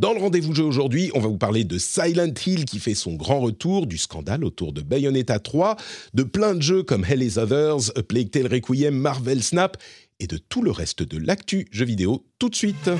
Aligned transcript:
Dans 0.00 0.12
le 0.12 0.18
rendez-vous 0.18 0.52
jeu 0.52 0.64
aujourd'hui, 0.64 1.12
on 1.14 1.20
va 1.20 1.28
vous 1.28 1.38
parler 1.38 1.62
de 1.62 1.78
Silent 1.78 2.34
Hill 2.44 2.64
qui 2.64 2.80
fait 2.80 2.96
son 2.96 3.14
grand 3.14 3.38
retour, 3.38 3.86
du 3.86 3.96
scandale 3.96 4.44
autour 4.44 4.72
de 4.72 4.82
Bayonetta 4.82 5.38
3, 5.38 5.76
de 6.14 6.24
plein 6.24 6.54
de 6.54 6.62
jeux 6.62 6.82
comme 6.82 7.04
Hell 7.04 7.22
is 7.22 7.38
Others, 7.38 7.96
A 7.96 8.02
Plague 8.02 8.28
Tale 8.28 8.48
Requiem, 8.48 8.92
Marvel 8.92 9.40
Snap 9.40 9.76
et 10.18 10.26
de 10.26 10.36
tout 10.36 10.62
le 10.62 10.72
reste 10.72 11.04
de 11.04 11.16
l'actu 11.16 11.68
jeux 11.70 11.84
vidéo 11.84 12.26
tout 12.40 12.48
de 12.48 12.56
suite. 12.56 12.90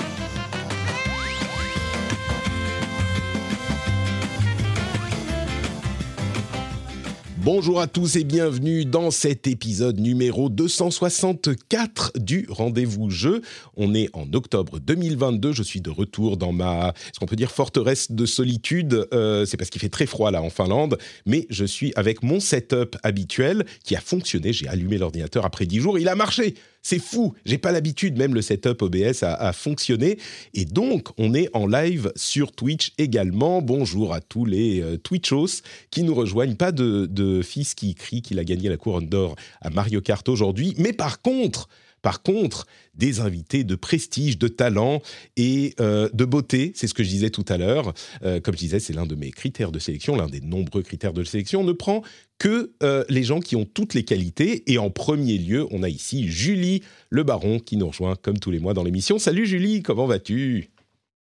Bonjour 7.44 7.78
à 7.78 7.86
tous 7.86 8.16
et 8.16 8.24
bienvenue 8.24 8.86
dans 8.86 9.10
cet 9.10 9.46
épisode 9.46 10.00
numéro 10.00 10.48
264 10.48 12.12
du 12.16 12.46
Rendez-vous 12.48 13.10
Jeu. 13.10 13.42
On 13.76 13.92
est 13.92 14.08
en 14.14 14.32
octobre 14.32 14.78
2022, 14.78 15.52
je 15.52 15.62
suis 15.62 15.82
de 15.82 15.90
retour 15.90 16.38
dans 16.38 16.52
ma, 16.52 16.94
ce 17.12 17.20
qu'on 17.20 17.26
peut 17.26 17.36
dire, 17.36 17.50
forteresse 17.50 18.10
de 18.10 18.24
solitude. 18.24 19.06
Euh, 19.12 19.44
c'est 19.44 19.58
parce 19.58 19.68
qu'il 19.68 19.82
fait 19.82 19.90
très 19.90 20.06
froid 20.06 20.30
là 20.30 20.40
en 20.40 20.48
Finlande, 20.48 20.96
mais 21.26 21.46
je 21.50 21.66
suis 21.66 21.92
avec 21.96 22.22
mon 22.22 22.40
setup 22.40 22.96
habituel 23.02 23.66
qui 23.84 23.94
a 23.94 24.00
fonctionné. 24.00 24.54
J'ai 24.54 24.66
allumé 24.66 24.96
l'ordinateur 24.96 25.44
après 25.44 25.66
10 25.66 25.80
jours, 25.80 25.98
il 25.98 26.08
a 26.08 26.14
marché 26.14 26.54
c'est 26.84 27.00
fou, 27.00 27.34
j'ai 27.46 27.58
pas 27.58 27.72
l'habitude, 27.72 28.16
même 28.18 28.34
le 28.34 28.42
setup 28.42 28.82
OBS 28.82 29.22
a, 29.22 29.34
a, 29.34 29.52
fonctionné. 29.52 30.18
Et 30.52 30.66
donc, 30.66 31.08
on 31.16 31.34
est 31.34 31.48
en 31.54 31.66
live 31.66 32.12
sur 32.14 32.52
Twitch 32.52 32.92
également. 32.98 33.62
Bonjour 33.62 34.12
à 34.12 34.20
tous 34.20 34.44
les 34.44 34.82
euh, 34.82 34.98
Twitchos 34.98 35.62
qui 35.90 36.02
nous 36.02 36.14
rejoignent. 36.14 36.56
Pas 36.56 36.72
de, 36.72 37.40
fils 37.42 37.74
qui 37.74 37.94
crie 37.94 38.20
qu'il 38.20 38.38
a 38.38 38.44
gagné 38.44 38.68
la 38.68 38.76
couronne 38.76 39.08
d'or 39.08 39.34
à 39.62 39.70
Mario 39.70 40.02
Kart 40.02 40.28
aujourd'hui. 40.28 40.74
Mais 40.76 40.92
par 40.92 41.22
contre, 41.22 41.68
par 42.02 42.22
contre, 42.22 42.66
des 42.94 43.20
invités 43.20 43.64
de 43.64 43.74
prestige, 43.76 44.38
de 44.38 44.46
talent 44.46 45.00
et 45.38 45.74
euh, 45.80 46.10
de 46.12 46.26
beauté, 46.26 46.72
c'est 46.74 46.86
ce 46.86 46.92
que 46.92 47.02
je 47.02 47.08
disais 47.08 47.30
tout 47.30 47.46
à 47.48 47.56
l'heure. 47.56 47.94
Euh, 48.22 48.40
comme 48.40 48.52
je 48.52 48.58
disais, 48.60 48.78
c'est 48.78 48.92
l'un 48.92 49.06
de 49.06 49.14
mes 49.14 49.30
critères 49.30 49.72
de 49.72 49.78
sélection, 49.78 50.14
l'un 50.14 50.26
des 50.26 50.42
nombreux 50.42 50.82
critères 50.82 51.14
de 51.14 51.24
sélection. 51.24 51.62
On 51.62 51.64
ne 51.64 51.72
prend 51.72 52.02
que 52.38 52.72
euh, 52.82 53.04
les 53.08 53.22
gens 53.22 53.40
qui 53.40 53.56
ont 53.56 53.64
toutes 53.64 53.94
les 53.94 54.04
qualités. 54.04 54.70
Et 54.70 54.78
en 54.78 54.90
premier 54.90 55.38
lieu, 55.38 55.66
on 55.70 55.82
a 55.82 55.88
ici 55.88 56.28
Julie 56.28 56.82
Le 57.10 57.22
Baron 57.22 57.58
qui 57.58 57.76
nous 57.76 57.88
rejoint 57.88 58.16
comme 58.16 58.38
tous 58.38 58.50
les 58.50 58.58
mois 58.58 58.74
dans 58.74 58.84
l'émission. 58.84 59.18
Salut 59.18 59.46
Julie, 59.46 59.82
comment 59.82 60.06
vas-tu? 60.06 60.73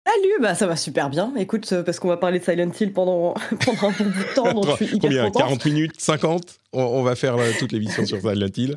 Salut, 0.08 0.40
bah 0.40 0.54
ça 0.54 0.66
va 0.66 0.74
super 0.74 1.10
bien. 1.10 1.34
Écoute, 1.36 1.82
parce 1.84 1.98
qu'on 1.98 2.08
va 2.08 2.16
parler 2.16 2.38
de 2.38 2.44
Silent 2.44 2.70
Hill 2.80 2.94
pendant, 2.94 3.34
pendant 3.64 3.88
un 3.88 3.90
bon 3.90 4.04
bout 4.04 4.10
de 4.10 4.34
temps, 4.34 4.54
donc 4.54 4.66
je 4.70 4.84
suis 4.84 4.96
hyper 4.96 5.00
Combien 5.00 5.24
contente. 5.24 5.42
40 5.42 5.64
minutes 5.66 5.92
50 5.98 6.60
on, 6.72 6.82
on, 6.82 7.02
va 7.02 7.14
faire 7.14 7.36
euh, 7.36 7.50
toute 7.58 7.72
l'émission 7.72 8.06
sur 8.06 8.18
Silent 8.20 8.48
Hill. 8.56 8.76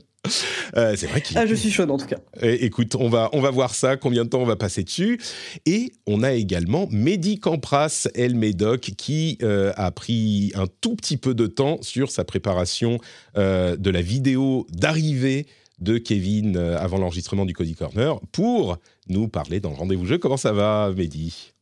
Euh, 0.75 0.95
c'est 0.97 1.07
vrai 1.07 1.21
qu'il. 1.21 1.37
Ah, 1.37 1.45
je 1.45 1.55
suis 1.55 1.71
chaude 1.71 1.89
en 1.89 1.97
tout 1.97 2.05
cas. 2.05 2.17
Écoute, 2.41 2.95
on 2.95 3.07
va, 3.07 3.29
on 3.31 3.39
va 3.39 3.49
voir 3.49 3.73
ça, 3.73 3.95
combien 3.95 4.25
de 4.25 4.29
temps 4.29 4.41
on 4.41 4.45
va 4.45 4.57
passer 4.57 4.83
dessus. 4.83 5.21
Et 5.65 5.93
on 6.05 6.23
a 6.23 6.33
également 6.33 6.87
Mehdi 6.91 7.39
Campras, 7.39 8.07
El 8.13 8.35
Médoc, 8.35 8.91
qui 8.97 9.37
euh, 9.41 9.71
a 9.77 9.91
pris 9.91 10.51
un 10.55 10.65
tout 10.81 10.95
petit 10.95 11.17
peu 11.17 11.33
de 11.33 11.47
temps 11.47 11.77
sur 11.81 12.11
sa 12.11 12.25
préparation 12.25 12.97
euh, 13.37 13.77
de 13.77 13.89
la 13.89 14.01
vidéo 14.01 14.67
d'arrivée 14.69 15.47
de 15.81 15.97
Kevin 15.97 16.55
euh, 16.55 16.77
avant 16.77 16.97
l'enregistrement 16.97 17.45
du 17.45 17.53
Cody 17.53 17.75
Corner 17.75 18.19
pour 18.31 18.77
nous 19.07 19.27
parler 19.27 19.59
dans 19.59 19.71
le 19.71 19.75
rendez-vous 19.75 20.05
jeu. 20.05 20.17
Comment 20.17 20.37
ça 20.37 20.53
va, 20.53 20.91
Mehdi? 20.95 21.53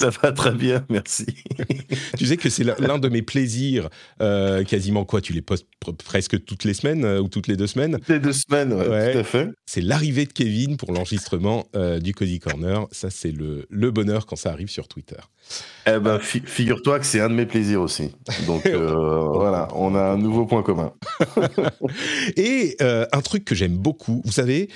Ça 0.00 0.10
va 0.10 0.32
très 0.32 0.50
bien, 0.50 0.84
merci. 0.90 1.24
tu 2.18 2.26
sais 2.26 2.36
que 2.36 2.50
c'est 2.50 2.64
l'un 2.64 2.98
de 2.98 3.08
mes 3.08 3.22
plaisirs, 3.22 3.88
euh, 4.20 4.64
quasiment 4.64 5.04
quoi? 5.04 5.20
Tu 5.20 5.32
les 5.32 5.40
postes 5.40 5.66
presque 6.04 6.44
toutes 6.44 6.64
les 6.64 6.74
semaines 6.74 7.04
euh, 7.04 7.20
ou 7.20 7.28
toutes 7.28 7.46
les 7.46 7.56
deux 7.56 7.68
semaines? 7.68 7.98
Toutes 7.98 8.08
les 8.08 8.18
deux 8.18 8.32
semaines, 8.32 8.72
ouais, 8.72 8.88
ouais. 8.88 9.12
tout 9.12 9.18
à 9.18 9.24
fait. 9.24 9.50
C'est 9.66 9.80
l'arrivée 9.80 10.26
de 10.26 10.32
Kevin 10.32 10.76
pour 10.76 10.92
l'enregistrement 10.92 11.68
euh, 11.76 12.00
du 12.00 12.12
Cozy 12.12 12.40
Corner. 12.40 12.88
Ça, 12.90 13.08
c'est 13.08 13.30
le, 13.30 13.66
le, 13.70 13.92
bonheur 13.92 14.26
quand 14.26 14.34
ça 14.34 14.50
arrive 14.50 14.68
sur 14.68 14.88
Twitter. 14.88 15.20
Eh 15.86 16.00
ben, 16.00 16.18
fi 16.18 16.42
figure-toi 16.44 16.98
que 16.98 17.06
c'est 17.06 17.20
un 17.20 17.30
de 17.30 17.34
mes 17.34 17.46
plaisirs 17.46 17.80
aussi. 17.80 18.10
Donc 18.48 18.66
voilà, 18.68 19.68
on 19.76 19.94
a 19.94 20.02
un 20.02 20.18
nouveau 20.18 20.44
point 20.44 20.64
commun. 20.64 20.92
Et 22.36 22.76
un 22.80 23.20
truc 23.20 23.44
que 23.44 23.54
j'aime 23.54 23.76
beaucoup, 23.76 24.22
vous 24.24 24.32
savez, 24.32 24.68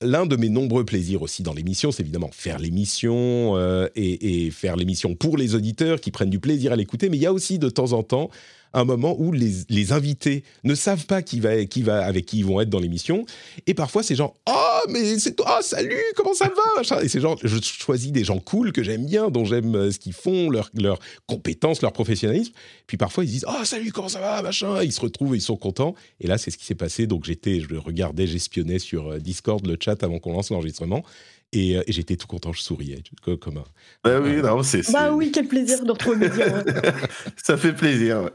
l'un 0.00 0.26
de 0.26 0.36
mes 0.36 0.48
nombreux 0.48 0.84
plaisirs 0.84 1.22
aussi 1.22 1.42
dans 1.42 1.54
l'émission, 1.54 1.92
c'est 1.92 2.02
évidemment 2.02 2.30
faire 2.32 2.58
l'émission 2.58 3.56
euh, 3.56 3.88
et, 3.94 4.46
et, 4.46 4.50
faire 4.50 4.76
l'émission 4.76 5.14
pour 5.14 5.36
les 5.36 5.54
auditeurs 5.54 6.00
qui 6.00 6.10
prennent 6.10 6.30
du 6.30 6.40
plaisir 6.40 6.72
à 6.72 6.76
l'écouter, 6.76 7.08
mais 7.08 7.16
il 7.16 7.22
y 7.22 7.26
a 7.26 7.32
aussi 7.32 7.58
de 7.58 7.68
temps 7.68 7.92
en 7.92 8.02
temps 8.02 8.30
un 8.74 8.84
moment 8.84 9.16
où 9.18 9.32
les, 9.32 9.52
les 9.68 9.92
invités 9.92 10.44
ne 10.64 10.74
savent 10.74 11.06
pas 11.06 11.22
qui 11.22 11.40
va, 11.40 11.64
qui 11.64 11.82
va, 11.82 12.04
avec 12.04 12.26
qui 12.26 12.38
ils 12.38 12.44
vont 12.44 12.60
être 12.60 12.70
dans 12.70 12.80
l'émission. 12.80 13.24
Et 13.66 13.74
parfois, 13.74 14.02
c'est 14.02 14.14
genre 14.14 14.34
Oh, 14.48 14.80
mais 14.88 15.18
c'est 15.18 15.34
toi, 15.36 15.58
oh, 15.58 15.62
salut, 15.62 16.02
comment 16.16 16.34
ça 16.34 16.50
va? 16.50 17.02
Et 17.02 17.08
c'est 17.08 17.20
genre, 17.20 17.38
je 17.42 17.58
choisis 17.62 18.12
des 18.12 18.24
gens 18.24 18.38
cool 18.38 18.72
que 18.72 18.82
j'aime 18.82 19.06
bien, 19.06 19.30
dont 19.30 19.44
j'aime 19.44 19.90
ce 19.90 19.98
qu'ils 19.98 20.12
font, 20.12 20.50
leurs 20.50 20.70
leur 20.74 20.98
compétences, 21.26 21.82
leur 21.82 21.92
professionnalisme. 21.92 22.52
Puis 22.86 22.96
parfois, 22.96 23.24
ils 23.24 23.30
disent 23.30 23.46
Oh, 23.48 23.64
salut, 23.64 23.92
comment 23.92 24.08
ça 24.08 24.20
va? 24.20 24.42
machin. 24.42 24.82
Ils 24.82 24.92
se 24.92 25.00
retrouvent, 25.00 25.36
ils 25.36 25.40
sont 25.40 25.56
contents. 25.56 25.94
Et 26.20 26.26
là, 26.26 26.38
c'est 26.38 26.50
ce 26.50 26.58
qui 26.58 26.64
s'est 26.64 26.74
passé. 26.74 27.06
Donc, 27.06 27.24
j'étais, 27.24 27.60
je 27.60 27.74
regardais, 27.76 28.26
j'espionnais 28.26 28.78
sur 28.78 29.18
Discord 29.20 29.66
le 29.66 29.76
chat 29.80 30.02
avant 30.02 30.18
qu'on 30.18 30.32
lance 30.32 30.50
l'enregistrement. 30.50 31.04
Et, 31.54 31.72
et 31.74 31.92
j'étais 31.92 32.16
tout 32.16 32.26
content, 32.26 32.52
je 32.52 32.60
souriais 32.60 33.02
comme 33.40 33.58
un. 33.58 33.64
Bah 34.02 34.20
oui, 34.20 34.42
non, 34.42 34.62
c'est. 34.62 34.90
Bah 34.92 35.12
oui, 35.12 35.30
quel 35.32 35.46
plaisir 35.46 35.84
de 35.84 35.92
retrouver 35.92 36.28
Média. 36.28 36.64
Ça 37.42 37.56
fait 37.56 37.72
plaisir. 37.72 38.30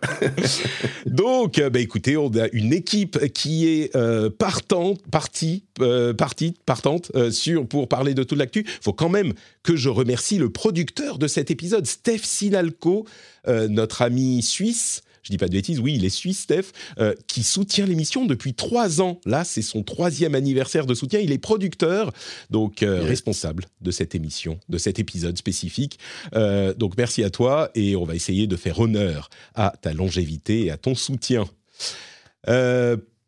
Donc, 1.06 1.60
bah 1.60 1.80
écoutez, 1.80 2.18
on 2.18 2.30
a 2.30 2.48
une 2.54 2.74
équipe 2.74 3.20
qui 3.34 3.68
est 3.68 3.96
euh, 3.96 4.30
partante, 4.30 5.02
partie, 5.12 5.64
euh, 5.82 6.14
partie, 6.14 6.56
partante 6.66 7.12
euh, 7.16 7.30
sur 7.32 7.68
pour 7.68 7.88
parler 7.88 8.14
de 8.14 8.24
toute 8.24 8.38
l'actu. 8.38 8.64
Il 8.66 8.84
faut 8.84 8.94
quand 8.94 9.10
même 9.10 9.34
que 9.64 9.76
je 9.76 9.90
remercie 9.90 10.38
le 10.38 10.50
producteur 10.50 11.18
de 11.18 11.28
cet 11.28 11.52
épisode, 11.52 11.86
Steph 11.86 12.24
Sinalco, 12.24 13.06
notre 13.48 14.04
ami 14.04 14.44
suisse 14.44 15.02
je 15.24 15.32
dis 15.32 15.38
pas 15.38 15.48
de 15.48 15.54
bêtises, 15.54 15.80
oui, 15.80 15.96
il 15.96 16.06
est 16.06 16.10
suisse, 16.10 16.42
Steph, 16.42 16.72
euh, 17.00 17.14
qui 17.28 17.44
soutient 17.44 17.86
l'émission 17.86 18.26
depuis 18.26 18.54
trois 18.54 19.02
ans. 19.02 19.20
Là, 19.26 19.44
c'est 19.44 19.62
son 19.62 19.84
troisième 19.84 20.36
anniversaire 20.36 20.86
de 20.86 20.94
soutien. 20.94 21.20
Il 21.20 21.32
est 21.32 21.38
producteur, 21.38 22.12
donc 22.50 22.84
euh, 22.84 23.00
yes. 23.00 23.08
responsable 23.08 23.66
de 23.82 23.92
cette 23.92 24.16
émission, 24.16 24.60
de 24.70 24.78
cet 24.78 25.00
épisode 25.00 25.38
spécifique. 25.38 26.00
Euh, 26.36 26.74
donc, 26.74 26.98
merci 26.98 27.24
à 27.24 27.30
toi 27.30 27.70
et 27.76 27.96
on 27.96 28.04
va 28.04 28.16
essayer 28.16 28.48
de 28.48 28.56
faire 28.56 28.80
honneur 28.80 29.30
à 29.56 29.74
ta 29.82 29.94
longévité 29.94 30.66
et 30.66 30.72
à 30.72 30.78
ton 30.78 30.96
soutien. 30.96 31.46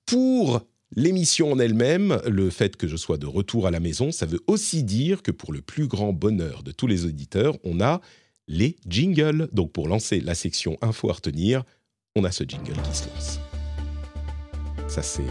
Pour 0.06 0.62
L'émission 0.94 1.54
en 1.54 1.60
elle-même, 1.60 2.20
le 2.28 2.50
fait 2.50 2.76
que 2.76 2.86
je 2.86 2.98
sois 2.98 3.18
de 3.18 3.26
retour 3.26 3.66
à 3.66 3.72
la 3.72 3.80
maison, 3.80 4.12
ça 4.12 4.26
veut 4.26 4.42
aussi 4.48 4.84
dire 4.84 5.24
que 5.24 5.32
pour 5.32 5.54
le 5.54 5.62
plus 5.62 5.88
grand 5.88 6.12
bonheur 6.12 6.64
de 6.64 6.74
tous 6.74 6.86
les 6.86 7.06
auditeurs, 7.06 7.56
on 7.64 7.80
a 7.80 8.02
les 8.50 8.76
jingles. 8.86 9.48
Donc 9.54 9.72
pour 9.72 9.88
lancer 9.88 10.20
la 10.20 10.36
section 10.36 10.78
info 10.82 11.10
à 11.10 11.14
retenir, 11.14 11.64
on 12.16 12.24
a 12.26 12.32
ce 12.32 12.44
jingle 12.44 12.74
qui 12.84 12.98
se 12.98 13.08
lance. 13.08 13.40
Ça, 14.88 15.02
c'est 15.02 15.24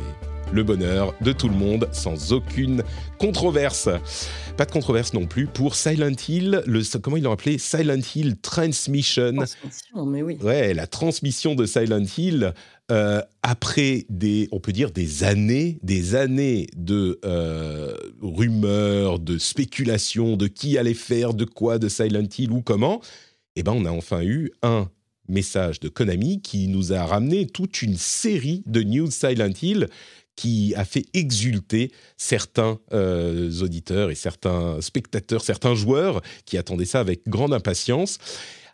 le 0.53 0.65
bonheur 0.65 1.15
de 1.21 1.33
tout 1.33 1.49
le 1.49 1.55
monde, 1.55 1.89
sans 1.93 2.33
aucune 2.33 2.83
controverse. 3.19 3.89
Pas 4.57 4.65
de 4.65 4.71
controverse 4.73 5.13
non 5.13 5.27
plus 5.27 5.47
pour 5.47 5.77
Silent 5.77 6.17
Hill, 6.27 6.63
le, 6.67 6.99
comment 6.99 7.19
ils 7.19 7.23
l'ont 7.23 7.33
appelé? 7.33 7.59
Silent 7.59 8.01
Hill 8.15 8.37
Transmission. 8.39 9.35
Transmission, 9.35 10.07
mais 10.07 10.23
oui. 10.23 10.39
Ouais, 10.41 10.73
la 10.73 10.87
transmission 10.87 11.55
de 11.55 11.67
Silent 11.67 12.05
Hill 12.17 12.55
euh, 12.91 13.21
après 13.43 14.07
des, 14.09 14.49
on 14.51 14.59
peut 14.59 14.73
dire 14.73 14.91
des 14.91 15.23
années, 15.23 15.79
des 15.83 16.15
années 16.15 16.67
de 16.77 17.21
euh, 17.27 17.95
rumeurs, 18.23 19.19
de 19.19 19.37
spéculations, 19.37 20.37
de 20.37 20.47
qui 20.47 20.79
allait 20.79 20.95
faire, 20.95 21.35
de 21.35 21.45
quoi, 21.45 21.79
de 21.79 21.89
Silent 21.89 22.29
Hill 22.39 22.51
ou 22.51 22.63
comment. 22.63 23.03
Eh 23.55 23.63
ben, 23.63 23.73
on 23.73 23.85
a 23.85 23.91
enfin 23.91 24.23
eu 24.23 24.51
un 24.63 24.89
message 25.31 25.81
de 25.81 25.89
Konami 25.89 26.41
qui 26.43 26.69
nous 26.69 26.93
a 26.93 27.05
ramené 27.05 27.47
toute 27.47 27.83
une 27.83 27.97
série 27.97 28.63
de 28.67 28.83
news 28.83 29.11
Silent 29.11 29.53
Hill 29.63 29.89
qui 30.37 30.75
a 30.77 30.85
fait 30.85 31.05
exulter 31.13 31.93
certains 32.17 32.79
euh, 32.93 33.51
auditeurs 33.61 34.11
et 34.11 34.15
certains 34.15 34.81
spectateurs, 34.81 35.43
certains 35.43 35.75
joueurs 35.75 36.23
qui 36.47 36.57
attendaient 36.57 36.87
ça 36.87 37.01
avec 37.01 37.29
grande 37.29 37.53
impatience. 37.53 38.19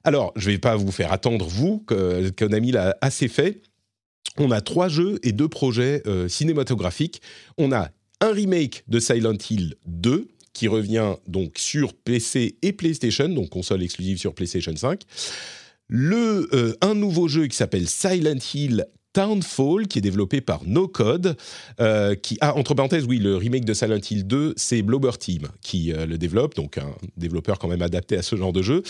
Alors, 0.04 0.32
je 0.36 0.48
ne 0.48 0.54
vais 0.54 0.58
pas 0.58 0.76
vous 0.76 0.92
faire 0.92 1.12
attendre, 1.12 1.46
vous, 1.46 1.80
que 1.80 2.30
Konami 2.30 2.70
l'a 2.70 2.96
assez 3.00 3.26
fait. 3.26 3.62
On 4.38 4.52
a 4.52 4.60
trois 4.60 4.88
jeux 4.88 5.18
et 5.24 5.32
deux 5.32 5.48
projets 5.48 6.02
euh, 6.06 6.28
cinématographiques. 6.28 7.20
On 7.58 7.72
a 7.72 7.90
un 8.20 8.32
remake 8.32 8.84
de 8.86 9.00
Silent 9.00 9.36
Hill 9.50 9.74
2, 9.86 10.28
qui 10.56 10.68
revient 10.68 11.16
donc 11.26 11.58
sur 11.58 11.92
PC 11.92 12.56
et 12.62 12.72
PlayStation, 12.72 13.28
donc 13.28 13.50
console 13.50 13.82
exclusive 13.82 14.18
sur 14.18 14.34
PlayStation 14.34 14.74
5. 14.74 15.02
Le, 15.88 16.48
euh, 16.52 16.74
un 16.80 16.94
nouveau 16.94 17.28
jeu 17.28 17.46
qui 17.46 17.56
s'appelle 17.56 17.88
Silent 17.88 18.38
Hill 18.54 18.86
Townfall, 19.12 19.86
qui 19.86 19.98
est 19.98 20.02
développé 20.02 20.40
par 20.40 20.64
No 20.66 20.88
Code, 20.88 21.36
euh, 21.80 22.14
qui 22.14 22.36
ah, 22.40 22.56
entre 22.56 22.74
parenthèses, 22.74 23.06
oui, 23.06 23.18
le 23.18 23.36
remake 23.36 23.64
de 23.64 23.72
Silent 23.72 24.00
Hill 24.10 24.26
2, 24.26 24.54
c'est 24.56 24.82
Blobber 24.82 25.12
Team 25.18 25.48
qui 25.62 25.92
euh, 25.92 26.04
le 26.04 26.18
développe, 26.18 26.54
donc 26.54 26.76
un 26.78 26.94
développeur 27.16 27.58
quand 27.58 27.68
même 27.68 27.82
adapté 27.82 28.16
à 28.16 28.22
ce 28.22 28.36
genre 28.36 28.52
de 28.52 28.62
jeu. 28.62 28.82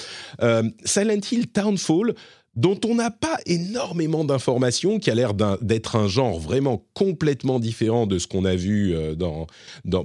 Silent 0.84 1.20
Hill 1.30 1.48
Townfall, 1.48 2.14
dont 2.56 2.78
on 2.84 2.94
n'a 2.96 3.10
pas 3.10 3.38
énormément 3.44 4.24
d'informations, 4.24 4.98
qui 4.98 5.10
a 5.10 5.14
l'air 5.14 5.34
d'être 5.34 5.96
un 5.96 6.08
genre 6.08 6.40
vraiment 6.40 6.84
complètement 6.94 7.60
différent 7.60 8.06
de 8.06 8.18
ce 8.18 8.26
qu'on 8.26 8.44
a 8.44 8.54
vu 8.54 8.94
euh, 8.94 9.14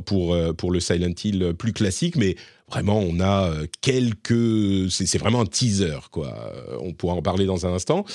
pour, 0.06 0.34
euh, 0.34 0.54
pour 0.54 0.72
le 0.72 0.80
Silent 0.80 1.14
Hill 1.24 1.54
plus 1.58 1.74
classique, 1.74 2.18
mais 2.18 2.36
vraiment 2.70 3.00
on 3.00 3.20
a 3.20 3.50
euh, 3.50 3.68
quelques... 3.82 4.92
C'est 4.92 5.18
vraiment 5.18 5.42
un 5.42 5.46
teaser, 5.46 6.10
quoi. 6.12 6.54
On 6.82 6.94
pourra 6.94 7.16
en 7.16 7.22
parler 7.22 7.46
dans 7.46 7.66
un 7.66 7.74
instant. 7.74 8.06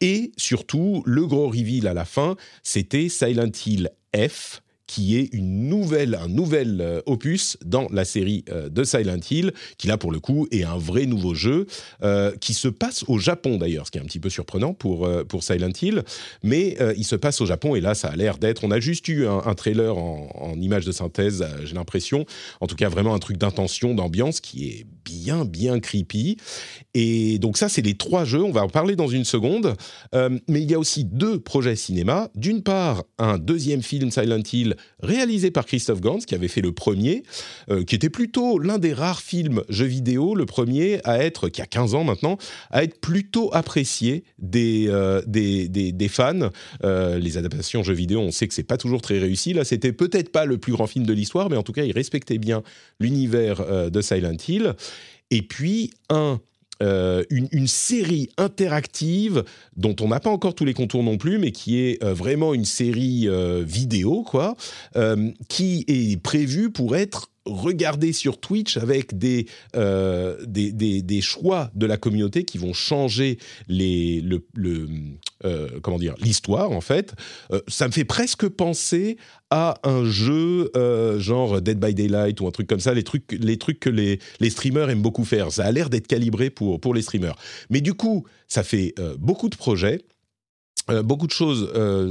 Et 0.00 0.32
surtout, 0.36 1.02
le 1.06 1.26
gros 1.26 1.48
reveal 1.48 1.86
à 1.86 1.94
la 1.94 2.04
fin, 2.04 2.36
c'était 2.62 3.08
Silent 3.08 3.50
Hill 3.66 3.90
F, 4.14 4.62
qui 4.86 5.16
est 5.16 5.28
une 5.32 5.68
nouvelle, 5.68 6.14
un 6.14 6.28
nouvel 6.28 6.80
euh, 6.80 7.00
opus 7.06 7.56
dans 7.64 7.88
la 7.90 8.04
série 8.04 8.44
euh, 8.50 8.68
de 8.68 8.84
Silent 8.84 9.18
Hill, 9.30 9.52
qui 9.78 9.88
là 9.88 9.98
pour 9.98 10.12
le 10.12 10.20
coup 10.20 10.46
est 10.50 10.62
un 10.62 10.78
vrai 10.78 11.06
nouveau 11.06 11.34
jeu, 11.34 11.66
euh, 12.02 12.32
qui 12.40 12.54
se 12.54 12.68
passe 12.68 13.04
au 13.08 13.18
Japon 13.18 13.58
d'ailleurs, 13.58 13.86
ce 13.86 13.90
qui 13.90 13.98
est 13.98 14.00
un 14.00 14.04
petit 14.04 14.20
peu 14.20 14.30
surprenant 14.30 14.74
pour, 14.74 15.08
pour 15.28 15.42
Silent 15.42 15.72
Hill, 15.80 16.04
mais 16.42 16.76
il 16.96 17.04
se 17.04 17.16
passe 17.16 17.40
au 17.40 17.46
Japon 17.46 17.74
et 17.74 17.80
là 17.80 17.94
ça 17.94 18.08
a 18.08 18.16
l'air 18.16 18.38
d'être, 18.38 18.64
on 18.64 18.70
a 18.70 18.80
juste 18.80 19.08
eu 19.08 19.26
un, 19.26 19.54
trailer 19.54 19.96
en, 19.96 20.28
en, 20.34 20.60
image 20.60 20.84
de 20.84 20.92
synthèse, 20.92 21.44
j'ai 21.64 21.74
l'impression, 21.74 22.24
en 22.60 22.66
tout 22.66 22.76
cas 22.76 22.88
vraiment 22.88 23.14
un 23.14 23.18
truc 23.18 23.36
d'intention, 23.36 23.94
d'ambiance 23.94 24.40
qui 24.40 24.68
est 24.68 24.86
bien 25.04 25.44
bien 25.44 25.80
creepy. 25.80 26.36
Et 26.94 27.38
donc 27.38 27.56
ça 27.56 27.68
c'est 27.68 27.82
les 27.82 27.94
trois 27.94 28.24
jeux, 28.24 28.42
on 28.42 28.52
va 28.52 28.62
en 28.62 28.68
parler 28.68 28.96
dans 28.96 29.08
une 29.08 29.24
seconde, 29.24 29.74
mais 30.12 30.62
il 30.62 30.70
y 30.70 30.74
a 30.74 30.78
aussi 30.78 31.04
deux 31.04 31.40
projets 31.40 31.76
cinéma, 31.76 32.30
d'une 32.34 32.62
part 32.62 33.04
un 33.18 33.38
deuxième 33.38 33.82
film 33.82 34.10
Silent 34.10 34.42
Hill 34.52 34.75
réalisé 35.00 35.50
par 35.50 35.66
Christophe 35.66 36.00
Gans, 36.00 36.18
qui 36.18 36.34
avait 36.34 36.48
fait 36.48 36.60
le 36.60 36.72
premier, 36.72 37.22
euh, 37.70 37.84
qui 37.84 37.94
était 37.94 38.10
plutôt 38.10 38.58
l'un 38.58 38.78
des 38.78 38.92
rares 38.92 39.20
films 39.20 39.62
jeux 39.68 39.86
vidéo, 39.86 40.34
le 40.34 40.46
premier 40.46 41.00
à 41.04 41.18
être, 41.18 41.48
qui 41.48 41.62
a 41.62 41.66
15 41.66 41.94
ans 41.94 42.04
maintenant, 42.04 42.38
à 42.70 42.84
être 42.84 43.00
plutôt 43.00 43.50
apprécié 43.52 44.24
des, 44.38 44.86
euh, 44.88 45.22
des, 45.26 45.68
des, 45.68 46.08
fans. 46.08 46.50
Euh, 46.84 47.18
les 47.18 47.36
adaptations 47.36 47.82
jeux 47.82 47.94
vidéo, 47.94 48.20
on 48.20 48.30
sait 48.30 48.48
que 48.48 48.54
c'est 48.54 48.62
pas 48.62 48.76
toujours 48.76 49.00
très 49.00 49.18
réussi. 49.18 49.52
Là, 49.52 49.64
c'était 49.64 49.92
peut-être 49.92 50.30
pas 50.30 50.44
le 50.44 50.58
plus 50.58 50.72
grand 50.72 50.86
film 50.86 51.06
de 51.06 51.12
l'histoire, 51.12 51.50
mais 51.50 51.56
en 51.56 51.62
tout 51.62 51.72
cas, 51.72 51.84
il 51.84 51.92
respectait 51.92 52.38
bien 52.38 52.62
l'univers 53.00 53.90
de 53.90 54.00
Silent 54.00 54.36
Hill. 54.48 54.74
Et 55.30 55.42
puis, 55.42 55.90
un 56.08 56.40
euh, 56.82 57.24
une, 57.30 57.66
série 57.66 58.28
interactive 58.36 59.44
dont 59.76 59.96
on 60.00 60.08
n'a 60.08 60.20
pas 60.20 60.28
encore 60.30 60.54
tous 60.54 60.66
les 60.66 60.74
contours 60.74 61.02
non 61.02 61.16
plus, 61.16 61.38
mais 61.38 61.50
qui 61.50 61.80
est 61.80 62.02
euh, 62.04 62.12
vraiment 62.12 62.52
une 62.52 62.66
série 62.66 63.28
euh, 63.28 63.64
vidéo, 63.66 64.22
quoi, 64.22 64.56
qui 65.48 65.84
est 65.88 66.20
prévue 66.20 66.70
pour 66.70 66.96
être 66.96 67.30
regarder 67.46 68.12
sur 68.12 68.38
Twitch 68.38 68.76
avec 68.76 69.16
des, 69.16 69.46
euh, 69.76 70.36
des, 70.46 70.72
des, 70.72 71.20
choix 71.20 71.70
de 71.74 71.86
la 71.86 71.96
communauté 71.96 72.44
qui 72.44 72.58
vont 72.58 72.72
changer 72.72 73.38
le, 73.68 74.38
euh, 75.44 75.68
l'histoire 76.20 76.72
en 76.72 76.80
fait. 76.80 77.14
Euh, 77.52 77.60
ça 77.68 77.86
me 77.86 77.92
fait 77.92 78.04
presque 78.04 78.48
penser 78.48 79.16
à 79.50 79.78
un 79.84 80.04
jeu 80.04 80.70
genre 81.18 81.62
Dead 81.62 81.78
by 81.78 81.94
Daylight 81.94 82.40
ou 82.40 82.48
un 82.48 82.50
truc 82.50 82.66
comme 82.66 82.80
ça, 82.80 82.92
les 82.92 83.04
trucs, 83.04 83.32
les 83.32 83.56
trucs 83.58 83.80
que 83.80 83.90
les, 83.90 84.18
les 84.40 84.50
streamers 84.50 84.90
aiment 84.90 85.02
beaucoup 85.02 85.24
faire. 85.24 85.52
Ça 85.52 85.64
a 85.64 85.72
l'air 85.72 85.88
d'être 85.88 86.08
calibré 86.08 86.50
pour, 86.50 86.80
pour 86.80 86.94
les 86.94 87.02
streamers. 87.02 87.36
Mais 87.70 87.80
du 87.80 87.94
coup, 87.94 88.24
ça 88.48 88.64
fait 88.64 88.94
beaucoup 89.18 89.48
de 89.48 89.56
projets. 89.56 90.00
beaucoup 91.04 91.28
de 91.28 91.32
choses 91.32 91.70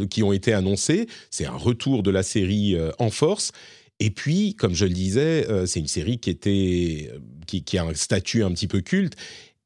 qui 0.10 0.24
ont 0.24 0.32
été 0.32 0.54
annoncées. 0.54 1.08
C'est 1.30 1.46
un 1.46 1.58
retour 1.58 2.04
de 2.04 2.12
la 2.12 2.24
série 2.24 2.78
en 3.00 3.10
force. 3.10 3.52
Et 4.00 4.10
puis, 4.10 4.56
comme 4.56 4.74
je 4.74 4.86
le 4.86 4.94
disais, 4.94 5.48
euh, 5.50 5.66
c'est 5.66 5.80
une 5.80 5.88
série 5.88 6.18
qui 6.18 6.30
était 6.30 7.12
euh, 7.14 7.20
qui, 7.48 7.78
a 7.78 7.86
un 7.86 7.94
statut 7.94 8.44
un 8.44 8.52
petit 8.52 8.68
peu 8.68 8.82
culte 8.82 9.16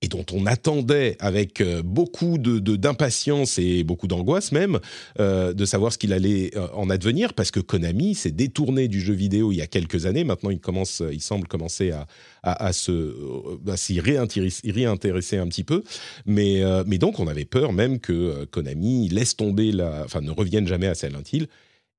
et 0.01 0.07
dont 0.07 0.25
on 0.31 0.45
attendait 0.45 1.17
avec 1.19 1.59
euh, 1.59 1.81
beaucoup 1.81 2.37
d'impatience 2.37 3.57
et 3.57 3.83
beaucoup 3.83 4.07
d'angoisse 4.07 4.53
même 4.53 4.79
de 5.17 5.65
savoir 5.65 5.91
ce 5.91 5.97
qu'il 5.97 6.13
allait 6.13 6.51
en 6.73 6.89
advenir 6.89 7.33
parce 7.33 7.51
que 7.51 7.59
Konami 7.59 8.15
s'est 8.15 8.31
détourné 8.31 8.87
du 8.87 9.01
jeu 9.01 9.13
vidéo 9.13 9.51
il 9.51 9.55
y 9.57 9.61
a 9.61 9.67
quelques 9.67 10.05
années. 10.05 10.23
Maintenant, 10.23 10.51
il 10.51 10.59
commence, 10.59 11.01
il 11.11 11.21
semble 11.21 11.47
commencer 11.47 11.91
à, 11.91 12.07
à, 12.43 12.71
s'y 12.71 13.99
réintéresser, 13.99 15.37
un 15.37 15.47
petit 15.47 15.63
peu. 15.63 15.83
Mais 16.25 16.61
mais 16.85 16.97
donc, 16.97 17.19
on 17.19 17.27
avait 17.27 17.45
peur 17.45 17.73
même 17.73 17.99
que 17.99 18.45
Konami 18.45 19.09
laisse 19.09 19.35
tomber 19.35 19.71
la, 19.71 20.03
enfin, 20.05 20.21
ne 20.21 20.31
revienne 20.31 20.67
jamais 20.67 20.87
à 20.87 20.95
Silent 20.95 21.23
Hill. 21.33 21.47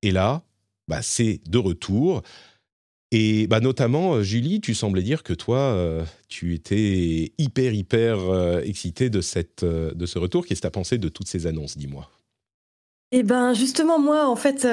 Et 0.01 0.11
là, 0.11 0.43
bah, 0.91 0.99
c'est 1.01 1.39
de 1.47 1.57
retour. 1.57 2.21
Et 3.11 3.47
bah, 3.47 3.61
notamment, 3.61 4.15
euh, 4.15 4.23
Julie, 4.23 4.59
tu 4.59 4.73
semblais 4.73 5.03
dire 5.03 5.23
que 5.23 5.31
toi, 5.31 5.57
euh, 5.57 6.03
tu 6.27 6.53
étais 6.53 7.31
hyper, 7.37 7.73
hyper 7.73 8.19
euh, 8.19 8.59
excitée 8.61 9.09
de, 9.09 9.21
cette, 9.21 9.63
de 9.63 10.05
ce 10.05 10.19
retour. 10.19 10.45
Qu'est-ce 10.45 10.59
que 10.59 10.63
tu 10.63 10.67
as 10.67 10.71
pensé 10.71 10.97
de 10.97 11.07
toutes 11.07 11.29
ces 11.29 11.47
annonces, 11.47 11.77
dis-moi? 11.77 12.09
Eh 13.13 13.23
ben 13.23 13.53
justement, 13.53 13.99
moi, 13.99 14.27
en 14.27 14.35
fait, 14.35 14.67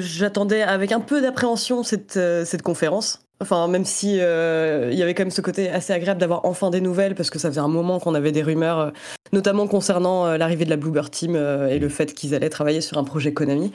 j'attendais 0.00 0.62
avec 0.62 0.90
un 0.90 1.00
peu 1.00 1.20
d'appréhension 1.20 1.84
cette, 1.84 2.18
cette 2.44 2.62
conférence. 2.62 3.20
Enfin, 3.40 3.66
même 3.68 3.84
si 3.84 4.14
il 4.14 4.96
y 4.96 5.02
avait 5.02 5.14
quand 5.14 5.22
même 5.22 5.30
ce 5.30 5.40
côté 5.40 5.68
assez 5.68 5.92
agréable 5.92 6.20
d'avoir 6.20 6.44
enfin 6.44 6.70
des 6.70 6.80
nouvelles, 6.80 7.16
parce 7.16 7.30
que 7.30 7.40
ça 7.40 7.48
faisait 7.48 7.60
un 7.60 7.66
moment 7.66 7.98
qu'on 7.98 8.14
avait 8.14 8.30
des 8.30 8.42
rumeurs, 8.42 8.92
notamment 9.32 9.66
concernant 9.66 10.36
l'arrivée 10.36 10.64
de 10.64 10.70
la 10.70 10.76
Bluebird 10.76 11.10
Team 11.10 11.34
et 11.34 11.80
le 11.80 11.88
fait 11.88 12.14
qu'ils 12.14 12.36
allaient 12.36 12.48
travailler 12.48 12.80
sur 12.80 12.98
un 12.98 13.04
projet 13.04 13.32
Konami. 13.32 13.72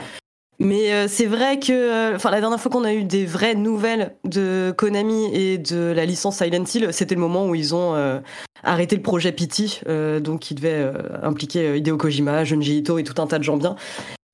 Mais 0.60 0.92
euh, 0.92 1.08
c'est 1.08 1.28
vrai 1.28 1.60
que, 1.60 1.72
euh, 1.72 2.16
enfin, 2.16 2.32
la 2.32 2.40
dernière 2.40 2.60
fois 2.60 2.72
qu'on 2.72 2.84
a 2.84 2.94
eu 2.94 3.04
des 3.04 3.26
vraies 3.26 3.54
nouvelles 3.54 4.16
de 4.24 4.74
Konami 4.76 5.26
et 5.34 5.58
de 5.60 5.94
la 5.96 6.06
licence 6.06 6.38
Silent 6.38 6.64
Hill, 6.64 6.90
c'était 6.92 7.14
le 7.14 7.22
moment 7.22 7.48
où 7.48 7.54
ils 7.54 7.76
ont 7.76 7.94
euh, 7.94 8.20
arrêté 8.64 8.96
le 8.96 9.04
projet 9.04 9.32
Pity, 9.32 9.82
donc 10.22 10.40
qui 10.40 10.56
devait 10.56 10.92
impliquer 11.22 11.78
Hideo 11.78 11.98
Kojima, 11.98 12.44
Junji 12.44 12.78
Ito 12.80 12.98
et 12.98 13.04
tout 13.04 13.22
un 13.22 13.28
tas 13.28 13.38
de 13.38 13.44
gens 13.44 13.58
bien. 13.58 13.76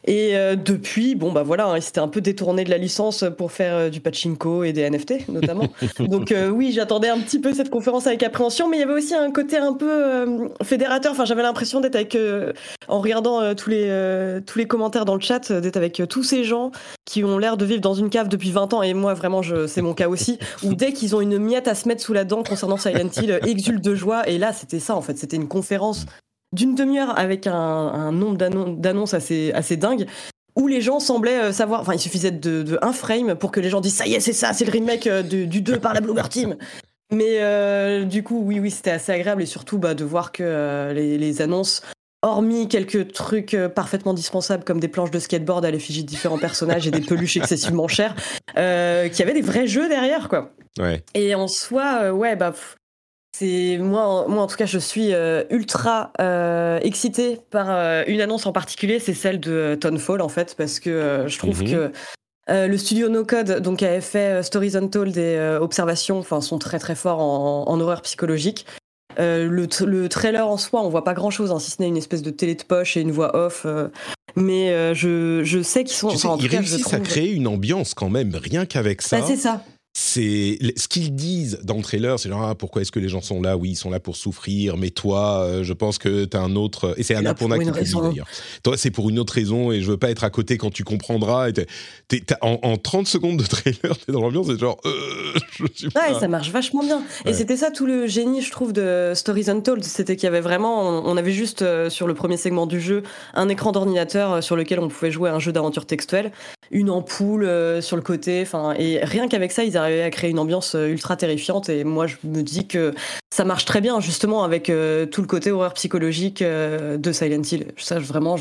Et 0.06 0.36
euh, 0.36 0.56
depuis, 0.56 1.16
bon 1.16 1.32
bah 1.32 1.44
voilà, 1.44 1.68
hein, 1.68 1.78
il 1.78 1.82
s'était 1.82 2.02
un 2.02 2.10
peu 2.10 2.20
détourné 2.20 2.66
de 2.66 2.70
la 2.70 2.78
licence 2.78 3.24
pour 3.38 3.54
faire 3.54 3.76
euh, 3.76 3.90
du 3.90 4.02
pachinko 4.02 4.64
et 4.66 4.74
des 4.74 4.90
NFT 4.90 5.30
notamment. 5.30 5.70
Donc 6.00 6.32
euh, 6.32 6.50
oui, 6.50 6.74
j'attendais 6.74 7.08
un 7.08 7.20
petit 7.20 7.40
peu 7.40 7.54
cette 7.54 7.70
conférence 7.70 8.06
avec 8.06 8.22
appréhension, 8.24 8.68
mais 8.68 8.78
il 8.78 8.80
y 8.82 8.84
avait 8.84 8.94
aussi 8.94 9.16
un 9.16 9.32
côté 9.32 9.58
un 9.58 9.74
peu 9.74 10.50
fédérateur. 10.62 11.14
Enfin, 11.14 11.24
j'avais 11.26 11.42
l'impression 11.42 11.80
d'être 11.80 11.96
avec, 11.96 12.18
en 12.88 13.00
regardant 13.00 13.56
tous 13.56 13.70
les 13.70 14.42
tous 14.46 14.60
les 14.60 14.66
commentaires 14.66 15.06
dans 15.06 15.16
le 15.16 15.22
chat, 15.22 15.52
d'être 15.52 15.78
avec 15.78 16.02
tous 16.10 16.24
ces 16.24 16.44
gens 16.44 16.72
qui 17.06 17.24
ont 17.24 17.38
l'air 17.38 17.58
de 17.58 17.66
vivre 17.66 17.82
dans 17.82 17.94
une 17.94 18.10
cave 18.10 18.28
depuis 18.28 18.52
20 18.52 18.74
ans. 18.74 18.84
Et 18.84 18.94
moi, 18.94 19.14
vraiment, 19.14 19.42
c'est 19.68 19.82
mon 19.82 19.94
cas 19.94 20.10
aussi. 20.10 20.40
Où 20.64 20.74
dès 20.74 20.94
qu'ils 20.94 21.16
ont 21.16 21.22
une 21.22 21.38
miette 21.38 21.68
à 21.68 21.76
se 21.76 21.88
mettre 21.88 22.02
sous 22.02 22.14
la 22.14 22.26
dent 22.26 22.44
concernant 22.44 22.78
Silent 22.78 23.10
Hill, 23.16 23.40
exultent 23.46 23.84
de 23.84 23.96
joie. 23.96 24.28
Et 24.28 24.38
là, 24.38 24.52
c'était 24.54 24.80
ça 24.80 24.96
en 24.96 25.02
fait. 25.02 25.18
C'était 25.18 25.38
une 25.38 25.48
conférence 25.48 26.06
d'une 26.54 26.76
demi-heure 26.76 27.18
avec 27.18 27.48
un, 27.48 28.12
nombre 28.12 28.38
d'annonces 28.38 29.14
assez, 29.14 29.52
assez 29.54 29.76
dingue 29.76 30.06
où 30.56 30.68
les 30.68 30.82
gens 30.82 31.00
semblaient 31.00 31.46
euh, 31.46 31.52
savoir, 31.52 31.82
enfin 31.82 31.94
il 31.94 32.00
suffisait 32.00 32.32
de, 32.32 32.78
un 32.82 32.94
frame 32.94 33.36
pour 33.36 33.52
que 33.52 33.60
les 33.60 33.70
gens 33.70 33.82
disent 33.82 33.96
ça 33.96 34.06
y 34.06 34.14
est 34.14 34.20
c'est 34.20 34.34
ça, 34.34 34.54
c'est 34.54 34.66
le 34.66 34.72
remake 34.72 35.08
euh, 35.08 35.24
du 35.24 35.62
2 35.62 35.80
par 35.80 35.94
la 35.94 36.02
Bloober 36.02 36.30
Team. 36.30 36.56
Mais 37.12 37.40
euh, 37.40 38.06
du 38.06 38.24
coup 38.24 38.42
oui 38.44 38.60
oui 38.60 38.72
c'était 38.72 38.92
assez 38.92 39.12
agréable 39.12 39.42
et 39.42 39.46
surtout 39.46 39.78
bah, 39.78 39.94
de 39.94 40.04
voir 40.04 40.32
que 40.32 40.92
les, 40.94 41.42
annonces, 41.42 41.82
hormis 42.22 42.68
quelques 42.68 43.12
trucs 43.12 43.58
parfaitement 43.76 44.14
dispensables 44.14 44.64
comme 44.64 44.80
des 44.80 44.88
planches 44.88 45.12
de 45.12 45.20
skateboard 45.20 45.66
à 45.66 45.72
l'effigie 45.72 46.04
de 46.04 46.08
différents 46.08 46.40
personnages 46.40 46.88
et 46.88 46.92
des 46.92 47.02
peluches 47.02 47.38
excessivement 47.38 47.88
chères, 47.88 48.16
qu'il 48.56 48.56
y 48.56 49.22
avait 49.22 49.34
des 49.34 49.42
vrais 49.42 49.68
jeux 49.68 49.90
derrière 49.90 50.30
quoi. 50.30 50.52
Ouais. 50.80 51.04
Et 51.14 51.36
en 51.36 51.48
soi 51.48 52.12
ouais 52.12 52.36
bah 52.36 52.54
c'est 53.36 53.80
moi, 53.80 54.26
moi 54.28 54.44
en 54.44 54.48
tout 54.48 54.56
cas, 54.56 54.68
je 54.68 54.78
suis 54.78 55.14
euh, 55.14 55.44
ultra 55.50 56.12
euh, 56.22 56.80
excitée 56.84 57.40
par 57.50 57.68
euh, 57.70 58.04
une 58.08 58.22
annonce 58.22 58.46
en 58.46 58.52
particulier, 58.52 59.00
c'est 59.00 59.16
celle 59.16 59.40
de 59.40 59.76
Tonefall 59.80 60.22
en 60.22 60.30
fait, 60.30 60.54
parce 60.56 60.80
que 60.80 61.26
je 61.28 61.38
trouve 61.40 61.64
mhm. 61.64 61.72
que 61.72 61.92
le 62.48 62.78
studio 62.78 63.10
No 63.10 63.26
Code, 63.26 63.60
donc 63.62 63.82
avait 63.82 64.02
fait 64.02 64.44
Stories 64.44 64.78
Untold 64.78 65.18
et 65.18 65.58
Observations, 65.60 66.20
enfin 66.20 66.42
sont 66.42 66.60
très 66.60 66.78
très 66.78 66.96
forts 66.96 67.22
en, 67.22 67.80
horreur 67.80 68.02
psychologique. 68.04 68.68
Le, 69.18 70.08
trailer 70.08 70.48
en 70.48 70.58
soi, 70.58 70.84
on 70.84 70.90
voit 70.90 71.04
pas 71.04 71.14
grand 71.14 71.30
chose, 71.30 71.52
hein, 71.52 71.60
si 71.60 71.72
ce 71.72 71.82
n'est 71.82 71.88
une 71.88 71.98
espèce 71.98 72.22
de 72.22 72.32
télé 72.32 72.56
de 72.56 72.64
poche 72.64 72.98
et 72.98 73.02
une 73.02 73.12
voix 73.12 73.36
off. 73.36 73.66
mais 74.36 74.94
je, 74.94 75.42
je, 75.44 75.62
sais 75.64 75.84
qu'ils 75.84 75.96
sont. 75.96 76.10
Tu 76.10 76.18
sais, 76.18 76.28
ils 76.40 76.48
réussissent 76.48 76.94
à 76.94 77.00
créer 77.00 77.32
une 77.32 77.48
ambiance 77.48 77.96
quand 77.96 78.10
même, 78.10 78.36
rien 78.36 78.66
qu'avec 78.68 79.02
ça. 79.02 79.20
Bah, 79.20 79.26
c'est 79.26 79.38
ça. 79.38 79.64
C'est 79.96 80.58
ce 80.76 80.88
qu'ils 80.88 81.14
disent 81.14 81.60
dans 81.64 81.78
le 81.78 81.84
trailer, 81.84 82.18
c'est 82.18 82.28
genre 82.28 82.42
ah, 82.42 82.56
pourquoi 82.56 82.82
est-ce 82.82 82.92
que 82.92 83.00
les 83.00 83.10
gens 83.10 83.22
sont 83.22 83.44
là? 83.44 83.58
Oui, 83.58 83.72
ils 83.72 83.76
sont 83.76 83.92
là 83.92 84.00
pour 84.00 84.16
souffrir, 84.16 84.76
mais 84.76 84.90
toi, 84.90 85.42
euh, 85.42 85.64
je 85.64 85.72
pense 85.72 86.00
que 86.00 86.26
tu 86.26 86.36
as 86.36 86.42
un 86.42 86.56
autre. 86.56 86.96
Et 86.98 87.04
c'est 87.04 87.14
Annapurna 87.14 87.60
qui 87.60 87.72
te 87.72 87.80
dit 87.80 87.94
d'ailleurs. 87.94 88.28
Toi, 88.64 88.76
c'est 88.76 88.90
pour 88.90 89.10
une 89.12 89.20
autre 89.20 89.34
raison 89.34 89.72
et 89.72 89.82
je 89.82 89.92
veux 89.92 89.98
pas 89.98 90.10
être 90.10 90.24
à 90.24 90.32
côté 90.32 90.58
quand 90.58 90.72
tu 90.72 90.84
comprendras. 90.84 91.50
Et 91.50 91.54
en, 92.42 92.76
30 92.76 93.08
secondes 93.08 93.38
de 93.38 93.46
trailer, 93.46 93.96
t'es 94.04 94.12
dans 94.12 94.22
l'ambiance, 94.22 94.48
c'est 94.48 94.60
genre. 94.60 94.80
Euh, 94.86 95.34
ouais, 95.62 96.20
ça 96.20 96.28
marche 96.28 96.50
vachement 96.50 96.84
bien. 96.84 97.04
Et 97.26 97.34
c'était 97.34 97.58
ça 97.58 97.70
tout 97.70 97.86
le 97.86 98.08
génie, 98.08 98.42
je 98.42 98.50
trouve, 98.50 98.74
de 98.74 99.12
Stories 99.14 99.52
Untold. 99.52 99.84
C'était 99.84 100.16
qu'il 100.16 100.26
y 100.26 100.28
avait 100.28 100.42
vraiment. 100.42 101.06
On 101.06 101.18
avait 101.18 101.34
juste 101.34 101.62
euh, 101.62 101.92
sur 101.92 102.08
le 102.08 102.16
premier 102.16 102.38
segment 102.38 102.66
du 102.66 102.82
jeu 102.82 103.04
un 103.36 103.48
écran 103.48 103.72
d'ordinateur 103.72 104.44
sur 104.44 104.56
lequel 104.56 104.80
on 104.80 104.88
pouvait 104.88 105.12
jouer 105.12 105.30
un 105.30 105.40
jeu 105.40 105.52
d'aventure 105.52 105.86
textuelle, 105.86 106.32
une 106.72 106.90
ampoule 106.90 107.48
sur 107.82 107.96
le 107.96 108.02
côté, 108.02 108.42
enfin, 108.42 108.74
et 108.78 109.04
rien 109.04 109.28
qu'avec 109.28 109.52
ça, 109.52 109.64
ils 109.64 109.78
arrivaient 109.78 110.04
à 110.04 110.10
créer 110.10 110.30
une 110.30 110.40
ambiance 110.40 110.76
euh, 110.76 110.88
ultra 110.88 111.16
terrifiante. 111.16 111.70
Et 111.70 111.84
moi, 111.84 112.08
je 112.08 112.16
me 112.24 112.42
dis 112.42 112.68
que 112.68 112.94
ça 113.34 113.46
marche 113.46 113.66
très 113.66 113.82
bien, 113.82 114.00
justement, 114.00 114.44
avec 114.44 114.70
euh, 114.70 115.06
tout 115.06 115.22
le 115.22 115.28
côté 115.28 115.52
horreur 115.52 115.74
psychologique 115.74 116.42
euh, 116.42 116.98
de 116.98 117.12
Silent 117.12 117.42
Hill. 117.44 117.68
Ça, 117.78 118.00
vraiment, 118.00 118.36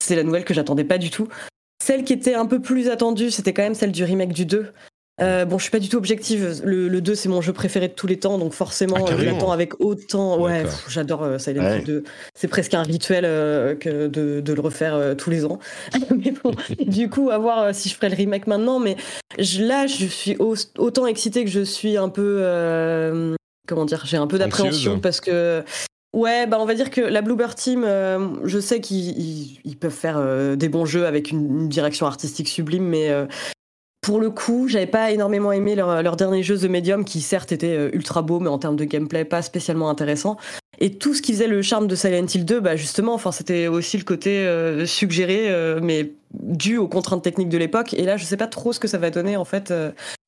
c'est 0.00 0.16
la 0.16 0.22
nouvelle 0.22 0.44
que 0.44 0.54
j'attendais 0.54 0.84
pas 0.84 0.98
du 0.98 1.10
tout. 1.10 1.28
Celle 1.82 2.04
qui 2.04 2.12
était 2.12 2.34
un 2.34 2.46
peu 2.46 2.60
plus 2.60 2.88
attendue, 2.88 3.30
c'était 3.30 3.52
quand 3.52 3.62
même 3.62 3.74
celle 3.74 3.92
du 3.92 4.04
remake 4.04 4.32
du 4.32 4.44
2. 4.44 4.72
Euh, 5.20 5.44
bon, 5.44 5.58
je 5.58 5.64
suis 5.64 5.70
pas 5.70 5.78
du 5.78 5.88
tout 5.88 5.96
objective. 5.96 6.62
Le, 6.64 7.00
2, 7.00 7.14
c'est 7.14 7.28
mon 7.28 7.40
jeu 7.40 7.52
préféré 7.52 7.88
de 7.88 7.92
tous 7.92 8.06
les 8.06 8.18
temps, 8.18 8.38
donc 8.38 8.52
forcément, 8.52 8.96
ah, 8.98 9.16
je 9.16 9.24
l'attends 9.24 9.50
avec 9.50 9.80
autant. 9.80 10.40
Ouais, 10.40 10.64
j'adore 10.88 11.22
euh, 11.24 11.38
Silent 11.38 11.76
Hill 11.76 11.84
2. 11.84 12.04
C'est 12.34 12.48
presque 12.48 12.74
un 12.74 12.82
rituel 12.82 13.24
euh, 13.24 13.74
que 13.74 14.06
de, 14.06 14.40
de, 14.40 14.52
le 14.52 14.60
refaire 14.60 15.16
tous 15.16 15.30
les 15.30 15.44
ans. 15.44 15.58
mais 16.10 16.32
bon, 16.42 16.52
du 16.86 17.08
coup, 17.08 17.30
à 17.30 17.38
voir 17.38 17.74
si 17.74 17.88
je 17.88 17.94
ferai 17.94 18.10
le 18.10 18.16
remake 18.16 18.46
maintenant. 18.46 18.78
Mais 18.78 18.96
là, 19.58 19.86
je 19.86 20.06
suis 20.06 20.36
autant 20.38 21.06
excitée 21.06 21.44
que 21.44 21.50
je 21.50 21.60
suis 21.60 21.96
un 21.96 22.08
peu. 22.08 23.36
comment 23.66 23.84
dire 23.84 24.04
J'ai 24.06 24.16
un 24.16 24.26
peu 24.26 24.38
d'appréhension 24.38 25.00
parce 25.00 25.20
que. 25.20 25.64
Ouais, 26.14 26.46
bah 26.46 26.56
on 26.58 26.64
va 26.64 26.74
dire 26.74 26.90
que 26.90 27.02
la 27.02 27.20
Bluebird 27.20 27.54
Team, 27.54 27.86
je 28.44 28.58
sais 28.58 28.80
qu'ils 28.80 29.76
peuvent 29.78 29.90
faire 29.90 30.56
des 30.56 30.68
bons 30.70 30.86
jeux 30.86 31.06
avec 31.06 31.30
une, 31.30 31.60
une 31.60 31.68
direction 31.68 32.06
artistique 32.06 32.48
sublime, 32.48 32.84
mais 32.84 33.12
pour 34.00 34.20
le 34.20 34.30
coup, 34.30 34.68
j'avais 34.68 34.86
pas 34.86 35.10
énormément 35.10 35.52
aimé 35.52 35.74
leur, 35.74 36.16
dernier 36.16 36.42
jeu 36.42 36.56
The 36.56 36.64
Medium, 36.64 37.04
qui 37.04 37.20
certes 37.20 37.52
était 37.52 37.76
euh, 37.76 37.90
ultra 37.92 38.22
beau, 38.22 38.38
mais 38.38 38.48
en 38.48 38.58
termes 38.58 38.76
de 38.76 38.84
gameplay, 38.84 39.24
pas 39.24 39.42
spécialement 39.42 39.90
intéressant. 39.90 40.36
Et 40.78 40.94
tout 40.94 41.14
ce 41.14 41.22
qui 41.22 41.32
faisait 41.32 41.48
le 41.48 41.60
charme 41.62 41.88
de 41.88 41.96
Silent 41.96 42.26
Hill 42.32 42.44
2, 42.44 42.60
bah 42.60 42.76
justement, 42.76 43.14
enfin, 43.14 43.32
c'était 43.32 43.66
aussi 43.66 43.98
le 43.98 44.04
côté 44.04 44.46
euh, 44.46 44.86
suggéré, 44.86 45.50
euh, 45.50 45.80
mais 45.82 46.12
dû 46.32 46.76
aux 46.76 46.86
contraintes 46.86 47.24
techniques 47.24 47.48
de 47.48 47.58
l'époque. 47.58 47.94
Et 47.94 48.04
là, 48.04 48.16
je 48.16 48.24
sais 48.24 48.36
pas 48.36 48.46
trop 48.46 48.72
ce 48.72 48.78
que 48.78 48.86
ça 48.86 48.98
va 48.98 49.10
donner, 49.10 49.36
en 49.36 49.44
fait, 49.44 49.74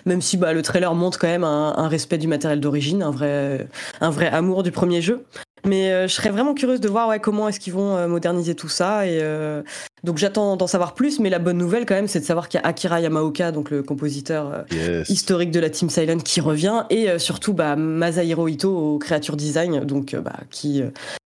même 0.06 0.20
si 0.20 0.36
bah, 0.36 0.52
le 0.52 0.62
trailer 0.62 0.92
montre 0.94 1.18
quand 1.18 1.28
même 1.28 1.44
un, 1.44 1.74
un 1.76 1.88
respect 1.88 2.18
du 2.18 2.26
matériel 2.26 2.58
d'origine, 2.58 3.02
un 3.02 3.10
vrai, 3.10 3.68
un 4.00 4.10
vrai 4.10 4.28
amour 4.28 4.62
du 4.64 4.72
premier 4.72 5.02
jeu. 5.02 5.24
Mais 5.66 5.92
euh, 5.92 6.08
je 6.08 6.14
serais 6.14 6.30
vraiment 6.30 6.54
curieuse 6.54 6.80
de 6.80 6.88
voir 6.88 7.08
ouais, 7.08 7.20
comment 7.20 7.48
est-ce 7.48 7.60
qu'ils 7.60 7.72
vont 7.72 7.96
euh, 7.96 8.06
moderniser 8.06 8.54
tout 8.54 8.68
ça. 8.68 9.06
Et 9.06 9.18
euh, 9.22 9.62
donc 10.04 10.18
j'attends 10.18 10.56
d'en 10.56 10.66
savoir 10.66 10.94
plus. 10.94 11.20
Mais 11.20 11.30
la 11.30 11.38
bonne 11.38 11.58
nouvelle 11.58 11.86
quand 11.86 11.94
même, 11.94 12.08
c'est 12.08 12.20
de 12.20 12.24
savoir 12.24 12.48
qu'il 12.48 12.60
y 12.60 12.62
a 12.62 12.66
Akira 12.66 13.00
Yamaoka, 13.00 13.52
donc 13.52 13.70
le 13.70 13.82
compositeur 13.82 14.64
historique 15.08 15.50
de 15.50 15.60
la 15.60 15.70
Team 15.70 15.90
Silent, 15.90 16.18
qui 16.18 16.40
revient, 16.40 16.84
et 16.90 17.18
surtout 17.18 17.52
bah, 17.52 17.76
Masahiro 17.76 18.48
Ito 18.48 18.76
au 18.76 18.98
Creature 18.98 19.36
Design, 19.36 19.80
donc 19.80 20.14
bah, 20.16 20.36
qui 20.50 20.82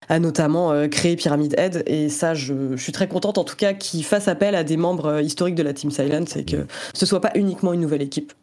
a 0.09 0.19
notamment 0.19 0.87
créé 0.89 1.15
Pyramid 1.15 1.53
Head. 1.57 1.83
Et 1.85 2.09
ça, 2.09 2.33
je, 2.33 2.75
je 2.75 2.81
suis 2.81 2.91
très 2.91 3.07
contente 3.07 3.37
en 3.37 3.43
tout 3.43 3.55
cas 3.55 3.73
qu'il 3.73 4.03
fasse 4.03 4.27
appel 4.27 4.55
à 4.55 4.63
des 4.63 4.77
membres 4.77 5.21
historiques 5.21 5.55
de 5.55 5.63
la 5.63 5.73
Team 5.73 5.91
Silent 5.91 6.25
et 6.35 6.45
que 6.45 6.65
ce 6.93 7.05
soit 7.05 7.21
pas 7.21 7.31
uniquement 7.35 7.73
une 7.73 7.81
nouvelle 7.81 8.01
équipe. 8.01 8.33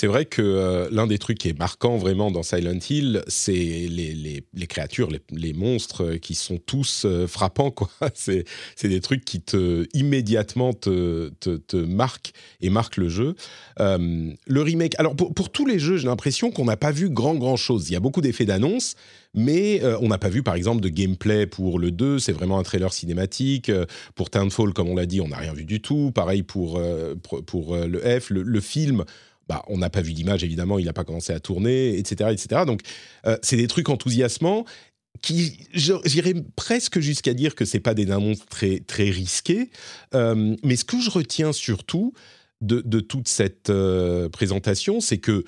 C'est 0.00 0.06
vrai 0.06 0.24
que 0.24 0.40
euh, 0.40 0.88
l'un 0.90 1.06
des 1.06 1.18
trucs 1.18 1.36
qui 1.36 1.50
est 1.50 1.58
marquant 1.58 1.98
vraiment 1.98 2.30
dans 2.30 2.42
Silent 2.42 2.78
Hill, 2.88 3.22
c'est 3.26 3.52
les, 3.52 4.66
créatures, 4.66 5.10
les, 5.30 5.52
monstres 5.52 6.14
qui 6.14 6.34
sont 6.34 6.56
tous 6.56 7.02
euh, 7.04 7.26
frappants. 7.26 7.74
C'est, 8.14 8.46
des 8.82 9.00
trucs 9.02 9.26
qui 9.26 9.42
te, 9.42 9.86
immédiatement 9.92 10.72
te, 10.72 11.28
te, 11.28 11.76
marquent 11.76 12.32
et 12.62 12.70
marquent 12.70 12.96
le 12.96 13.10
jeu. 13.10 13.34
Euh, 13.78 14.30
le 14.46 14.62
remake, 14.62 14.94
alors 14.98 15.14
pour, 15.14 15.50
tous 15.50 15.66
les 15.66 15.78
jeux, 15.78 15.98
j'ai 15.98 16.06
l'impression 16.06 16.50
qu'on 16.50 16.64
n'a 16.64 16.78
pas 16.78 16.92
vu 16.92 17.10
grand 17.10 17.34
grand 17.34 17.56
chose. 17.56 17.90
Il 17.90 17.92
y 17.92 17.96
a 17.96 18.00
beaucoup 18.00 18.22
d'effets 18.22 18.46
d'annonce, 18.46 18.94
mais 19.34 19.82
on 20.00 20.08
n'a 20.08 20.18
pas 20.18 20.30
vu 20.30 20.42
par 20.42 20.54
exemple 20.54 20.80
de 20.80 20.88
gameplay 20.88 21.46
pour 21.46 21.78
le 21.78 21.90
2, 21.90 22.18
c'est 22.18 22.32
vraiment 22.32 22.58
un 22.58 22.62
trailer 22.62 22.90
cinématique. 22.94 23.70
Pour 24.14 24.30
Townfall, 24.30 24.72
comme 24.72 24.88
on 24.88 24.96
l'a 24.96 25.06
dit, 25.06 25.20
on 25.20 25.28
n'a 25.28 25.36
rien 25.36 25.52
vu 25.52 25.66
du 25.66 25.82
tout. 25.82 26.10
Pareil 26.10 26.42
pour, 26.42 26.80
pour, 27.46 27.76
le 27.76 28.20
F, 28.20 28.30
le 28.30 28.60
film 28.60 29.04
bah, 29.50 29.64
on 29.66 29.78
n'a 29.78 29.90
pas 29.90 30.00
vu 30.00 30.12
d'image, 30.12 30.44
évidemment, 30.44 30.78
il 30.78 30.84
n'a 30.84 30.92
pas 30.92 31.02
commencé 31.02 31.32
à 31.32 31.40
tourner, 31.40 31.98
etc. 31.98 32.30
etc. 32.32 32.62
Donc, 32.64 32.82
euh, 33.26 33.36
c'est 33.42 33.56
des 33.56 33.66
trucs 33.66 33.88
enthousiasmants 33.88 34.64
qui, 35.22 35.66
j'irais 35.74 36.34
presque 36.54 37.00
jusqu'à 37.00 37.34
dire 37.34 37.56
que 37.56 37.64
c'est 37.64 37.80
pas 37.80 37.94
des 37.94 38.12
annonces 38.12 38.46
très, 38.48 38.78
très 38.78 39.10
risquées. 39.10 39.70
Euh, 40.14 40.54
mais 40.62 40.76
ce 40.76 40.84
que 40.84 41.00
je 41.00 41.10
retiens 41.10 41.52
surtout 41.52 42.12
de, 42.60 43.00
toute 43.00 43.26
cette 43.26 43.70
euh, 43.70 44.28
présentation, 44.28 45.00
c'est 45.00 45.18
que 45.18 45.42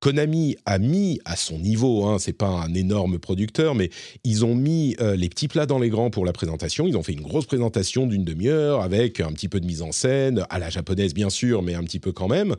Konami 0.00 0.56
a 0.66 0.78
mis 0.78 1.20
à 1.24 1.36
son 1.36 1.58
niveau, 1.58 2.04
hein, 2.04 2.18
c'est 2.18 2.32
pas 2.32 2.48
un 2.48 2.74
énorme 2.74 3.18
producteur, 3.18 3.74
mais 3.74 3.90
ils 4.24 4.44
ont 4.44 4.54
mis 4.54 4.94
euh, 5.00 5.16
les 5.16 5.28
petits 5.28 5.48
plats 5.48 5.66
dans 5.66 5.78
les 5.78 5.88
grands 5.88 6.10
pour 6.10 6.24
la 6.26 6.32
présentation. 6.32 6.86
Ils 6.86 6.96
ont 6.96 7.02
fait 7.02 7.14
une 7.14 7.22
grosse 7.22 7.46
présentation 7.46 8.06
d'une 8.06 8.24
demi-heure 8.24 8.82
avec 8.82 9.20
un 9.20 9.32
petit 9.32 9.48
peu 9.48 9.58
de 9.58 9.66
mise 9.66 9.82
en 9.82 9.92
scène, 9.92 10.44
à 10.50 10.58
la 10.58 10.70
japonaise 10.70 11.14
bien 11.14 11.30
sûr, 11.30 11.62
mais 11.62 11.74
un 11.74 11.82
petit 11.82 11.98
peu 11.98 12.12
quand 12.12 12.28
même. 12.28 12.56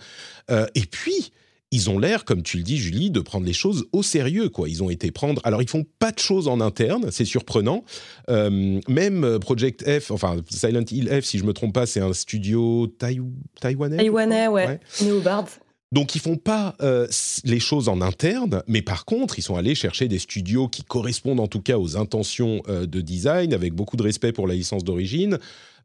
Euh, 0.50 0.66
et 0.74 0.82
puis, 0.82 1.32
ils 1.72 1.90
ont 1.90 2.00
l'air, 2.00 2.26
comme 2.26 2.44
tu 2.44 2.58
le 2.58 2.64
dis, 2.64 2.78
Julie, 2.78 3.12
de 3.12 3.20
prendre 3.20 3.46
les 3.46 3.54
choses 3.54 3.86
au 3.92 4.02
sérieux. 4.02 4.50
Quoi. 4.50 4.70
Ils 4.70 4.82
ont 4.82 4.90
été 4.90 5.12
prendre. 5.12 5.42
Alors, 5.44 5.62
ils 5.62 5.70
font 5.70 5.86
pas 6.00 6.12
de 6.12 6.20
choses 6.20 6.48
en 6.48 6.62
interne, 6.62 7.12
c'est 7.12 7.26
surprenant. 7.26 7.84
Euh, 8.30 8.80
même 8.88 9.38
Project 9.40 9.84
F, 10.00 10.12
enfin 10.12 10.38
Silent 10.50 10.86
Hill 10.90 11.10
F, 11.10 11.26
si 11.26 11.38
je 11.38 11.44
me 11.44 11.54
trompe 11.54 11.74
pas, 11.74 11.86
c'est 11.86 12.00
un 12.00 12.14
studio 12.14 12.88
taïwanais. 12.98 13.98
Taïwanais, 13.98 14.48
ouais. 14.48 14.66
ouais. 14.66 14.80
Neobard. 15.06 15.48
Donc 15.94 16.16
ils 16.16 16.22
font 16.22 16.36
pas 16.36 16.76
euh, 16.82 17.08
les 17.46 17.62
choses 17.62 17.88
en 17.88 18.02
interne, 18.02 18.62
mais 18.68 18.82
par 18.82 19.06
contre 19.06 19.40
ils 19.40 19.42
sont 19.42 19.56
allés 19.56 19.74
chercher 19.74 20.10
des 20.10 20.20
studios 20.20 20.68
qui 20.68 20.84
correspondent 20.84 21.40
en 21.40 21.48
tout 21.48 21.62
cas 21.62 21.78
aux 21.78 21.96
intentions 21.96 22.62
euh, 22.68 22.86
de 22.86 23.00
design, 23.00 23.54
avec 23.54 23.74
beaucoup 23.74 23.96
de 23.96 24.04
respect 24.04 24.34
pour 24.34 24.48
la 24.48 24.54
licence 24.54 24.84
d'origine, 24.84 25.40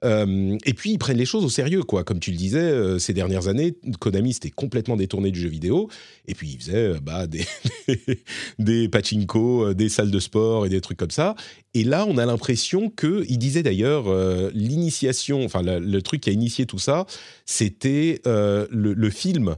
euh, 0.05 0.59
et 0.65 0.75
puis 0.75 0.91
ils 0.91 0.99
prennent 0.99 1.19
les 1.19 1.25
choses 1.25 1.45
au 1.45 1.49
sérieux, 1.49 1.85
quoi. 1.85 2.03
Comme 2.03 2.19
tu 2.19 2.33
le 2.33 2.37
disais, 2.37 2.99
ces 2.99 3.13
dernières 3.13 3.47
années, 3.47 3.77
Konami 4.01 4.33
s'était 4.33 4.51
complètement 4.51 4.97
détourné 4.97 5.31
du 5.31 5.39
jeu 5.39 5.49
vidéo, 5.49 5.89
et 6.27 6.35
puis 6.35 6.49
ils 6.49 6.59
faisaient 6.59 6.95
bah, 7.01 7.29
des, 7.29 7.47
des 8.59 8.89
pachinko, 8.89 9.75
des 9.75 9.89
salles 9.89 10.11
de 10.11 10.19
sport 10.19 10.67
et 10.67 10.69
des 10.69 10.81
trucs 10.81 10.99
comme 10.99 11.13
ça. 11.13 11.37
Et 11.75 11.85
là, 11.85 12.05
on 12.09 12.19
a 12.19 12.27
l'impression 12.27 12.91
que, 12.91 13.25
il 13.29 13.39
disait 13.39 13.63
d'ailleurs, 13.63 14.07
l'initiation, 14.53 15.45
enfin 15.45 15.63
le, 15.63 16.03
truc 16.03 16.23
qui 16.23 16.31
a 16.31 16.33
initié 16.33 16.67
tout 16.67 16.81
ça, 16.81 17.07
c'était 17.47 18.21
le, 18.25 19.11
film. 19.11 19.55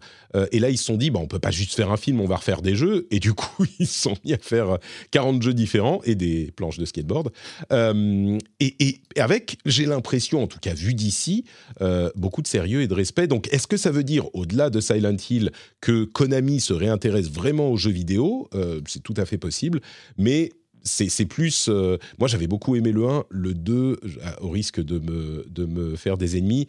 Et 0.50 0.58
là, 0.58 0.70
ils 0.70 0.78
se 0.78 0.84
sont 0.84 0.96
dit, 0.96 1.10
bah, 1.10 1.20
on 1.22 1.26
peut 1.26 1.38
pas 1.38 1.50
juste 1.50 1.74
faire 1.74 1.90
un 1.90 1.96
film, 1.96 2.20
on 2.20 2.26
va 2.26 2.36
refaire 2.36 2.62
des 2.62 2.74
jeux. 2.74 3.06
Et 3.10 3.20
du 3.20 3.34
coup, 3.34 3.64
ils 3.78 3.86
se 3.86 4.02
sont 4.02 4.16
mis 4.24 4.32
à 4.32 4.38
faire 4.38 4.78
40 5.10 5.42
jeux 5.42 5.54
différents 5.54 6.00
et 6.04 6.14
des 6.14 6.50
planches 6.56 6.78
de 6.78 6.84
skateboard. 6.84 7.30
et, 7.70 8.44
et 8.60 9.00
avec, 9.16 9.58
j'ai 9.64 9.86
l'impression 9.86 10.42
en 10.42 10.46
tout 10.46 10.58
cas 10.58 10.74
vu 10.74 10.94
d'ici, 10.94 11.44
euh, 11.80 12.10
beaucoup 12.16 12.42
de 12.42 12.46
sérieux 12.46 12.82
et 12.82 12.88
de 12.88 12.94
respect. 12.94 13.26
Donc, 13.26 13.48
est-ce 13.52 13.66
que 13.66 13.76
ça 13.76 13.90
veut 13.90 14.04
dire, 14.04 14.34
au-delà 14.34 14.70
de 14.70 14.80
Silent 14.80 15.16
Hill, 15.28 15.50
que 15.80 16.04
Konami 16.04 16.60
se 16.60 16.72
réintéresse 16.72 17.30
vraiment 17.30 17.70
aux 17.70 17.76
jeux 17.76 17.90
vidéo? 17.90 18.48
Euh, 18.54 18.80
C'est 18.86 19.02
tout 19.02 19.14
à 19.16 19.24
fait 19.24 19.38
possible, 19.38 19.80
mais 20.18 20.50
c'est 20.82 21.24
plus. 21.24 21.68
Euh, 21.70 21.96
moi, 22.18 22.28
j'avais 22.28 22.46
beaucoup 22.46 22.76
aimé 22.76 22.92
le 22.92 23.08
1, 23.08 23.24
le 23.30 23.54
2, 23.54 24.00
au 24.40 24.50
risque 24.50 24.82
de 24.82 24.98
me, 24.98 25.46
de 25.48 25.64
me 25.64 25.96
faire 25.96 26.18
des 26.18 26.36
ennemis. 26.36 26.66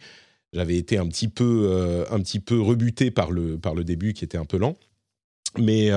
J'avais 0.56 0.76
été 0.76 0.98
un 0.98 1.06
petit 1.06 1.28
peu, 1.28 2.04
un 2.10 2.20
petit 2.20 2.40
peu 2.40 2.60
rebuté 2.60 3.10
par 3.10 3.30
le, 3.30 3.58
par 3.58 3.74
le 3.74 3.84
début 3.84 4.12
qui 4.14 4.24
était 4.24 4.38
un 4.38 4.44
peu 4.44 4.56
lent. 4.56 4.76
Mais. 5.58 5.90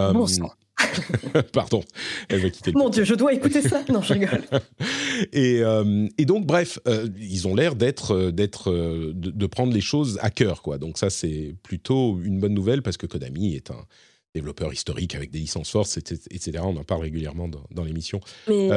Pardon, 1.54 1.84
elle 2.30 2.42
va 2.42 2.50
quitter. 2.50 2.72
Mon 2.74 2.89
Dieu, 2.89 3.04
je 3.04 3.13
dois 3.13 3.34
écouter 3.34 3.62
ça. 3.62 3.84
Non, 3.89 4.01
je 4.01 4.13
rigole. 4.13 4.44
et, 5.34 5.60
euh, 5.62 6.08
et, 6.18 6.25
donc, 6.25 6.46
bref, 6.46 6.80
euh, 6.88 7.08
ils 7.20 7.48
ont 7.48 7.56
l'air 7.56 7.75
d'être, 7.75 8.16
euh, 8.16 8.32
d'être, 8.32 8.72
de, 8.72 9.46
prendre 9.48 9.74
les 9.74 9.82
choses 9.82 10.20
à 10.22 10.30
cœur, 10.30 10.62
quoi. 10.62 10.78
Donc 10.78 10.98
ça, 10.98 11.10
c'est 11.10 11.56
plutôt 11.63 12.20
une 12.24 12.39
bonne 12.39 12.54
nouvelle 12.54 12.82
parce 12.82 12.98
que 12.98 13.06
Konami 13.06 13.56
est 13.56 13.72
un 13.72 13.86
développeur 14.36 14.72
historique 14.72 15.16
avec 15.16 15.32
des 15.32 15.39
licences 15.39 15.72
fortes, 15.72 15.98
etc. 15.98 16.60
On 16.63 16.78
en 16.78 16.84
parle 16.84 17.01
régulièrement 17.01 17.48
dans, 17.48 17.63
dans 17.72 17.84
l'émission. 17.84 18.20
Mais... 18.48 18.70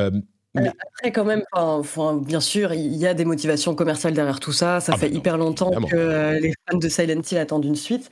Après, 0.54 1.12
quand 1.12 1.24
même, 1.24 1.42
enfin, 1.52 2.14
bien 2.14 2.40
sûr, 2.40 2.72
il 2.72 2.94
y 2.96 3.06
a 3.06 3.14
des 3.14 3.24
motivations 3.24 3.74
commerciales 3.74 4.12
derrière 4.12 4.40
tout 4.40 4.52
ça. 4.52 4.80
Ça 4.80 4.92
ah 4.94 4.98
fait 4.98 5.10
hyper 5.10 5.38
longtemps 5.38 5.70
que 5.70 6.38
les 6.40 6.52
fans 6.68 6.78
de 6.78 6.88
Silent 6.88 7.22
Hill 7.30 7.38
attendent 7.38 7.64
une 7.64 7.76
suite. 7.76 8.10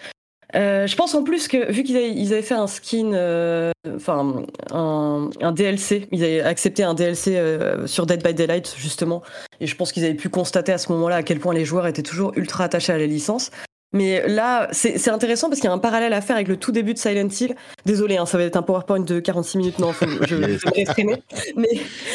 Euh, 0.56 0.86
je 0.86 0.96
pense 0.96 1.14
en 1.14 1.22
plus 1.22 1.46
que 1.46 1.70
vu 1.70 1.84
qu'ils 1.84 1.96
avaient, 1.96 2.42
fait 2.42 2.54
un 2.54 2.66
skin, 2.66 3.12
euh, 3.12 3.70
enfin 3.94 4.44
un, 4.70 5.52
DLC, 5.52 6.08
ils 6.10 6.24
avaient 6.24 6.40
accepté 6.40 6.82
un 6.82 6.94
DLC 6.94 7.36
euh, 7.36 7.86
sur 7.86 8.06
Dead 8.06 8.22
by 8.24 8.34
Daylight 8.34 8.74
justement, 8.76 9.22
et 9.60 9.66
je 9.66 9.76
pense 9.76 9.92
qu'ils 9.92 10.04
avaient 10.04 10.14
pu 10.14 10.28
constater 10.28 10.72
à 10.72 10.78
ce 10.78 10.90
moment-là 10.92 11.16
à 11.16 11.22
quel 11.22 11.38
point 11.38 11.54
les 11.54 11.64
joueurs 11.64 11.86
étaient 11.86 12.02
toujours 12.02 12.32
ultra 12.36 12.64
attachés 12.64 12.92
à 12.92 12.98
la 12.98 13.06
licence. 13.06 13.50
Mais 13.92 14.26
là, 14.28 14.68
c'est 14.70 15.08
intéressant 15.08 15.48
parce 15.48 15.60
qu'il 15.60 15.68
y 15.68 15.70
a 15.70 15.74
un 15.74 15.78
parallèle 15.78 16.12
à 16.12 16.20
faire 16.20 16.36
avec 16.36 16.46
le 16.46 16.56
tout 16.56 16.70
début 16.70 16.94
de 16.94 16.98
Silent 16.98 17.28
Hill. 17.28 17.56
Désolé, 17.86 18.18
hein, 18.18 18.26
ça 18.26 18.38
va 18.38 18.44
être 18.44 18.56
un 18.56 18.62
PowerPoint 18.62 19.00
de 19.00 19.18
46 19.18 19.58
minutes. 19.58 19.78
Non, 19.80 19.92
faut, 19.92 20.06
je, 20.28 20.36
vais 20.36 20.58
freiner. 20.86 21.22
Mais 21.56 21.68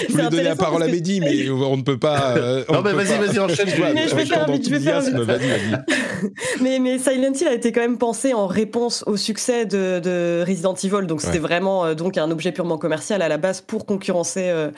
je 0.07 0.13
voulais 0.13 0.29
donner 0.29 0.43
la 0.43 0.55
parole 0.55 0.83
à 0.83 0.87
Mehdi, 0.87 1.19
mais 1.19 1.49
on 1.49 1.75
ne 1.75 1.81
peut 1.81 1.99
pas. 1.99 2.37
Euh, 2.37 2.63
non, 2.71 2.81
mais 2.81 2.93
vas-y, 2.93 3.17
vas-y, 3.17 3.39
enchaîne. 3.39 3.67
mais 3.93 4.07
je 4.07 4.15
vais 4.15 4.25
faire 4.25 4.49
vite. 4.49 4.65
Je 4.65 4.75
vais 4.75 4.79
faire 4.79 5.01
vite. 5.01 5.15
mais, 6.61 6.79
mais 6.79 6.97
Silent 6.97 7.33
Hill 7.33 7.47
a 7.47 7.53
été 7.53 7.73
quand 7.73 7.81
même 7.81 7.97
pensé 7.97 8.33
en 8.33 8.47
réponse 8.47 9.03
au 9.05 9.17
succès 9.17 9.65
de, 9.65 9.99
de 9.99 10.45
Resident 10.47 10.75
Evil. 10.75 11.07
Donc 11.07 11.21
c'était 11.21 11.39
vraiment 11.39 11.85
euh, 11.85 11.93
donc 11.93 12.17
un 12.17 12.31
objet 12.31 12.53
purement 12.53 12.77
commercial 12.77 13.21
à 13.21 13.27
la 13.27 13.37
base 13.37 13.59
pour 13.59 13.85
concurrencer 13.85 14.49
euh, 14.49 14.71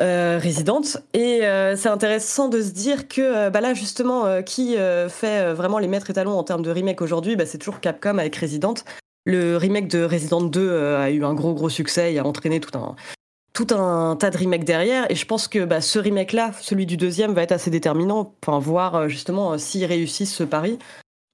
euh, 0.00 0.38
résidente. 0.42 0.96
Et 1.12 1.44
euh, 1.44 1.76
c'est 1.76 1.88
intéressant 1.88 2.48
de 2.48 2.60
se 2.60 2.70
dire 2.70 3.06
que 3.06 3.20
euh, 3.20 3.50
bah 3.50 3.60
là, 3.60 3.74
justement, 3.74 4.42
qui 4.42 4.76
fait 5.08 5.52
vraiment 5.52 5.78
les 5.78 5.88
maîtres 5.88 6.10
étalons 6.10 6.36
en 6.36 6.44
termes 6.44 6.62
de 6.62 6.70
remake 6.70 7.00
aujourd'hui 7.00 7.36
bah, 7.36 7.46
C'est 7.46 7.58
toujours 7.58 7.80
Capcom 7.80 8.18
avec 8.18 8.34
Resident. 8.36 8.74
Le 9.24 9.56
remake 9.56 9.88
de 9.88 10.04
Resident 10.04 10.42
2 10.42 10.96
a 10.96 11.10
eu 11.10 11.24
un 11.24 11.34
gros, 11.34 11.54
gros 11.54 11.68
succès 11.68 12.12
et 12.12 12.18
a 12.18 12.26
entraîné 12.26 12.60
tout 12.60 12.76
un, 12.76 12.96
tout 13.54 13.68
un 13.74 14.16
tas 14.16 14.30
de 14.30 14.36
remakes 14.36 14.64
derrière. 14.64 15.10
Et 15.10 15.14
je 15.14 15.26
pense 15.26 15.48
que 15.48 15.64
bah, 15.64 15.80
ce 15.80 15.98
remake-là, 15.98 16.50
celui 16.60 16.86
du 16.86 16.96
deuxième, 16.96 17.32
va 17.32 17.42
être 17.42 17.52
assez 17.52 17.70
déterminant 17.70 18.34
pour 18.40 18.58
voir 18.60 19.08
justement 19.08 19.56
s'ils 19.58 19.84
réussissent 19.84 20.34
ce 20.34 20.44
pari 20.44 20.78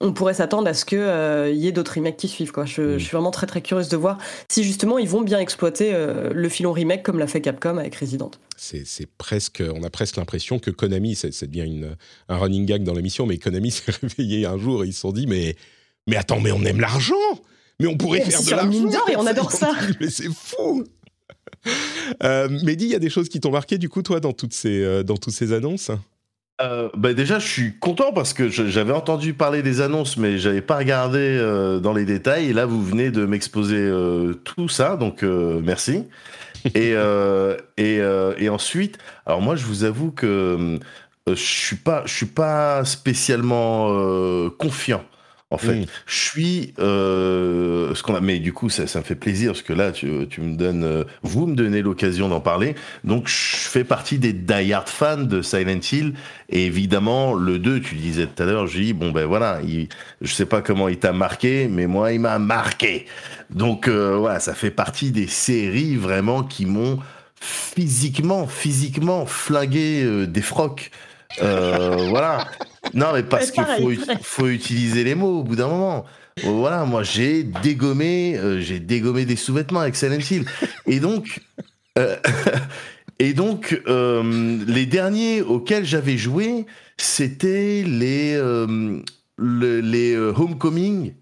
on 0.00 0.12
pourrait 0.12 0.34
s'attendre 0.34 0.66
à 0.66 0.74
ce 0.74 0.84
qu'il 0.84 0.98
euh, 0.98 1.52
y 1.52 1.68
ait 1.68 1.72
d'autres 1.72 1.94
remakes 1.94 2.16
qui 2.16 2.28
suivent. 2.28 2.52
Quoi. 2.52 2.64
Je, 2.64 2.98
suis 2.98 3.10
vraiment 3.10 3.30
très 3.30 3.46
très 3.46 3.60
curieuse 3.60 3.88
de 3.88 3.96
voir 3.96 4.18
si 4.48 4.64
justement 4.64 4.98
ils 4.98 5.08
vont 5.08 5.20
bien 5.20 5.38
exploiter 5.38 5.90
euh, 5.92 6.32
le 6.32 6.48
filon 6.48 6.72
remake 6.72 7.02
comme 7.02 7.18
l'a 7.18 7.26
fait 7.26 7.42
Capcom 7.42 7.76
avec 7.76 7.94
Resident. 7.96 8.30
C'est 8.56 9.06
presque, 9.18 9.62
on 9.74 9.82
a 9.84 9.90
presque 9.90 10.16
l'impression 10.16 10.58
que 10.58 10.70
Konami, 10.70 11.14
c'est 11.14 11.50
bien 11.50 11.64
une, 11.64 11.96
un 12.28 12.36
running 12.36 12.66
gag 12.66 12.82
dans 12.82 12.94
l'émission, 12.94 13.26
mais 13.26 13.38
Konami 13.38 13.70
s'est 13.70 13.92
réveillé 13.92 14.46
un 14.46 14.58
jour 14.58 14.84
et 14.84 14.88
ils 14.88 14.94
se 14.94 15.00
sont 15.00 15.12
dit 15.12 15.26
mais 15.26 15.54
mais 16.06 16.16
attends 16.16 16.40
mais 16.40 16.52
on 16.52 16.64
aime 16.64 16.80
l'argent, 16.80 17.14
mais 17.78 17.86
on 17.86 17.96
pourrait 17.96 18.22
faire 18.22 18.42
de 18.42 18.50
l'argent 18.50 19.06
et 19.10 19.16
on 19.16 19.26
adore 19.26 19.52
ça. 19.52 19.72
mais 20.00 20.08
c'est 20.08 20.32
fou. 20.32 20.84
euh, 22.22 22.48
Mehdi, 22.64 22.86
il 22.86 22.90
y 22.90 22.94
a 22.94 22.98
des 22.98 23.10
choses 23.10 23.28
qui 23.28 23.38
t'ont 23.38 23.50
marqué 23.50 23.76
du 23.76 23.90
coup 23.90 24.02
toi 24.02 24.18
dans 24.20 24.32
toutes 24.32 24.54
ces 24.54 25.04
dans 25.04 25.18
toutes 25.18 25.34
ces 25.34 25.52
annonces? 25.52 25.90
Euh, 26.62 26.88
bah 26.96 27.14
déjà, 27.14 27.38
je 27.38 27.46
suis 27.46 27.78
content 27.78 28.12
parce 28.12 28.32
que 28.32 28.48
j'avais 28.48 28.92
entendu 28.92 29.34
parler 29.34 29.62
des 29.62 29.80
annonces, 29.80 30.16
mais 30.16 30.38
j'avais 30.38 30.60
pas 30.60 30.76
regardé 30.76 31.18
euh, 31.18 31.78
dans 31.78 31.92
les 31.92 32.04
détails. 32.04 32.50
Et 32.50 32.52
là, 32.52 32.66
vous 32.66 32.82
venez 32.82 33.10
de 33.10 33.24
m'exposer 33.24 33.78
euh, 33.78 34.34
tout 34.44 34.68
ça, 34.68 34.96
donc 34.96 35.22
merci. 35.22 36.06
Et, 36.74 36.92
et, 37.78 37.96
et, 38.38 38.48
ensuite, 38.48 38.98
alors 39.26 39.40
moi, 39.40 39.56
je 39.56 39.64
vous 39.64 39.84
avoue 39.84 40.10
que 40.10 40.78
je 41.26 41.34
suis 41.34 41.76
pas, 41.76 42.02
je 42.06 42.14
suis 42.14 42.26
pas 42.26 42.84
spécialement 42.84 43.88
confiant 44.58 45.04
en 45.52 45.58
fait, 45.58 45.88
je 46.06 46.14
suis 46.14 46.74
euh, 46.78 47.92
ce 47.96 48.04
qu'on 48.04 48.14
a, 48.14 48.20
mais 48.20 48.38
du 48.38 48.52
coup, 48.52 48.70
ça, 48.70 48.86
ça, 48.86 49.00
me 49.00 49.04
fait 49.04 49.16
plaisir 49.16 49.50
parce 49.50 49.62
que 49.62 49.72
là, 49.72 49.90
tu, 49.90 50.28
tu 50.30 50.40
me 50.42 50.54
donnes, 50.54 50.84
euh, 50.84 51.04
vous 51.22 51.48
me 51.48 51.56
donnez 51.56 51.82
l'occasion 51.82 52.28
d'en 52.28 52.40
parler. 52.40 52.76
Donc, 53.02 53.26
je 53.26 53.56
fais 53.56 53.82
partie 53.82 54.20
des 54.20 54.32
die-hard 54.32 54.88
fans 54.88 55.16
de 55.16 55.42
Silent 55.42 55.80
Hill. 55.90 56.14
Et 56.50 56.66
évidemment, 56.66 57.34
le 57.34 57.58
2, 57.58 57.80
tu 57.80 57.96
disais 57.96 58.28
tout 58.28 58.40
à 58.40 58.46
l'heure, 58.46 58.68
je 58.68 58.78
dis 58.78 58.92
bon 58.92 59.10
ben 59.10 59.26
voilà, 59.26 59.60
il, 59.66 59.88
je 60.20 60.32
sais 60.32 60.46
pas 60.46 60.62
comment 60.62 60.88
il 60.88 60.98
t'a 60.98 61.12
marqué, 61.12 61.66
mais 61.68 61.88
moi, 61.88 62.12
il 62.12 62.20
m'a 62.20 62.38
marqué. 62.38 63.06
Donc 63.50 63.88
euh, 63.88 64.16
voilà, 64.16 64.38
ça 64.38 64.54
fait 64.54 64.70
partie 64.70 65.10
des 65.10 65.26
séries 65.26 65.96
vraiment 65.96 66.44
qui 66.44 66.64
m'ont 66.64 67.00
physiquement, 67.40 68.46
physiquement 68.46 69.26
flingué 69.26 70.26
des 70.28 70.42
frocs. 70.42 70.92
Euh, 71.42 71.96
voilà. 72.10 72.46
Non, 72.94 73.12
mais 73.12 73.22
parce 73.22 73.50
qu'il 73.50 73.64
faut, 73.64 73.92
faut, 74.22 74.46
utiliser 74.48 75.04
les 75.04 75.14
mots 75.14 75.40
au 75.40 75.42
bout 75.42 75.56
d'un 75.56 75.68
moment. 75.68 76.04
Voilà, 76.42 76.84
moi 76.84 77.02
j'ai 77.02 77.42
dégommé, 77.42 78.36
euh, 78.38 78.60
j'ai 78.60 78.80
dégommé 78.80 79.24
des 79.24 79.36
sous-vêtements 79.36 79.80
avec 79.80 79.96
Silent 79.96 80.18
Hill. 80.30 80.44
Et 80.86 81.00
donc, 81.00 81.40
euh, 81.98 82.16
et 83.18 83.32
donc 83.32 83.80
les 83.86 84.86
derniers 84.86 85.42
auxquels 85.42 85.84
j'avais 85.84 86.16
joué, 86.16 86.66
c'était 86.96 87.84
les, 87.86 88.40
les 89.38 90.16
Homecoming 90.16 91.10
euh, 91.10 91.14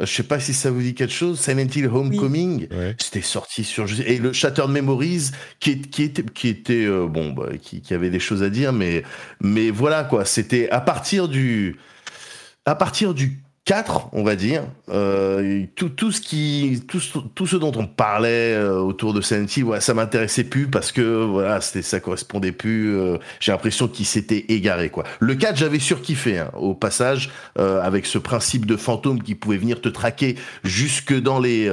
je 0.00 0.12
sais 0.12 0.22
pas 0.22 0.40
si 0.40 0.54
ça 0.54 0.70
vous 0.70 0.80
dit 0.80 0.94
quelque 0.94 1.12
chose. 1.12 1.38
Silent 1.40 1.68
Hill 1.74 1.86
Homecoming, 1.86 2.68
c'était 2.98 3.22
sorti 3.22 3.64
sur 3.64 3.86
et 4.06 4.18
le 4.18 4.32
Shattered 4.32 4.70
Memories 4.70 5.30
qui, 5.58 5.80
qui 5.80 6.04
était 6.04 6.24
qui 6.24 6.48
était 6.48 6.84
euh, 6.84 7.06
bon 7.06 7.32
bah, 7.32 7.50
qui, 7.60 7.80
qui, 7.80 7.94
avait 7.94 8.10
des 8.10 8.20
choses 8.20 8.42
à 8.42 8.50
dire, 8.50 8.72
mais 8.72 9.02
mais 9.40 9.70
voilà 9.70 10.04
quoi. 10.04 10.24
C'était 10.24 10.68
à 10.70 10.80
partir 10.80 11.28
du 11.28 11.76
à 12.66 12.74
partir 12.74 13.14
du 13.14 13.40
4, 13.70 14.08
on 14.14 14.24
va 14.24 14.34
dire. 14.34 14.64
Euh, 14.88 15.64
tout, 15.76 15.90
tout, 15.90 16.10
ce 16.10 16.20
qui, 16.20 16.82
tout, 16.88 16.98
tout, 17.36 17.46
ce 17.46 17.54
dont 17.54 17.70
on 17.76 17.86
parlait 17.86 18.52
euh, 18.52 18.80
autour 18.80 19.14
de 19.14 19.20
Silent 19.20 19.46
Hill, 19.46 19.64
ça 19.78 19.94
m'intéressait 19.94 20.42
plus 20.42 20.66
parce 20.66 20.90
que 20.90 21.24
voilà, 21.24 21.60
c'était, 21.60 21.82
ça 21.82 22.00
correspondait 22.00 22.50
plus. 22.50 22.96
Euh, 22.96 23.18
j'ai 23.38 23.52
l'impression 23.52 23.86
qu'il 23.86 24.06
s'était 24.06 24.46
égaré. 24.48 24.90
Quoi. 24.90 25.04
Le 25.20 25.36
4, 25.36 25.56
j'avais 25.56 25.78
surkiffé 25.78 26.38
hein, 26.38 26.50
au 26.58 26.74
passage 26.74 27.30
euh, 27.60 27.80
avec 27.80 28.06
ce 28.06 28.18
principe 28.18 28.66
de 28.66 28.76
fantôme 28.76 29.22
qui 29.22 29.36
pouvait 29.36 29.58
venir 29.58 29.80
te 29.80 29.88
traquer 29.88 30.34
jusque 30.64 31.16
dans 31.16 31.38
les, 31.38 31.70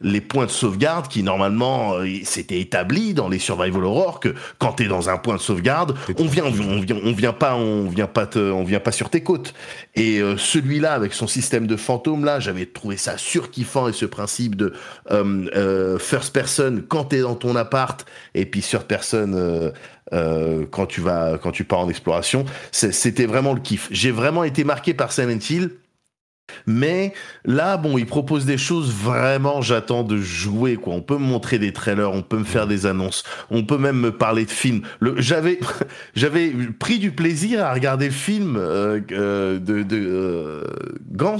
les 0.00 0.20
points 0.20 0.46
de 0.46 0.52
sauvegarde 0.52 1.08
qui 1.08 1.24
normalement 1.24 1.94
c'était 2.22 2.60
établi 2.60 3.12
dans 3.12 3.28
les 3.28 3.40
survival 3.40 3.82
horror 3.82 4.20
que 4.20 4.36
quand 4.58 4.74
tu 4.74 4.84
es 4.84 4.86
dans 4.86 5.08
un 5.08 5.18
point 5.18 5.34
de 5.34 5.40
sauvegarde, 5.40 5.96
on 6.16 6.26
vient, 6.26 6.44
on 6.44 6.80
vient, 6.80 6.96
on 7.02 7.12
vient 7.12 7.32
pas, 7.32 7.56
on 7.56 7.88
vient 7.88 8.06
pas, 8.06 8.26
te, 8.26 8.38
on 8.38 8.62
vient 8.62 8.78
pas 8.78 8.92
sur 8.92 9.10
tes 9.10 9.22
côtes. 9.22 9.52
Et 9.96 10.20
celui-là 10.36 10.92
avec 10.92 11.12
son 11.12 11.26
système 11.26 11.39
de 11.66 11.76
fantôme 11.76 12.24
là, 12.24 12.40
j'avais 12.40 12.66
trouvé 12.66 12.96
ça 12.96 13.16
surkiffant 13.16 13.88
et 13.88 13.92
ce 13.92 14.06
principe 14.06 14.56
de 14.56 14.72
euh, 15.10 15.46
euh, 15.56 15.98
first 15.98 16.32
person 16.32 16.82
quand 16.88 17.04
t'es 17.04 17.20
dans 17.20 17.34
ton 17.34 17.56
appart 17.56 18.04
et 18.34 18.46
puis 18.46 18.60
third 18.60 18.84
person 18.84 19.32
euh, 20.12 20.66
quand 20.70 20.86
tu 20.86 21.00
vas 21.00 21.38
quand 21.38 21.52
tu 21.52 21.64
pars 21.64 21.80
en 21.80 21.88
exploration, 21.88 22.44
c'était 22.72 23.26
vraiment 23.26 23.54
le 23.54 23.60
kiff. 23.60 23.88
J'ai 23.90 24.10
vraiment 24.10 24.44
été 24.44 24.64
marqué 24.64 24.94
par 24.94 25.12
Silent 25.12 25.38
Hill 25.48 25.70
mais 26.66 27.12
là, 27.44 27.76
bon, 27.76 27.98
ils 27.98 28.06
proposent 28.06 28.46
des 28.46 28.58
choses 28.58 28.92
vraiment, 28.92 29.62
j'attends 29.62 30.02
de 30.02 30.16
jouer, 30.16 30.76
quoi. 30.76 30.94
On 30.94 31.02
peut 31.02 31.18
me 31.18 31.24
montrer 31.24 31.58
des 31.58 31.72
trailers, 31.72 32.12
on 32.12 32.22
peut 32.22 32.38
me 32.38 32.44
faire 32.44 32.66
des 32.66 32.86
annonces, 32.86 33.24
on 33.50 33.64
peut 33.64 33.78
même 33.78 33.98
me 33.98 34.12
parler 34.12 34.44
de 34.44 34.50
films. 34.50 34.82
J'avais, 35.16 35.60
j'avais 36.14 36.50
pris 36.78 36.98
du 36.98 37.12
plaisir 37.12 37.64
à 37.64 37.72
regarder 37.72 38.06
le 38.06 38.12
film 38.12 38.56
euh, 38.56 39.00
euh, 39.12 39.58
de, 39.58 39.82
de 39.82 39.96
euh, 39.96 40.64
Gans. 41.10 41.38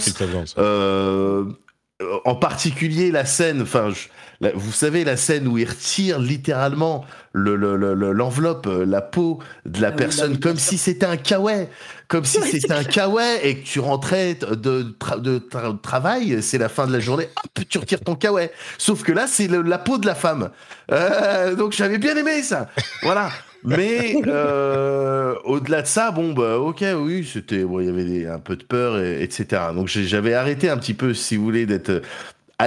En 2.24 2.34
particulier 2.34 3.10
la 3.10 3.26
scène, 3.26 3.60
enfin, 3.60 3.90
vous 4.54 4.72
savez 4.72 5.04
la 5.04 5.16
scène 5.16 5.46
où 5.46 5.58
il 5.58 5.68
retire 5.68 6.18
littéralement 6.18 7.04
l'enveloppe, 7.34 8.66
le, 8.66 8.84
la 8.84 9.02
peau 9.02 9.38
de 9.66 9.80
la 9.80 9.88
ah 9.88 9.92
personne, 9.92 10.40
comme 10.40 10.56
si 10.56 10.78
c'était 10.78 11.06
un 11.06 11.16
kawaii 11.16 11.68
comme 12.10 12.24
si 12.24 12.40
c'était 12.50 12.72
un 12.72 12.84
kawaii 12.84 13.38
et 13.42 13.58
que 13.58 13.64
tu 13.64 13.80
rentrais 13.80 14.34
de, 14.34 14.94
de 15.18 15.38
travail, 15.82 16.42
c'est 16.42 16.58
la 16.58 16.68
fin 16.68 16.86
de 16.86 16.92
la 16.92 17.00
journée, 17.00 17.28
hop, 17.36 17.64
tu 17.68 17.78
retires 17.78 18.00
ton 18.00 18.16
kawaii. 18.16 18.50
Sauf 18.78 19.04
que 19.04 19.12
là, 19.12 19.26
c'est 19.26 19.48
la 19.48 19.78
peau 19.78 19.96
de 19.96 20.06
la 20.06 20.16
femme. 20.16 20.50
Euh, 20.90 21.54
donc 21.54 21.72
j'avais 21.72 21.98
bien 21.98 22.16
aimé 22.16 22.42
ça. 22.42 22.68
Voilà. 23.02 23.30
Mais 23.62 24.16
euh, 24.26 25.34
au-delà 25.44 25.82
de 25.82 25.86
ça, 25.86 26.10
bon, 26.10 26.32
bah, 26.32 26.58
ok, 26.58 26.82
oui, 26.96 27.28
c'était, 27.30 27.62
bon, 27.62 27.80
il 27.80 27.86
y 27.86 27.88
avait 27.88 28.26
un 28.26 28.38
peu 28.38 28.56
de 28.56 28.64
peur, 28.64 28.98
et, 28.98 29.22
etc. 29.22 29.62
Donc 29.74 29.86
j'avais 29.86 30.34
arrêté 30.34 30.68
un 30.68 30.78
petit 30.78 30.94
peu, 30.94 31.14
si 31.14 31.36
vous 31.36 31.44
voulez, 31.44 31.66
d'être 31.66 32.02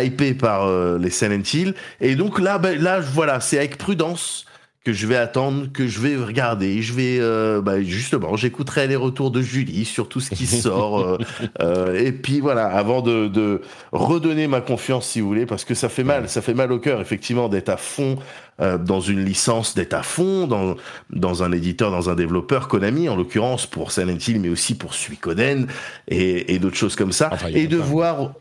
hypé 0.01 0.33
par 0.33 0.65
euh, 0.65 0.97
les 0.97 1.09
Silent 1.09 1.43
Hill. 1.53 1.73
Et 2.01 2.15
donc 2.15 2.39
là, 2.39 2.57
ben, 2.57 2.81
là, 2.81 2.99
voilà, 2.99 3.39
c'est 3.39 3.57
avec 3.57 3.77
prudence 3.77 4.45
que 4.83 4.91
je 4.91 5.07
vais 5.07 5.15
attendre, 5.15 5.67
que 5.71 5.87
je 5.87 5.99
vais 6.01 6.17
regarder. 6.17 6.81
Je 6.81 6.93
vais, 6.93 7.17
euh, 7.19 7.61
bah, 7.61 7.81
justement, 7.81 8.35
j'écouterai 8.35 8.87
les 8.87 8.97
retours 8.97 9.31
de 9.31 9.41
Julie 9.41 9.85
sur 9.85 10.09
tout 10.09 10.19
ce 10.19 10.29
qui 10.31 10.45
sort. 10.61 10.99
Euh, 10.99 11.17
euh, 11.61 11.97
et 11.97 12.11
puis 12.11 12.41
voilà, 12.41 12.65
avant 12.65 13.01
de, 13.01 13.27
de, 13.27 13.61
redonner 13.93 14.47
ma 14.47 14.59
confiance, 14.59 15.07
si 15.07 15.21
vous 15.21 15.27
voulez, 15.27 15.45
parce 15.45 15.63
que 15.63 15.73
ça 15.73 15.87
fait 15.87 16.03
mal, 16.03 16.27
ça 16.27 16.41
fait 16.41 16.53
mal 16.53 16.71
au 16.71 16.79
cœur, 16.79 16.99
effectivement, 16.99 17.47
d'être 17.47 17.69
à 17.69 17.77
fond 17.77 18.17
euh, 18.61 18.77
dans 18.77 18.99
une 18.99 19.23
licence, 19.23 19.73
d'être 19.73 19.93
à 19.93 20.03
fond 20.03 20.47
dans, 20.47 20.75
dans 21.09 21.43
un 21.43 21.51
éditeur, 21.53 21.89
dans 21.89 22.09
un 22.09 22.15
développeur, 22.15 22.67
Konami 22.67 23.07
en 23.07 23.15
l'occurrence, 23.15 23.65
pour 23.65 23.93
Silent 23.93 24.17
Hill, 24.27 24.41
mais 24.41 24.49
aussi 24.49 24.75
pour 24.75 24.95
Suikoden 24.95 25.67
et, 26.09 26.53
et 26.53 26.59
d'autres 26.59 26.77
choses 26.77 26.97
comme 26.97 27.13
ça. 27.13 27.29
et 27.53 27.67
de 27.67 27.77
voir 27.77 28.33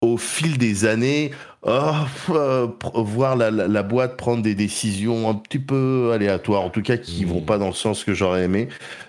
au 0.00 0.16
fil 0.16 0.58
des 0.58 0.84
années, 0.84 1.32
oh, 1.62 1.90
euh, 2.30 2.68
voir 2.94 3.34
la, 3.34 3.50
la, 3.50 3.82
boîte 3.82 4.16
prendre 4.16 4.42
des 4.42 4.54
décisions 4.54 5.28
un 5.28 5.34
petit 5.34 5.58
peu 5.58 6.12
aléatoires, 6.14 6.62
en 6.62 6.70
tout 6.70 6.82
cas 6.82 6.96
qui 6.96 7.24
vont 7.24 7.40
mmh. 7.40 7.44
pas 7.44 7.58
dans 7.58 7.66
le 7.66 7.72
sens 7.72 8.04
que 8.04 8.14
j'aurais 8.14 8.44
aimé. 8.44 8.68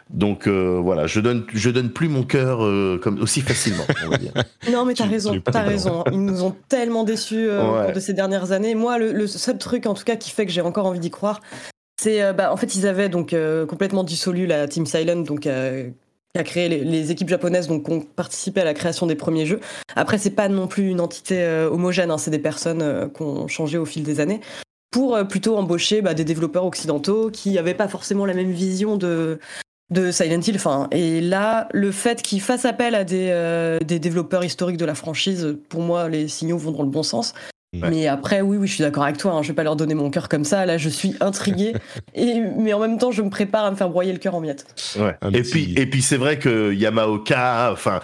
Donc 0.10 0.48
euh, 0.48 0.80
voilà, 0.82 1.06
je 1.06 1.20
donne, 1.20 1.46
je 1.54 1.70
donne 1.70 1.92
plus 1.92 2.10
mon 2.10 2.24
cœur 2.24 2.64
euh, 2.64 3.00
comme 3.02 3.22
aussi 3.22 3.42
facilement. 3.42 3.84
On 4.04 4.10
va 4.10 4.18
dire. 4.18 4.34
non, 4.72 4.84
mais 4.86 4.96
t'as 4.96 5.06
raison, 5.06 5.40
t'as 5.40 5.62
raison. 5.62 6.04
Ils 6.12 6.24
nous 6.24 6.44
ont 6.44 6.56
tellement 6.68 7.04
déçus 7.04 7.48
de 7.48 8.00
ces 8.00 8.14
dernières 8.14 8.52
années. 8.52 8.74
Moi, 8.74 8.98
le, 8.98 9.12
le, 9.12 9.28
seul 9.28 9.60
truc, 9.60 9.86
en 9.86 9.94
tout 9.94 10.04
cas, 10.04 10.16
qui 10.16 10.32
fait 10.32 10.48
que 10.48 10.52
j'ai 10.52 10.62
encore 10.62 10.88
envie 10.88 11.00
d'y 11.00 11.12
croire, 11.12 11.40
c'est, 12.02 12.34
bah, 12.34 12.52
en 12.52 12.58
fait, 12.58 12.76
ils 12.76 12.88
avaient 12.88 13.10
donc 13.10 13.36
complètement 13.68 14.04
dissolu 14.04 14.48
la 14.48 14.68
Team 14.68 14.88
Silent, 14.88 15.22
donc 15.22 15.48
qui 16.34 16.40
a 16.40 16.44
créé 16.44 16.70
les, 16.70 17.12
équipes 17.12 17.30
japonaises 17.30 17.68
donc 17.68 17.86
qui 17.86 17.92
ont 17.92 18.02
participé 18.02 18.62
à 18.62 18.64
la 18.64 18.74
création 18.74 19.08
des 19.08 19.16
premiers 19.16 19.46
jeux. 19.46 19.60
Après, 19.96 20.18
c'est 20.18 20.30
pas 20.30 20.48
non 20.48 20.68
plus 20.68 20.90
une 20.90 21.02
entité 21.02 21.44
homogène, 21.72 22.12
hein, 22.12 22.18
c'est 22.18 22.32
des 22.32 22.40
personnes 22.40 23.12
qui 23.14 23.22
ont 23.22 23.48
changé 23.48 23.78
au 23.78 23.86
fil 23.86 24.04
des 24.04 24.20
années 24.20 24.42
pour 24.92 25.18
plutôt 25.28 25.56
embaucher 25.56 26.02
bah, 26.02 26.14
des 26.14 26.26
développeurs 26.26 26.66
occidentaux 26.66 27.30
qui 27.30 27.52
n'avaient 27.54 27.74
pas 27.74 27.88
forcément 27.88 28.26
la 28.26 28.34
même 28.34 28.52
vision 28.52 28.98
de, 28.98 29.40
Silent 30.12 30.42
Hill. 30.42 30.60
Et 30.92 31.22
là, 31.22 31.68
le 31.72 31.92
fait 31.92 32.22
qu'il 32.22 32.42
fasse 32.42 32.66
appel 32.66 32.96
à 32.96 33.04
des 33.04 34.00
développeurs 34.00 34.44
historiques 34.44 34.78
de 34.78 34.86
la 34.86 34.96
franchise, 34.96 35.58
pour 35.70 35.82
moi, 35.82 36.10
les 36.10 36.28
signaux 36.28 36.58
vont 36.58 36.72
dans 36.72 36.84
le 36.84 36.90
bon 36.90 37.04
sens. 37.04 37.34
Mais 37.72 38.08
après, 38.08 38.42
oui, 38.42 38.58
oui, 38.58 38.68
je 38.68 38.74
suis 38.74 38.84
d'accord 38.84 39.04
avec 39.04 39.18
toi. 39.18 39.34
Hein, 39.34 39.44
je 39.44 39.50
vais 39.50 39.54
pas 39.54 39.64
leur 39.64 39.76
donner 39.76 39.94
mon 39.94 40.10
cœur 40.10 40.28
comme 40.28 40.44
ça. 40.44 40.66
Là, 40.66 40.80
je 40.80 40.90
suis 40.90 41.14
intrigué. 41.20 41.74
et, 42.16 42.42
mais 42.58 42.74
en 42.74 42.80
même 42.80 42.98
temps, 42.98 43.12
je 43.12 43.22
me 43.22 43.30
prépare 43.30 43.66
à 43.66 43.72
me 43.72 43.76
faire 43.76 43.90
broyer 43.90 44.12
le 44.12 44.18
cœur 44.18 44.34
en 44.34 44.42
miettes. 44.42 44.66
Ouais. 44.98 45.16
Et, 45.34 45.44
puis, 45.44 45.76
et 45.78 45.86
puis, 45.86 46.02
c'est 46.02 46.18
vrai 46.18 46.40
que 46.40 46.74
Yamaoka, 46.74 47.72
enfin, 47.72 48.00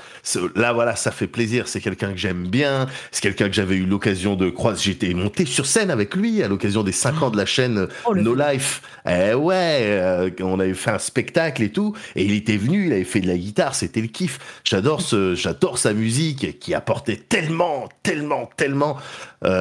là, 0.56 0.71
voilà, 0.71 0.95
ça 0.95 1.10
fait 1.10 1.25
plaisir. 1.25 1.67
C'est 1.67 1.82
quelqu'un 1.82 2.12
que 2.12 2.17
j'aime 2.17 2.47
bien. 2.47 2.86
C'est 3.12 3.21
quelqu'un 3.21 3.47
que 3.47 3.56
j'avais 3.56 3.75
eu 3.75 3.86
l'occasion 3.86 4.36
de 4.36 4.51
croiser. 4.51 4.84
J'étais 4.84 5.13
monté 5.15 5.45
sur 5.45 5.65
scène 5.65 5.89
avec 5.89 6.15
lui 6.15 6.43
à 6.43 6.47
l'occasion 6.47 6.84
des 6.84 6.91
5 6.91 7.23
ans 7.23 7.30
de 7.32 7.38
la 7.38 7.47
chaîne 7.47 7.88
oh, 8.06 8.13
No 8.13 8.36
Life. 8.36 8.84
Eh 9.10 9.34
ouais, 9.34 9.80
euh, 9.82 10.30
on 10.41 10.60
avait 10.60 10.75
fait 10.75 10.91
un 10.91 10.99
spectacle 10.99 11.63
et 11.63 11.69
tout. 11.69 11.95
Et 12.15 12.23
il 12.23 12.34
était 12.34 12.58
venu, 12.58 12.86
il 12.86 12.93
avait 12.93 13.04
fait 13.04 13.21
de 13.21 13.28
la 13.28 13.38
guitare. 13.38 13.73
C'était 13.73 14.01
le 14.01 14.08
kiff. 14.10 14.62
J'adore 14.63 15.01
ce, 15.01 15.34
j'adore 15.34 15.80
sa 15.80 15.93
musique 15.93 16.60
qui 16.60 16.75
apportait 16.75 17.17
tellement, 17.17 17.89
tellement, 18.04 18.47
tellement. 18.58 18.97
Euh, 19.43 19.55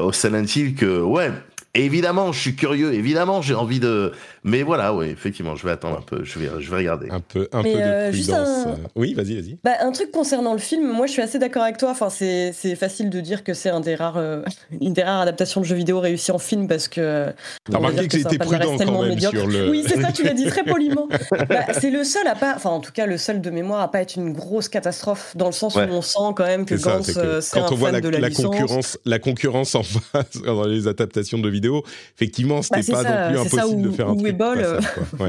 au 0.00 0.12
Silent 0.12 0.44
que 0.78 1.00
ouais 1.00 1.30
évidemment, 1.74 2.32
je 2.32 2.40
suis 2.40 2.54
curieux. 2.54 2.94
Évidemment, 2.94 3.42
j'ai 3.42 3.54
envie 3.54 3.80
de. 3.80 4.12
Mais 4.44 4.62
voilà, 4.62 4.94
oui, 4.94 5.06
effectivement, 5.06 5.56
je 5.56 5.66
vais 5.66 5.72
attendre 5.72 5.96
un 5.98 6.02
peu. 6.02 6.22
Je 6.22 6.38
vais, 6.38 6.48
je 6.60 6.70
vais 6.70 6.76
regarder. 6.76 7.08
Un 7.10 7.20
peu, 7.20 7.48
un 7.50 7.62
peu 7.62 7.70
de 7.70 7.76
euh, 7.78 8.10
prudence. 8.10 8.66
Oui, 8.94 9.14
vas-y, 9.14 9.34
vas-y. 9.34 9.58
Bah, 9.64 9.72
un 9.80 9.90
truc 9.90 10.10
concernant 10.10 10.52
le 10.52 10.58
film, 10.58 10.86
moi, 10.86 11.06
je 11.06 11.12
suis 11.12 11.22
assez 11.22 11.38
d'accord 11.38 11.62
avec 11.62 11.78
toi. 11.78 11.90
Enfin, 11.90 12.10
c'est, 12.10 12.52
facile 12.76 13.08
de 13.08 13.20
dire 13.20 13.42
que 13.42 13.54
c'est 13.54 13.70
un 13.70 13.80
des 13.80 13.94
rares, 13.94 14.18
euh, 14.18 14.42
une 14.80 14.92
des 14.92 15.02
rares 15.02 15.22
adaptations 15.22 15.62
de 15.62 15.66
jeux 15.66 15.76
vidéo 15.76 15.98
réussies 15.98 16.30
en 16.30 16.38
film 16.38 16.68
parce 16.68 16.88
que. 16.88 17.32
T'as 17.70 17.78
remarqué 17.78 18.06
que, 18.06 18.18
j'étais 18.18 18.36
prudent 18.36 18.76
quand 18.76 19.02
même 19.02 19.18
sur 19.18 19.46
le. 19.46 19.70
Oui, 19.70 19.82
c'est 19.86 20.00
ça. 20.00 20.12
Tu 20.12 20.24
l'as 20.24 20.34
dit 20.34 20.44
très 20.44 20.62
poliment. 20.62 21.08
bah, 21.48 21.64
c'est 21.80 21.90
le 21.90 22.04
seul 22.04 22.26
à 22.26 22.34
pas, 22.34 22.52
enfin, 22.54 22.70
en 22.70 22.80
tout 22.80 22.92
cas, 22.92 23.06
le 23.06 23.16
seul 23.16 23.40
de 23.40 23.48
mémoire 23.50 23.80
à 23.80 23.90
pas 23.90 24.02
être 24.02 24.16
une 24.16 24.34
grosse 24.34 24.68
catastrophe 24.68 25.34
dans 25.36 25.46
le 25.46 25.52
sens 25.52 25.74
où 25.74 25.78
on 25.78 26.02
sent 26.02 26.34
quand 26.36 26.44
même 26.44 26.66
que 26.66 26.74
Gans, 26.74 27.02
c'est, 27.02 27.16
euh, 27.16 27.40
quand 27.52 27.72
on 27.72 27.76
voit 27.76 27.92
la, 27.92 28.00
la, 28.00 28.30
concurrence, 28.30 28.98
la 29.06 29.18
concurrence 29.18 29.74
en 29.74 29.82
face 29.82 30.42
dans 30.44 30.64
les 30.64 30.86
adaptations 30.86 31.38
de 31.38 31.48
vidéos 31.48 31.82
effectivement, 32.16 32.62
c'était 32.62 32.92
bah, 32.92 33.02
pas 33.02 33.10
non 33.10 33.28
plus 33.30 33.38
impossible 33.38 33.82
de 33.82 33.90
faire 33.90 34.08
un 34.08 34.16
truc. 34.16 34.33
Euh. 34.40 34.80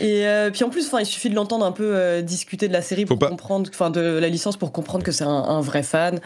et 0.00 0.26
euh, 0.26 0.50
puis 0.50 0.64
en 0.64 0.70
plus, 0.70 0.90
il 0.98 1.06
suffit 1.06 1.30
de 1.30 1.34
l'entendre 1.34 1.64
un 1.64 1.72
peu 1.72 1.90
euh, 1.94 2.22
discuter 2.22 2.68
de 2.68 2.72
la 2.72 2.82
série 2.82 3.04
pour 3.04 3.18
comprendre, 3.18 3.68
enfin 3.72 3.90
de 3.90 4.00
la 4.00 4.28
licence 4.28 4.56
pour 4.56 4.72
comprendre 4.72 5.04
que 5.04 5.12
c'est 5.12 5.24
un, 5.24 5.60
vrai 5.60 5.82
fan, 5.82 6.20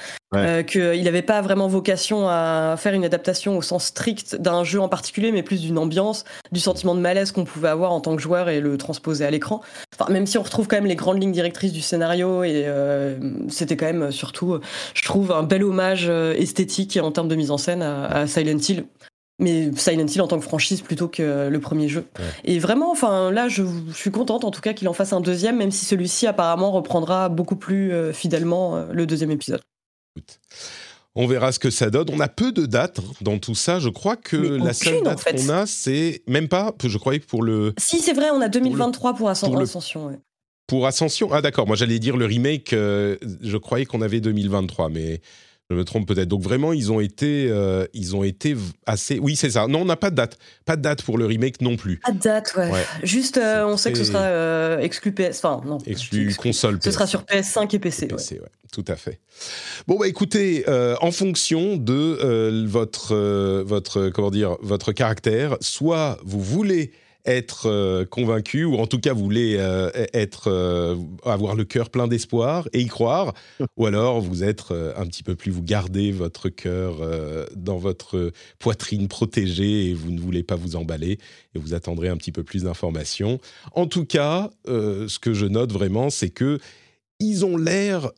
qu'il 0.67 1.03
n'avait 1.05 1.23
pas 1.23 1.41
vraiment 1.41 1.69
vocation 1.69 2.29
à 2.29 2.77
faire 2.79 2.95
une 2.95 3.05
adaptation 3.05 3.57
au 3.57 3.63
sens 3.63 3.87
strict 3.87 4.37
d'un 4.37 4.65
jeu 4.65 4.81
en 4.81 4.89
particulier, 4.89 5.33
mais 5.33 5.43
plus 5.43 5.61
d'une 5.61 5.79
ambiance, 5.79 6.25
du 6.53 6.61
sentiment 6.61 6.95
de 6.95 7.01
malaise 7.01 7.33
qu'on 7.33 7.45
pouvait 7.45 7.69
avoir 7.69 7.93
en 7.93 8.01
tant 8.01 8.17
que 8.17 8.23
joueur 8.23 8.49
et 8.49 8.61
le 8.61 8.77
transposer 8.77 9.25
à 9.25 9.31
l'écran. 9.31 9.61
Enfin, 9.99 10.13
même 10.13 10.27
si 10.27 10.39
on 10.39 10.43
retrouve 10.43 10.69
quand 10.69 10.77
même 10.77 10.87
les 10.87 10.97
grandes 10.97 11.21
lignes 11.21 11.33
directrices 11.33 11.73
du 11.73 11.83
scénario 11.83 12.45
et 12.45 12.67
c'était 13.49 13.77
quand 13.77 13.87
même 13.87 14.11
surtout, 14.11 14.59
je 14.95 15.03
trouve, 15.03 15.33
un 15.33 15.43
bel 15.43 15.65
hommage 15.65 16.09
esthétique 16.09 16.97
et 16.97 17.01
en 17.01 17.11
termes 17.11 17.29
de 17.29 17.37
mise 17.37 17.51
en 17.51 17.59
scène 17.59 17.83
à, 17.83 18.07
à 18.07 18.27
Silent 18.27 18.59
Hill 18.59 18.85
mais 19.43 19.71
Silent 19.77 20.07
Hill 20.07 20.23
en 20.23 20.29
tant 20.29 20.39
que 20.39 20.45
franchise 20.45 20.81
plutôt 20.81 21.09
que 21.09 21.49
le 21.49 21.61
premier 21.61 21.89
jeu. 21.89 22.07
Et 22.45 22.59
vraiment, 22.59 22.91
enfin 22.91 23.31
là, 23.31 23.49
je, 23.49 23.65
suis 23.93 24.11
contente 24.11 24.45
en 24.45 24.51
tout 24.51 24.61
cas 24.61 24.73
qu'il 24.73 24.89
en 24.89 24.93
fasse 24.93 25.13
un 25.13 25.21
deuxième, 25.21 25.57
même 25.57 25.71
si 25.71 25.85
celui-ci 25.85 26.27
apparemment 26.27 26.71
reprendra 26.71 27.29
beaucoup 27.29 27.57
plus 27.57 27.93
euh, 27.93 28.13
fidèlement 28.13 28.77
euh, 28.77 28.87
le 28.93 29.07
deuxième 29.07 29.31
épisode. 29.31 29.61
On 31.15 31.27
verra 31.27 31.53
ce 31.53 31.59
que 31.59 31.71
ça 31.71 31.91
donne. 31.91 32.09
On 32.11 32.21
a 32.21 32.29
peu 32.29 32.53
de 32.53 32.65
dates 32.65 33.01
hein, 33.01 33.13
dans 33.21 33.39
tout 33.39 33.55
ça. 33.55 33.79
Je 33.79 33.91
crois 33.91 34.17
que 34.17 34.37
la 34.37 34.73
seule 34.73 35.03
date 35.03 35.23
qu'on 35.25 35.49
a, 35.51 35.67
c'est 35.67 36.23
même 36.27 36.49
pas. 36.49 36.73
Je 36.83 36.97
croyais 36.97 37.21
que 37.21 37.27
pour 37.27 37.43
le. 37.43 37.75
Si 37.79 37.99
c'est 37.99 38.15
vrai, 38.15 38.31
on 38.31 38.41
a 38.41 38.49
2023 38.49 39.15
pour, 39.15 39.29
Ascension. 39.29 40.19
Pour 40.67 40.87
Ascension, 40.87 41.31
ah 41.33 41.43
d'accord. 41.43 41.67
Moi 41.67 41.77
j'allais 41.77 41.99
dire 41.99 42.17
le 42.17 42.25
remake. 42.25 42.73
Euh, 42.73 43.17
je 43.43 43.57
croyais 43.59 43.85
qu'on 43.85 44.01
avait 44.01 44.21
2023, 44.21 44.89
mais 44.89 45.21
je 45.73 45.79
me 45.79 45.85
trompe 45.85 46.07
peut-être. 46.07 46.29
Donc 46.29 46.43
vraiment, 46.43 46.73
ils 46.73 46.93
ont 46.93 47.01
été, 47.01 47.49
euh, 47.51 47.87
ils 47.95 48.15
ont 48.15 48.23
été 48.23 48.57
assez. 48.87 49.19
Oui, 49.19 49.37
c'est 49.37 49.51
ça. 49.51 49.67
Non, 49.67 49.83
on 49.83 49.85
n'a 49.85 49.97
pas 49.97 50.11
de 50.11 50.17
date. 50.17 50.39
Pas 50.65 50.77
de 50.77 50.83
date 50.83 51.03
pour 51.03 51.19
le 51.19 51.27
remake 51.27 51.61
non 51.61 51.77
plus. 51.77 51.99
Pas 51.99 52.13
de 52.13 52.19
date, 52.19 52.55
ouais. 52.57 52.71
Juste, 53.03 53.39
euh, 53.39 53.67
on 53.67 53.77
sait 53.77 53.93
que 53.93 53.99
ce 53.99 54.05
sera 54.05 54.23
euh, 54.23 54.79
exclu 54.79 55.13
PS. 55.13 55.45
Enfin, 55.45 55.63
non. 55.67 55.79
Exclu, 55.87 56.35
console. 56.35 56.79
Ce 56.83 56.91
sera 56.91 57.07
sur 57.07 57.23
PS5 57.23 57.75
et 57.75 57.79
PC. 57.79 58.07
PC, 58.07 58.37
ouais. 58.37 58.49
Tout 58.73 58.85
à 58.89 58.97
fait. 58.97 59.21
Bon 59.87 59.99
bah 59.99 60.09
écoutez, 60.09 60.65
en 60.69 61.11
fonction 61.11 61.77
de 61.77 62.65
votre, 62.67 63.15
votre, 63.63 64.09
comment 64.09 64.31
dire, 64.31 64.57
votre 64.63 64.93
caractère, 64.93 65.57
soit 65.61 66.19
vous 66.25 66.41
voulez 66.41 66.93
être 67.25 67.67
euh, 67.67 68.05
convaincu, 68.05 68.65
ou 68.65 68.77
en 68.77 68.87
tout 68.87 68.99
cas 68.99 69.13
vous 69.13 69.23
voulez 69.23 69.57
euh, 69.59 69.91
être, 70.13 70.49
euh, 70.49 70.97
avoir 71.25 71.55
le 71.55 71.65
cœur 71.65 71.91
plein 71.91 72.09
d'espoir 72.09 72.69
et 72.73 72.81
y 72.81 72.87
croire, 72.87 73.35
ou 73.77 73.87
alors 73.87 74.21
vous 74.21 74.43
êtes 74.43 74.71
un 74.71 75.07
petit 75.07 75.23
peu 75.23 75.35
plus, 75.35 75.51
vous 75.51 75.63
gardez 75.63 76.11
votre 76.11 76.49
cœur 76.49 76.97
dans 77.57 77.77
votre 77.77 78.33
poitrine 78.59 79.09
protégée 79.09 79.91
et 79.91 79.95
vous 79.95 80.11
ne 80.11 80.21
voulez 80.21 80.43
pas 80.43 80.57
vous 80.57 80.77
emballer 80.77 81.19
et 81.55 81.59
vous 81.59 81.75
attendrez 81.75 82.09
un 82.09 82.17
petit 82.17 82.33
peu 82.33 82.43
plus 82.43 82.65
d'informations. 82.65 83.41
En 83.73 83.87
tout 83.87 84.05
cas, 84.05 84.51
ce 84.67 85.19
que 85.19 85.35
je 85.35 85.47
note 85.47 85.73
vraiment, 85.73 86.11
c'est 86.11 86.31
que 86.31 86.59
ils 87.19 87.45
ont 87.45 87.57
l'air 87.57 88.11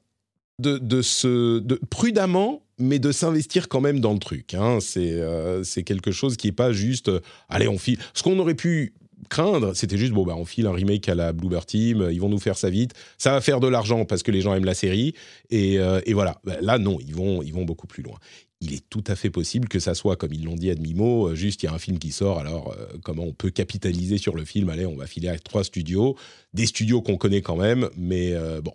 de, 0.59 0.79
de 0.79 1.03
se 1.03 1.59
de, 1.59 1.81
prudemment 1.91 2.64
mais 2.79 2.99
de 2.99 3.13
s'investir 3.13 3.69
quand 3.69 3.81
même 3.81 4.01
dans 4.01 4.13
le 4.13 4.19
truc. 4.19 4.55
Hein. 4.55 4.79
Euh, 4.97 5.63
c'est 5.65 5.83
quelque 5.83 6.13
chose 6.13 6.37
qui 6.37 6.49
n'est 6.49 6.53
pas 6.53 6.73
juste, 6.73 7.09
euh, 7.09 7.21
allez, 7.49 7.69
on 7.69 7.79
file. 7.79 7.99
Ce 8.15 8.23
qu'on 8.23 8.39
aurait 8.39 8.55
pu 8.55 8.95
craindre, 9.29 9.75
c'était 9.75 9.97
juste, 9.97 10.13
bon, 10.13 10.25
bah, 10.25 10.35
on 10.37 10.45
file 10.45 10.67
un 10.67 10.73
remake 10.73 11.09
à 11.09 11.15
la 11.15 11.33
Bluebird 11.33 11.67
Team, 11.67 12.09
ils 12.11 12.21
vont 12.21 12.29
nous 12.29 12.39
faire 12.39 12.59
ça 12.59 12.71
vite, 12.71 12.93
ça 13.17 13.33
va 13.33 13.41
faire 13.41 13.61
de 13.61 13.69
l'argent 13.69 14.05
parce 14.05 14.23
que 14.23 14.31
les 14.31 14.41
gens 14.41 14.55
aiment 14.55 14.65
la 14.65 14.75
série, 14.75 15.15
et, 15.51 15.79
euh, 15.79 16.01
voilà. 16.13 16.41
Bah, 16.45 16.57
là, 16.61 16.79
non, 16.79 16.99
ils 17.01 17.15
vont, 17.15 17.43
ils 17.43 17.53
vont 17.53 17.65
beaucoup 17.65 17.87
plus 17.87 18.03
loin. 18.03 18.19
Il 18.61 18.73
est 18.73 18.85
tout 18.89 19.05
à 19.07 19.15
fait 19.15 19.31
possible 19.31 19.69
que 19.69 19.79
ça 19.79 19.95
soit, 19.95 20.17
comme 20.17 20.33
ils 20.33 20.45
l'ont 20.45 20.57
dit 20.57 20.71
à 20.71 20.75
demi-mot, 20.75 21.35
juste 21.35 21.63
il 21.63 21.67
y 21.67 21.69
a 21.69 21.73
un 21.73 21.79
film 21.79 21.99
qui 21.99 22.13
sort, 22.13 22.39
alors 22.39 22.75
comment 23.03 23.25
on 23.25 23.33
peut 23.33 23.51
capitaliser 23.51 24.17
sur 24.17 24.35
le 24.35 24.47
film? 24.47 24.71
Allez, 24.71 24.87
on 24.87 24.97
va 24.97 25.07
filer 25.07 25.29
avec 25.29 25.45
trois 25.45 25.65
studios, 25.65 26.17
des 26.55 26.65
studios 26.65 27.03
qu'on 27.03 27.17
connaît 27.17 27.43
quand 27.43 27.57
même, 27.57 27.91
mais 27.97 28.33
bon, 28.63 28.73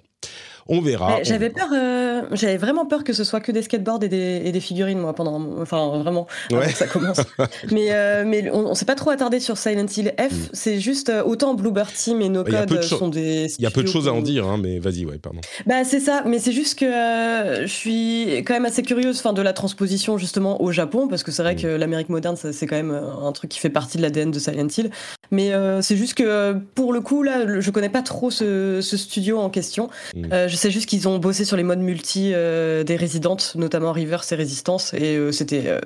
on 0.69 0.81
verra. 0.81 1.23
J'avais 1.23 1.49
peur, 1.49 1.69
euh, 1.73 2.21
j'avais 2.31 2.57
vraiment 2.57 2.85
peur 2.85 3.03
que 3.03 3.11
ce 3.11 3.23
soit 3.23 3.39
que 3.39 3.51
des 3.51 3.63
skateboards 3.63 4.03
et 4.03 4.07
des, 4.51 4.59
figurines, 4.59 4.99
moi, 4.99 5.13
pendant, 5.13 5.41
enfin, 5.59 5.97
vraiment, 5.97 6.27
ouais. 6.51 6.69
ça 6.69 6.85
commence. 6.85 7.17
mais, 7.71 7.87
euh, 7.91 8.23
mais 8.25 8.49
on, 8.51 8.75
s'est 8.75 8.85
pas 8.85 8.95
trop 8.95 9.09
attardé 9.09 9.39
sur 9.39 9.57
Silent 9.57 9.87
Hill 9.95 10.13
F. 10.19 10.31
Mm. 10.31 10.49
C'est 10.53 10.79
juste 10.79 11.09
euh, 11.09 11.23
autant 11.23 11.55
Bluebird 11.55 11.91
Team 11.91 12.21
et 12.21 12.29
No 12.29 12.43
Code 12.43 12.83
sont 12.83 13.07
des. 13.07 13.47
Il 13.57 13.63
y 13.63 13.65
a 13.65 13.71
peu 13.71 13.81
de 13.81 13.87
choses 13.87 14.07
à 14.07 14.13
en 14.13 14.21
dire, 14.21 14.47
hein, 14.47 14.59
mais 14.61 14.79
vas-y, 14.79 15.05
ouais, 15.05 15.17
pardon. 15.17 15.41
Bah 15.65 15.83
c'est 15.83 15.99
ça, 15.99 16.23
mais 16.25 16.37
c'est 16.37 16.51
juste 16.51 16.77
que 16.77 16.85
je 16.85 17.67
suis 17.67 18.43
quand 18.45 18.53
même 18.53 18.65
assez 18.65 18.83
curieuse, 18.83 19.17
enfin, 19.19 19.33
de 19.33 19.41
la 19.41 19.53
transposition 19.53 20.17
justement 20.17 20.61
au 20.61 20.71
Japon, 20.71 21.07
parce 21.07 21.23
que 21.23 21.31
c'est 21.31 21.41
vrai 21.41 21.55
mm. 21.55 21.61
que 21.61 21.67
l'Amérique 21.67 22.09
moderne, 22.09 22.35
c'est 22.37 22.67
quand 22.67 22.75
même 22.75 22.91
un 22.91 23.31
truc 23.31 23.49
qui 23.49 23.59
fait 23.59 23.69
partie 23.69 23.97
de 23.97 24.03
l'ADN 24.03 24.29
de 24.29 24.39
Silent 24.39 24.67
Hill. 24.77 24.91
Mais 25.31 25.51
c'est 25.81 25.97
juste 25.97 26.13
que 26.13 26.53
pour 26.75 26.93
le 26.93 27.01
coup, 27.01 27.23
là, 27.23 27.59
je 27.59 27.71
connais 27.71 27.89
pas 27.89 28.01
trop 28.01 28.29
ce, 28.29 28.81
studio 28.81 29.39
en 29.39 29.49
question. 29.49 29.89
Mm. 30.15 30.47
je 30.47 30.55
sais 30.59 30.71
juste 30.71 30.87
qu'ils 30.87 31.07
ont 31.07 31.19
bossé 31.19 31.45
sur 31.45 31.57
les 31.57 31.63
modes 31.63 31.79
multi 31.79 32.31
euh, 32.33 32.83
des 32.83 32.95
résidentes, 32.95 33.53
notamment 33.55 33.93
Reverse 33.93 34.31
et 34.31 34.35
Résistance, 34.35 34.93
et 34.93 35.15
euh, 35.15 35.31
c'était 35.31 35.67
euh, 35.67 35.79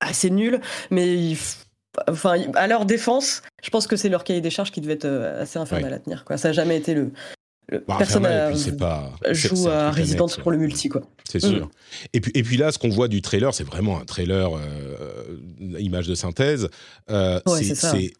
assez 0.00 0.30
nul, 0.30 0.60
mais 0.90 1.34
enfin, 2.08 2.36
à 2.54 2.66
leur 2.66 2.86
défense, 2.86 3.42
je 3.62 3.70
pense 3.70 3.86
que 3.86 3.96
c'est 3.96 4.08
leur 4.08 4.24
cahier 4.24 4.40
des 4.40 4.50
charges 4.50 4.72
qui 4.72 4.80
devait 4.80 4.94
être 4.94 5.06
assez 5.06 5.58
infernal 5.58 5.92
à 5.92 5.98
tenir. 5.98 6.24
Quoi. 6.24 6.36
Ça 6.36 6.48
n'a 6.48 6.52
jamais 6.52 6.76
été 6.76 6.94
le. 6.94 7.12
Bah, 7.88 7.96
personne 7.98 8.22
pas, 8.78 9.12
joue 9.32 9.68
à 9.68 9.90
Residence 9.90 10.36
pour 10.36 10.52
le 10.52 10.58
multi, 10.58 10.88
quoi. 10.88 11.02
C'est 11.28 11.40
sûr. 11.40 11.66
Mm. 11.66 11.70
Et, 12.12 12.20
puis, 12.20 12.32
et 12.36 12.42
puis 12.44 12.56
là, 12.56 12.70
ce 12.70 12.78
qu'on 12.78 12.90
voit 12.90 13.08
du 13.08 13.22
trailer, 13.22 13.52
c'est 13.52 13.64
vraiment 13.64 14.00
un 14.00 14.04
trailer 14.04 14.50
image 15.78 16.06
de 16.06 16.14
synthèse. 16.14 16.68
c'est 17.08 18.12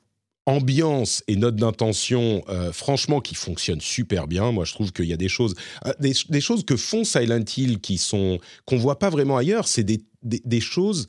ambiance 0.47 1.25
et 1.27 1.37
note 1.37 1.57
d'intention, 1.57 2.45
euh, 2.49 2.73
franchement, 2.73 3.21
qui 3.21 3.35
fonctionne 3.35 3.81
super 3.81 4.29
bien. 4.29 4.53
Moi, 4.53 4.65
je 4.65 4.73
trouve 4.73 4.93
qu'il 4.93 5.07
y 5.07 5.13
a 5.13 5.17
des 5.17 5.29
choses, 5.29 5.55
euh, 5.85 5.93
des, 5.99 6.41
choses 6.41 6.65
que 6.65 6.77
font 6.77 7.05
Silent 7.05 7.45
Hill 7.57 7.81
qui 7.81 7.99
sont 7.99 8.39
qu'on 8.65 8.77
voit 8.77 8.99
pas 8.99 9.11
vraiment 9.11 9.37
ailleurs. 9.37 9.67
C'est 9.67 9.83
des, 9.83 10.01
des, 10.23 10.61
choses 10.61 11.09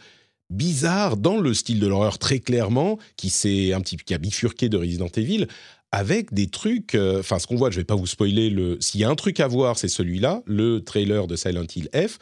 bizarres 0.49 1.17
dans 1.17 1.37
le 1.37 1.53
style 1.53 1.79
de 1.79 1.87
l'horreur 1.87 2.17
très 2.17 2.39
clairement, 2.39 2.97
qui 3.15 3.29
s'est 3.29 3.73
un 3.73 3.81
petit 3.81 3.97
qui 3.97 4.13
a 4.13 4.17
bifurqué 4.17 4.69
de 4.69 4.77
Resident 4.77 5.09
Evil 5.15 5.47
avec 5.91 6.33
des 6.33 6.47
trucs. 6.47 6.95
Euh, 6.95 7.19
enfin, 7.19 7.37
ce 7.37 7.45
qu'on 7.45 7.55
voit, 7.55 7.69
je 7.69 7.77
vais 7.77 7.85
pas 7.85 7.95
vous 7.95 8.07
spoiler 8.07 8.49
le. 8.49 8.77
S'il 8.81 9.01
y 9.01 9.03
a 9.03 9.09
un 9.09 9.15
truc 9.15 9.39
à 9.39 9.47
voir, 9.47 9.77
c'est 9.77 9.87
celui-là, 9.87 10.41
le 10.45 10.83
trailer 10.83 11.27
de 11.27 11.35
Silent 11.35 11.67
Hill 11.75 11.89
F, 11.93 12.17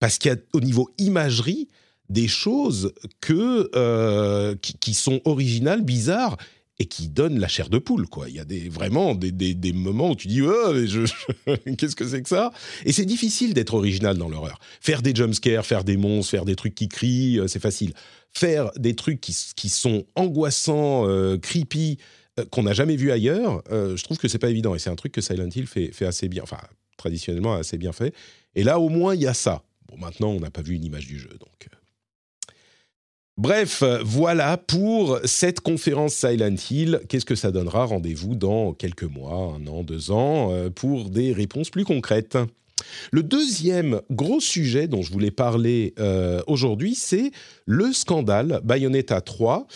parce 0.00 0.18
qu'il 0.18 0.30
y 0.30 0.34
a 0.34 0.38
au 0.52 0.60
niveau 0.60 0.90
imagerie 0.98 1.68
des 2.12 2.28
choses 2.28 2.92
que, 3.20 3.70
euh, 3.74 4.54
qui, 4.60 4.94
sont 4.94 5.20
originales, 5.24 5.82
bizarres, 5.82 6.36
et 6.78 6.84
qui 6.86 7.08
donne 7.08 7.38
la 7.38 7.48
chair 7.48 7.68
de 7.68 7.78
poule, 7.78 8.06
quoi. 8.06 8.28
Il 8.28 8.34
y 8.34 8.40
a 8.40 8.44
vraiment 8.70 9.14
des, 9.14 9.30
des, 9.32 9.72
moments 9.72 10.10
où 10.10 10.16
tu 10.16 10.28
dis, 10.28 10.42
oh, 10.42 10.72
qu'est-ce 11.78 11.96
que 11.96 12.06
c'est 12.06 12.22
que 12.22 12.28
ça? 12.28 12.52
Et 12.84 12.92
c'est 12.92 13.04
difficile 13.04 13.54
d'être 13.54 13.74
original 13.74 14.18
dans 14.18 14.28
l'horreur. 14.28 14.58
Faire 14.80 15.00
des 15.00 15.14
jumpscares, 15.14 15.64
faire 15.64 15.84
des 15.84 15.96
monstres, 15.96 16.30
faire 16.30 16.44
des 16.44 16.56
trucs 16.56 16.74
qui 16.74 16.88
crient, 16.88 17.38
euh, 17.38 17.46
c'est 17.46 17.60
facile. 17.60 17.92
Faire 18.32 18.70
des 18.76 18.94
trucs 18.94 19.20
qui, 19.20 19.34
qui 19.54 19.68
sont 19.68 20.04
angoissants, 20.14 21.08
euh, 21.08 21.38
creepy, 21.38 21.98
qu'on 22.50 22.62
n'a 22.62 22.72
jamais 22.72 22.96
vu 22.96 23.10
ailleurs, 23.12 23.62
je 23.70 24.02
trouve 24.02 24.16
que 24.16 24.26
c'est 24.26 24.38
pas 24.38 24.48
évident. 24.48 24.74
Et 24.74 24.78
c'est 24.78 24.88
un 24.88 24.96
truc 24.96 25.12
que 25.12 25.20
Silent 25.20 25.50
Hill 25.54 25.66
fait, 25.66 25.92
fait 25.92 26.06
assez 26.06 26.28
bien, 26.28 26.42
enfin, 26.42 26.56
traditionnellement 26.96 27.54
assez 27.54 27.76
bien 27.76 27.92
fait. 27.92 28.14
Et 28.54 28.64
là, 28.64 28.80
au 28.80 28.88
moins, 28.88 29.14
il 29.14 29.20
y 29.20 29.26
a 29.26 29.34
ça. 29.34 29.62
Bon, 29.86 29.98
maintenant, 29.98 30.30
on 30.30 30.40
n'a 30.40 30.50
pas 30.50 30.62
vu 30.62 30.74
une 30.74 30.84
image 30.84 31.06
du 31.06 31.18
jeu, 31.18 31.36
donc. 31.38 31.68
Bref, 33.38 33.82
voilà 34.04 34.58
pour 34.58 35.18
cette 35.24 35.60
conférence 35.60 36.14
Silent 36.14 36.54
Hill. 36.70 37.00
Qu'est-ce 37.08 37.24
que 37.24 37.34
ça 37.34 37.50
donnera 37.50 37.86
Rendez-vous 37.86 38.34
dans 38.34 38.74
quelques 38.74 39.04
mois, 39.04 39.54
un 39.56 39.66
an, 39.66 39.82
deux 39.82 40.10
ans, 40.10 40.52
euh, 40.52 40.68
pour 40.68 41.08
des 41.08 41.32
réponses 41.32 41.70
plus 41.70 41.84
concrètes? 41.86 42.36
Le 43.10 43.22
deuxième 43.22 44.02
gros 44.10 44.40
sujet 44.40 44.86
dont 44.86 45.00
je 45.00 45.10
voulais 45.10 45.30
parler 45.30 45.94
euh, 45.98 46.42
aujourd'hui, 46.46 46.94
c'est 46.94 47.30
le 47.64 47.92
scandale 47.94 48.60
Bayonetta 48.64 49.22
3 49.22 49.66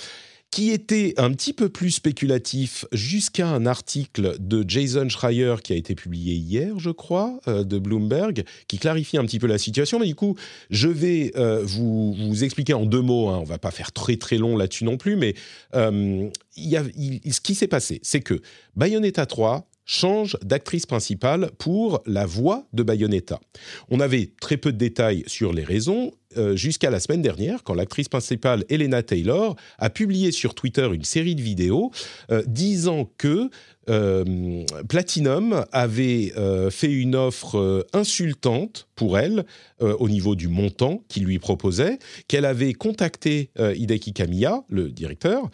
qui 0.57 0.71
était 0.71 1.13
un 1.19 1.33
petit 1.33 1.53
peu 1.53 1.69
plus 1.69 1.91
spéculatif 1.91 2.87
jusqu'à 2.91 3.47
un 3.47 3.67
article 3.67 4.37
de 4.41 4.65
Jason 4.67 5.07
Schreier 5.07 5.57
qui 5.63 5.75
a 5.75 5.77
été 5.77 5.95
publié 5.95 6.33
hier, 6.33 6.79
je 6.79 6.89
crois, 6.89 7.39
euh, 7.47 7.63
de 7.63 7.79
Bloomberg, 7.79 8.43
qui 8.67 8.79
clarifie 8.79 9.19
un 9.19 9.27
petit 9.27 9.39
peu 9.39 9.49
la 9.49 9.59
situation. 9.59 9.99
Mais 9.99 10.07
du 10.07 10.15
coup, 10.15 10.35
je 10.71 10.89
vais 10.89 11.33
euh, 11.37 11.61
vous, 11.63 12.43
expliquer 12.43 12.73
en 12.73 12.87
deux 12.87 13.03
mots. 13.03 13.29
Hein. 13.29 13.39
On 13.43 13.45
va 13.45 13.59
pas 13.59 13.71
faire 13.71 13.93
très 13.93 14.17
très 14.17 14.39
long 14.39 14.57
là-dessus 14.57 14.85
non 14.85 14.97
plus, 14.97 15.17
mais 15.17 15.35
euh, 15.75 16.27
y 16.57 16.77
a, 16.79 16.85
ce 16.85 17.41
qui 17.43 17.55
s'est 17.55 17.69
passé, 17.69 18.01
c'est 18.03 18.21
que 18.21 18.41
Bayonetta 18.77 19.27
3 19.27 19.69
change 19.87 20.37
d'actrice 20.43 20.85
principale 20.85 21.51
pour 21.59 22.03
la 22.05 22.27
voix 22.27 22.67
de 22.73 22.83
Bayonetta. 22.83 23.41
On 23.89 24.01
avait 24.01 24.33
très 24.41 24.59
peu 24.59 24.73
de 24.73 24.77
détails 24.79 25.23
sur 25.27 25.53
les 25.53 25.65
raisons 25.65 26.13
euh, 26.37 26.57
jusqu'à 26.57 26.91
la 26.91 27.01
semaine 27.01 27.23
dernière, 27.23 27.63
quand 27.63 27.75
l'actrice 27.75 28.09
principale 28.09 28.65
Elena 28.69 29.03
Taylor 29.03 29.57
a 29.79 29.89
publié 29.89 30.33
sur 30.33 30.55
Twitter 30.55 30.89
une 30.93 31.05
série 31.05 31.37
de 31.37 31.41
vidéos 31.41 31.93
euh, 32.31 32.43
disant 32.47 33.09
que 33.17 33.49
euh, 33.89 34.65
Platinum 34.89 35.65
avait 35.71 36.33
fait 36.71 36.93
une 36.93 37.15
offre 37.15 37.87
insultante 37.93 38.89
pour 38.97 39.17
elle 39.17 39.45
au 39.81 40.09
niveau 40.09 40.35
du 40.35 40.49
montant 40.49 41.05
qu'il 41.09 41.25
lui 41.25 41.39
proposait, 41.39 42.01
qu'elle 42.27 42.45
avait 42.45 42.73
contacté 42.73 43.51
Hideki 43.57 44.13
Kamiya, 44.13 44.65
le 44.69 44.91
directeur, 44.91 45.49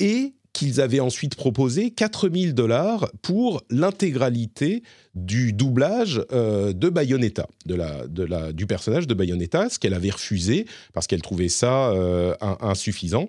et 0.00 0.32
qu'ils 0.54 0.80
avaient 0.80 1.00
ensuite 1.00 1.34
proposé 1.34 1.90
4000 1.90 2.54
dollars 2.54 3.10
pour 3.20 3.62
l'intégralité 3.68 4.82
du 5.14 5.52
doublage 5.52 6.22
euh, 6.32 6.72
de 6.72 6.88
Bayonetta, 6.88 7.46
de 7.66 7.74
la, 7.74 8.52
du 8.52 8.66
personnage 8.66 9.06
de 9.06 9.14
Bayonetta, 9.14 9.68
ce 9.68 9.78
qu'elle 9.78 9.94
avait 9.94 10.10
refusé 10.10 10.64
parce 10.94 11.06
qu'elle 11.06 11.22
trouvait 11.22 11.50
ça 11.50 11.90
euh, 11.90 12.34
insuffisant 12.40 13.28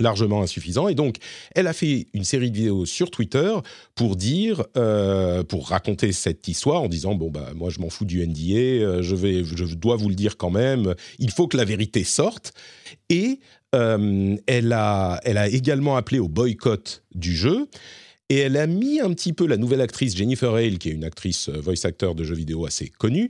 largement 0.00 0.42
insuffisant. 0.42 0.88
Et 0.88 0.96
donc, 0.96 1.18
elle 1.54 1.68
a 1.68 1.72
fait 1.72 2.08
une 2.14 2.24
série 2.24 2.50
de 2.50 2.56
vidéos 2.56 2.84
sur 2.84 3.12
Twitter 3.12 3.54
pour 3.94 4.16
dire, 4.16 4.64
euh, 4.76 5.44
pour 5.44 5.68
raconter 5.68 6.10
cette 6.10 6.48
histoire 6.48 6.82
en 6.82 6.88
disant 6.88 7.14
bon 7.14 7.30
bah 7.30 7.52
moi 7.54 7.70
je 7.70 7.78
m'en 7.78 7.90
fous 7.90 8.04
du 8.04 8.26
NDA, 8.26 9.02
je 9.02 9.14
vais, 9.14 9.44
je 9.44 9.76
dois 9.76 9.94
vous 9.94 10.08
le 10.08 10.16
dire 10.16 10.36
quand 10.36 10.50
même. 10.50 10.96
Il 11.20 11.30
faut 11.30 11.46
que 11.46 11.56
la 11.56 11.64
vérité 11.64 12.02
sorte. 12.02 12.54
Et 13.08 13.38
euh, 13.74 14.36
elle, 14.46 14.72
a, 14.72 15.20
également 15.50 15.96
appelé 15.96 16.18
au 16.18 16.28
boycott 16.28 17.02
du 17.14 17.34
jeu. 17.34 17.68
Et 18.30 18.38
elle 18.38 18.56
a 18.56 18.66
mis 18.66 19.00
un 19.00 19.12
petit 19.12 19.34
peu 19.34 19.46
la 19.46 19.58
nouvelle 19.58 19.82
actrice 19.82 20.16
Jennifer 20.16 20.54
Hale, 20.54 20.78
qui 20.78 20.88
est 20.88 20.92
une 20.92 21.04
actrice 21.04 21.50
euh, 21.50 21.60
voice 21.60 21.84
actor 21.84 22.14
de 22.14 22.24
jeux 22.24 22.34
vidéo 22.34 22.64
assez 22.64 22.88
connue, 22.88 23.28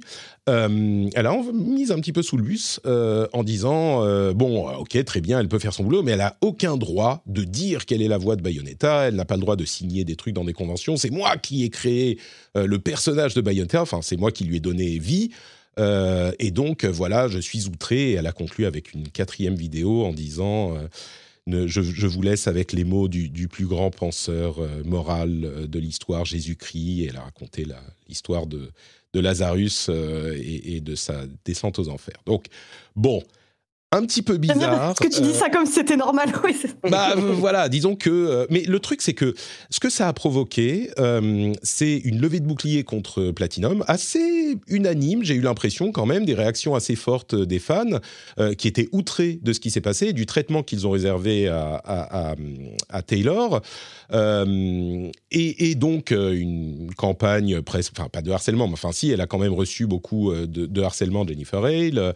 euh, 0.48 1.09
elle 1.14 1.26
a 1.26 1.37
mis 1.52 1.90
un 1.90 1.96
petit 1.96 2.12
peu 2.12 2.22
sous 2.22 2.37
le 2.37 2.44
bus 2.44 2.80
en 2.85 3.42
disant 3.42 4.04
Bon, 4.35 4.68
ok, 4.68 5.04
très 5.04 5.20
bien, 5.20 5.40
elle 5.40 5.48
peut 5.48 5.59
faire 5.59 5.72
son 5.72 5.83
boulot, 5.83 6.04
mais 6.04 6.12
elle 6.12 6.20
a 6.20 6.37
aucun 6.42 6.76
droit 6.76 7.24
de 7.26 7.42
dire 7.42 7.87
quelle 7.87 8.02
est 8.02 8.09
la 8.09 8.18
voix 8.18 8.37
de 8.37 8.42
Bayonetta, 8.42 9.09
elle 9.09 9.16
n'a 9.16 9.24
pas 9.24 9.35
le 9.35 9.40
droit 9.40 9.57
de 9.57 9.64
signer 9.64 10.04
des 10.04 10.14
trucs 10.14 10.35
dans 10.35 10.44
des 10.44 10.52
conventions, 10.52 10.96
c'est 10.96 11.11
moi 11.11 11.37
qui 11.38 11.64
ai 11.64 11.70
créé 11.70 12.18
le 12.54 12.78
personnage 12.78 13.35
de 13.35 13.40
Bayonetta, 13.40 13.83
enfin, 13.83 14.00
c'est 14.00 14.16
moi 14.16 14.30
qui 14.30 14.44
lui 14.44 14.59
ai 14.59 14.61
donné 14.61 14.98
vie. 14.98 15.30
Euh, 15.78 16.32
et 16.38 16.50
donc, 16.50 16.84
voilà, 16.84 17.28
je 17.28 17.38
suis 17.38 17.66
outré. 17.66 18.12
Elle 18.12 18.26
a 18.26 18.32
conclu 18.32 18.66
avec 18.66 18.92
une 18.92 19.08
quatrième 19.08 19.54
vidéo 19.54 20.04
en 20.04 20.12
disant 20.12 20.76
euh, 21.48 21.66
je, 21.66 22.06
vous 22.06 22.22
laisse 22.22 22.46
avec 22.46 22.72
les 22.72 22.84
mots 22.84 23.08
du, 23.08 23.48
plus 23.48 23.66
grand 23.66 23.90
penseur 23.90 24.60
euh, 24.60 24.82
moral 24.84 25.68
de 25.68 25.78
l'histoire, 25.78 26.24
Jésus-Christ. 26.24 27.06
Elle 27.08 27.16
a 27.16 27.22
raconté 27.22 27.66
l'histoire 28.08 28.46
de, 28.46 28.70
de, 29.12 29.20
Lazarus 29.20 29.88
et, 29.88 30.76
et, 30.76 30.80
de 30.80 30.94
sa 30.94 31.24
descente 31.44 31.78
aux 31.78 31.88
enfers. 31.88 32.22
Donc, 32.26 32.46
bon 32.96 33.22
un 33.94 34.04
petit 34.04 34.22
peu 34.22 34.37
bizarre. 34.37 34.90
Est-ce 34.90 35.00
que 35.00 35.14
tu 35.14 35.22
dis 35.22 35.30
euh, 35.30 35.35
ça 35.35 35.48
comme 35.50 35.66
si 35.66 35.72
c'était 35.72 35.96
normal 35.96 36.33
oui, 36.44 36.57
Bah 36.90 37.14
euh, 37.16 37.33
voilà, 37.33 37.68
disons 37.68 37.96
que. 37.96 38.11
Euh, 38.11 38.46
mais 38.50 38.62
le 38.62 38.78
truc, 38.80 39.02
c'est 39.02 39.14
que 39.14 39.35
ce 39.70 39.80
que 39.80 39.88
ça 39.88 40.09
a 40.09 40.12
provoqué, 40.12 40.90
c'est 41.62 41.96
une 41.98 42.20
levée 42.20 42.40
de 42.40 42.46
bouclier 42.46 42.85
contre 42.85 43.30
Platinum, 43.30 43.85
assez 43.87 44.59
unanime. 44.68 45.22
J'ai 45.22 45.35
eu 45.35 45.40
l'impression 45.40 45.92
quand 45.92 46.07
même 46.07 46.24
des 46.24 46.35
réactions 46.35 46.74
assez 46.74 46.96
fortes 46.96 47.35
des 47.35 47.59
fans 47.59 47.85
qui 48.59 48.68
étaient 48.68 48.88
outrés 48.92 49.38
de 49.42 49.52
ce 49.52 49.61
qui 49.61 49.70
s'est 49.70 49.80
passé, 49.80 50.12
du 50.12 50.26
traitement 50.26 50.62
qu'ils 50.62 50.87
ont 50.87 50.90
réservé 50.90 51.48
à, 51.48 52.35
à, 52.88 53.02
Taylor, 53.02 53.61
et, 54.14 55.74
donc 55.74 56.11
une 56.11 56.90
campagne 56.96 57.61
presque, 57.62 57.92
enfin 57.96 58.09
pas 58.09 58.22
de 58.22 58.31
harcèlement, 58.31 58.66
mais 58.68 58.74
enfin 58.74 58.92
si, 58.92 59.11
elle 59.11 59.20
a 59.20 59.27
quand 59.27 59.38
même 59.38 59.53
reçu 59.53 59.87
beaucoup 59.87 60.33
de, 60.33 60.46
de 60.66 60.83
harcèlement 60.83 61.27
Jennifer 61.27 61.64
Hale. 61.64 62.14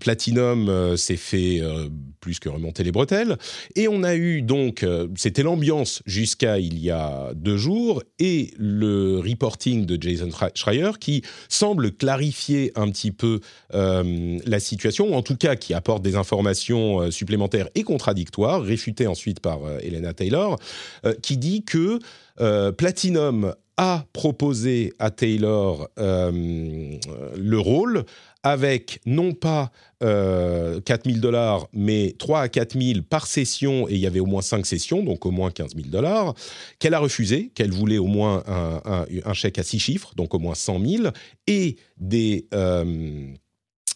Platinum 0.00 0.68
euh, 0.68 0.96
s'est 0.96 1.16
fait 1.16 1.60
euh, 1.60 1.88
plus 2.20 2.38
que 2.38 2.48
remonter 2.48 2.82
les 2.82 2.92
bretelles. 2.92 3.36
Et 3.76 3.88
on 3.88 4.02
a 4.02 4.14
eu 4.14 4.42
donc, 4.42 4.82
euh, 4.82 5.08
c'était 5.16 5.42
l'ambiance 5.42 6.02
jusqu'à 6.06 6.58
il 6.58 6.78
y 6.78 6.90
a 6.90 7.32
deux 7.34 7.56
jours, 7.56 8.02
et 8.18 8.52
le 8.58 9.18
reporting 9.18 9.84
de 9.86 10.00
Jason 10.00 10.30
Schreier 10.54 10.92
qui 10.98 11.22
semble 11.48 11.92
clarifier 11.92 12.72
un 12.74 12.90
petit 12.90 13.12
peu 13.12 13.40
la 13.72 14.60
situation, 14.60 15.10
ou 15.10 15.14
en 15.14 15.22
tout 15.22 15.36
cas 15.36 15.56
qui 15.56 15.74
apporte 15.74 16.02
des 16.02 16.16
informations 16.16 17.10
supplémentaires 17.10 17.68
et 17.74 17.82
contradictoires, 17.82 18.62
réfutées 18.62 19.06
ensuite 19.06 19.40
par 19.40 19.60
Elena 19.82 20.12
Taylor, 20.14 20.58
qui 21.22 21.36
dit 21.36 21.64
que 21.64 21.98
Platinum 22.72 23.54
a 23.76 24.04
proposé 24.12 24.92
à 24.98 25.10
Taylor 25.10 25.88
le 25.96 27.58
rôle 27.58 28.04
avec 28.42 29.00
non 29.04 29.34
pas 29.34 29.70
euh, 30.02 30.80
4000 30.80 31.20
dollars, 31.20 31.68
mais 31.72 32.14
3 32.18 32.42
à 32.42 32.48
4000 32.48 33.02
par 33.02 33.26
session, 33.26 33.88
et 33.88 33.94
il 33.94 33.98
y 33.98 34.06
avait 34.06 34.20
au 34.20 34.26
moins 34.26 34.42
5 34.42 34.64
sessions, 34.64 35.02
donc 35.02 35.26
au 35.26 35.30
moins 35.30 35.50
15 35.50 35.74
000 35.74 35.88
dollars, 35.88 36.34
qu'elle 36.78 36.94
a 36.94 36.98
refusé, 36.98 37.50
qu'elle 37.54 37.72
voulait 37.72 37.98
au 37.98 38.06
moins 38.06 38.44
un, 38.46 39.32
chèque 39.34 39.58
à 39.58 39.64
6 39.64 39.78
chiffres, 39.78 40.12
donc 40.16 40.34
au 40.34 40.38
moins 40.38 40.54
100 40.54 40.80
000, 40.84 41.04
et 41.46 41.76
des... 41.96 42.46
Euh, 42.54 43.26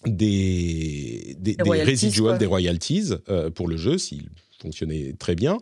des, 0.04 1.37
des, 1.38 1.54
residuals, 1.61 2.37
des 2.37 2.46
royalties 2.46 3.12
euh, 3.28 3.50
pour 3.50 3.68
le 3.68 3.76
jeu, 3.76 3.98
s'il 3.98 4.30
fonctionnait 4.61 5.14
très 5.16 5.37
bien. 5.37 5.58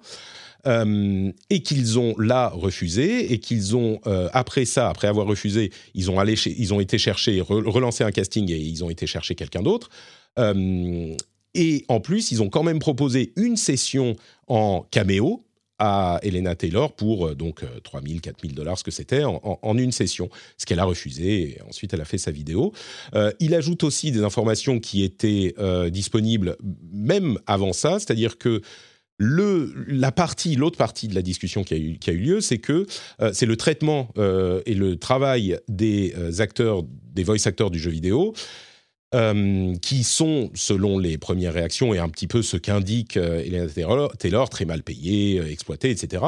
Euh, 0.67 1.33
et 1.49 1.63
qu'ils 1.63 1.99
ont 1.99 2.15
là 2.19 2.49
refusé, 2.49 3.33
et 3.33 3.39
qu'ils 3.39 3.77
ont, 3.77 4.01
euh, 4.07 4.29
après 4.33 4.67
ça, 4.67 4.91
après 4.91 5.09
avoir 5.09 5.27
refusé, 5.27 5.73
ils 5.95 6.11
ont, 6.11 6.19
allé 6.19 6.35
ils 6.35 6.75
ont 6.75 6.81
été 6.81 6.99
chercher, 6.99 7.41
relancer 7.41 8.05
un 8.05 8.11
casting 8.11 8.51
et 8.51 8.59
ils 8.59 8.85
ont 8.85 8.91
été 8.91 9.07
chercher 9.07 9.35
quelqu'un 9.35 9.63
d'autre. 9.63 9.89
Euh, 10.39 11.17
et 11.55 11.85
en 11.89 12.01
plus, 12.01 12.31
ils 12.31 12.43
ont 12.43 12.51
quand 12.51 12.63
même 12.63 12.79
proposé 12.79 13.33
une 13.37 13.57
session 13.57 14.17
en 14.49 14.87
caméo 14.91 15.45
à 15.79 16.21
Elena 16.23 16.55
Taylor 16.55 16.95
pour 16.95 17.35
donc 17.35 17.65
3000, 17.83 18.21
4000 18.21 18.55
dollars, 18.55 18.79
ce 18.79 18.85
que 18.85 18.91
c'était, 18.91 19.25
en, 19.25 19.79
une 19.79 19.93
session, 19.93 20.29
ce 20.59 20.67
qu'elle 20.67 20.79
a 20.79 20.85
refusé. 20.85 21.57
Et 21.57 21.63
ensuite, 21.67 21.95
elle 21.95 22.03
a 22.03 22.05
fait 22.05 22.19
sa 22.19 22.31
vidéo. 22.31 22.75
il 23.41 23.55
ajoute 23.55 23.83
aussi 23.83 24.13
des 24.13 24.23
informations 24.23 24.79
qui 24.79 25.03
étaient 25.03 25.55
disponibles 25.91 26.59
même 26.93 27.39
avant 27.47 27.73
ça, 27.73 27.99
c'est-à-dire 27.99 28.37
que 28.37 28.61
la 29.21 30.13
partie, 30.13 30.57
l'autre 30.57 30.79
partie 30.79 31.07
de 31.07 31.15
la 31.15 31.23
discussion 31.23 31.63
qui 31.63 31.75
a 31.75 31.77
eu, 31.77 31.99
qui 31.99 32.11
a 32.11 32.13
eu 32.15 32.19
lieu, 32.19 32.41
c'est 32.41 32.59
que 32.59 32.87
euh, 33.21 33.31
c'est 33.35 33.47
le 33.47 33.57
traitement 33.57 34.09
euh, 34.17 34.63
et 34.65 34.75
le 34.75 34.97
travail 34.97 35.59
des 35.69 36.15
euh, 36.17 36.41
acteurs, 36.41 36.83
des 37.13 37.23
voice 37.23 37.47
acteurs 37.47 37.71
du 37.71 37.79
jeu 37.79 37.91
vidéo, 37.91 38.35
qui 39.83 40.05
sont, 40.05 40.51
selon 40.55 40.97
les 40.97 41.19
premières 41.19 41.53
réactions 41.53 41.93
et 41.93 41.99
un 41.99 42.09
petit 42.09 42.29
peu 42.29 42.43
ce 42.43 42.57
qu'indique 42.57 43.17
Elena 43.17 43.67
Taylor, 43.67 44.49
très 44.49 44.65
mal 44.65 44.85
payés, 44.85 45.43
exploités, 45.51 45.91
etc. 45.91 46.23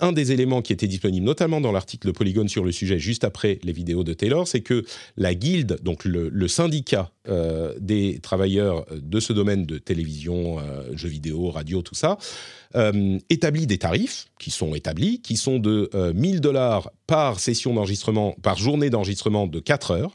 un 0.00 0.12
des 0.12 0.32
éléments 0.32 0.60
qui 0.60 0.72
était 0.72 0.86
disponible 0.86 1.24
notamment 1.24 1.60
dans 1.60 1.72
l'article 1.72 2.06
de 2.08 2.12
Polygon 2.12 2.46
sur 2.48 2.64
le 2.64 2.72
sujet 2.72 2.98
juste 2.98 3.24
après 3.24 3.58
les 3.62 3.72
vidéos 3.72 4.04
de 4.04 4.12
Taylor, 4.12 4.46
c'est 4.46 4.60
que 4.60 4.84
la 5.16 5.34
guilde, 5.34 5.78
donc 5.82 6.04
le, 6.04 6.48
syndicat 6.48 7.10
euh, 7.28 7.74
des 7.80 8.18
travailleurs 8.20 8.86
de 8.90 9.20
ce 9.20 9.32
domaine 9.32 9.64
de 9.64 9.78
télévision, 9.78 10.58
euh, 10.58 10.82
jeux 10.94 11.08
vidéo, 11.08 11.50
radio, 11.50 11.82
tout 11.82 11.94
ça, 11.94 12.18
établit 13.30 13.66
des 13.66 13.78
tarifs 13.78 14.26
qui 14.38 14.50
sont 14.50 14.74
établis, 14.74 15.22
qui 15.22 15.38
sont 15.38 15.58
de 15.58 15.90
1000 16.14 16.42
dollars 16.42 16.90
par 17.06 17.40
session 17.40 17.72
d'enregistrement, 17.72 18.36
par 18.42 18.58
journée 18.58 18.90
d'enregistrement 18.90 19.46
de 19.46 19.58
4 19.58 19.92
heures. 19.92 20.12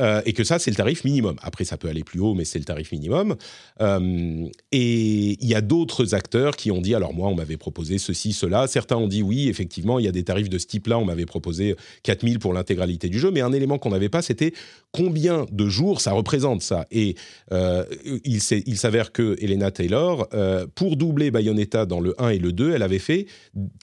Euh, 0.00 0.22
et 0.26 0.32
que 0.32 0.42
ça, 0.42 0.58
c'est 0.58 0.70
le 0.70 0.76
tarif 0.76 1.04
minimum. 1.04 1.36
Après, 1.42 1.64
ça 1.64 1.76
peut 1.76 1.88
aller 1.88 2.02
plus 2.02 2.20
haut, 2.20 2.34
mais 2.34 2.44
c'est 2.44 2.58
le 2.58 2.64
tarif 2.64 2.92
minimum. 2.92 3.36
Euh, 3.80 4.48
et 4.72 5.36
il 5.40 5.48
y 5.48 5.54
a 5.54 5.60
d'autres 5.60 6.14
acteurs 6.14 6.56
qui 6.56 6.70
ont 6.70 6.80
dit, 6.80 6.94
alors 6.94 7.14
moi, 7.14 7.28
on 7.28 7.34
m'avait 7.34 7.56
proposé 7.56 7.98
ceci, 7.98 8.32
cela. 8.32 8.66
Certains 8.66 8.96
ont 8.96 9.06
dit, 9.06 9.22
oui, 9.22 9.48
effectivement, 9.48 9.98
il 9.98 10.04
y 10.04 10.08
a 10.08 10.12
des 10.12 10.24
tarifs 10.24 10.48
de 10.48 10.58
ce 10.58 10.66
type-là. 10.66 10.98
On 10.98 11.04
m'avait 11.04 11.26
proposé 11.26 11.76
4000 12.02 12.38
pour 12.38 12.52
l'intégralité 12.52 13.08
du 13.08 13.18
jeu. 13.18 13.30
Mais 13.30 13.40
un 13.40 13.52
élément 13.52 13.78
qu'on 13.78 13.90
n'avait 13.90 14.08
pas, 14.08 14.22
c'était 14.22 14.52
combien 14.92 15.46
de 15.50 15.68
jours 15.68 16.00
ça 16.00 16.12
représente, 16.12 16.62
ça. 16.62 16.86
Et 16.90 17.14
euh, 17.52 17.84
il, 18.24 18.40
s'avère 18.40 19.12
que 19.12 19.36
Elena 19.40 19.70
Taylor, 19.70 20.28
pour 20.74 20.96
doubler 20.96 21.30
Bayonetta 21.30 21.86
dans 21.86 22.00
le 22.00 22.20
1 22.20 22.30
et 22.30 22.38
le 22.38 22.52
2, 22.52 22.72
elle 22.72 22.82
avait 22.82 22.98
fait 22.98 23.26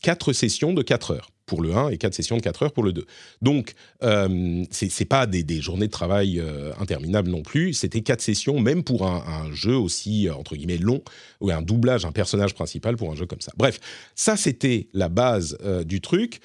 4 0.02 0.34
sessions 0.34 0.74
de 0.74 0.82
4 0.82 1.12
heures 1.12 1.30
pour 1.51 1.61
le 1.61 1.75
1 1.75 1.89
et 1.89 1.97
4 1.97 2.13
sessions 2.13 2.37
de 2.37 2.41
4 2.41 2.63
heures 2.63 2.71
pour 2.71 2.85
le 2.85 2.93
2. 2.93 3.05
Donc, 3.41 3.73
euh, 4.03 4.63
ce 4.71 4.85
n'est 4.85 5.05
pas 5.05 5.25
des, 5.25 5.59
journées 5.59 5.87
de 5.87 5.91
travail 5.91 6.39
euh, 6.39 6.71
interminables 6.79 7.29
non 7.29 7.41
plus, 7.41 7.73
c'était 7.73 7.99
4 7.99 8.21
sessions, 8.21 8.61
même 8.61 8.85
pour 8.85 9.05
un, 9.05 9.51
jeu 9.51 9.75
aussi, 9.75 10.29
euh, 10.29 10.33
entre 10.33 10.55
guillemets, 10.55 10.77
long, 10.77 11.01
ou 11.41 11.51
un 11.51 11.61
doublage, 11.61 12.05
un 12.05 12.13
personnage 12.13 12.53
principal 12.53 12.95
pour 12.95 13.11
un 13.11 13.15
jeu 13.15 13.25
comme 13.25 13.41
ça. 13.41 13.51
Bref, 13.57 13.81
ça 14.15 14.37
c'était 14.37 14.87
la 14.93 15.09
base 15.09 15.57
du 15.85 15.99
truc 15.99 16.39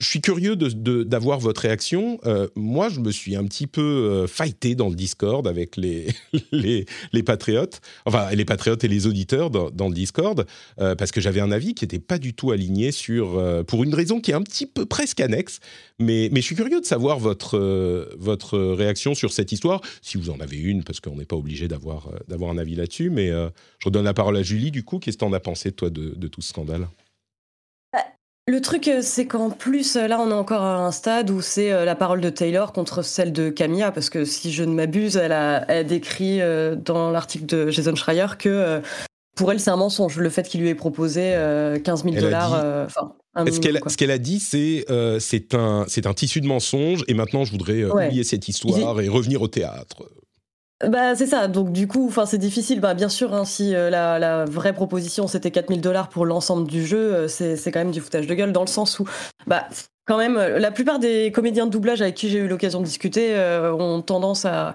je 0.00 0.08
suis 0.08 0.22
curieux 0.22 0.56
d'avoir 0.56 1.38
de, 1.38 1.42
votre 1.44 1.60
réaction. 1.60 2.18
Euh, 2.24 2.48
moi, 2.56 2.88
je 2.88 3.00
me 3.00 3.10
suis 3.10 3.36
un 3.36 3.44
petit 3.44 3.66
peu 3.66 3.82
euh, 3.82 4.26
fighté 4.26 4.74
dans 4.74 4.88
le 4.88 4.94
Discord 4.94 5.46
avec 5.46 5.76
les, 5.76 6.08
les, 6.52 6.86
les, 7.12 7.22
patriotes, 7.22 7.82
enfin 8.06 8.30
les 8.30 8.46
patriotes 8.46 8.82
et 8.82 8.88
les 8.88 9.06
auditeurs 9.06 9.50
dans, 9.50 9.88
le 9.88 9.94
Discord, 9.94 10.46
euh, 10.80 10.94
parce 10.94 11.12
que 11.12 11.20
j'avais 11.20 11.40
un 11.40 11.52
avis 11.52 11.74
qui 11.74 11.84
n'était 11.84 11.98
pas 11.98 12.18
du 12.18 12.32
tout 12.32 12.50
aligné 12.50 12.92
sur, 12.92 13.64
pour 13.66 13.84
une 13.84 13.94
raison 13.94 14.20
qui 14.20 14.30
est 14.30 14.34
un 14.34 14.42
petit 14.42 14.66
peu 14.66 14.86
presque 14.86 15.20
annexe. 15.20 15.60
Mais, 15.98 16.30
mais 16.32 16.40
je 16.40 16.46
suis 16.46 16.56
curieux 16.56 16.80
de 16.80 16.86
savoir 16.86 17.18
votre, 17.18 17.58
votre 18.18 18.58
réaction 18.58 19.14
sur 19.14 19.32
cette 19.32 19.52
histoire, 19.52 19.82
si 20.00 20.16
vous 20.16 20.30
en 20.30 20.40
avez 20.40 20.56
une, 20.56 20.82
parce 20.82 21.00
qu'on 21.00 21.16
n'est 21.16 21.26
pas 21.26 21.36
obligé 21.36 21.68
d'avoir 21.68 22.08
un 22.28 22.58
avis 22.58 22.74
là-dessus. 22.74 23.10
Mais 23.10 23.28
je 23.28 23.84
redonne 23.84 24.04
la 24.04 24.14
parole 24.14 24.38
à 24.38 24.42
Julie, 24.42 24.70
du 24.70 24.82
coup. 24.82 24.98
Qu'est-ce 24.98 25.18
que 25.18 25.24
tu 25.24 25.28
en 25.28 25.32
as 25.34 25.40
pensé, 25.40 25.72
toi, 25.72 25.90
de, 25.90 26.14
de 26.16 26.28
tout 26.28 26.40
ce 26.40 26.48
scandale? 26.48 26.88
Le 28.50 28.60
truc, 28.60 28.88
euh, 28.88 29.00
c'est 29.02 29.26
qu'en 29.26 29.50
plus, 29.50 29.96
euh, 29.96 30.08
là, 30.08 30.20
on 30.20 30.30
est 30.30 30.34
encore 30.34 30.62
à 30.62 30.84
un 30.84 30.90
stade 30.90 31.30
où 31.30 31.40
c'est 31.40 31.70
euh, 31.70 31.84
la 31.84 31.94
parole 31.94 32.20
de 32.20 32.30
Taylor 32.30 32.72
contre 32.72 33.02
celle 33.02 33.32
de 33.32 33.48
Camilla, 33.48 33.92
parce 33.92 34.10
que 34.10 34.24
si 34.24 34.52
je 34.52 34.64
ne 34.64 34.74
m'abuse, 34.74 35.16
elle 35.16 35.32
a, 35.32 35.84
décrit 35.84 36.40
dans 36.84 37.10
l'article 37.10 37.46
de 37.46 37.70
Jason 37.70 37.94
Schreier 37.94 38.26
que 38.38 38.82
pour 39.36 39.52
elle, 39.52 39.60
c'est 39.60 39.70
un 39.70 39.76
mensonge, 39.76 40.16
le 40.16 40.28
fait 40.28 40.46
qu'il 40.48 40.60
lui 40.60 40.68
ait 40.68 40.74
proposé 40.74 41.34
15 41.84 42.04
000 42.04 42.16
dollars. 42.16 42.88
ce 43.36 43.96
qu'elle 43.96 44.10
a 44.10 44.18
dit, 44.18 44.40
c'est 44.40 44.84
c'est 45.20 45.54
un, 45.54 45.86
un 46.04 46.14
tissu 46.14 46.40
de 46.40 46.46
mensonges, 46.46 47.04
et 47.08 47.14
maintenant, 47.14 47.44
je 47.44 47.52
voudrais 47.52 47.84
oublier 47.84 48.24
cette 48.24 48.48
histoire 48.48 49.00
et 49.00 49.08
revenir 49.08 49.42
au 49.42 49.48
théâtre. 49.48 50.02
Bah 50.88 51.14
c'est 51.14 51.26
ça, 51.26 51.46
donc 51.46 51.72
du 51.72 51.86
coup, 51.86 52.06
enfin 52.06 52.24
c'est 52.24 52.38
difficile. 52.38 52.80
Bah 52.80 52.94
bien 52.94 53.10
sûr, 53.10 53.34
hein, 53.34 53.44
si 53.44 53.74
euh, 53.74 53.90
la, 53.90 54.46
vraie 54.46 54.72
proposition 54.72 55.26
c'était 55.26 55.50
4000 55.50 55.82
dollars 55.82 56.08
pour 56.08 56.24
l'ensemble 56.24 56.66
du 56.66 56.86
jeu, 56.86 57.14
euh, 57.14 57.28
c'est 57.28 57.70
quand 57.70 57.80
même 57.80 57.90
du 57.90 58.00
foutage 58.00 58.26
de 58.26 58.34
gueule 58.34 58.52
dans 58.52 58.62
le 58.62 58.66
sens 58.66 58.98
où, 58.98 59.06
bah 59.46 59.68
quand 60.06 60.16
même, 60.16 60.38
euh, 60.38 60.58
la 60.58 60.70
plupart 60.70 60.98
des 60.98 61.32
comédiens 61.32 61.66
de 61.66 61.70
doublage 61.70 62.00
avec 62.00 62.14
qui 62.14 62.30
j'ai 62.30 62.38
eu 62.38 62.48
l'occasion 62.48 62.80
de 62.80 62.86
discuter 62.86 63.36
ont 63.78 64.00
tendance 64.00 64.46
à 64.46 64.74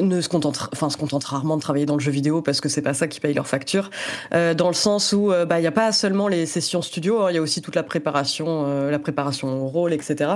ne 0.00 0.20
se 0.20 0.28
contentent, 0.28 0.70
enfin 0.72 0.90
se 0.90 0.96
contentent 0.96 1.24
rarement 1.24 1.56
de 1.56 1.62
travailler 1.62 1.86
dans 1.86 1.94
le 1.94 2.00
jeu 2.00 2.10
vidéo 2.10 2.42
parce 2.42 2.60
que 2.60 2.68
c'est 2.68 2.82
pas 2.82 2.92
ça 2.92 3.06
qui 3.06 3.20
paye 3.20 3.32
leur 3.32 3.46
facture. 3.46 3.90
dans 4.32 4.68
le 4.68 4.74
sens 4.74 5.12
où 5.12 5.32
bah 5.46 5.60
il 5.60 5.62
y 5.62 5.68
a 5.68 5.72
pas 5.72 5.92
seulement 5.92 6.26
les 6.28 6.46
sessions 6.46 6.82
studio, 6.82 7.22
hein, 7.22 7.30
il 7.30 7.36
y 7.36 7.38
a 7.38 7.42
aussi 7.42 7.62
toute 7.62 7.76
la 7.76 7.84
préparation, 7.84 8.90
la 8.90 8.98
préparation 8.98 9.64
au 9.64 9.68
rôle, 9.68 9.92
etc. 9.92 10.32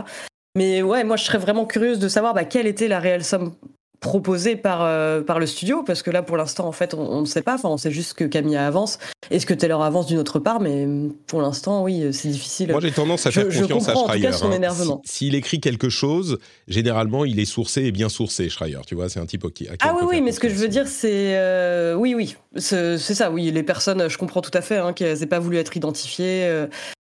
Mais 0.57 0.81
ouais, 0.81 1.03
moi 1.05 1.17
je 1.17 1.25
serais 1.25 1.39
vraiment 1.39 1.67
curieuse 1.67 1.99
de 1.99 2.09
savoir 2.09 2.35
bah, 2.35 2.45
quelle 2.45 2.67
était 2.67 2.89
la 2.89 3.01
réelle 3.01 3.25
somme 3.25 3.55
proposé 4.03 4.57
par, 4.57 4.83
euh, 4.83 5.23
par 5.23 5.39
le 5.39 5.47
studio 5.47 5.83
Parce 5.83 6.03
que 6.03 6.11
là, 6.11 6.23
pour 6.23 6.37
l'instant, 6.37 6.67
en 6.67 6.73
fait, 6.73 6.93
on 6.93 7.23
ne 7.23 7.27
sait 7.27 7.41
pas. 7.41 7.55
Enfin, 7.55 7.71
on 7.71 7.79
sait 7.79 7.91
juste 7.91 8.15
que 8.15 8.25
Camilla 8.25 8.67
avance. 8.67 8.99
Est-ce 9.31 9.47
que 9.47 9.55
Taylor 9.55 9.83
avance 9.83 10.07
d'une 10.07 10.19
autre 10.19 10.41
part 10.41 10.61
Mais 10.61 10.87
pour 11.27 11.41
l'instant, 11.41 11.83
oui, 11.85 12.13
c'est 12.13 12.29
difficile. 12.29 12.73
Moi, 12.73 12.81
j'ai 12.81 12.91
tendance 12.91 13.25
à 13.27 13.31
faire 13.31 13.47
confiance 13.47 13.89
à 13.89 13.95
Schreier. 13.95 14.27
Hein. 14.27 15.01
S'il 15.05 15.35
écrit 15.35 15.61
quelque 15.61 15.89
chose, 15.89 16.39
généralement, 16.69 17.25
il 17.25 17.39
est 17.39 17.47
sourcé 17.47 17.85
et 17.85 17.93
bien 17.93 18.11
sourcé, 18.11 18.51
Schreier. 18.51 18.81
Tu 18.87 18.95
vois, 18.95 19.09
c'est 19.09 19.21
un 19.21 19.27
type 19.27 19.49
qui. 19.55 19.69
Ah 19.81 19.95
oui, 19.97 20.07
oui, 20.09 20.21
mais 20.21 20.33
ce 20.33 20.41
que 20.41 20.49
je 20.49 20.55
veux 20.55 20.69
dire, 20.69 20.89
c'est. 20.89 21.37
Euh, 21.37 21.95
oui, 21.95 22.15
oui. 22.15 22.37
C'est 22.57 22.99
ça, 22.99 23.31
oui. 23.31 23.51
Les 23.51 23.63
personnes, 23.63 24.11
je 24.11 24.19
comprends 24.19 24.43
tout 24.43 24.51
à 24.53 24.61
fait 24.61 24.79
hein, 24.79 24.93
qu'elles 24.93 25.21
n'aient 25.21 25.27
pas 25.27 25.39
voulu 25.39 25.57
être 25.57 25.77
identifiées. 25.77 26.45
Euh, 26.45 26.67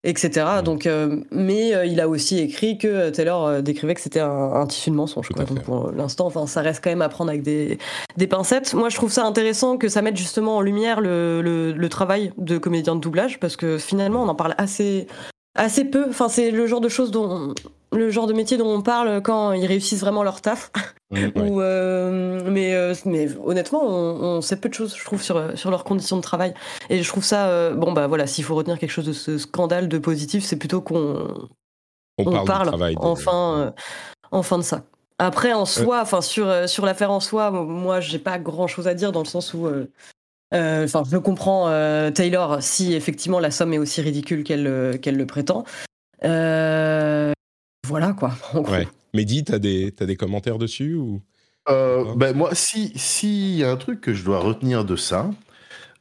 etc. 0.03 0.45
Donc, 0.63 0.85
euh, 0.85 1.21
mais 1.31 1.73
euh, 1.73 1.85
il 1.85 2.01
a 2.01 2.09
aussi 2.09 2.39
écrit 2.39 2.77
que 2.77 3.09
Taylor 3.09 3.47
euh, 3.47 3.61
décrivait 3.61 3.95
que 3.95 4.01
c'était 4.01 4.19
un, 4.19 4.65
tissu 4.67 4.89
de 4.89 4.95
mensonge. 4.95 5.29
Quoi. 5.29 5.45
Donc 5.45 5.61
pour 5.63 5.91
l'instant, 5.91 6.25
enfin, 6.25 6.45
ça 6.45 6.61
reste 6.61 6.83
quand 6.83 6.89
même 6.89 7.01
à 7.01 7.09
prendre 7.09 7.29
avec 7.29 7.43
des, 7.43 7.77
des, 8.17 8.27
pincettes. 8.27 8.73
Moi, 8.73 8.89
je 8.89 8.95
trouve 8.95 9.11
ça 9.11 9.25
intéressant 9.25 9.77
que 9.77 9.87
ça 9.87 10.01
mette 10.01 10.17
justement 10.17 10.57
en 10.57 10.61
lumière 10.61 10.99
le, 10.99 11.41
le, 11.41 11.71
le 11.71 11.89
travail 11.89 12.33
de 12.37 12.57
comédien 12.57 12.95
de 12.95 13.01
doublage 13.01 13.39
parce 13.39 13.55
que 13.55 13.77
finalement, 13.77 14.23
on 14.23 14.27
en 14.27 14.35
parle 14.35 14.55
assez 14.57 15.07
assez 15.55 15.85
peu. 15.85 16.07
Enfin, 16.09 16.29
c'est 16.29 16.51
le 16.51 16.67
genre 16.67 16.81
de 16.81 16.89
choses 16.89 17.11
dont 17.11 17.53
le 17.93 18.09
genre 18.09 18.27
de 18.27 18.33
métier 18.33 18.57
dont 18.57 18.69
on 18.69 18.81
parle 18.81 19.21
quand 19.21 19.51
ils 19.53 19.65
réussissent 19.65 20.01
vraiment 20.01 20.23
leur 20.23 20.41
taf. 20.41 20.71
Ou, 21.35 21.61
euh, 21.61 22.41
mais, 22.49 22.73
euh, 22.73 22.95
mais 23.05 23.27
honnêtement, 23.45 23.83
on, 23.85 24.41
sait 24.41 24.55
peu 24.55 24.67
de 24.67 24.73
choses, 24.73 24.95
je 24.97 25.05
trouve, 25.05 25.21
sur, 25.21 25.57
sur 25.57 25.69
leurs 25.69 25.83
conditions 25.83 26.17
de 26.17 26.21
travail. 26.21 26.53
Et 26.89 27.03
je 27.03 27.07
trouve 27.07 27.23
ça, 27.23 27.49
euh, 27.49 27.75
bon, 27.75 27.91
bah 27.91 28.07
voilà, 28.07 28.25
s'il 28.25 28.43
faut 28.43 28.55
retenir 28.55 28.79
quelque 28.79 28.89
chose 28.89 29.05
de 29.05 29.13
ce 29.13 29.37
scandale 29.37 29.87
de 29.87 29.97
positif, 29.99 30.43
c'est 30.43 30.55
plutôt 30.55 30.81
qu'on 30.81 31.47
on, 32.17 32.45
parle, 32.45 32.71
enfin, 32.97 33.73
enfin 34.31 34.57
de 34.57 34.63
ça. 34.63 34.83
Après, 35.19 35.53
en 35.53 35.65
soi, 35.65 36.01
enfin 36.01 36.21
sur, 36.21 36.67
sur 36.67 36.85
l'affaire 36.85 37.11
en 37.11 37.19
soi, 37.19 37.51
moi, 37.51 37.99
j'ai 37.99 38.19
pas 38.19 38.39
grand 38.39 38.67
chose 38.67 38.87
à 38.87 38.95
dire 38.95 39.11
dans 39.11 39.21
le 39.21 39.27
sens 39.27 39.53
où. 39.53 39.69
Enfin, 40.53 41.03
je 41.09 41.17
comprends 41.17 41.67
Taylor 42.11 42.61
si 42.61 42.93
effectivement 42.93 43.39
la 43.39 43.51
somme 43.51 43.73
est 43.73 43.79
aussi 43.79 44.01
ridicule 44.01 44.43
qu'elle 44.43 44.99
qu'elle 45.01 45.17
le 45.17 45.25
prétend. 45.25 45.63
voilà 46.21 48.13
quoi. 48.17 48.31
Mehdi, 49.13 49.43
tu 49.43 49.51
as, 49.51 49.55
as, 49.55 49.59
des 50.05 50.15
commentaires 50.15 50.57
dessus 50.57 50.95
ou? 50.95 51.21
Euh, 51.69 52.13
ben 52.15 52.35
moi, 52.35 52.49
si 52.53 52.91
s'il 52.95 53.55
y 53.55 53.63
a 53.63 53.71
un 53.71 53.77
truc 53.77 54.01
que 54.01 54.13
je 54.13 54.23
dois 54.23 54.39
retenir 54.39 54.83
de 54.83 54.95
ça, 54.95 55.29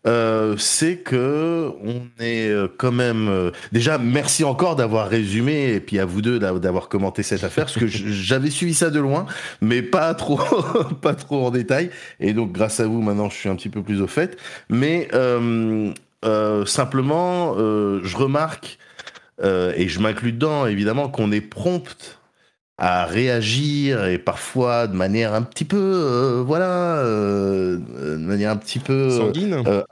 euh, 0.05 0.57
c'est 0.59 0.97
que 0.97 1.71
on 1.85 2.03
est 2.19 2.49
euh, 2.49 2.67
quand 2.77 2.91
même 2.91 3.53
déjà 3.71 3.99
merci 3.99 4.43
encore 4.43 4.75
d'avoir 4.75 5.09
résumé 5.09 5.75
et 5.75 5.81
puis 5.81 6.01
à 6.01 6.05
vous 6.05 6.23
deux 6.23 6.41
d'avoir 6.41 6.89
commenté 6.89 7.23
cette 7.23 7.45
affaire 7.45 7.67
parce 7.67 7.79
que 7.79 7.87
j'avais 7.87 8.51
suivi 8.51 8.75
ça 8.75 8.91
de 8.91 8.99
loin 8.99 9.27
mais 9.61 9.81
pas 9.81 10.13
trop 10.15 10.41
pas 11.03 11.15
trop 11.15 11.47
en 11.47 11.51
détail. 11.51 11.91
Et 12.19 12.33
donc 12.33 12.53
grâce 12.53 12.81
à 12.81 12.87
vous 12.87 13.01
maintenant 13.01 13.31
je 13.31 13.37
suis 13.37 13.49
un 13.49 13.55
petit 13.55 13.69
peu 13.69 13.83
plus 13.83 14.03
au 14.03 14.09
fait. 14.09 14.37
Mais 14.69 15.09
simplement 16.67 17.55
je 17.57 18.17
remarque 18.17 18.79
et 19.43 19.89
je 19.89 20.01
m'inclus 20.01 20.33
dedans 20.33 20.67
évidemment 20.67 21.09
qu'on 21.09 21.31
est 21.31 21.41
prompt 21.41 22.19
à 22.83 23.05
réagir 23.05 24.07
et 24.07 24.19
parfois 24.19 24.89
de 24.89 24.97
manière 24.97 25.35
un 25.35 25.43
petit 25.43 25.65
peu, 25.65 25.77
euh, 25.79 26.43
voilà, 26.45 26.97
euh, 26.97 27.79
de 27.79 28.17
manière 28.17 28.51
un 28.51 28.57
petit 28.57 28.81
peu 28.81 29.09
sanguine, 29.09 29.63
euh, 29.69 29.85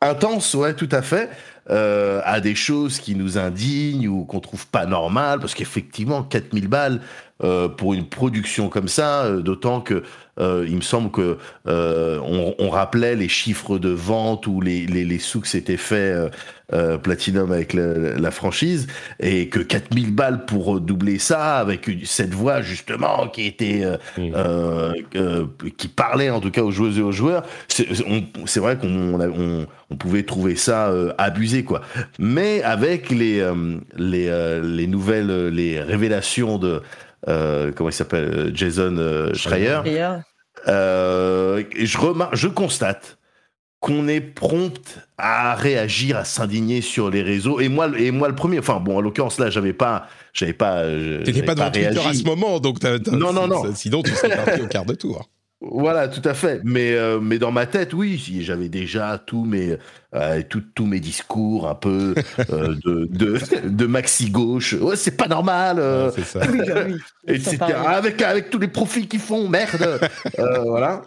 intense, 0.00 0.54
ouais, 0.54 0.72
tout 0.72 0.88
à 0.92 1.02
fait, 1.02 1.28
à 1.68 2.40
des 2.40 2.54
choses 2.54 3.00
qui 3.00 3.16
nous 3.16 3.36
indignent 3.36 4.06
ou 4.06 4.24
qu'on 4.24 4.38
trouve 4.38 4.64
pas 4.68 4.86
normales, 4.86 5.40
parce 5.40 5.56
qu'effectivement, 5.56 6.22
4000 6.22 6.68
balles 6.68 7.00
pour 7.38 7.94
une 7.94 8.06
production 8.06 8.68
comme 8.68 8.88
ça, 8.88 9.30
d'autant 9.30 9.80
que 9.80 10.02
il 10.38 10.76
me 10.76 10.80
semble 10.80 11.10
que 11.10 11.38
on, 11.66 12.70
rappelait 12.70 13.16
les 13.16 13.28
chiffres 13.28 13.78
de 13.78 13.90
vente 13.90 14.46
ou 14.46 14.60
les, 14.60 14.86
les, 14.86 15.04
les 15.04 15.18
sous 15.18 15.40
que 15.40 15.48
s'était 15.48 15.76
fait 15.76 16.30
euh, 16.72 16.98
Platinum 16.98 17.52
avec 17.52 17.74
la 17.74 18.30
franchise 18.32 18.88
et 19.20 19.48
que 19.48 19.60
4000 19.60 20.12
balles 20.12 20.46
pour 20.46 20.80
doubler 20.80 21.20
ça 21.20 21.58
avec 21.58 21.88
cette 22.02 22.34
voix 22.34 22.60
justement 22.60 23.28
qui 23.28 23.46
était 23.46 23.84
euh, 23.84 23.96
euh, 24.18 25.46
qui 25.76 25.86
parlait 25.86 26.28
en 26.28 26.40
tout 26.40 26.50
cas 26.50 26.62
aux 26.62 26.72
joueuses 26.72 26.98
et 26.98 27.02
aux 27.02 27.12
joueurs. 27.12 27.44
C'est 27.68 28.58
vrai 28.58 28.76
qu'on 28.78 29.20
on, 29.90 29.96
pouvait 29.96 30.24
trouver 30.24 30.56
ça 30.56 30.92
abusé 31.18 31.62
quoi. 31.62 31.82
Mais 32.18 32.64
avec 32.64 33.10
les 33.10 33.48
les, 33.96 34.60
les 34.60 34.86
nouvelles 34.88 35.46
les 35.50 35.80
révélations 35.80 36.58
de 36.58 36.82
comment 37.26 37.90
il 37.90 37.92
s'appelle 37.92 38.50
Jason 38.54 39.30
Schreier 39.34 39.80
je 40.66 41.98
remarque 41.98 42.36
je 42.36 42.48
constate 42.48 43.18
qu'on 43.80 44.08
est 44.08 44.20
prompt 44.20 44.98
à 45.18 45.54
réagir, 45.54 46.16
à 46.16 46.24
s'indigner 46.24 46.80
sur 46.80 47.10
les 47.10 47.22
réseaux. 47.22 47.60
Et 47.60 47.68
moi, 47.68 47.88
et 47.96 48.10
moi 48.10 48.28
le 48.28 48.34
premier. 48.34 48.58
Enfin 48.58 48.80
bon, 48.80 48.96
en 48.96 49.00
l'occurrence 49.00 49.38
là, 49.38 49.50
j'avais 49.50 49.72
pas, 49.72 50.08
j'avais 50.32 50.52
pas. 50.52 50.78
Euh, 50.78 51.22
T'étais 51.22 51.42
pas 51.42 51.54
dans 51.54 51.70
Twitter 51.70 52.00
à 52.04 52.14
ce 52.14 52.24
moment, 52.24 52.58
donc 52.58 52.82
non, 52.82 53.32
non, 53.32 53.46
non. 53.46 53.74
Sinon, 53.74 54.02
tu 54.02 54.12
serais 54.12 54.36
parti 54.36 54.60
au 54.60 54.66
quart 54.66 54.86
de 54.86 54.94
tour. 54.94 55.28
Voilà, 55.60 56.08
tout 56.08 56.26
à 56.28 56.34
fait. 56.34 56.60
Mais, 56.64 56.92
euh, 56.92 57.18
mais 57.18 57.38
dans 57.38 57.50
ma 57.50 57.66
tête, 57.66 57.94
oui, 57.94 58.22
j'avais 58.42 58.68
déjà 58.68 59.18
tous 59.18 59.44
mes, 59.44 59.76
euh, 60.14 60.42
tous 60.48 60.84
mes 60.84 61.00
discours 61.00 61.68
un 61.68 61.74
peu 61.74 62.14
de, 62.48 63.06
de, 63.10 63.68
de, 63.68 63.86
maxi 63.86 64.30
gauche. 64.30 64.74
Ouais, 64.74 64.96
c'est 64.96 65.16
pas 65.16 65.28
normal. 65.28 65.82
c'est 66.14 66.24
ça. 66.24 66.40
etc. 67.26 67.58
Avec, 67.86 68.20
avec 68.20 68.50
tous 68.50 68.58
les 68.58 68.68
profits 68.68 69.08
qu'ils 69.08 69.20
font, 69.20 69.48
merde. 69.48 70.00
voilà 70.66 71.02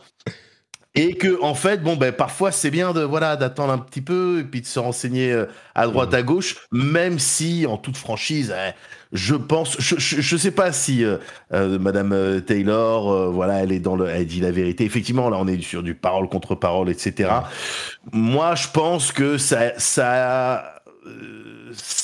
et 0.96 1.14
que 1.14 1.42
en 1.42 1.54
fait 1.54 1.84
bon 1.84 1.96
ben 1.96 2.12
parfois 2.12 2.52
c'est 2.52 2.72
bien 2.72 2.94
de 2.94 3.02
voilà 3.02 3.36
d'attendre 3.36 3.72
un 3.72 3.78
petit 3.78 4.02
peu 4.02 4.40
et 4.40 4.44
puis 4.44 4.62
de 4.62 4.66
se 4.66 4.80
renseigner 4.80 5.32
euh, 5.32 5.46
à 5.76 5.86
droite 5.86 6.14
à 6.16 6.24
gauche 6.24 6.58
même 6.72 7.20
si 7.20 7.68
en 7.68 7.78
toute 7.78 7.96
franchise 7.96 8.54
eh, 8.56 8.72
je 9.12 9.36
pense 9.36 9.80
je, 9.80 9.96
je, 9.98 10.38
sais 10.38 10.52
pas 10.52 10.72
si 10.72 11.04
euh, 11.04 11.18
euh, 11.54 11.78
madame 11.78 12.42
Taylor 12.42 13.32
voilà 13.32 13.62
elle 13.62 13.72
est 13.72 13.80
dans 13.80 13.96
le 13.96 14.08
elle 14.08 14.26
dit 14.26 14.40
la 14.40 14.52
vérité. 14.52 14.84
Effectivement 14.84 15.30
là 15.30 15.38
on 15.40 15.48
est 15.48 15.62
sur 15.62 15.84
du 15.84 15.94
parole 15.94 16.28
contre 16.28 16.56
parole 16.56 16.90
etc 16.90 17.30
moi 18.12 18.56
je 18.56 18.68
pense 18.68 19.12
que 19.12 19.38
ça 19.38 19.78
ça 19.78 20.82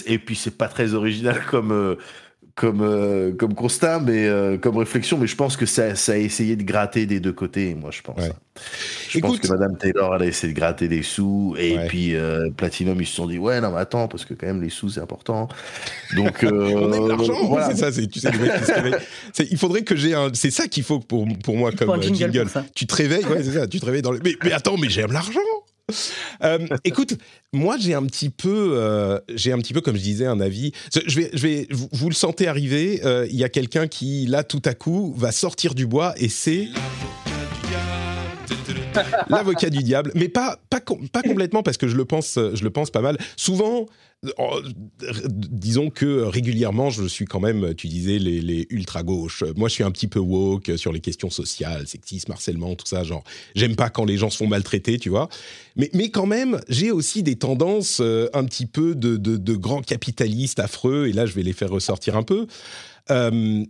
et 0.05 0.19
puis 0.19 0.35
c'est 0.35 0.57
pas 0.57 0.67
très 0.67 0.93
original 0.93 1.43
comme 1.49 1.97
comme, 2.55 2.81
euh, 2.81 3.33
comme 3.33 3.53
constat, 3.53 3.99
mais 3.99 4.27
euh, 4.27 4.57
comme 4.57 4.77
réflexion, 4.77 5.17
mais 5.17 5.27
je 5.27 5.35
pense 5.35 5.57
que 5.57 5.65
ça, 5.65 5.93
ça, 5.95 6.13
a 6.13 6.15
essayé 6.15 6.55
de 6.55 6.63
gratter 6.63 7.05
des 7.05 7.19
deux 7.19 7.33
côtés, 7.33 7.75
moi 7.75 7.91
je 7.91 8.01
pense. 8.01 8.21
Je 9.09 9.19
pense 9.19 9.39
que 9.39 9.47
Madame 9.49 9.77
Taylor, 9.77 10.15
elle 10.15 10.21
a 10.21 10.25
essayé 10.25 10.53
de 10.53 10.57
gratter 10.57 10.87
des 10.87 11.03
sous, 11.03 11.55
et 11.59 11.77
puis 11.89 12.15
euh, 12.15 12.49
Platinum, 12.55 12.99
ils 13.01 13.05
se 13.05 13.15
sont 13.15 13.27
dit, 13.27 13.37
ouais, 13.37 13.59
non, 13.59 13.71
mais 13.71 13.79
attends, 13.79 14.07
parce 14.07 14.23
que 14.23 14.33
quand 14.33 14.47
même, 14.47 14.61
les 14.61 14.69
sous, 14.69 14.89
c'est 14.89 15.01
important. 15.01 15.49
Donc, 16.15 16.43
on 16.49 16.91
a 16.93 16.99
de 16.99 17.07
l'argent, 17.09 17.57
c'est 17.69 17.77
ça, 17.77 17.91
tu 17.91 18.19
sais, 18.19 19.47
il 19.51 19.57
faudrait 19.57 19.83
que 19.83 19.97
j'ai 19.97 20.13
un, 20.13 20.29
c'est 20.33 20.51
ça 20.51 20.67
qu'il 20.69 20.83
faut 20.83 20.99
pour, 20.99 21.27
pour 21.43 21.57
moi 21.57 21.73
comme 21.73 22.01
jingle. 22.01 22.47
Tu 22.73 22.87
te 22.87 22.95
réveilles, 22.95 23.25
ouais, 23.25 23.43
c'est 23.43 23.59
ça, 23.59 23.67
tu 23.67 23.81
te 23.81 23.85
réveilles 23.85 24.01
dans 24.01 24.11
le, 24.11 24.21
mais, 24.23 24.35
mais 24.43 24.53
attends, 24.53 24.77
mais 24.77 24.89
j'aime 24.89 25.11
l'argent 25.11 25.41
euh, 26.43 26.67
écoute, 26.83 27.17
moi 27.53 27.75
j'ai 27.77 27.93
un 27.93 28.05
petit 28.05 28.29
peu, 28.29 28.73
euh, 28.73 29.19
j'ai 29.33 29.51
un 29.51 29.57
petit 29.59 29.73
peu, 29.73 29.81
comme 29.81 29.95
je 29.95 30.01
disais, 30.01 30.25
un 30.25 30.39
avis. 30.39 30.71
Je 30.93 31.19
vais, 31.19 31.29
je 31.33 31.41
vais, 31.47 31.67
vous, 31.69 32.09
le 32.09 32.15
sentez 32.15 32.47
arriver. 32.47 33.01
Euh, 33.05 33.27
il 33.29 33.35
y 33.35 33.43
a 33.43 33.49
quelqu'un 33.49 33.87
qui, 33.87 34.25
là, 34.25 34.43
tout 34.43 34.61
à 34.65 34.73
coup, 34.73 35.13
va 35.17 35.31
sortir 35.31 35.75
du 35.75 35.85
bois 35.85 36.13
et 36.17 36.29
c'est 36.29 36.69
l'avocat 39.29 39.69
du 39.69 39.83
diable, 39.83 40.11
mais 40.15 40.29
pas, 40.29 40.57
pas, 40.69 40.79
complètement 40.79 41.63
parce 41.63 41.77
que 41.77 41.87
je 41.87 41.97
le 41.97 42.05
pense, 42.05 42.35
je 42.35 42.63
le 42.63 42.69
pense 42.69 42.89
pas 42.89 43.01
mal. 43.01 43.17
Souvent, 43.35 43.87
disons 45.19 45.89
que 45.89 46.21
régulièrement, 46.23 46.89
je 46.89 47.05
suis 47.05 47.25
quand 47.25 47.39
même, 47.39 47.73
tu 47.75 47.87
disais, 47.87 48.19
les, 48.19 48.67
ultra-gauches. 48.69 49.43
Moi, 49.55 49.69
je 49.69 49.73
suis 49.73 49.83
un 49.83 49.91
petit 49.91 50.07
peu 50.07 50.19
woke 50.19 50.71
sur 50.77 50.91
les 50.91 50.99
questions 50.99 51.29
sociales, 51.29 51.87
sexisme, 51.87 52.31
harcèlement, 52.31 52.75
tout 52.75 52.87
ça. 52.87 53.03
Genre, 53.03 53.23
j'aime 53.55 53.75
pas 53.75 53.89
quand 53.89 54.05
les 54.05 54.17
gens 54.17 54.29
se 54.29 54.37
font 54.37 54.47
maltraiter, 54.47 54.97
tu 54.97 55.09
vois. 55.09 55.29
Mais, 55.75 55.89
mais 55.93 56.09
quand 56.09 56.25
même, 56.25 56.59
j'ai 56.69 56.91
aussi 56.91 57.23
des 57.23 57.35
tendances 57.35 57.99
euh, 58.01 58.29
un 58.33 58.45
petit 58.45 58.65
peu 58.65 58.95
de, 58.95 59.17
de, 59.17 59.55
grands 59.55 59.81
capitalistes 59.81 60.59
affreux, 60.59 61.07
et 61.07 61.13
là, 61.13 61.25
je 61.25 61.33
vais 61.33 61.43
les 61.43 61.53
faire 61.53 61.69
ressortir 61.69 62.15
un 62.15 62.23
peu. 62.23 62.47
Euh, 63.11 63.65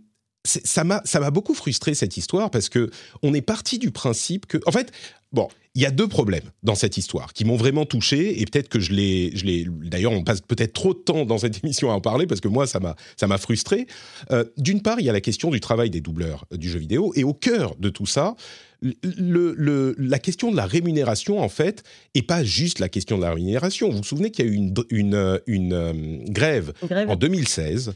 ça 0.46 0.84
m'a 0.84 1.02
ça 1.04 1.20
m'a 1.20 1.30
beaucoup 1.30 1.54
frustré 1.54 1.94
cette 1.94 2.16
histoire 2.16 2.50
parce 2.50 2.68
que 2.68 2.90
on 3.22 3.34
est 3.34 3.42
parti 3.42 3.78
du 3.78 3.90
principe 3.90 4.46
que 4.46 4.58
en 4.66 4.72
fait 4.72 4.92
bon 5.32 5.48
il 5.76 5.82
y 5.82 5.86
a 5.86 5.90
deux 5.90 6.08
problèmes 6.08 6.50
dans 6.62 6.74
cette 6.74 6.96
histoire 6.96 7.34
qui 7.34 7.44
m'ont 7.44 7.56
vraiment 7.56 7.84
touché 7.84 8.40
et 8.40 8.46
peut-être 8.46 8.68
que 8.68 8.80
je 8.80 8.92
l'ai 8.92 9.30
je 9.36 9.44
d'ailleurs 9.88 10.12
on 10.12 10.24
passe 10.24 10.40
peut-être 10.40 10.72
trop 10.72 10.94
de 10.94 10.98
temps 10.98 11.26
dans 11.26 11.38
cette 11.38 11.62
émission 11.64 11.90
à 11.90 11.94
en 11.94 12.00
parler 12.00 12.26
parce 12.26 12.40
que 12.40 12.48
moi 12.48 12.66
ça 12.66 12.80
m'a 12.80 12.96
ça 13.16 13.26
m'a 13.26 13.36
frustré 13.36 13.86
euh, 14.32 14.44
d'une 14.56 14.80
part 14.80 14.98
il 14.98 15.06
y 15.06 15.10
a 15.10 15.12
la 15.12 15.20
question 15.20 15.50
du 15.50 15.60
travail 15.60 15.90
des 15.90 16.00
doubleurs 16.00 16.46
du 16.50 16.70
jeu 16.70 16.78
vidéo 16.78 17.12
et 17.14 17.24
au 17.24 17.34
cœur 17.34 17.76
de 17.78 17.90
tout 17.90 18.06
ça 18.06 18.34
le, 18.82 19.54
le, 19.56 19.94
la 19.98 20.18
question 20.18 20.50
de 20.50 20.56
la 20.56 20.66
rémunération, 20.66 21.40
en 21.40 21.48
fait, 21.48 21.82
et 22.14 22.22
pas 22.22 22.44
juste 22.44 22.78
la 22.78 22.88
question 22.88 23.16
de 23.16 23.22
la 23.22 23.32
rémunération. 23.32 23.90
Vous 23.90 23.98
vous 23.98 24.04
souvenez 24.04 24.30
qu'il 24.30 24.44
y 24.44 24.48
a 24.48 24.52
eu 24.52 24.54
une, 24.54 24.74
une, 24.90 25.40
une, 25.46 25.72
euh, 25.72 25.92
grève, 26.28 26.72
grève, 26.84 27.08
en 27.08 27.16
2016 27.16 27.94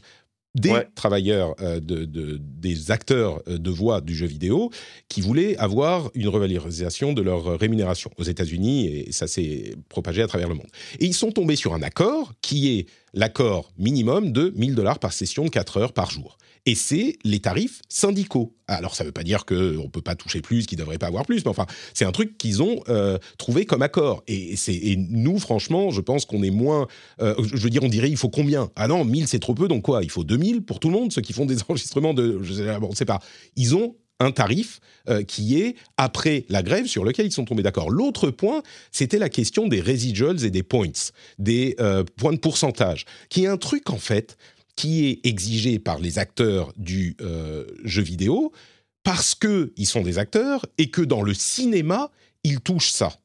des 0.55 0.73
travailleurs, 0.95 1.55
euh, 1.61 1.79
de, 1.79 2.05
des 2.41 2.91
acteurs 2.91 3.41
euh, 3.47 3.57
de 3.57 3.69
voix 3.69 4.01
du 4.01 4.13
jeu 4.13 4.25
vidéo 4.25 4.69
qui 5.07 5.21
voulaient 5.21 5.55
avoir 5.57 6.11
une 6.13 6.27
revalorisation 6.27 7.13
de 7.13 7.21
leur 7.21 7.57
rémunération 7.59 8.11
aux 8.17 8.23
États-Unis 8.23 8.87
et 8.87 9.11
ça 9.11 9.27
s'est 9.27 9.75
propagé 9.87 10.21
à 10.21 10.27
travers 10.27 10.49
le 10.49 10.55
monde. 10.55 10.67
Et 10.99 11.05
ils 11.05 11.13
sont 11.13 11.31
tombés 11.31 11.55
sur 11.55 11.73
un 11.73 11.81
accord 11.81 12.33
qui 12.41 12.77
est 12.77 12.87
l'accord 13.13 13.71
minimum 13.77 14.31
de 14.31 14.53
1000 14.55 14.75
dollars 14.75 14.99
par 14.99 15.13
session 15.13 15.45
de 15.45 15.49
4 15.49 15.77
heures 15.77 15.93
par 15.93 16.11
jour 16.11 16.37
et 16.65 16.75
c'est 16.75 17.17
les 17.23 17.39
tarifs 17.39 17.81
syndicaux. 17.89 18.53
Alors 18.67 18.95
ça 18.95 19.03
ne 19.03 19.07
veut 19.07 19.13
pas 19.13 19.23
dire 19.23 19.45
qu'on 19.45 19.55
ne 19.55 19.87
peut 19.87 20.01
pas 20.01 20.15
toucher 20.15 20.41
plus, 20.41 20.65
qu'ils 20.65 20.77
ne 20.77 20.83
devraient 20.83 20.99
pas 20.99 21.07
avoir 21.07 21.25
plus, 21.25 21.43
mais 21.43 21.49
enfin, 21.49 21.65
c'est 21.93 22.05
un 22.05 22.11
truc 22.11 22.37
qu'ils 22.37 22.61
ont 22.61 22.81
euh, 22.87 23.17
trouvé 23.37 23.65
comme 23.65 23.81
accord. 23.81 24.23
Et, 24.27 24.55
et, 24.67 24.95
nous, 24.95 25.39
franchement, 25.39 25.89
je 25.89 26.01
pense 26.01 26.25
qu'on 26.25 26.43
est 26.43 26.51
moins... 26.51 26.87
Euh, 27.21 27.35
je 27.43 27.57
veux 27.57 27.69
dire, 27.69 27.83
on 27.83 27.89
dirait, 27.89 28.09
il 28.09 28.17
faut 28.17 28.29
combien? 28.29 28.69
Ah 28.75 28.87
non, 28.87 29.03
1000 29.03 29.27
c'est 29.27 29.39
trop 29.39 29.55
peu, 29.55 29.67
donc 29.67 29.83
quoi? 29.83 30.03
Il 30.03 30.11
faut 30.11 30.23
2000 30.23 30.61
pour 30.61 30.79
tout 30.79 30.89
le 30.89 30.93
monde, 30.93 31.11
ceux 31.11 31.21
qui 31.21 31.33
font 31.33 31.45
des 31.45 31.57
enregistrements 31.67 32.13
de... 32.13 32.39
Je 32.43 32.53
sais, 32.53 32.75
on 32.81 32.89
ne 32.89 32.95
sait 32.95 33.05
pas. 33.05 33.19
Ils 33.55 33.75
ont 33.75 33.95
un 34.19 34.31
tarif 34.31 34.81
euh, 35.09 35.23
qui 35.23 35.59
est 35.59 35.75
après 35.97 36.45
la 36.47 36.61
grève 36.61 36.85
sur 36.85 37.03
lequel 37.03 37.25
ils 37.25 37.31
sont 37.31 37.45
tombés 37.45 37.63
d'accord. 37.63 37.89
L'autre 37.89 38.29
point, 38.29 38.61
c'était 38.91 39.17
la 39.17 39.29
question 39.29 39.67
des 39.67 39.81
residuals 39.81 40.45
et 40.45 40.51
des 40.51 40.61
points, 40.61 40.91
des 41.39 41.75
points 42.17 42.33
de 42.33 42.37
pourcentage, 42.37 43.05
qui 43.29 43.45
est 43.45 43.47
un 43.47 43.57
truc 43.57 43.89
en 43.89 43.97
fait 43.97 44.37
qui 44.81 45.05
est 45.05 45.27
exigé 45.27 45.77
par 45.77 45.99
les 45.99 46.17
acteurs 46.17 46.73
du 46.75 47.15
euh, 47.21 47.67
jeu 47.83 48.01
vidéo 48.01 48.51
parce 49.03 49.35
qu'ils 49.35 49.85
sont 49.85 50.01
des 50.01 50.17
acteurs 50.17 50.65
et 50.79 50.89
que 50.89 51.03
dans 51.03 51.21
le 51.21 51.35
cinéma, 51.35 52.09
ils 52.43 52.61
touchent 52.61 52.89
ça. 52.89 53.15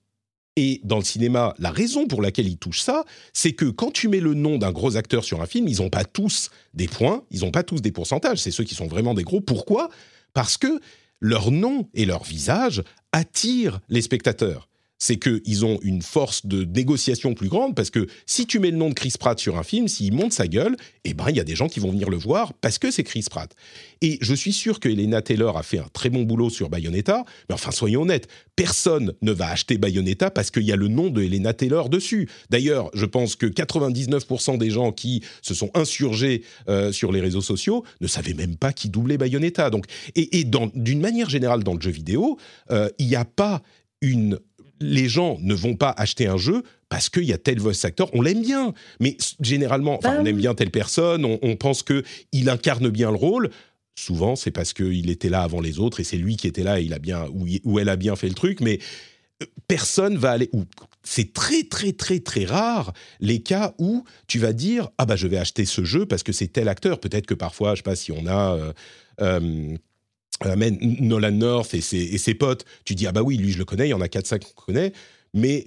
Et 0.57 0.83
dans 0.85 0.99
le 0.99 1.05
cinéma, 1.05 1.55
la 1.59 1.71
raison 1.71 2.07
pour 2.07 2.21
laquelle 2.21 2.47
ils 2.47 2.59
touchent 2.59 2.83
ça, 2.83 3.07
c'est 3.33 3.53
que 3.53 3.65
quand 3.65 3.91
tu 3.91 4.09
mets 4.09 4.21
le 4.21 4.35
nom 4.35 4.59
d'un 4.59 4.71
gros 4.71 4.99
acteur 4.99 5.25
sur 5.25 5.41
un 5.41 5.47
film, 5.47 5.67
ils 5.67 5.79
n'ont 5.81 5.89
pas 5.89 6.05
tous 6.05 6.51
des 6.75 6.89
points, 6.89 7.25
ils 7.31 7.41
n'ont 7.41 7.51
pas 7.51 7.63
tous 7.63 7.81
des 7.81 7.93
pourcentages, 7.93 8.43
c'est 8.43 8.51
ceux 8.51 8.65
qui 8.65 8.75
sont 8.75 8.87
vraiment 8.87 9.15
des 9.15 9.25
gros. 9.25 9.41
Pourquoi? 9.41 9.89
Parce 10.35 10.59
que 10.59 10.79
leur 11.21 11.51
nom 11.51 11.89
et 11.95 12.05
leur 12.05 12.23
visage 12.23 12.83
attirent 13.13 13.81
les 13.89 14.03
spectateurs 14.03 14.69
c'est 14.99 15.17
qu'ils 15.17 15.65
ont 15.65 15.79
une 15.83 16.03
force 16.03 16.47
de 16.47 16.65
négociation 16.65 17.35
plus 17.35 17.49
grande 17.49 17.75
parce 17.75 17.91
que 17.91 18.07
si 18.27 18.47
tu 18.47 18.59
mets 18.59 18.71
le 18.71 18.77
nom 18.77 18.89
de 18.89 18.95
Chris 18.95 19.15
Pratt 19.19 19.39
sur 19.39 19.59
un 19.59 19.63
film, 19.63 19.89
s'il 19.89 20.13
monte 20.13 20.33
sa 20.33 20.47
gueule, 20.47 20.77
eh 21.05 21.15
ben 21.15 21.27
il 21.29 21.37
y 21.37 21.41
a 21.41 21.45
des 21.45 21.55
gens 21.55 21.69
qui 21.69 21.81
vont 21.81 21.91
venir 21.91 22.09
le 22.09 22.17
voir 22.17 22.55
parce 22.55 22.79
que 22.79 22.91
c'est 22.91 23.05
Chris 23.05 23.25
Pratt. 23.29 23.55
Et 24.01 24.19
je 24.21 24.35
suis 24.35 24.53
sûr 24.53 24.81
que 24.81 24.89
Elena 24.89 25.23
Taylor 25.23 25.57
a 25.57 25.63
fait 25.63 25.79
un 25.79 25.89
très 25.93 26.11
bon 26.11 26.23
boulot 26.23 26.51
sur 26.51 26.69
Bayonetta, 26.69 27.25
mais 27.49 27.55
enfin 27.55 27.71
soyons 27.71 28.03
honnêtes, 28.03 28.29
personne 28.57 29.13
ne 29.23 29.33
va 29.33 29.51
acheter 29.51 29.79
Bayonetta 29.79 30.31
parce 30.31 30.51
qu'il 30.51 30.65
y 30.65 30.73
a 30.73 30.77
le 30.77 30.89
nom 30.89 31.11
de 31.11 31.23
Elena 31.23 31.53
Taylor 31.53 31.89
dessus. 31.89 32.29
D'ailleurs, 32.51 32.91
je 32.95 33.07
pense 33.07 33.37
que 33.37 33.47
99% 33.47 34.59
des 34.59 34.71
gens 34.71 34.93
qui 34.93 35.23
se 35.43 35.55
sont 35.55 35.71
insurgés 35.75 36.43
euh, 36.69 36.93
sur 36.93 37.13
les 37.13 37.21
réseaux 37.21 37.43
sociaux 37.43 37.85
ne 38.01 38.07
savaient 38.07 38.35
même 38.35 38.57
pas 38.57 38.73
qui 38.73 38.89
doublait 38.89 39.19
Bayonetta. 39.19 39.71
Donc, 39.71 39.87
et, 40.15 40.45
d'une 40.45 41.01
manière 41.01 41.29
générale 41.29 41.65
dans 41.65 41.75
le 41.75 41.81
jeu 41.81 41.91
vidéo, 41.91 42.39
euh, 42.71 42.89
il 42.99 43.07
n'y 43.07 43.17
a 43.17 43.25
pas 43.25 43.63
une 44.01 44.39
les 44.81 45.09
gens 45.09 45.39
ne 45.41 45.55
vont 45.55 45.77
pas 45.77 45.95
acheter 45.97 46.27
un 46.27 46.37
jeu 46.37 46.63
parce 46.89 47.09
qu'il 47.09 47.25
y 47.25 47.33
a 47.33 47.39
tel 47.39 47.59
voice 47.59 47.85
actor, 47.85 48.11
on 48.13 48.23
l'aime 48.23 48.43
bien, 48.43 48.73
mais 49.01 49.17
généralement, 49.41 49.99
enfin, 49.99 50.19
on 50.21 50.25
aime 50.25 50.37
bien 50.37 50.55
telle 50.55 50.71
personne, 50.71 51.25
on, 51.25 51.57
pense 51.57 51.83
que 51.83 52.05
il 52.33 52.49
incarne 52.49 52.89
bien 52.91 53.11
le 53.11 53.17
rôle. 53.17 53.51
Souvent, 53.99 54.37
c'est 54.37 54.51
parce 54.51 54.73
qu'il 54.73 55.11
était 55.11 55.31
là 55.31 55.43
avant 55.43 55.61
les 55.61 55.79
autres 55.79 56.01
et 56.01 56.05
c'est 56.05 56.19
lui 56.19 56.37
qui 56.37 56.47
était 56.47 56.63
là 56.63 56.81
et 56.81 56.85
il 56.85 56.93
a 56.93 56.99
bien 56.99 57.27
ou, 57.65 57.79
elle 57.79 57.89
a 57.89 57.97
bien 57.97 58.15
fait 58.15 58.29
le 58.29 58.35
truc, 58.35 58.61
mais 58.61 58.79
euh, 59.43 59.47
personne 59.67 60.17
va 60.17 60.33
aller. 60.33 60.51
C'est 61.03 61.33
très 61.33 61.65
très 61.65 61.93
très 61.93 62.21
très 62.21 62.45
rare 62.45 62.93
les 63.21 63.41
cas 63.41 63.75
où 63.79 64.05
tu 64.27 64.39
vas 64.39 64.53
dire 64.53 64.91
ah 64.99 65.07
bah 65.07 65.17
je 65.17 65.27
vais 65.27 65.39
acheter 65.39 65.65
ce 65.65 65.83
jeu 65.85 66.05
parce 66.05 66.23
que 66.23 66.33
c'est 66.33 66.49
tel 66.49 66.69
acteur. 66.69 67.01
Peut-être 67.01 67.27
que 67.27 67.35
parfois, 67.35 67.75
je 67.75 67.79
sais 67.79 67.83
pas 67.83 67.97
si 67.97 68.13
on 68.13 68.27
a 68.27 68.55
euh, 68.55 68.73
euh, 69.23 69.77
amène 70.41 70.79
Nolan 70.81 71.33
North 71.33 71.75
et 71.75 71.81
ses, 71.81 72.35
potes, 72.35 72.65
tu 72.85 72.95
dis 72.95 73.07
ah 73.07 73.13
bah 73.13 73.23
oui, 73.23 73.37
lui 73.37 73.53
je 73.53 73.59
le 73.59 73.65
connais, 73.65 73.87
il 73.87 73.91
y 73.91 73.95
en 73.95 74.01
a 74.01 74.07
4-5 74.07 74.41
qu'on 74.41 74.73
connaît, 74.73 74.93
mais 75.35 75.67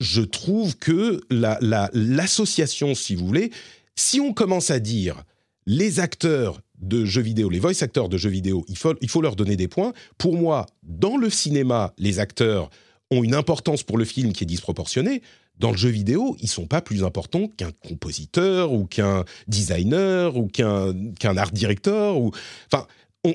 je 0.00 0.22
trouve 0.22 0.76
que 0.76 1.20
l'association, 1.30 2.94
si 2.94 3.14
vous 3.14 3.26
voulez, 3.26 3.50
si 3.96 4.20
on 4.20 4.32
commence 4.32 4.70
à 4.70 4.78
dire 4.78 5.22
les 5.66 6.00
acteurs 6.00 6.60
de 6.80 7.04
jeux 7.04 7.22
vidéo, 7.22 7.50
les 7.50 7.58
voice 7.58 7.82
acteurs 7.82 8.08
de 8.08 8.16
jeux 8.16 8.30
vidéo, 8.30 8.64
il 8.68 8.78
faut, 8.78 8.94
il 9.00 9.08
faut 9.08 9.20
leur 9.20 9.34
donner 9.34 9.56
des 9.56 9.68
points. 9.68 9.92
Pour 10.16 10.36
moi, 10.36 10.66
dans 10.82 11.16
le 11.16 11.30
cinéma, 11.30 11.92
les 11.98 12.20
acteurs 12.20 12.70
ont 13.10 13.24
une 13.24 13.34
importance 13.34 13.82
pour 13.82 13.98
le 13.98 14.04
film 14.04 14.32
qui 14.32 14.44
est 14.44 14.46
disproportionnée. 14.46 15.22
Dans 15.58 15.72
le 15.72 15.76
jeu 15.76 15.88
vidéo, 15.88 16.36
ils 16.40 16.48
sont 16.48 16.66
pas 16.66 16.80
plus 16.80 17.02
importants 17.02 17.48
qu'un 17.48 17.72
compositeur 17.72 18.72
ou 18.72 18.86
qu'un 18.86 19.24
designer 19.48 20.36
ou 20.36 20.46
qu'un 20.46 21.36
art 21.36 21.50
directeur 21.50 22.16
ou 22.18 22.30
enfin 22.70 22.86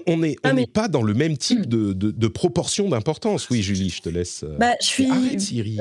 on 0.08 0.18
n'est 0.18 0.36
ah, 0.44 0.52
pas 0.74 0.88
dans 0.88 1.04
le 1.04 1.14
même 1.14 1.38
type 1.38 1.68
hmm. 1.68 1.94
de, 1.94 1.94
de, 1.94 2.28
proportion 2.28 2.90
d'importance. 2.90 3.50
Oui, 3.50 3.62
Julie, 3.62 3.90
je 3.90 4.02
te 4.02 4.10
laisse. 4.10 4.44
Euh, 4.44 4.58
bah, 4.58 4.74
je 4.82 4.88
suis. 4.88 5.10
Arrête, 5.10 5.40
Siri. 5.40 5.78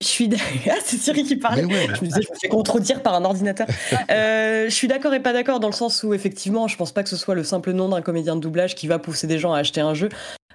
Je 0.00 0.06
suis 0.06 0.30
ah, 0.70 0.74
c'est 0.84 0.96
Siri 0.96 1.24
qui 1.24 1.36
parle. 1.36 1.60
Je 1.60 1.64
me 1.66 2.04
disais, 2.04 2.22
je 2.22 2.30
me 2.30 2.38
fais 2.40 2.48
contredire 2.48 3.02
par 3.02 3.14
un 3.14 3.24
ordinateur. 3.24 3.66
euh, 4.10 4.66
je 4.66 4.74
suis 4.74 4.86
d'accord 4.86 5.12
et 5.12 5.20
pas 5.20 5.32
d'accord 5.32 5.58
dans 5.58 5.68
le 5.68 5.74
sens 5.74 6.04
où 6.04 6.14
effectivement, 6.14 6.68
je 6.68 6.76
pense 6.76 6.92
pas 6.92 7.02
que 7.02 7.08
ce 7.08 7.16
soit 7.16 7.34
le 7.34 7.42
simple 7.42 7.72
nom 7.72 7.88
d'un 7.88 8.00
comédien 8.00 8.36
de 8.36 8.40
doublage 8.40 8.76
qui 8.76 8.86
va 8.86 8.98
pousser 8.98 9.26
des 9.26 9.38
gens 9.38 9.52
à 9.52 9.58
acheter 9.58 9.80
un 9.80 9.94
jeu. 9.94 10.08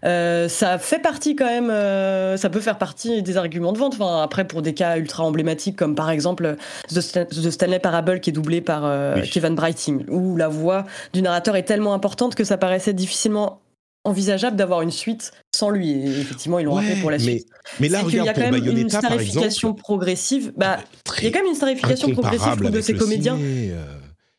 Euh, 0.06 0.50
ça 0.50 0.78
fait 0.80 1.00
partie 1.00 1.36
quand 1.36 1.46
même, 1.46 1.70
euh, 1.70 2.36
ça 2.38 2.50
peut 2.50 2.60
faire 2.60 2.78
partie 2.78 3.22
des 3.22 3.38
arguments 3.38 3.72
de 3.72 3.78
vente. 3.78 3.94
Enfin, 3.94 4.22
après, 4.22 4.46
pour 4.46 4.62
des 4.62 4.74
cas 4.74 4.98
ultra 4.98 5.24
emblématiques 5.24 5.76
comme 5.76 5.96
par 5.96 6.10
exemple 6.10 6.58
The, 6.90 7.50
Stanley 7.52 7.80
Parable 7.80 8.20
qui 8.20 8.30
est 8.30 8.34
doublé 8.34 8.62
par 8.62 8.86
euh, 8.86 9.22
Kevin 9.32 9.56
Brighting, 9.56 10.06
où 10.10 10.36
la 10.36 10.48
voix 10.48 10.86
du 11.14 11.22
narrateur 11.22 11.56
est 11.56 11.64
tellement 11.64 11.94
importante 11.94 12.36
que 12.36 12.44
ça 12.44 12.58
paraissait 12.58 12.94
difficilement 12.94 13.62
envisageable 14.06 14.58
d'avoir 14.58 14.82
une 14.82 14.92
suite 14.92 15.32
sans 15.56 15.70
lui. 15.70 15.92
Et 15.92 16.20
effectivement, 16.20 16.60
ils 16.60 16.66
l'ont 16.66 16.78
fait 16.78 17.00
pour 17.00 17.10
la 17.10 17.20
suite. 17.20 17.48
Mais 17.80 17.88
là, 17.88 18.00
regarde, 18.00 18.14
il 18.14 18.26
y 18.26 18.30
a 18.30 18.34
quand 18.34 18.52
même 18.52 18.78
une 18.78 18.90
starification 18.90 19.74
progressive. 19.74 20.52
Bah, 20.58 20.80
il 21.20 21.24
y 21.24 21.28
a 21.28 21.32
quand 21.32 21.40
même 21.40 21.48
une 21.48 21.56
starification 21.56 22.10
progressive 22.12 22.70
de 22.70 22.82
ces 22.82 22.96
comédiens. 22.96 23.38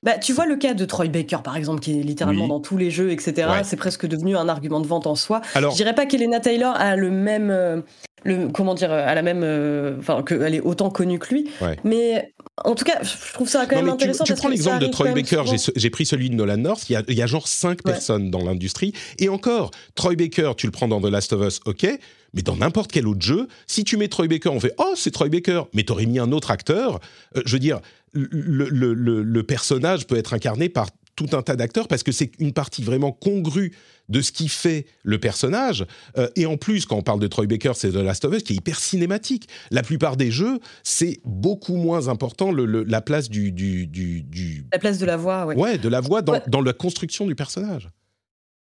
Bah, 0.04 0.18
tu 0.18 0.34
vois 0.34 0.44
le 0.46 0.56
cas 0.56 0.74
de 0.74 0.84
Troy 0.84 1.08
Baker, 1.08 1.38
par 1.42 1.56
exemple, 1.56 1.80
qui 1.80 1.98
est 1.98 2.02
littéralement 2.02 2.46
dans 2.46 2.60
tous 2.60 2.76
les 2.76 2.90
jeux, 2.90 3.10
etc. 3.10 3.48
C'est 3.64 3.76
presque 3.76 4.06
devenu 4.06 4.36
un 4.36 4.48
argument 4.48 4.80
de 4.80 4.86
vente 4.86 5.06
en 5.06 5.14
soi. 5.14 5.40
Alors, 5.54 5.72
je 5.72 5.76
dirais 5.76 5.94
pas 5.94 6.04
qu'Elena 6.04 6.40
Taylor 6.40 6.74
a 6.76 6.94
le 6.94 7.10
même, 7.10 7.50
euh, 7.50 7.80
le, 8.22 8.48
comment 8.48 8.74
dire, 8.74 8.92
à 8.92 9.14
la 9.14 9.22
même, 9.22 9.40
euh, 9.42 9.96
enfin, 9.98 10.22
qu'elle 10.22 10.54
est 10.54 10.60
autant 10.60 10.90
connue 10.90 11.18
que 11.18 11.34
lui. 11.34 11.50
Mais 11.84 12.34
en 12.64 12.74
tout 12.74 12.84
cas, 12.84 12.98
je 13.02 13.32
trouve 13.32 13.48
ça 13.48 13.64
quand 13.66 13.76
même 13.76 13.88
intéressant. 13.88 14.24
Tu, 14.24 14.34
prends 14.34 14.48
l'exemple 14.48 14.80
de 14.80 14.86
Troy 14.88 15.12
Baker, 15.12 15.42
j'ai 15.74 15.90
pris 15.90 16.04
celui 16.04 16.28
de 16.28 16.34
Nolan 16.34 16.58
North, 16.58 16.88
il 16.90 16.92
y 16.92 16.96
a, 16.96 17.02
il 17.08 17.14
y 17.14 17.22
a 17.22 17.26
genre 17.26 17.48
cinq 17.48 17.82
personnes 17.82 18.30
dans 18.30 18.44
l'industrie. 18.44 18.92
Et 19.18 19.30
encore, 19.30 19.70
Troy 19.94 20.16
Baker, 20.16 20.52
tu 20.56 20.66
le 20.66 20.72
prends 20.72 20.86
dans 20.86 21.00
The 21.00 21.10
Last 21.10 21.32
of 21.32 21.46
Us, 21.46 21.60
ok, 21.64 21.86
mais 22.34 22.42
dans 22.42 22.56
n'importe 22.56 22.92
quel 22.92 23.06
autre 23.06 23.22
jeu, 23.22 23.48
si 23.66 23.84
tu 23.84 23.96
mets 23.96 24.08
Troy 24.08 24.26
Baker, 24.26 24.50
on 24.50 24.60
fait 24.60 24.74
Oh, 24.78 24.92
c'est 24.96 25.12
Troy 25.12 25.28
Baker, 25.28 25.62
mais 25.72 25.84
t'aurais 25.84 26.06
mis 26.06 26.18
un 26.18 26.32
autre 26.32 26.50
acteur. 26.50 27.00
Euh, 27.36 27.42
je 27.46 27.52
veux 27.52 27.60
dire, 27.60 27.80
le, 28.14 29.42
personnage 29.42 30.06
peut 30.06 30.16
être 30.16 30.34
incarné 30.34 30.68
par 30.68 30.88
tout 31.16 31.28
un 31.32 31.42
tas 31.42 31.56
d'acteurs 31.56 31.88
parce 31.88 32.02
que 32.02 32.12
c'est 32.12 32.32
une 32.38 32.52
partie 32.52 32.82
vraiment 32.82 33.12
congrue 33.12 33.72
de 34.08 34.20
ce 34.20 34.32
qui 34.32 34.48
fait 34.48 34.86
le 35.02 35.18
personnage. 35.18 35.86
Euh, 36.18 36.28
et 36.36 36.46
en 36.46 36.56
plus, 36.56 36.86
quand 36.86 36.96
on 36.96 37.02
parle 37.02 37.20
de 37.20 37.26
Troy 37.26 37.46
Baker, 37.46 37.72
c'est 37.74 37.90
The 37.90 37.96
Last 37.96 38.24
of 38.24 38.34
Us 38.34 38.42
qui 38.42 38.54
est 38.54 38.56
hyper 38.56 38.78
cinématique. 38.78 39.48
La 39.70 39.82
plupart 39.82 40.16
des 40.16 40.30
jeux, 40.30 40.58
c'est 40.82 41.20
beaucoup 41.24 41.76
moins 41.76 42.08
important 42.08 42.50
la 42.52 43.00
place 43.00 43.30
du, 43.30 43.52
du, 43.52 44.66
La 44.72 44.78
place 44.78 44.98
de 44.98 45.06
la 45.06 45.16
voix, 45.16 45.46
ouais. 45.46 45.56
Ouais, 45.56 45.78
de 45.78 45.88
la 45.88 46.00
voix 46.00 46.22
dans, 46.22 46.40
dans 46.46 46.60
la 46.60 46.72
construction 46.72 47.26
du 47.26 47.34
personnage. 47.34 47.88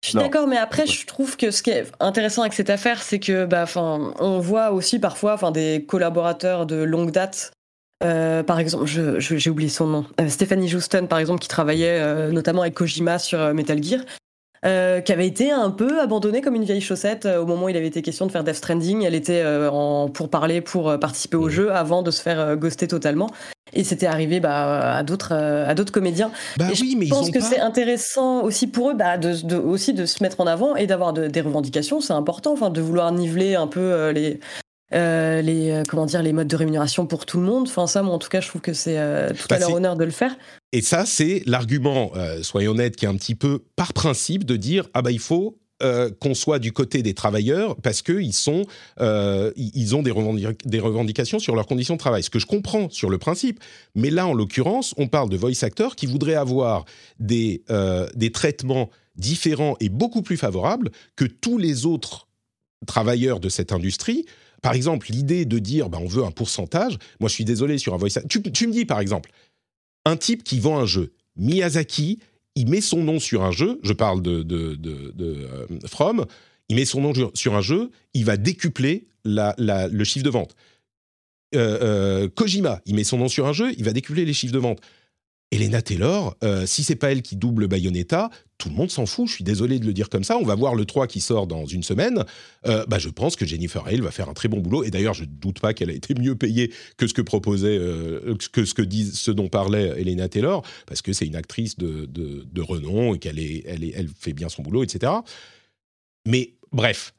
Je 0.03 0.11
suis 0.11 0.19
d'accord, 0.19 0.49
mais 0.49 0.57
après, 0.57 0.85
je 0.87 1.07
trouve 1.07 1.37
que 1.37 1.53
ce 1.53 1.63
qui 1.63 1.71
est 1.71 1.87
intéressant 2.01 2.43
avec 2.43 2.55
cette 2.55 2.71
affaire, 2.71 3.01
c'est 3.03 3.21
que, 3.21 3.45
bah, 3.47 3.67
on 3.77 4.41
voit 4.41 4.73
aussi 4.73 4.99
parfois, 4.99 5.35
enfin, 5.35 5.53
des 5.53 5.85
collaborateurs 5.87 6.67
de 6.67 6.75
longue 6.75 7.13
date 7.13 7.53
euh, 8.05 8.43
par 8.43 8.59
exemple, 8.59 8.87
j'ai 8.87 9.51
oublié 9.51 9.69
son 9.69 9.87
nom. 9.87 10.05
Euh, 10.21 10.29
Stephanie 10.29 10.75
Houston, 10.75 11.07
par 11.09 11.19
exemple, 11.19 11.41
qui 11.41 11.49
travaillait 11.49 12.01
euh, 12.01 12.31
notamment 12.31 12.63
avec 12.63 12.75
Kojima 12.75 13.19
sur 13.19 13.55
Metal 13.55 13.83
Gear, 13.83 14.01
qui 14.65 15.13
avait 15.13 15.27
été 15.27 15.51
un 15.51 15.71
peu 15.71 16.01
abandonnée 16.01 16.41
comme 16.41 16.55
une 16.55 16.65
vieille 16.65 16.81
chaussette 16.81 17.27
au 17.27 17.47
moment 17.47 17.65
où 17.65 17.69
il 17.69 17.77
avait 17.77 17.89
été 17.89 18.01
question 18.01 18.27
de 18.27 18.33
faire 18.33 18.45
Death 18.45 18.57
Stranding. 18.57 19.03
Elle 19.03 19.17
était 19.17 19.45
en 19.45 20.09
pour 20.09 20.29
parler, 20.29 20.61
pour 20.61 20.99
participer 21.01 21.37
au 21.37 21.49
jeu 21.49 21.73
avant 21.73 22.03
de 22.03 22.13
se 22.13 22.23
faire 22.23 22.57
ghoster 22.57 22.87
totalement. 22.87 23.29
Et 23.75 23.85
c'était 23.85 24.07
arrivé 24.07 24.39
bah, 24.39 24.99
à 24.99 25.03
d'autres 25.03 25.33
à 25.33 25.75
d'autres 25.75 25.93
comédiens. 25.93 26.31
Bah 26.59 26.67
et 26.71 26.75
je 26.77 27.09
pense 27.09 27.31
que 27.31 27.41
c'est 27.41 27.59
intéressant 27.59 28.43
aussi 28.43 28.69
pour 28.69 28.91
eux 28.91 28.95
bah, 28.95 29.19
de, 29.19 29.57
aussi 29.57 29.95
de 29.95 30.07
se 30.07 30.23
mettre 30.23 30.41
en 30.41 30.47
avant 30.47 30.77
et 30.77 30.87
d'avoir 30.87 31.13
des 31.13 31.41
revendications. 31.41 32.01
C'est 32.01 32.13
important, 32.13 32.53
enfin, 32.53 32.71
de 32.71 32.81
vouloir 32.81 33.11
niveler 33.11 33.57
un 33.57 33.67
peu 33.67 34.11
les 34.11 34.39
euh, 34.95 35.41
les 35.41 35.71
euh, 35.71 35.83
comment 35.89 36.07
dire 36.07 36.23
les 36.23 36.33
modes 36.33 36.49
de 36.49 36.57
rémunération 36.57 37.07
pour 37.07 37.27
tout 37.27 37.39
le 37.39 37.47
monde. 37.47 37.67
Enfin 37.69 37.87
ça, 37.87 38.03
moi 38.03 38.15
en 38.15 38.19
tout 38.19 38.29
cas, 38.29 38.41
je 38.41 38.49
trouve 38.49 38.61
que 38.61 38.73
c'est 38.73 38.99
euh, 38.99 39.31
tout 39.31 39.47
à 39.51 39.55
bah, 39.55 39.59
leur 39.59 39.73
honneur 39.73 39.97
de 39.97 40.05
le 40.05 40.11
faire. 40.11 40.37
Et 40.73 40.83
ça, 40.83 41.07
c'est 41.07 41.43
l'argument, 41.47 42.13
soyons 42.43 42.73
honnêtes, 42.73 42.97
qui 42.97 43.05
est 43.05 43.09
un 43.09 43.17
petit 43.17 43.35
peu 43.35 43.63
par 43.77 43.93
principe 43.93 44.45
de 44.45 44.57
dire 44.57 44.89
ah 44.95 45.03
bah 45.03 45.11
il 45.11 45.19
faut 45.19 45.59
qu'on 46.21 46.35
soit 46.35 46.61
du 46.61 46.71
côté 46.73 47.03
des 47.03 47.13
travailleurs 47.13 47.75
parce 47.75 48.03
qu'ils 48.03 48.33
sont, 48.33 48.65
ils 49.01 49.97
ont 49.97 50.03
des, 50.03 50.13
des, 50.65 50.79
revendications 50.79 51.41
sur 51.41 51.57
leurs 51.57 51.67
conditions 51.67 51.95
de 51.95 51.99
travail. 51.99 52.23
Ce 52.23 52.31
que 52.31 52.39
je 52.39 52.47
comprends 52.47 52.89
sur 52.89 53.11
le 53.11 53.19
principe, 53.19 53.59
mais 53.97 54.09
là 54.11 54.29
en 54.29 54.33
l'occurrence, 54.33 54.95
on 54.97 55.09
parle 55.09 55.29
de 55.29 55.37
voice 55.37 55.63
actors 55.63 55.97
qui 55.97 56.07
voudraient 56.07 56.37
avoir 56.37 56.85
des, 57.19 57.65
des 58.15 58.31
traitements 58.31 58.91
différents 59.17 59.77
et 59.81 59.89
beaucoup 59.89 60.23
plus 60.23 60.37
favorables 60.37 60.91
que 61.17 61.25
tous 61.25 61.59
les 61.59 61.85
autres 61.85 62.29
travailleurs 62.87 63.41
de 63.41 63.49
cette 63.49 63.73
industrie 63.73 64.25
par 64.63 64.75
exemple, 64.75 65.09
l'idée 65.11 65.45
de 65.45 65.59
dire 65.59 65.91
bah, 65.91 65.99
on 66.01 66.07
veut 66.07 66.25
un 66.25 66.31
pourcentage, 66.31 66.97
moi 67.21 67.29
je 67.29 67.35
suis 67.35 67.45
désolé 67.45 67.79
sur 67.79 67.95
un 67.95 67.97
voice. 67.99 68.21
Tu, 68.29 68.41
tu 68.43 68.67
me 68.67 68.73
dis 68.73 68.85
par 68.85 69.01
exemple, 69.01 69.31
un 70.05 70.17
type 70.17 70.45
qui 70.45 70.59
vend 70.61 70.79
un 70.79 70.87
jeu, 70.87 71.13
Miyazaki, 71.37 72.21
il 72.55 72.69
met 72.69 72.81
son 72.81 73.03
nom 73.03 73.19
sur 73.19 73.43
un 73.43 73.51
jeu, 73.51 73.81
je 73.83 73.93
parle 73.93 74.23
de, 74.23 74.43
de, 74.43 74.79
euh, 75.21 75.67
From, 75.87 76.27
il 76.69 76.77
met 76.77 76.85
son 76.85 77.01
nom 77.01 77.13
sur 77.35 77.55
un 77.55 77.61
jeu, 77.61 77.91
il 78.15 78.25
va 78.25 78.37
décupler 78.37 79.07
le 79.25 80.05
chiffre 80.05 80.25
de 80.25 80.31
vente. 80.31 80.55
Euh, 81.55 81.79
euh, 81.83 82.29
Kojima, 82.29 82.81
il 82.87 82.95
met 82.95 83.05
son 83.05 83.19
nom 83.19 83.29
sur 83.29 83.47
un 83.47 83.53
jeu, 83.53 83.73
il 83.77 83.85
va 83.85 83.93
décupler 83.93 84.25
les 84.25 84.33
chiffres 84.33 84.55
de 84.55 84.59
vente. 84.59 84.81
Elena 85.51 85.83
Taylor, 85.83 86.35
si 86.65 86.83
c'est 86.83 86.97
pas 86.97 87.13
elle 87.13 87.21
qui 87.21 87.37
double 87.37 87.69
Bayonetta, 87.69 88.31
tout 88.63 88.69
le 88.69 88.77
monde 88.77 88.93
s'en 88.93 89.07
fout. 89.07 89.27
Je 89.27 89.35
suis 89.35 89.45
désolé 89.45 89.81
de 89.81 89.87
le 89.87 89.93
dire 89.93 90.09
comme 90.09 90.23
ça. 90.23 90.39
On 90.39 90.45
va 90.45 90.55
voir 90.55 90.77
le 90.77 90.85
3 90.85 91.09
qui 91.09 91.21
sort 91.21 91.49
dans 91.49 91.67
une 91.67 91.83
semaine. 91.83 92.25
Euh, 92.67 92.85
bah, 92.87 93.01
je 93.01 93.09
pense 93.09 93.35
que 93.35 93.45
Jennifer 93.45 93.85
Hale 93.89 94.03
va 94.03 94.13
faire 94.13 94.29
un 94.29 94.35
très 94.35 94.47
bon 94.47 94.61
boulot. 94.61 94.85
Et 94.85 94.91
d'ailleurs, 94.91 95.15
je 95.15 95.25
ne 95.25 95.31
doute 95.31 95.59
pas 95.59 95.75
qu'elle 95.75 95.91
a 95.91 95.93
été 95.93 96.15
mieux 96.15 96.37
payée 96.37 96.73
que 96.97 97.09
ce 97.09 97.15
que 97.15 97.23
proposait, 97.23 97.77
euh, 97.77 98.37
que 98.53 98.65
ce 98.65 98.73
que 98.73 98.83
disent, 98.83 99.19
ce 99.19 99.33
dont 99.33 99.49
parlait 99.49 100.01
Elena 100.01 100.29
Taylor, 100.29 100.63
parce 100.87 101.03
que 101.03 101.13
c'est 101.13 101.27
une 101.27 101.35
actrice 101.35 101.77
de, 101.77 102.61
renom 102.61 103.15
et 103.15 103.19
qu'elle 103.19 103.41
est, 103.41 103.65
elle, 103.67 103.83
est, 103.83 103.95
elle 103.97 104.09
fait 104.09 104.33
bien 104.33 104.49
son 104.49 104.63
boulot, 104.63 104.85
etc. 104.85 105.13
Mais 106.25 106.55
bref, 106.71 107.15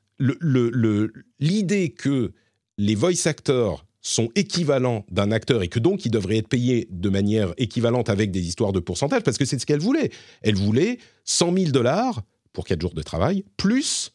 l'idée 1.39 1.89
que 1.89 2.32
les 2.78 2.96
voice 2.96 3.26
actors 3.28 3.86
sont 4.04 4.30
équivalents 4.36 5.06
d'un 5.10 5.32
acteur 5.32 5.64
et 5.64 5.70
que 5.70 5.80
donc 5.80 6.06
ils 6.06 6.12
devraient 6.12 6.38
être 6.38 6.49
payés 6.49 6.88
de 6.91 7.10
manière 7.10 7.54
équivalente 7.58 8.10
avec 8.10 8.32
des 8.32 8.45
histoires 8.45 8.74
de 8.74 8.82
pourcentage, 8.82 9.24
parce 9.24 9.38
que 9.38 9.45
c'est 9.45 9.58
ce 9.58 9.66
qu'elle 9.66 9.80
voulait. 9.80 10.12
Elle 10.41 10.56
voulait 10.56 10.99
100 11.24 11.54
000 11.58 11.72
dollars 11.72 12.22
pour 12.51 12.66
4 12.66 12.82
jours 12.82 12.93
de 12.93 13.01
travail, 13.01 13.45
plus 13.58 14.12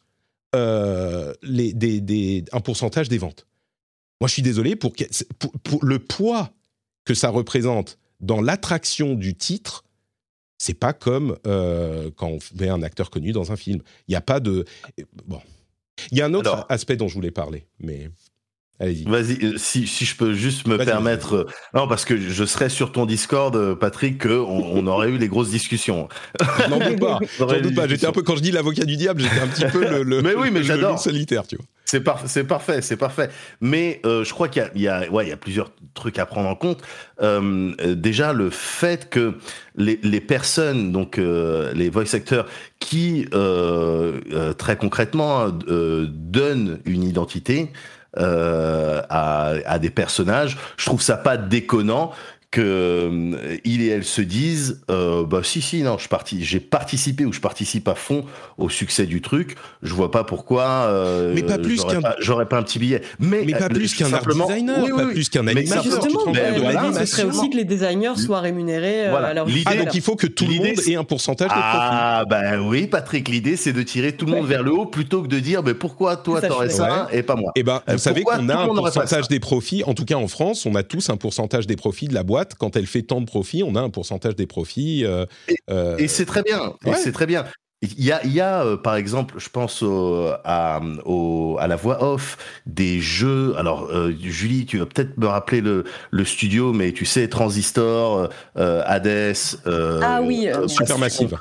euh, 0.55 1.33
les, 1.41 1.73
des, 1.73 2.45
un 2.51 2.61
pourcentage 2.61 3.09
des 3.09 3.17
ventes. 3.17 3.47
Moi, 4.21 4.27
je 4.27 4.33
suis 4.33 4.41
désolé, 4.41 4.75
pour, 4.75 4.93
pour, 5.63 5.83
le 5.83 5.99
poids 5.99 6.51
que 7.03 7.13
ça 7.13 7.29
représente 7.29 7.97
dans 8.19 8.41
l'attraction 8.41 9.15
du 9.15 9.35
titre, 9.35 9.83
c'est 10.57 10.73
pas 10.73 10.93
comme 10.93 11.37
euh, 11.47 12.11
quand 12.15 12.27
on 12.27 12.39
met 12.59 12.69
un 12.69 12.83
acteur 12.83 13.09
connu 13.09 13.31
dans 13.31 13.51
un 13.51 13.55
film. 13.55 13.81
Il 14.07 14.11
n'y 14.11 14.17
a 14.17 14.21
pas 14.21 14.39
de... 14.39 14.65
Bon. 15.25 15.41
Il 16.11 16.17
y 16.17 16.21
a 16.21 16.25
un 16.25 16.33
autre 16.33 16.65
aspect 16.69 16.95
dont 16.95 17.07
je 17.07 17.15
voulais 17.15 17.31
parler, 17.31 17.65
mais... 17.79 18.11
Vas-y, 18.79 19.43
euh, 19.43 19.57
si, 19.57 19.87
si 19.87 20.05
je 20.05 20.15
peux 20.15 20.33
juste 20.33 20.65
me 20.65 20.77
permettre. 20.77 21.35
Euh, 21.35 21.47
non, 21.73 21.87
parce 21.87 22.05
que 22.05 22.17
je 22.17 22.45
serais 22.45 22.69
sur 22.69 22.93
ton 22.93 23.05
Discord, 23.05 23.53
euh, 23.55 23.75
Patrick, 23.75 24.23
qu'on 24.23 24.39
on 24.39 24.87
aurait 24.87 25.09
eu 25.09 25.17
les 25.17 25.27
grosses 25.27 25.49
discussions. 25.49 26.07
N'en 26.69 26.79
doute 26.79 26.99
pas. 26.99 27.19
doute 27.61 27.75
pas. 27.75 27.87
J'étais 27.87 28.07
un 28.07 28.13
peu, 28.13 28.21
quand 28.21 28.37
je 28.37 28.41
dis 28.41 28.51
l'avocat 28.51 28.85
du 28.85 28.95
diable, 28.95 29.21
j'étais 29.21 29.41
un 29.41 29.47
petit 29.47 29.65
peu 29.65 30.03
le, 30.03 30.21
mais 30.21 30.33
oui, 30.33 30.49
mais 30.51 30.63
j'adore. 30.63 30.97
solitaire, 30.97 31.45
tu 31.45 31.57
vois. 31.57 31.65
C'est 31.83 32.03
c'est 32.27 32.43
parfait, 32.43 32.81
c'est 32.83 32.97
parfait. 32.97 33.29
Mais 33.61 33.99
je 34.03 34.31
crois 34.31 34.47
qu'il 34.47 34.69
y, 34.75 34.81
y, 34.81 34.87
a, 34.87 35.09
ouais, 35.09 35.25
il 35.25 35.29
y 35.29 35.33
a 35.33 35.37
plusieurs 35.37 35.71
trucs 35.95 36.19
à 36.19 36.27
prendre 36.27 36.47
en 36.47 36.55
compte. 36.55 36.81
déjà, 37.83 38.31
le 38.31 38.51
fait 38.51 39.09
que 39.09 39.33
les, 39.75 39.99
les 40.03 40.21
personnes, 40.21 40.91
donc 40.91 41.17
les 41.17 41.89
voice 41.89 42.13
actors, 42.13 42.45
qui 42.79 43.25
très 44.59 44.77
concrètement 44.77 45.49
donnent 45.49 46.79
une 46.85 47.03
identité, 47.03 47.71
à, 48.17 49.53
à, 49.65 49.79
des 49.79 49.89
personnages. 49.89 50.57
Je 50.77 50.85
trouve 50.85 51.01
ça 51.01 51.17
pas 51.17 51.37
déconnant 51.37 52.11
que 52.51 52.61
euh, 52.61 53.57
il 53.63 53.83
et 53.83 53.89
elle 53.89 54.03
se 54.03 54.21
disent 54.21 54.81
euh, 54.89 55.23
bah 55.23 55.41
si 55.43 55.61
si 55.61 55.83
non 55.83 55.99
je 55.99 56.07
parti 56.07 56.43
j'ai 56.43 56.59
participé 56.59 57.23
ou 57.25 57.31
je 57.31 57.39
participe 57.39 57.87
à 57.87 57.93
fond 57.93 58.25
au 58.57 58.69
succès 58.69 59.05
du 59.05 59.21
truc. 59.21 59.55
Je 59.83 59.93
vois 59.93 60.09
pas 60.09 60.23
pourquoi 60.23 60.63
euh, 60.63 61.31
mais 61.35 61.43
pas 61.43 61.59
plus 61.59 61.83
qu'un 61.83 62.01
j'aurais 62.17 62.47
pas 62.47 62.57
un 62.57 62.63
petit 62.63 62.79
billet. 62.79 63.01
Mais 63.19 63.43
mais 63.45 63.53
pas 63.53 63.65
euh, 63.65 63.69
plus 63.69 63.93
qu'un 63.93 64.11
art 64.11 64.25
designer 64.25 64.95
pas 64.95 65.05
plus 65.05 65.29
qu'un 65.29 65.45
animateur 65.45 65.83
justement 65.83 66.93
ce 66.93 67.05
serait 67.05 67.23
aussi 67.23 67.51
que 67.51 67.57
les 67.57 67.65
designers 67.65 68.15
soient 68.17 68.39
rémunérés 68.39 69.07
euh, 69.07 69.15
à 69.15 69.33
leur 69.33 69.47
ah 69.65 69.75
donc 69.75 69.93
il 69.93 70.01
faut 70.01 70.15
que 70.15 70.27
tout 70.27 70.45
le 70.45 70.55
monde 70.55 70.79
ait 70.87 70.95
un 70.95 71.03
pourcentage 71.03 71.49
de 71.49 71.53
profit. 71.53 71.67
Ah 71.71 72.25
ben 72.27 72.61
oui 72.61 72.87
Patrick 72.87 73.29
l'idée 73.29 73.57
c'est 73.57 73.73
de 73.73 73.83
tirer 73.83 74.13
tout 74.13 74.25
le 74.25 74.31
monde 74.31 74.47
vers 74.47 74.63
le 74.63 74.71
haut 74.71 74.87
plutôt 74.87 75.21
que 75.21 75.27
de 75.27 75.39
dire 75.39 75.61
mais 75.61 75.75
pourquoi 75.75 76.17
toi 76.17 76.41
t'aurais 76.41 76.69
ça 76.69 77.07
et 77.11 77.21
pas 77.21 77.35
moi? 77.35 77.51
Et 77.55 77.59
eh 77.59 77.63
ben 77.63 77.83
vous 77.87 77.99
savez 77.99 78.23
qu'on 78.23 78.49
a 78.49 78.55
un 78.55 78.67
pourcentage 78.67 79.27
des 79.27 79.39
profits. 79.39 79.83
En 79.85 79.93
tout 79.93 80.05
cas 80.05 80.15
en 80.15 80.27
France 80.27 80.65
on 80.65 80.73
a 80.73 80.81
tous 80.81 81.11
un 81.11 81.17
pourcentage 81.17 81.67
des 81.67 81.75
profits 81.75 82.07
de 82.07 82.15
la 82.15 82.23
boîte 82.23 82.38
quand 82.57 82.75
elle 82.75 82.87
fait 82.87 83.03
tant 83.03 83.21
de 83.21 83.25
profits, 83.25 83.63
on 83.63 83.75
a 83.75 83.81
un 83.81 83.89
pourcentage 83.89 84.35
des 84.35 84.47
profits. 84.47 85.05
Euh, 85.05 85.25
et, 85.97 86.07
c'est 86.07 86.25
très 86.25 86.43
bien. 86.43 86.73
c'est 86.95 87.11
très 87.11 87.25
bien. 87.25 87.45
Il 87.81 88.03
y 88.03 88.11
a, 88.11 88.19
il 88.25 88.33
y 88.33 88.41
a 88.41 88.65
euh, 88.65 88.75
par 88.75 88.97
exemple, 88.97 89.35
je 89.37 89.47
pense 89.47 89.81
au- 89.83 90.27
à, 90.43 90.81
au- 91.05 91.55
à 91.61 91.67
la 91.67 91.77
voix 91.77 92.03
off 92.03 92.37
des 92.65 92.99
jeux. 92.99 93.55
Alors, 93.57 93.89
euh, 93.89 94.13
Julie, 94.21 94.65
tu 94.65 94.79
vas 94.79 94.85
peut-être 94.85 95.17
me 95.17 95.27
rappeler 95.27 95.61
le, 95.61 95.85
le 96.11 96.25
studio, 96.25 96.73
mais 96.73 96.91
tu 96.91 97.05
sais, 97.05 97.29
Transistor, 97.29 98.29
euh, 98.57 98.81
Hades. 98.85 99.07
euh, 99.65 100.01
Ah 100.03 100.21
oui, 100.21 100.49
euh, 100.49 100.63
euh, 100.63 100.67
Supermassive. 100.67 101.37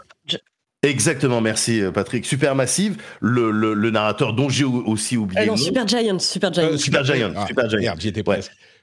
Exactement, 0.85 1.41
merci 1.41 1.81
euh, 1.83 1.91
Patrick. 1.91 2.25
Supermassive, 2.25 2.99
le, 3.21 3.51
le, 3.51 3.75
le 3.75 3.91
narrateur 3.91 4.33
dont 4.33 4.49
j'ai 4.49 4.65
aussi 4.65 5.17
oublié 5.17 5.43
Ah 5.43 5.47
non. 5.47 5.57
Super 5.57 5.89
Giant, 5.89 6.21
Super 6.21 6.53
Giant. 6.53 6.63
Euh, 6.69 6.77
Super 6.77 7.05
Giant, 7.05 7.33
Ah, 7.37 7.47
Super 7.49 7.69
Giant. 7.69 7.81
Merde, 7.81 8.01
j'y 8.01 8.09
étais 8.09 8.27
Ouais. 8.29 8.39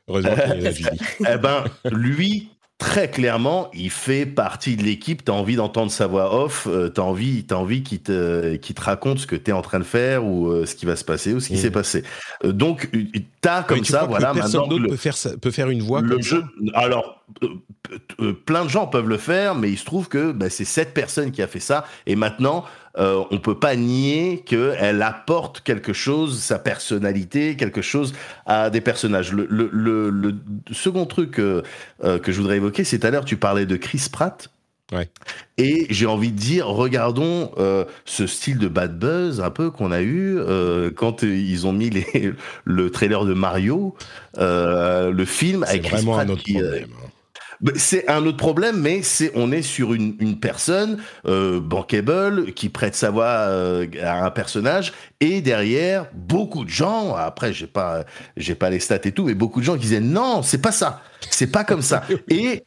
Heureusement 0.08 0.36
qu'il 0.36 0.48
y 0.48 0.52
a 0.52 0.56
la 0.62 0.72
Julie. 0.72 1.00
Eh 1.22 1.38
ben, 1.38 1.64
lui, 1.92 2.50
très 2.78 3.10
clairement, 3.10 3.70
il 3.74 3.90
fait 3.90 4.26
partie 4.26 4.76
de 4.76 4.84
l'équipe. 4.84 5.24
T'as 5.24 5.32
envie 5.34 5.56
d'entendre 5.56 5.92
sa 5.92 6.08
voix 6.08 6.36
off. 6.44 6.68
euh, 6.68 6.90
t'as 6.90 7.02
envie, 7.02 7.44
t'as 7.46 7.56
envie 7.56 7.84
qu'il 7.84 8.02
te, 8.02 8.56
qu'il 8.58 8.76
te 8.76 8.82
raconte 8.82 9.20
ce 9.20 9.28
que 9.28 9.36
t'es 9.36 9.52
en 9.52 9.62
train 9.62 9.80
de 9.80 9.84
faire 9.86 10.26
ou 10.26 10.50
euh, 10.50 10.66
ce 10.66 10.76
qui 10.76 10.86
va 10.86 10.96
se 10.96 11.04
passer 11.06 11.34
ou 11.34 11.40
ce 11.40 11.50
qui 11.50 11.58
s'est 11.58 11.72
passé. 11.72 12.04
Euh, 12.44 12.52
donc, 12.52 12.90
euh, 12.94 13.04
t'as 13.42 13.66
Mais 13.68 13.68
comme 13.68 13.82
tu 13.82 13.92
ça, 13.92 14.02
que 14.02 14.08
voilà, 14.08 14.34
personne 14.34 14.62
maintenant 14.62 14.68
d'autre 14.68 14.84
le, 14.84 14.90
peut 14.90 14.98
faire, 14.98 15.16
peut 15.42 15.52
faire 15.52 15.70
une 15.70 15.82
voix 15.82 16.02
le 16.02 16.10
comme 16.10 16.22
jeu. 16.22 16.42
ça? 16.42 16.80
Alors, 16.80 17.24
euh, 17.44 17.48
euh, 18.20 18.34
plein 18.34 18.64
de 18.66 18.70
gens 18.70 18.88
peuvent 18.88 19.08
le 19.10 19.18
faire, 19.18 19.56
mais 19.56 19.72
il 19.72 19.78
se 19.78 19.86
trouve 19.86 20.08
que 20.10 20.32
bah, 20.32 20.50
c'est 20.50 20.66
cette 20.66 20.94
personne 20.94 21.32
qui 21.32 21.42
a 21.42 21.48
fait 21.48 21.60
ça. 21.60 21.86
Et 22.06 22.16
maintenant, 22.16 22.66
euh, 22.98 23.24
on 23.32 23.40
peut 23.40 23.60
pas 23.60 23.76
nier 23.76 24.44
qu'elle 24.46 25.02
apporte 25.02 25.62
quelque 25.62 25.94
chose, 25.94 26.40
sa 26.40 26.60
personnalité, 26.60 27.56
quelque 27.56 27.82
chose 27.82 28.14
à 28.46 28.70
des 28.70 28.82
personnages. 28.82 29.32
Le, 29.32 29.48
le, 29.50 29.70
le, 29.72 30.10
le 30.10 30.36
second 30.72 31.06
truc 31.06 31.40
euh, 31.40 31.62
euh, 32.04 32.20
que 32.20 32.32
je 32.32 32.40
voudrais 32.40 32.58
évoquer, 32.58 32.84
c'est 32.84 33.00
tout 33.00 33.08
à 33.08 33.12
l'heure, 33.12 33.26
tu 33.26 33.38
parlais 33.38 33.66
de 33.66 33.76
Chris 33.76 34.08
Pratt. 34.12 34.50
Ouais. 34.92 35.10
Et 35.58 35.88
j'ai 35.90 36.06
envie 36.06 36.32
de 36.32 36.38
dire, 36.38 36.68
regardons 36.68 37.52
euh, 37.58 37.86
ce 38.06 38.28
style 38.28 38.60
de 38.60 38.68
bad 38.68 39.00
buzz 39.00 39.42
un 39.42 39.50
peu 39.50 39.72
qu'on 39.72 39.92
a 39.92 40.02
eu 40.02 40.38
euh, 40.38 40.92
quand 40.96 41.24
euh, 41.24 41.36
ils 41.36 41.66
ont 41.66 41.74
mis 41.74 41.90
les, 41.90 42.34
le 42.66 42.92
trailer 42.92 43.26
de 43.26 43.34
Mario, 43.34 43.96
le 44.38 45.26
film 45.26 45.64
avec 45.64 45.82
Chris 45.82 45.96
vraiment 45.96 46.14
Pratt 46.14 46.28
un 46.30 46.34
autre 46.34 46.44
qui, 46.44 46.60
bah, 47.62 47.72
C'est 47.76 48.08
un 48.10 48.26
autre 48.26 48.38
problème, 48.38 48.80
mais 48.80 49.02
c'est 49.02 49.32
on 49.36 49.52
est 49.52 49.62
sur 49.62 49.94
une, 49.94 50.16
une 50.20 50.40
personne 50.40 50.98
euh, 51.28 51.60
bankable 51.60 52.54
qui 52.54 52.70
prête 52.70 52.96
sa 52.96 53.12
voix 53.12 53.26
euh, 53.26 53.88
à 54.02 54.26
un 54.26 54.32
personnage 54.32 54.94
et 55.20 55.42
derrière 55.42 56.08
beaucoup 56.14 56.66
de 56.66 56.70
gens. 56.70 57.16
Après, 57.16 57.54
j'ai 57.54 57.68
pas 57.68 58.06
j'ai 58.38 58.56
pas 58.56 58.70
les 58.70 58.80
stats 58.80 59.00
et 59.04 59.12
tout, 59.12 59.26
mais 59.26 59.36
beaucoup 59.36 59.60
de 59.60 59.66
gens 59.66 59.74
qui 59.74 59.82
disaient 59.82 60.00
non, 60.00 60.44
c'est 60.44 60.62
pas 60.62 60.72
ça, 60.72 61.02
c'est 61.30 61.52
pas 61.52 61.64
comme 61.64 61.82
ça. 61.82 62.04
Et 62.30 62.64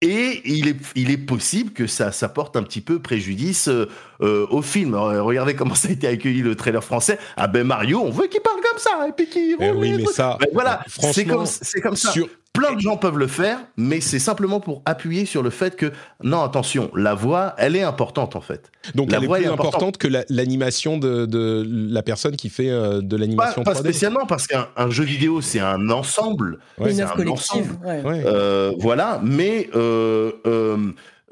et 0.00 0.42
il 0.44 0.68
est, 0.68 0.76
il 0.94 1.10
est 1.10 1.18
possible 1.18 1.72
que 1.72 1.88
ça, 1.88 2.12
ça 2.12 2.28
porte 2.28 2.54
un 2.56 2.62
petit 2.62 2.80
peu 2.80 3.00
préjudice 3.00 3.66
euh, 3.66 3.88
euh, 4.20 4.46
au 4.48 4.62
film. 4.62 4.94
Regardez 4.94 5.54
comment 5.56 5.74
ça 5.74 5.88
a 5.88 5.90
été 5.90 6.06
accueilli 6.06 6.40
le 6.40 6.54
trailer 6.54 6.84
français. 6.84 7.18
Ah 7.36 7.48
ben 7.48 7.66
Mario, 7.66 8.00
on 8.00 8.10
veut 8.10 8.28
qu'il 8.28 8.40
parle 8.40 8.60
comme 8.60 8.78
ça 8.78 9.08
et 9.08 9.12
puis 9.12 9.28
qu'il. 9.28 9.56
Eh 9.58 9.70
oui, 9.70 9.94
mais 9.96 10.04
ça, 10.04 10.36
Ben 10.38 10.48
voilà, 10.52 10.84
c'est 10.86 11.24
comme, 11.24 11.46
c'est 11.46 11.80
comme 11.80 11.96
ça. 11.96 12.12
Sur, 12.12 12.28
Plein 12.58 12.74
de 12.74 12.80
gens 12.80 12.96
peuvent 12.96 13.18
le 13.18 13.26
faire, 13.26 13.58
mais 13.76 14.00
c'est 14.00 14.18
simplement 14.18 14.60
pour 14.60 14.82
appuyer 14.84 15.24
sur 15.26 15.42
le 15.42 15.50
fait 15.50 15.76
que, 15.76 15.92
non, 16.22 16.42
attention, 16.42 16.90
la 16.94 17.14
voix, 17.14 17.54
elle 17.58 17.76
est 17.76 17.82
importante 17.82 18.36
en 18.36 18.40
fait. 18.40 18.70
donc, 18.94 19.10
La 19.10 19.18
elle 19.18 19.24
est 19.24 19.26
voix 19.26 19.36
plus 19.38 19.44
est 19.44 19.48
importante. 19.48 19.74
importante 19.74 19.98
que 19.98 20.08
la- 20.08 20.24
l'animation 20.28 20.98
de, 20.98 21.24
de 21.26 21.64
la 21.68 22.02
personne 22.02 22.36
qui 22.36 22.48
fait 22.48 22.70
euh, 22.70 23.00
de 23.00 23.16
l'animation 23.16 23.62
pas 23.62 23.72
3D. 23.74 23.78
spécialement, 23.80 24.26
parce 24.26 24.46
qu'un 24.46 24.66
un 24.76 24.90
jeu 24.90 25.04
vidéo, 25.04 25.40
c'est 25.40 25.60
un 25.60 25.88
ensemble. 25.90 26.58
Ouais, 26.78 26.92
c'est 26.92 27.02
œuvre 27.02 27.12
un 27.12 27.16
collective. 27.16 27.62
ensemble. 27.62 27.78
ouais. 27.86 28.02
Ouais. 28.02 28.22
Euh, 28.26 28.72
voilà, 28.78 29.20
mais 29.24 29.70
euh, 29.74 30.32
euh, 30.46 30.76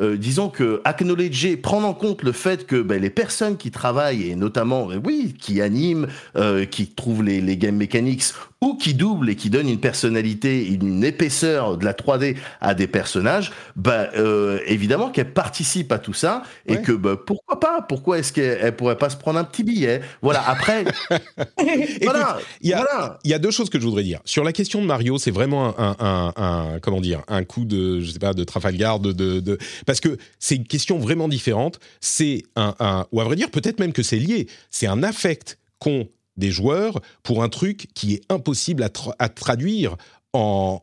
euh, 0.01 0.17
disons 0.19 0.51
que 0.51 0.83
acknowledger, 0.85 1.57
prendre 1.57 1.87
en 1.87 1.95
compte 1.95 2.23
le 2.23 2.33
fait 2.33 2.67
que 2.67 2.83
ben, 2.83 3.01
les 3.01 3.09
personnes 3.09 3.57
qui 3.57 3.71
travaillent, 3.71 4.31
et 4.31 4.37
notamment, 4.37 4.91
euh, 4.91 5.01
oui, 5.03 5.35
qui 5.41 5.63
animent, 5.63 6.07
euh, 6.37 6.67
qui 6.67 6.87
trouvent 6.89 7.23
les, 7.23 7.41
les 7.41 7.57
game 7.57 7.77
mechanics, 7.77 8.25
ou 8.63 8.77
qui 8.77 8.95
doublent 8.95 9.29
et 9.29 9.37
qui 9.37 9.51
donnent 9.51 9.69
une 9.69 9.81
personnalité, 9.81 10.67
une 10.67 11.05
épaisseur 11.05 11.77
de 11.77 11.85
la 11.85 11.93
3D 11.93 12.37
à 12.61 12.75
des 12.75 12.87
personnages, 12.87 13.53
ben, 13.77 14.09
euh, 14.17 14.61
évidemment 14.67 15.11
qu'elles 15.11 15.33
participent 15.35 15.93
à 15.93 15.99
tout 15.99 16.15
ça, 16.15 16.43
et 16.67 16.73
Ouais. 16.77 16.83
que 16.83 16.93
ben, 16.93 17.17
pourquoi 17.17 17.61
pas? 17.61 17.83
Pourquoi 17.83 18.19
est-ce 18.19 18.33
qu'elles 18.33 18.75
pourraient 18.75 18.97
pas 18.97 19.11
se 19.11 19.17
prendre 19.17 19.39
un 19.39 19.45
petit 19.45 19.63
billet? 19.63 20.01
Voilà, 20.23 20.43
après, 20.49 20.85
voilà, 22.03 22.39
il 22.61 22.71
y 22.71 22.73
a- 22.73 22.79
voilà. 22.79 23.19
Il 23.25 23.31
y 23.31 23.35
a 23.35 23.39
deux 23.39 23.51
choses 23.51 23.71
que 23.71 23.79
je 23.79 23.85
voudrais 23.85 24.03
dire. 24.03 24.21
Sur 24.25 24.45
la 24.45 24.53
question 24.53 24.81
de 24.81 24.87
Mario, 24.87 25.19
c'est 25.19 25.31
vraiment 25.31 25.79
un, 25.79 25.97
un- 25.99 26.33
un- 26.37 26.43
un- 26.75 26.81
comment 26.81 27.01
dire, 27.01 27.23
un 27.29 27.45
coup 27.45 27.65
de, 27.65 28.01
je 28.01 28.11
sais 28.11 28.19
pas, 28.19 28.33
de 28.35 28.45
Trafalgar, 28.45 29.01
de, 29.01 29.13
de, 29.13 29.41
de- 29.41 29.59
parce 29.85 30.01
que 30.01 30.17
c'est 30.39 30.57
une 30.57 30.67
question 30.67 30.99
vraiment 30.99 31.29
différente. 31.29 31.79
C'est 32.01 32.43
un, 32.57 32.75
un- 32.81 33.07
ou 33.13 33.21
à 33.21 33.25
vrai 33.25 33.37
dire, 33.37 33.51
peut-être 33.51 33.81
même 33.81 33.93
que 33.93 34.03
c'est 34.03 34.19
lié. 34.19 34.47
C'est 34.71 34.87
un 34.87 35.03
affect 35.03 35.59
qu'ont 35.79 36.09
des 36.37 36.51
joueurs 36.51 37.01
pour 37.23 37.43
un 37.43 37.49
truc 37.49 37.89
qui 37.95 38.15
est 38.15 38.23
impossible 38.29 38.83
à, 38.83 38.89
tra- 38.89 39.15
à 39.19 39.29
traduire 39.29 39.97
en 40.33 40.81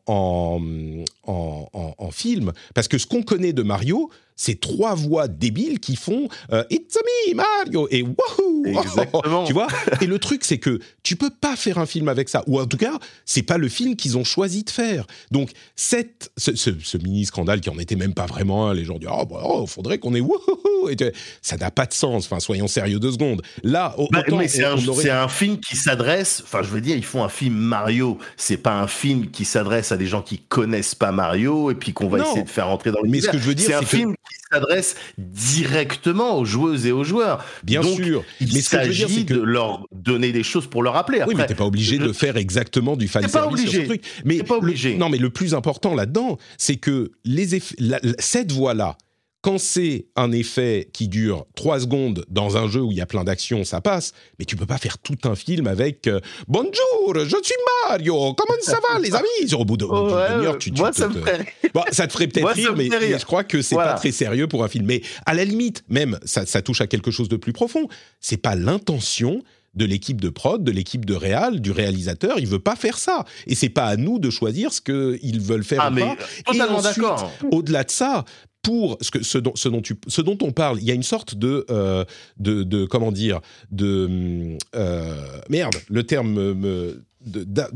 film. 2.11 2.53
Parce 2.73 2.87
que 2.87 2.97
ce 2.97 3.05
qu'on 3.05 3.23
connaît 3.23 3.53
de 3.53 3.63
Mario, 3.63 4.09
c'est 4.35 4.59
trois 4.59 4.95
voix 4.95 5.27
débiles 5.27 5.79
qui 5.79 5.95
font 5.95 6.27
euh, 6.51 6.63
It's 6.69 6.95
me, 7.29 7.35
Mario 7.35 7.87
et 7.91 8.01
Wahoo 8.03 8.65
Exactement. 8.65 9.43
Tu 9.47 9.53
vois? 9.53 9.67
Et 10.01 10.05
le 10.07 10.19
truc, 10.19 10.43
c'est 10.45 10.57
que 10.57 10.79
tu 11.03 11.15
peux 11.15 11.29
pas 11.29 11.55
faire 11.55 11.77
un 11.77 11.85
film 11.85 12.07
avec 12.07 12.29
ça. 12.29 12.43
Ou 12.47 12.59
en 12.59 12.65
tout 12.65 12.77
cas, 12.77 12.97
c'est 13.25 13.43
pas 13.43 13.57
le 13.57 13.67
film 13.69 13.95
qu'ils 13.95 14.17
ont 14.17 14.23
choisi 14.23 14.63
de 14.63 14.69
faire. 14.69 15.05
Donc, 15.31 15.51
cette, 15.75 16.31
ce, 16.37 16.55
ce- 16.55 16.69
ce 16.81 16.97
mini-scandale 16.97 17.61
qui 17.61 17.69
en 17.69 17.77
était 17.79 17.95
même 17.95 18.13
pas 18.13 18.25
vraiment 18.25 18.67
un, 18.69 18.73
les 18.73 18.85
gens 18.85 18.97
disent 18.97 19.09
Oh, 19.11 19.25
bah, 19.25 19.41
oh, 19.43 19.65
faudrait 19.67 19.97
qu'on 19.97 20.15
ait 20.15 20.21
Wahoo 20.21 20.89
et 20.89 20.95
Ça 21.41 21.57
n'a 21.57 21.71
pas 21.71 21.85
de 21.85 21.93
sens. 21.93 22.25
Enfin, 22.25 22.39
soyons 22.39 22.67
sérieux 22.67 22.99
deux 22.99 23.11
secondes. 23.11 23.41
Là, 23.63 23.95
Bah, 24.11 24.23
c'est 24.47 24.63
un, 24.63 24.77
aurait- 24.87 25.29
film 25.29 25.59
qui 25.59 25.75
s'adresse. 25.75 26.41
Enfin, 26.43 26.61
je 26.63 26.69
veux 26.69 26.81
dire, 26.81 26.95
ils 26.97 27.05
font 27.05 27.23
un 27.23 27.29
film 27.29 27.55
Mario. 27.55 28.17
C'est 28.37 28.57
pas 28.57 28.79
un 28.79 28.87
film 28.87 29.29
qui 29.31 29.45
s'adresse 29.45 29.91
à 29.91 29.97
des 29.97 30.07
gens 30.07 30.21
qui 30.21 30.39
connaissent 30.39 30.95
pas 30.95 31.11
Mario 31.11 31.71
et 31.71 31.75
puis 31.75 31.93
qu'on 31.93 32.07
va 32.07 32.19
Non. 32.19 32.25
essayer 32.25 32.43
de 32.43 32.49
faire 32.49 32.67
rentrer 32.67 32.91
dans 32.91 33.01
le 33.01 33.09
Mais 33.09 33.21
ce 33.21 33.29
que 33.29 33.37
je 33.37 33.43
veux 33.43 33.55
dire, 33.55 33.67
c'est 33.67 33.73
un 33.73 33.81
film 33.83 34.13
s'adresse 34.53 34.95
directement 35.17 36.37
aux 36.37 36.45
joueuses 36.45 36.85
et 36.85 36.91
aux 36.91 37.03
joueurs. 37.03 37.43
Bien 37.63 37.81
Donc, 37.81 37.95
sûr. 37.95 38.23
Il 38.39 38.53
Mais 38.53 38.61
ce 38.61 38.69
s'agit 38.69 39.05
c'est 39.09 39.25
que 39.25 39.33
de 39.33 39.41
leur 39.41 39.85
donner 39.91 40.31
des 40.31 40.43
choses 40.43 40.67
pour 40.67 40.83
leur 40.83 40.93
rappeler. 40.93 41.19
Après, 41.19 41.33
oui, 41.33 41.39
mais 41.39 41.45
t'es 41.47 41.55
pas 41.55 41.65
obligé 41.65 41.97
je- 41.97 42.03
de 42.03 42.13
faire 42.13 42.37
exactement 42.37 42.95
du 42.95 43.07
fan 43.07 43.27
service 43.27 43.61
sur 43.69 43.81
ce 43.81 43.85
truc. 43.85 44.03
Mais 44.25 44.43
pas 44.43 44.55
le- 44.55 44.61
obligé. 44.61 44.95
non, 44.95 45.09
mais 45.09 45.17
le 45.17 45.29
plus 45.29 45.53
important 45.53 45.95
là-dedans, 45.95 46.37
c'est 46.57 46.75
que 46.77 47.11
les 47.25 47.53
la- 47.79 47.99
cette 48.19 48.51
voix-là, 48.51 48.97
quand 49.43 49.57
c'est 49.59 50.05
un 50.15 50.31
effet 50.31 50.89
qui 50.93 51.09
dure 51.09 51.45
trois 51.53 51.81
secondes 51.81 52.25
dans 52.29 52.55
un 52.55 52.67
jeu 52.69 52.79
où 52.81 52.91
il 52.93 52.97
y 52.97 53.01
a 53.01 53.05
plein 53.05 53.25
d'actions, 53.25 53.65
ça 53.65 53.81
passe. 53.81 54.13
Mais 54.39 54.45
tu 54.45 54.55
peux 54.55 54.65
pas 54.65 54.77
faire 54.77 54.97
tout 54.97 55.17
un 55.25 55.35
film 55.35 55.67
avec 55.67 56.07
euh, 56.07 56.21
Bonjour, 56.47 57.13
je 57.13 57.35
suis 57.43 57.55
Mario. 57.89 58.33
Comment 58.35 58.57
ça 58.61 58.79
va, 58.89 58.99
les 58.99 59.13
amis? 59.13 59.53
Au 59.53 59.65
bout 59.65 59.75
de- 59.75 59.85
d'une 59.85 59.93
Ouais, 60.15 60.29
demi-heure, 60.35 60.57
tu, 60.57 60.71
tu 60.71 60.79
moi, 60.79 60.91
te- 60.91 60.95
ça 60.97 61.09
me 61.09 61.13
te- 61.15 61.19
ferait. 61.19 61.45
Bon, 61.73 61.83
ça 61.91 62.07
te 62.07 62.13
ferait 62.13 62.27
peut-être 62.27 62.47
rire, 62.53 62.73
mais, 62.75 62.89
fait 62.89 62.97
rire. 62.97 63.09
mais 63.11 63.19
je 63.19 63.25
crois 63.25 63.43
que 63.43 63.61
c'est 63.61 63.75
Voilà. 63.75 63.91
pas 63.93 63.99
très 63.99 64.11
sérieux 64.13 64.47
pour 64.47 64.63
un 64.63 64.69
film. 64.69 64.85
Mais 64.85 65.01
à 65.25 65.33
la 65.33 65.43
limite, 65.43 65.83
même, 65.89 66.17
ça, 66.23 66.45
ça 66.45 66.61
touche 66.61 66.79
à 66.79 66.87
quelque 66.87 67.11
chose 67.11 67.27
de 67.27 67.35
plus 67.35 67.51
profond. 67.53 67.89
C'est 68.21 68.37
pas 68.37 68.55
l'intention 68.55 69.43
de 69.73 69.83
l'équipe 69.85 70.21
de 70.21 70.29
prod, 70.29 70.63
de 70.63 70.71
l'équipe 70.71 71.03
de 71.03 71.15
réal, 71.15 71.59
du 71.59 71.71
réalisateur. 71.71 72.35
Il 72.39 72.47
veut 72.47 72.59
pas 72.59 72.75
faire 72.77 72.97
ça. 72.97 73.25
Et 73.47 73.55
c'est 73.55 73.69
pas 73.69 73.85
à 73.87 73.97
nous 73.97 74.19
de 74.19 74.29
choisir 74.29 74.71
ce 74.71 74.79
qu'ils 74.79 75.41
veulent 75.41 75.63
faire 75.65 75.81
Ah, 75.81 75.89
ou 75.89 75.93
mais 75.95 76.01
pas. 76.01 76.15
totalement 76.45 76.81
d'accord. 76.81 77.31
Au-delà 77.51 77.83
de 77.83 77.91
ça, 77.91 78.23
pour 78.63 78.97
ce, 79.01 79.11
que, 79.11 79.21
ce, 79.23 79.37
dont, 79.37 79.51
ce, 79.55 79.69
dont 79.69 79.81
tu, 79.81 79.95
ce 80.07 80.21
dont 80.21 80.37
on 80.41 80.51
parle, 80.51 80.79
il 80.79 80.85
y 80.85 80.91
a 80.91 80.95
une 80.95 81.03
sorte 81.03 81.35
de, 81.35 81.65
euh, 81.69 82.03
de, 82.37 82.63
de 82.63 82.85
comment 82.85 83.11
dire, 83.11 83.39
de 83.71 84.57
euh, 84.75 85.15
merde, 85.49 85.75
le 85.89 86.03
terme 86.03 86.31
me, 86.33 86.53
me- 86.55 87.03
de, 87.25 87.43
d'a- 87.43 87.69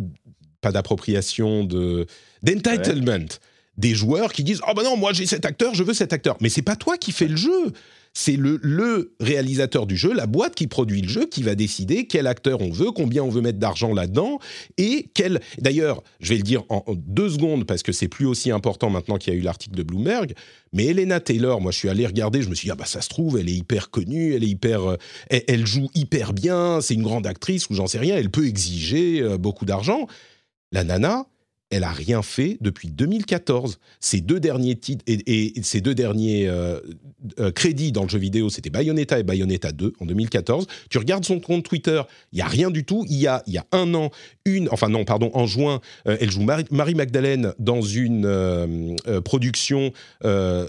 pas 0.62 0.72
d'appropriation, 0.72 1.64
de 1.64 2.08
d'entitlement. 2.42 3.26
Des 3.78 3.94
joueurs 3.94 4.34
qui 4.34 4.44
disent 4.44 4.62
oh 4.68 4.74
ben 4.76 4.82
non 4.82 4.98
moi 4.98 5.14
j'ai 5.14 5.28
cet 5.28 5.46
acteur 5.46 5.76
je 5.76 5.84
veux 5.84 5.94
cet 5.94 6.12
acteur. 6.12 6.36
Mais 6.42 6.50
c'est 6.50 6.64
pas 6.64 6.76
toi 6.76 6.98
qui 6.98 7.12
fais 7.12 7.28
le 7.28 7.36
jeu 7.36 7.72
c'est 8.20 8.36
le, 8.36 9.14
réalisateur 9.20 9.86
du 9.86 9.96
jeu, 9.96 10.12
la 10.12 10.26
boîte 10.26 10.56
qui 10.56 10.66
produit 10.66 11.04
le 11.04 11.08
jeu, 11.08 11.28
qui 11.28 11.44
va 11.44 11.54
décider 11.54 12.08
quel 12.08 12.26
acteur 12.26 12.62
on 12.62 12.72
veut, 12.72 12.90
combien 12.90 13.22
on 13.22 13.30
veut 13.30 13.42
mettre 13.42 13.60
d'argent 13.60 13.94
là-dedans, 13.94 14.40
et 14.80 15.12
quel... 15.14 15.40
D'ailleurs, 15.60 16.02
je 16.20 16.30
vais 16.30 16.38
le 16.38 16.42
dire 16.42 16.64
en 16.70 16.84
deux 16.96 17.30
secondes, 17.30 17.66
parce 17.68 17.84
que 17.84 17.92
c'est 17.92 18.08
plus 18.08 18.26
aussi 18.26 18.50
important 18.50 18.90
maintenant 18.90 19.18
qu'il 19.18 19.34
y 19.34 19.36
a 19.36 19.40
eu 19.40 19.44
l'article 19.44 19.76
de 19.76 19.84
Bloomberg, 19.84 20.34
mais 20.74 20.86
Elena 20.86 21.20
Taylor, 21.20 21.62
moi 21.62 21.72
je 21.72 21.78
suis 21.78 21.90
allé 21.90 22.08
regarder, 22.08 22.42
je 22.42 22.50
me 22.50 22.56
suis 22.56 22.66
dit, 22.66 22.72
ah 22.72 22.76
bah 22.76 22.86
ça 22.86 23.02
se 23.02 23.10
trouve, 23.10 23.38
elle 23.38 23.50
est 23.50 23.56
hyper 23.56 23.92
connue, 23.92 24.34
elle 24.34 24.44
est 24.44 24.48
hyper... 24.48 24.82
euh, 24.82 24.98
elle, 25.30 25.44
elle 25.48 25.68
joue 25.68 25.88
hyper 25.94 26.34
bien, 26.34 26.82
c'est 26.82 26.96
une 26.96 27.04
grande 27.04 27.28
actrice, 27.28 27.70
ou 27.70 27.76
j'en 27.76 27.86
sais 27.86 28.00
rien, 28.00 28.18
elle 28.18 28.32
peut 28.32 28.48
exiger 28.48 29.22
euh, 29.22 29.38
beaucoup 29.38 29.66
d'argent. 29.66 30.08
La 30.72 30.84
nana, 30.84 31.28
elle 31.70 31.84
a 31.84 31.92
rien 31.92 32.22
fait 32.22 32.58
depuis 32.62 32.90
2014. 32.90 33.80
Ces 34.00 34.22
deux 34.22 34.40
derniers 34.40 34.76
titres 34.76 35.04
et, 35.08 35.54
ces 35.64 35.82
deux 35.82 35.94
derniers 35.94 36.48
euh, 36.48 36.80
euh, 37.40 37.52
crédits 37.52 37.92
dans 37.92 38.04
le 38.04 38.10
jeu 38.10 38.20
vidéo, 38.20 38.50
c'était 38.50 38.70
Bayonetta 38.70 39.20
et 39.20 39.24
Bayonetta 39.24 39.72
2 39.74 39.94
en 40.00 40.06
2014. 40.06 40.68
Tu 40.90 40.98
regardes 40.98 41.26
son 41.26 41.40
compte 41.40 41.64
Twitter, 41.64 42.02
il 42.32 42.40
y 42.40 42.42
a 42.42 42.48
rien 42.48 42.72
du 42.72 42.86
tout. 42.86 43.06
Il 43.10 43.18
y 43.18 43.28
a 43.28 43.44
y 43.48 43.58
a 43.58 43.66
un 43.72 43.94
an, 43.96 44.12
une, 44.46 44.70
enfin 44.72 44.88
non, 44.90 45.04
pardon, 45.04 45.30
en 45.34 45.46
juin, 45.46 45.82
euh, 46.08 46.18
elle 46.20 46.32
joue 46.32 46.44
Marie, 46.44 46.96
Magdalene 46.96 47.54
dans 47.60 47.82
une 47.82 48.96
production 49.24 49.92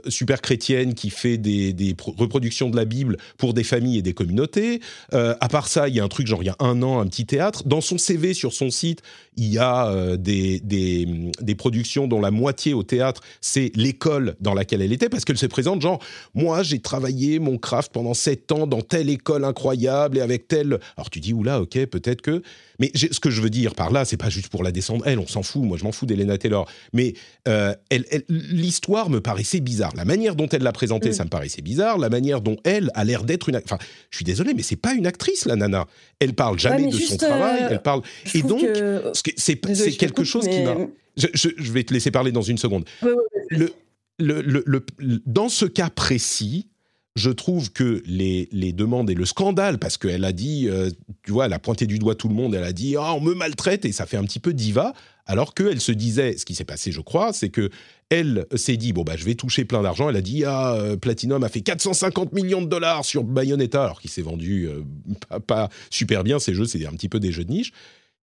super 0.09 0.40
chrétienne 0.42 0.94
qui 0.94 1.11
fait 1.11 1.38
des, 1.38 1.94
reproductions 2.18 2.70
de 2.70 2.76
la 2.76 2.84
Bible 2.84 3.16
pour 3.36 3.55
des 3.55 3.64
familles 3.64 3.99
et 3.99 4.03
des 4.03 4.14
communautés. 4.14 4.80
à 5.12 5.49
part 5.49 5.68
ça, 5.68 5.88
il 5.88 5.94
y 5.94 6.01
a 6.01 6.05
un 6.05 6.09
truc 6.09 6.26
genre 6.26 6.42
il 6.42 6.46
y 6.46 6.51
a 6.51 6.57
un 6.59 6.82
an, 6.82 7.01
un 7.01 7.07
petit 7.07 7.26
théâtre. 7.26 7.64
Dans 7.64 7.80
son 7.80 7.99
CV 7.99 8.34
sur 8.34 8.53
son 8.53 8.70
site, 8.70 9.03
il 9.36 9.46
y 9.46 9.59
a 9.59 10.16
des 10.16 10.61
des, 11.41 11.55
productions 11.55 12.07
dont 12.07 12.20
la 12.20 12.30
moitié 12.30 12.74
au 12.74 12.82
théâtre, 12.82 13.22
c'est 13.41 13.72
l'école 13.74 14.36
dans 14.41 14.55
laquelle 14.55 14.82
elle 14.82 14.93
était, 14.93 15.09
parce 15.09 15.24
qu'elle 15.24 15.39
se 15.39 15.47
présente 15.47 15.82
genre, 15.82 16.01
moi 16.34 16.62
j'ai 16.62 16.80
travaillé 16.80 17.39
mon 17.39 17.59
craft 17.59 17.93
pendant 17.93 18.14
sept 18.14 18.53
ans 18.53 18.66
dans 18.66 18.82
telle 18.82 19.11
école 19.11 19.45
incroyable 19.45 20.18
et 20.18 20.20
avec 20.20 20.49
telle... 20.49 20.78
Alors 20.97 21.11
tu 21.11 21.20
dis, 21.20 21.32
oula, 21.32 21.61
ok, 21.61 21.86
peut-être 21.86 22.22
que... 22.22 22.43
Mais 22.79 22.91
ce 22.95 23.18
que 23.20 23.31
je 23.31 23.43
veux 23.43 23.51
dire 23.51 23.74
par 23.74 23.91
là, 23.91 24.05
c'est 24.05 24.16
pas 24.16 24.31
juste 24.31 24.49
pour 24.49 24.62
la 24.62 24.72
descendre, 24.72 25.07
elle, 25.07 25.18
on 25.18 25.26
s'en 25.26 25.43
fout, 25.43 25.62
moi 25.62 25.76
je 25.76 25.85
m'en 25.85 25.93
fous 25.93 26.07
d'Elena 26.07 26.39
Taylor, 26.39 26.70
mais 26.93 27.14
euh, 27.49 27.74
l'histoire 28.29 29.11
me 29.11 29.20
paraissait 29.20 29.61
bizarre. 29.61 29.93
La 29.97 30.05
manière 30.05 30.37
dont 30.37 30.49
elle 30.49 30.62
l'a 30.62 30.72
présentée, 30.72 31.11
mm. 31.11 31.14
ça 31.14 31.24
me 31.24 31.31
paraissait 31.31 31.62
bizarre. 31.62 31.99
La 31.99 32.09
manière 32.09 32.41
dont 32.41 32.57
elle 32.64 32.91
a 32.95 33.05
l'air 33.05 33.24
d'être 33.24 33.49
une... 33.49 33.57
Enfin, 33.57 33.79
je 34.11 34.16
suis 34.16 34.24
désolé, 34.24 34.55
mais 34.55 34.62
c'est 34.62 34.76
pas 34.76 34.95
une 34.95 35.07
actrice, 35.07 35.45
la 35.47 35.57
nana. 35.57 35.87
Elle 36.20 36.35
parle 36.35 36.59
jamais 36.59 36.87
de 36.87 36.97
son 36.97 37.16
travail, 37.16 37.62
euh, 37.62 37.68
elle 37.70 37.83
parle... 37.83 38.03
Et 38.35 38.43
donc, 38.43 38.64
c'est 39.37 39.57
quelque 39.97 40.24
chose 40.24 40.47
qui 40.47 40.62
m'a 40.62 40.76
je, 41.18 41.72
vais 41.72 41.83
te 41.85 41.93
laisser 41.93 42.11
parler 42.11 42.33
dans 42.33 42.43
une 42.43 42.59
seconde. 42.59 42.85
le, 43.51 43.72
le, 44.18 44.87
dans 45.26 45.49
ce 45.49 45.64
cas 45.64 45.91
précis, 45.91 46.68
je 47.19 47.31
trouve 47.31 47.73
que 47.73 48.03
les, 48.07 48.49
les, 48.53 48.73
demandes 48.73 49.11
et 49.11 49.14
le 49.14 49.25
scandale, 49.25 49.79
parce 49.79 49.99
qu'elle 49.99 50.25
a 50.25 50.33
dit, 50.33 50.69
euh, 50.69 50.91
tu 51.25 51.33
vois, 51.33 51.47
elle 51.47 51.53
a 51.53 51.59
pointé 51.59 51.87
du 51.87 51.99
doigt 51.99 52.14
tout 52.14 52.29
le 52.29 52.35
monde, 52.35 52.55
elle 52.55 52.64
a 52.64 52.73
dit, 52.73 52.97
oh, 52.97 53.03
on 53.16 53.21
me 53.21 53.35
maltraite, 53.35 53.85
et 53.85 53.93
ça 53.93 54.07
fait 54.07 54.16
un 54.16 54.25
petit 54.25 54.39
peu 54.39 54.55
diva, 54.55 54.95
alors 55.27 55.53
qu'elle 55.53 55.81
se 55.81 55.93
disait, 55.93 56.39
ce 56.39 56.45
qui 56.45 56.55
s'est 56.55 56.64
passé, 56.64 56.93
je 56.93 57.01
crois, 57.01 57.33
c'est 57.33 57.49
que 57.49 57.71
elle 58.09 58.47
s'est 58.55 58.77
dit, 58.77 58.93
bon, 58.93 59.03
bah, 59.03 59.14
je 59.16 59.25
vais 59.25 59.35
toucher 59.35 59.66
plein 59.66 59.83
d'argent. 59.83 60.09
Elle 60.09 60.16
a 60.16 60.23
dit, 60.23 60.45
ah, 60.47 60.75
euh, 60.75 60.97
Platinum 60.97 61.45
a 61.45 61.51
fait 61.51 61.61
450 61.61 62.33
millions 62.33 62.62
de 62.62 62.66
dollars 62.66 63.05
sur 63.05 63.23
Bayonetta, 63.25 63.85
alors 63.85 64.01
qu'il 64.01 64.11
s'est 64.11 64.23
vendu 64.23 64.66
euh, 64.66 64.83
pas, 65.29 65.41
pas, 65.41 65.69
super 65.91 66.25
bien, 66.25 66.39
ces 66.39 66.55
jeux, 66.55 66.64
c'est 66.64 66.87
un 66.87 66.93
petit 66.93 67.11
peu 67.11 67.21
des 67.21 67.33
jeux 67.33 67.45
de 67.45 67.53
niche 67.53 67.73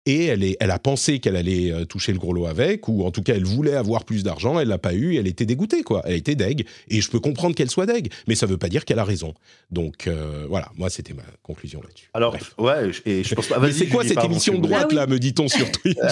et 0.09 0.25
elle, 0.25 0.43
est, 0.43 0.57
elle 0.59 0.71
a 0.71 0.79
pensé 0.79 1.19
qu'elle 1.19 1.35
allait 1.35 1.71
euh, 1.71 1.85
toucher 1.85 2.11
le 2.11 2.17
gros 2.17 2.33
lot 2.33 2.47
avec, 2.47 2.87
ou 2.87 3.05
en 3.05 3.11
tout 3.11 3.21
cas 3.21 3.35
elle 3.35 3.45
voulait 3.45 3.75
avoir 3.75 4.05
plus 4.05 4.23
d'argent, 4.23 4.59
elle 4.59 4.67
l'a 4.67 4.79
pas 4.79 4.95
eu, 4.95 5.17
elle 5.17 5.27
était 5.27 5.45
dégoûtée 5.45 5.83
quoi, 5.83 6.01
elle 6.05 6.15
était 6.15 6.33
deg, 6.33 6.65
et 6.89 6.99
je 6.99 7.09
peux 7.11 7.19
comprendre 7.19 7.53
qu'elle 7.53 7.69
soit 7.69 7.85
deg, 7.85 8.11
mais 8.27 8.33
ça 8.33 8.47
veut 8.47 8.57
pas 8.57 8.69
dire 8.69 8.85
qu'elle 8.85 8.97
a 8.97 9.03
raison. 9.03 9.35
Donc 9.69 10.07
euh, 10.07 10.47
voilà, 10.49 10.69
moi 10.77 10.89
c'était 10.89 11.13
ma 11.13 11.21
conclusion 11.43 11.79
là-dessus. 11.81 12.09
Alors 12.15 12.35
ouais, 12.57 12.89
et 13.05 13.23
je 13.23 13.35
pense 13.35 13.47
pas. 13.47 13.59
mais 13.59 13.71
c'est 13.71 13.85
quoi 13.85 14.03
cette 14.03 14.23
émission 14.23 14.55
de 14.55 14.61
droite 14.61 14.91
là, 14.93 15.05
me 15.05 15.19
dit-on 15.19 15.47
sur 15.47 15.71
Twitch? 15.71 15.97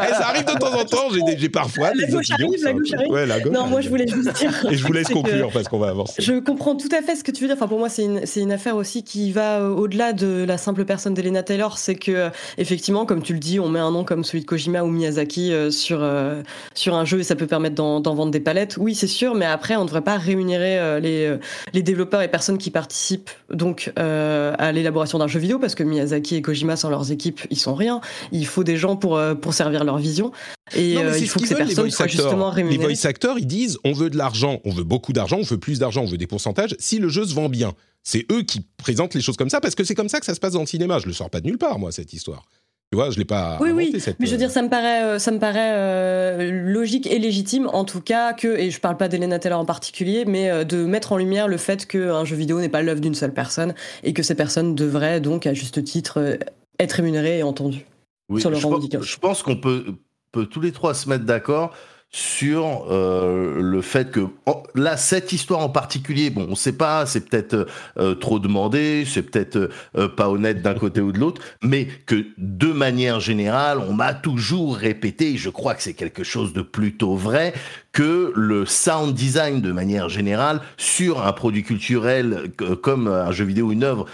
Eh, 0.00 0.14
Ça 0.14 0.28
arrive 0.28 0.44
de 0.44 0.58
temps 0.58 0.78
en 0.78 0.84
temps, 0.84 1.08
j'ai 1.36 1.48
parfois 1.48 1.92
la 1.94 2.06
gauche 2.06 2.30
arrive, 2.30 2.62
la 2.62 2.72
gauche 2.72 2.92
arrive. 2.92 3.10
Ouais, 3.10 3.26
la 3.26 3.40
gauche 3.40 3.52
non, 3.52 3.66
moi 3.66 3.80
je 3.80 3.88
voulais 3.88 4.06
juste 4.06 4.32
dire. 4.34 4.66
et 4.70 4.76
je 4.76 4.86
vous 4.86 4.92
laisse 4.92 5.08
conclure 5.08 5.50
parce 5.52 5.68
qu'on 5.68 5.78
va 5.78 5.88
avancer. 5.88 6.22
Je 6.22 6.38
comprends 6.38 6.76
tout 6.76 6.88
à 6.96 7.02
fait 7.02 7.16
ce 7.16 7.24
que 7.24 7.30
tu 7.30 7.42
veux 7.42 7.48
dire. 7.48 7.56
Enfin 7.56 7.68
pour 7.68 7.78
moi 7.78 7.88
c'est 7.88 8.04
une, 8.04 8.22
une 8.36 8.52
affaire 8.52 8.76
aussi 8.76 9.02
qui 9.02 9.32
va 9.32 9.60
euh, 9.60 9.68
au-delà 9.68 10.12
de 10.12 10.44
la 10.46 10.58
simple 10.58 10.84
personne 10.84 11.14
d'Elena 11.14 11.42
Taylor, 11.42 11.78
c'est 11.78 11.96
que 11.96 12.30
effectivement 12.58 13.06
comme 13.08 13.22
tu 13.22 13.32
le 13.32 13.40
dis, 13.40 13.58
on 13.58 13.68
met 13.68 13.80
un 13.80 13.90
nom 13.90 14.04
comme 14.04 14.22
celui 14.22 14.42
de 14.42 14.46
Kojima 14.46 14.84
ou 14.84 14.88
Miyazaki 14.88 15.52
euh, 15.52 15.72
sur, 15.72 15.98
euh, 16.02 16.42
sur 16.74 16.94
un 16.94 17.04
jeu 17.04 17.18
et 17.18 17.24
ça 17.24 17.34
peut 17.34 17.48
permettre 17.48 17.74
d'en 17.74 18.00
vendre 18.14 18.30
des 18.30 18.38
palettes. 18.38 18.76
Oui, 18.78 18.94
c'est 18.94 19.08
sûr, 19.08 19.34
mais 19.34 19.46
après, 19.46 19.74
on 19.74 19.80
ne 19.80 19.86
devrait 19.86 20.02
pas 20.02 20.16
rémunérer 20.16 20.78
euh, 20.78 21.00
les, 21.00 21.36
les 21.72 21.82
développeurs 21.82 22.22
et 22.22 22.28
personnes 22.28 22.58
qui 22.58 22.70
participent 22.70 23.30
donc 23.52 23.90
à 23.96 24.72
l'élaboration 24.72 25.18
d'un 25.18 25.26
jeu 25.26 25.40
vidéo 25.40 25.58
parce 25.58 25.74
que 25.74 25.82
Miyazaki 25.82 26.36
et 26.36 26.42
Kojima, 26.42 26.76
sans 26.76 26.90
leurs 26.90 27.10
équipes, 27.10 27.40
ils 27.50 27.58
sont 27.58 27.74
rien. 27.74 28.00
Il 28.30 28.46
faut 28.46 28.62
des 28.62 28.76
gens 28.76 28.96
pour, 28.96 29.20
pour 29.40 29.54
servir 29.54 29.82
leur 29.82 29.98
vision. 29.98 30.30
Et 30.76 30.94
il 30.94 31.28
faut 31.28 31.40
que 31.40 31.46
ces 31.46 31.54
personnes 31.54 31.90
soient 31.90 32.06
justement 32.06 32.50
rémunérées. 32.50 32.86
Les 32.88 32.94
voice 32.94 33.08
actors, 33.08 33.38
ils 33.38 33.46
disent 33.46 33.78
on 33.84 33.92
veut 33.92 34.10
de 34.10 34.18
l'argent, 34.18 34.60
on 34.64 34.70
veut 34.70 34.84
beaucoup 34.84 35.12
d'argent, 35.12 35.38
on 35.38 35.42
veut 35.42 35.58
plus 35.58 35.78
d'argent, 35.78 36.02
on 36.02 36.06
veut 36.06 36.18
des 36.18 36.26
pourcentages 36.26 36.76
si 36.78 36.98
le 36.98 37.08
jeu 37.08 37.24
se 37.24 37.34
vend 37.34 37.48
bien. 37.48 37.72
C'est 38.02 38.26
eux 38.32 38.42
qui 38.42 38.60
présentent 38.76 39.14
les 39.14 39.20
choses 39.20 39.36
comme 39.36 39.50
ça 39.50 39.60
parce 39.60 39.74
que 39.74 39.84
c'est 39.84 39.94
comme 39.94 40.08
ça 40.08 40.20
que 40.20 40.26
ça 40.26 40.34
se 40.34 40.40
passe 40.40 40.52
dans 40.52 40.60
le 40.60 40.66
cinéma. 40.66 40.98
Je 40.98 41.06
le 41.06 41.12
sors 41.12 41.30
pas 41.30 41.40
de 41.40 41.46
nulle 41.46 41.58
part, 41.58 41.78
moi, 41.78 41.92
cette 41.92 42.12
histoire. 42.12 42.44
Tu 42.90 42.96
vois, 42.96 43.10
je 43.10 43.18
l'ai 43.18 43.26
pas. 43.26 43.58
Oui, 43.60 43.70
oui. 43.70 43.92
mais 44.18 44.26
je 44.26 44.30
veux 44.30 44.38
dire, 44.38 44.50
ça 44.50 44.62
me 44.62 44.70
paraît, 44.70 45.04
euh, 45.04 45.18
ça 45.18 45.30
me 45.30 45.38
paraît 45.38 45.74
euh, 45.74 46.50
logique 46.64 47.06
et 47.06 47.18
légitime, 47.18 47.68
en 47.70 47.84
tout 47.84 48.00
cas 48.00 48.32
que, 48.32 48.48
et 48.48 48.70
je 48.70 48.80
parle 48.80 48.96
pas 48.96 49.08
d'Elena 49.08 49.38
Taylor 49.38 49.60
en 49.60 49.66
particulier, 49.66 50.24
mais 50.24 50.50
euh, 50.50 50.64
de 50.64 50.84
mettre 50.86 51.12
en 51.12 51.18
lumière 51.18 51.48
le 51.48 51.58
fait 51.58 51.84
qu'un 51.84 52.24
jeu 52.24 52.34
vidéo 52.34 52.60
n'est 52.60 52.70
pas 52.70 52.80
l'œuvre 52.80 53.02
d'une 53.02 53.14
seule 53.14 53.34
personne 53.34 53.74
et 54.04 54.14
que 54.14 54.22
ces 54.22 54.34
personnes 54.34 54.74
devraient 54.74 55.20
donc, 55.20 55.46
à 55.46 55.52
juste 55.52 55.84
titre, 55.84 56.38
être 56.78 56.92
rémunérées 56.92 57.40
et 57.40 57.42
entendues 57.42 57.84
sur 58.38 58.50
leur 58.50 58.60
je 58.60 59.00
je 59.00 59.18
pense 59.18 59.42
qu'on 59.42 59.56
peut, 59.56 59.84
peut 60.32 60.46
tous 60.46 60.60
les 60.60 60.72
trois 60.72 60.94
se 60.94 61.08
mettre 61.08 61.24
d'accord 61.24 61.74
sur 62.10 62.86
euh, 62.90 63.60
le 63.60 63.82
fait 63.82 64.10
que 64.10 64.20
là 64.74 64.96
cette 64.96 65.32
histoire 65.32 65.60
en 65.60 65.68
particulier 65.68 66.30
bon 66.30 66.46
on 66.48 66.54
sait 66.54 66.72
pas 66.72 67.04
c'est 67.04 67.28
peut-être 67.28 67.66
euh, 67.98 68.14
trop 68.14 68.38
demandé 68.38 69.04
c'est 69.06 69.22
peut-être 69.22 69.68
euh, 69.96 70.08
pas 70.08 70.30
honnête 70.30 70.62
d'un 70.62 70.72
côté 70.72 71.02
ou 71.02 71.12
de 71.12 71.18
l'autre 71.18 71.42
mais 71.62 71.86
que 72.06 72.24
de 72.38 72.68
manière 72.72 73.20
générale 73.20 73.78
on 73.86 73.92
m'a 73.92 74.14
toujours 74.14 74.76
répété 74.76 75.36
je 75.36 75.50
crois 75.50 75.74
que 75.74 75.82
c'est 75.82 75.92
quelque 75.92 76.24
chose 76.24 76.54
de 76.54 76.62
plutôt 76.62 77.14
vrai 77.14 77.52
que 77.92 78.32
le 78.34 78.64
sound 78.64 79.14
design 79.14 79.60
de 79.60 79.72
manière 79.72 80.08
générale 80.08 80.62
sur 80.78 81.26
un 81.26 81.32
produit 81.32 81.62
culturel 81.62 82.52
comme 82.80 83.08
un 83.08 83.32
jeu 83.32 83.44
vidéo, 83.44 83.72
une 83.72 83.82
œuvre 83.82 84.06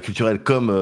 culturelle 0.00 0.38
comme 0.40 0.72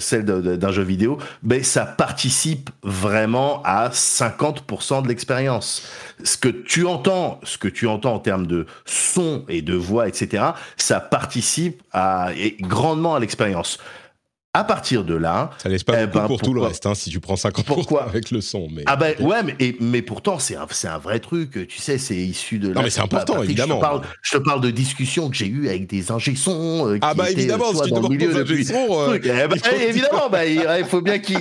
celle 0.00 0.24
d'un 0.24 0.72
jeu 0.72 0.82
vidéo, 0.82 1.18
ben 1.42 1.62
ça 1.62 1.84
participe 1.84 2.70
vraiment 2.82 3.62
à 3.64 3.90
50% 3.90 5.02
de 5.02 5.08
l'expérience. 5.08 5.77
Ce 6.24 6.36
que 6.36 6.48
tu 6.48 6.86
entends, 6.86 7.40
ce 7.44 7.58
que 7.58 7.68
tu 7.68 7.86
entends 7.86 8.14
en 8.14 8.18
termes 8.18 8.46
de 8.46 8.66
son 8.84 9.44
et 9.48 9.62
de 9.62 9.74
voix, 9.74 10.08
etc., 10.08 10.44
ça 10.76 11.00
participe 11.00 11.82
grandement 12.60 13.14
à 13.14 13.20
l'expérience. 13.20 13.78
À 14.58 14.64
partir 14.64 15.04
de 15.04 15.14
là, 15.14 15.50
ça 15.58 15.68
laisse 15.68 15.84
pas 15.84 16.02
eh 16.02 16.08
ben, 16.08 16.26
pour 16.26 16.40
tout 16.40 16.52
le 16.52 16.60
reste, 16.60 16.84
hein, 16.84 16.96
si 16.96 17.10
tu 17.10 17.20
prends 17.20 17.36
50% 17.36 17.62
pourquoi 17.62 18.02
avec 18.02 18.32
le 18.32 18.40
son. 18.40 18.66
Mais 18.72 18.82
ah 18.86 18.96
ben 18.96 19.14
ouais, 19.20 19.44
mais, 19.44 19.76
mais 19.78 20.02
pourtant 20.02 20.40
c'est 20.40 20.56
un, 20.56 20.66
un 20.84 20.98
vrai 20.98 21.20
truc. 21.20 21.68
Tu 21.68 21.78
sais, 21.78 21.96
c'est 21.96 22.16
issu 22.16 22.58
de. 22.58 22.72
Non 22.72 22.82
mais 22.82 22.90
c'est 22.90 23.00
important, 23.00 23.40
évidemment. 23.40 23.76
Je 23.76 23.78
te, 23.78 23.80
parle, 23.80 24.00
je 24.20 24.36
te 24.36 24.42
parle 24.42 24.60
de 24.60 24.70
discussions 24.70 25.30
que 25.30 25.36
j'ai 25.36 25.46
eues 25.46 25.68
avec 25.68 25.86
des 25.86 26.10
ingé 26.10 26.34
sons. 26.34 26.88
Euh, 26.88 26.98
ah 27.02 27.14
bah 27.14 27.30
évidemment, 27.30 27.72
si 27.72 27.82
tu 27.82 27.90
dans 27.90 28.00
le 28.00 28.08
milieu 28.08 28.34
depuis. 28.34 28.66
Euh, 28.72 29.20
eh 29.22 29.46
ben, 29.46 29.56
évidemment, 29.88 30.28
bah, 30.28 30.44
il 30.44 30.84
faut 30.88 31.02
bien 31.02 31.18
qu'ils, 31.20 31.38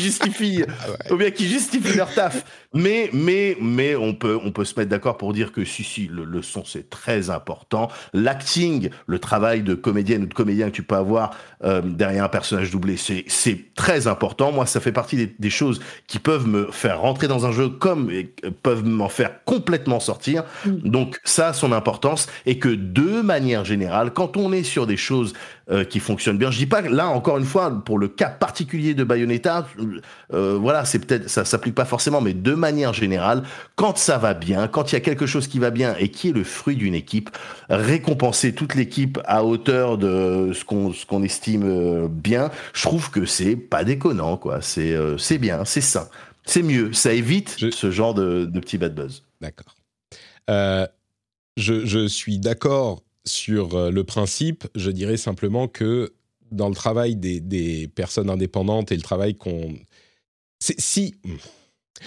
justifient, 0.00 0.64
ah 0.68 1.08
faut 1.08 1.16
bien 1.16 1.30
qu'ils 1.30 1.48
justifient 1.48 1.96
leur 1.96 2.12
taf. 2.12 2.44
Mais 2.74 3.08
mais 3.14 3.56
mais 3.58 3.96
on 3.96 4.14
peut 4.14 4.38
on 4.44 4.52
peut 4.52 4.66
se 4.66 4.78
mettre 4.78 4.90
d'accord 4.90 5.16
pour 5.16 5.32
dire 5.32 5.50
que 5.50 5.64
si 5.64 5.82
si 5.82 6.08
le, 6.08 6.24
le 6.24 6.42
son 6.42 6.62
c'est 6.66 6.90
très 6.90 7.30
important. 7.30 7.88
L'acting, 8.12 8.90
le 9.06 9.18
travail 9.18 9.62
de 9.62 9.74
comédienne 9.74 10.24
ou 10.24 10.26
de 10.26 10.34
comédien 10.34 10.66
que 10.66 10.74
tu 10.74 10.82
peux 10.82 10.96
avoir 10.96 11.30
euh, 11.64 11.80
derrière 11.82 12.24
un 12.24 12.28
personnage 12.34 12.72
doublé, 12.72 12.96
c'est 12.96 13.74
très 13.76 14.08
important. 14.08 14.50
Moi, 14.50 14.66
ça 14.66 14.80
fait 14.80 14.90
partie 14.90 15.14
des, 15.14 15.32
des, 15.38 15.50
choses 15.50 15.78
qui 16.08 16.18
peuvent 16.18 16.48
me 16.48 16.68
faire 16.72 17.00
rentrer 17.00 17.28
dans 17.28 17.46
un 17.46 17.52
jeu 17.52 17.68
comme 17.68 18.10
et 18.10 18.24
peuvent 18.64 18.84
m'en 18.84 19.08
faire 19.08 19.44
complètement 19.44 20.00
sortir. 20.00 20.42
Mm. 20.66 20.88
Donc 20.88 21.20
ça 21.22 21.50
a 21.50 21.52
son 21.52 21.70
importance 21.70 22.26
et 22.44 22.58
que 22.58 22.68
de 22.68 23.22
manière 23.22 23.64
générale, 23.64 24.12
quand 24.12 24.36
on 24.36 24.52
est 24.52 24.64
sur 24.64 24.88
des 24.88 24.96
choses 24.96 25.32
euh, 25.70 25.84
qui 25.84 25.98
fonctionnent 25.98 26.36
bien, 26.36 26.50
je 26.50 26.58
dis 26.58 26.66
pas 26.66 26.82
là 26.82 27.08
encore 27.08 27.38
une 27.38 27.44
fois 27.44 27.82
pour 27.84 27.98
le 27.98 28.08
cas 28.08 28.28
particulier 28.28 28.94
de 28.94 29.02
Bayonetta, 29.02 29.66
euh, 30.32 30.58
voilà, 30.60 30.84
c'est 30.84 30.98
peut-être 30.98 31.30
ça 31.30 31.44
s'applique 31.44 31.74
pas 31.74 31.84
forcément, 31.84 32.20
mais 32.20 32.34
de 32.34 32.52
manière 32.52 32.92
générale, 32.92 33.44
quand 33.76 33.96
ça 33.96 34.18
va 34.18 34.34
bien, 34.34 34.68
quand 34.68 34.92
il 34.92 34.94
y 34.94 34.98
a 34.98 35.00
quelque 35.00 35.26
chose 35.26 35.48
qui 35.48 35.58
va 35.58 35.70
bien 35.70 35.94
et 35.98 36.10
qui 36.10 36.28
est 36.28 36.32
le 36.32 36.44
fruit 36.44 36.76
d'une 36.76 36.94
équipe, 36.94 37.30
récompenser 37.70 38.54
toute 38.54 38.74
l'équipe 38.74 39.18
à 39.24 39.44
hauteur 39.44 39.96
de 39.96 40.52
ce 40.52 40.64
qu'on 40.64 40.92
ce 40.92 41.06
qu'on 41.06 41.22
estime 41.22 41.62
euh, 41.64 42.08
bien, 42.08 42.50
je 42.74 42.82
trouve 42.82 43.10
que 43.10 43.24
c'est 43.24 43.56
pas 43.56 43.84
déconnant 43.84 44.36
quoi. 44.36 44.60
C'est 44.60 44.92
euh, 44.92 45.16
c'est 45.16 45.38
bien, 45.38 45.64
c'est 45.64 45.80
ça, 45.80 46.10
c'est 46.44 46.62
mieux, 46.62 46.92
ça 46.92 47.12
évite 47.14 47.56
ce 47.70 47.90
genre 47.90 48.12
de, 48.12 48.44
de 48.44 48.60
petit 48.60 48.76
bad 48.76 48.94
buzz. 48.94 49.24
D'accord. 49.40 49.74
Je, 51.56 51.86
je, 51.86 52.08
suis 52.08 52.40
d'accord 52.40 53.03
sur 53.26 53.90
le 53.90 54.04
principe. 54.04 54.66
Je 54.74 54.90
dirais 54.90 55.16
simplement 55.16 55.68
que 55.68 56.14
dans 56.50 56.68
le 56.68 56.74
travail 56.74 57.16
des, 57.16 57.40
des 57.40 57.88
personnes 57.88 58.30
indépendantes 58.30 58.92
et 58.92 58.96
le 58.96 59.02
travail 59.02 59.34
qu'on 59.36 59.74
si 60.60 61.14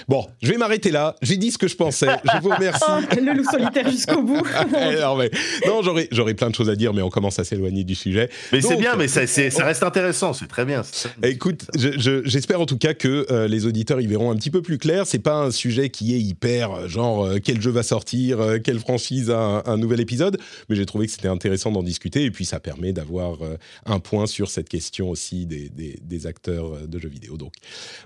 Bon, 0.07 0.25
je 0.41 0.51
vais 0.51 0.57
m'arrêter 0.57 0.91
là. 0.91 1.15
J'ai 1.21 1.37
dit 1.37 1.51
ce 1.51 1.57
que 1.57 1.67
je 1.67 1.75
pensais. 1.75 2.07
Je 2.23 2.41
vous 2.41 2.49
remercie. 2.49 2.83
le 3.15 3.33
loup 3.33 3.43
solitaire 3.43 3.89
jusqu'au 3.89 4.21
bout. 4.21 4.35
non, 4.71 5.17
non 5.65 5.81
j'aurais, 5.81 6.07
j'aurais 6.11 6.33
plein 6.33 6.49
de 6.49 6.55
choses 6.55 6.69
à 6.69 6.75
dire, 6.75 6.93
mais 6.93 7.01
on 7.01 7.09
commence 7.09 7.39
à 7.39 7.43
s'éloigner 7.43 7.83
du 7.83 7.95
sujet. 7.95 8.29
Mais 8.51 8.61
c'est 8.61 8.75
bien, 8.75 8.95
mais 8.95 9.07
ça, 9.07 9.25
ça, 9.27 9.65
reste 9.65 9.83
intéressant. 9.83 10.33
C'est 10.33 10.47
très 10.47 10.65
bien. 10.65 10.83
Écoute, 11.23 11.65
j'espère 11.75 12.61
en 12.61 12.65
tout 12.65 12.77
cas 12.77 12.93
que 12.93 13.25
euh, 13.31 13.47
les 13.47 13.65
auditeurs 13.65 14.01
y 14.01 14.07
verront 14.07 14.31
un 14.31 14.35
petit 14.35 14.51
peu 14.51 14.61
plus 14.61 14.77
clair. 14.77 15.07
C'est 15.07 15.19
pas 15.19 15.35
un 15.35 15.51
sujet 15.51 15.89
qui 15.89 16.13
est 16.13 16.19
hyper 16.19 16.71
euh, 16.71 16.87
genre 16.87 17.25
euh, 17.25 17.37
quel 17.43 17.61
jeu 17.61 17.71
va 17.71 17.83
sortir, 17.83 18.39
quelle 18.63 18.79
franchise 18.79 19.29
a 19.31 19.63
un, 19.65 19.77
nouvel 19.77 19.99
épisode, 19.99 20.39
mais 20.69 20.75
j'ai 20.75 20.85
trouvé 20.85 21.05
que 21.05 21.11
c'était 21.11 21.27
intéressant 21.27 21.71
d'en 21.71 21.83
discuter 21.83 22.23
et 22.23 22.31
puis 22.31 22.45
ça 22.45 22.59
permet 22.59 22.93
d'avoir 22.93 23.37
un 23.85 23.99
point 23.99 24.25
sur 24.25 24.49
cette 24.49 24.69
question 24.69 25.09
aussi 25.09 25.45
des, 25.45 25.69
des, 25.69 25.99
des 26.01 26.27
acteurs 26.27 26.87
de 26.87 26.99
jeux 26.99 27.09
vidéo. 27.09 27.37
Donc 27.37 27.53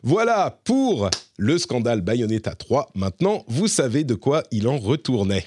voilà 0.03 0.59
pour 0.63 1.09
le 1.37 1.57
scandale 1.71 2.01
Bayonetta 2.01 2.53
3. 2.53 2.91
Maintenant, 2.95 3.45
vous 3.47 3.69
savez 3.69 4.03
de 4.03 4.13
quoi 4.13 4.43
il 4.51 4.67
en 4.67 4.77
retournait. 4.77 5.45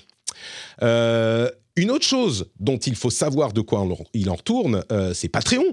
Euh, 0.82 1.50
une 1.76 1.90
autre 1.90 2.06
chose 2.06 2.50
dont 2.58 2.78
il 2.78 2.94
faut 2.94 3.10
savoir 3.10 3.52
de 3.52 3.60
quoi 3.60 3.86
il 4.14 4.30
en 4.30 4.34
retourne, 4.34 4.84
euh, 4.90 5.12
c'est 5.12 5.28
Patreon. 5.28 5.64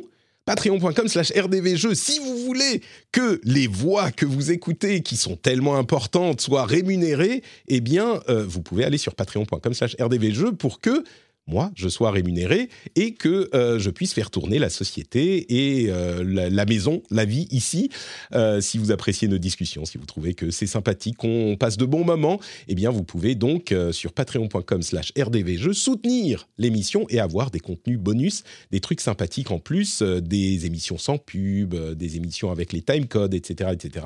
Patreon.com 0.44 1.08
slash 1.08 1.32
rdvjeux. 1.32 1.96
Si 1.96 2.20
vous 2.20 2.40
voulez 2.40 2.82
que 3.14 3.40
les 3.46 3.68
voix 3.68 4.12
que 4.12 4.26
vous 4.26 4.52
écoutez, 4.52 5.02
qui 5.02 5.16
sont 5.16 5.38
tellement 5.38 5.78
importantes, 5.78 6.42
soient 6.42 6.66
rémunérées, 6.66 7.44
eh 7.70 7.80
bien, 7.80 8.20
euh, 8.28 8.44
vous 8.46 8.62
pouvez 8.62 8.84
aller 8.84 8.98
sur 8.98 9.16
patreon.com 9.16 9.74
slash 9.74 9.96
rdvjeux 10.02 10.52
pour 10.52 10.82
que 10.82 11.06
moi, 11.52 11.72
je 11.76 11.90
sois 11.90 12.12
rémunéré 12.12 12.70
et 12.96 13.14
que 13.14 13.50
euh, 13.54 13.78
je 13.78 13.90
puisse 13.90 14.14
faire 14.14 14.32
tourner 14.32 14.58
la 14.58 14.70
société 14.70 15.82
et 15.82 15.90
euh, 15.90 16.24
la, 16.24 16.66
maison, 16.66 17.04
la 17.12 17.26
vie 17.26 17.48
ici. 17.52 17.90
Euh, 18.34 18.62
si 18.62 18.78
vous 18.78 18.92
appréciez 18.92 19.28
nos 19.28 19.38
discussions, 19.38 19.84
si 19.84 19.98
vous 19.98 20.06
trouvez 20.06 20.34
que 20.34 20.50
c'est 20.50 20.66
sympathique, 20.66 21.18
qu'on 21.18 21.58
passe 21.60 21.76
de 21.76 21.86
bons 21.86 22.06
moments, 22.06 22.40
eh 22.70 22.76
bien, 22.76 22.90
vous 22.90 23.04
pouvez 23.04 23.36
donc 23.36 23.76
sur 23.92 24.14
patreon.com 24.14 24.82
slash 24.82 25.12
rdvjeux 25.20 25.74
soutenir 25.74 26.48
l'émission 26.58 27.06
et 27.10 27.20
avoir 27.20 27.52
des 27.52 27.60
contenus 27.60 28.00
bonus, 28.00 28.44
des 28.72 28.80
trucs 28.80 29.02
sympathiques 29.02 29.52
en 29.52 29.60
plus, 29.60 30.02
des 30.02 30.66
émissions 30.66 30.98
sans 30.98 31.18
pub, 31.18 31.76
des 31.76 32.16
émissions 32.16 32.50
avec 32.52 32.72
les 32.72 32.82
timecodes, 32.82 33.34
etc., 33.34 33.72
etc. 33.74 34.06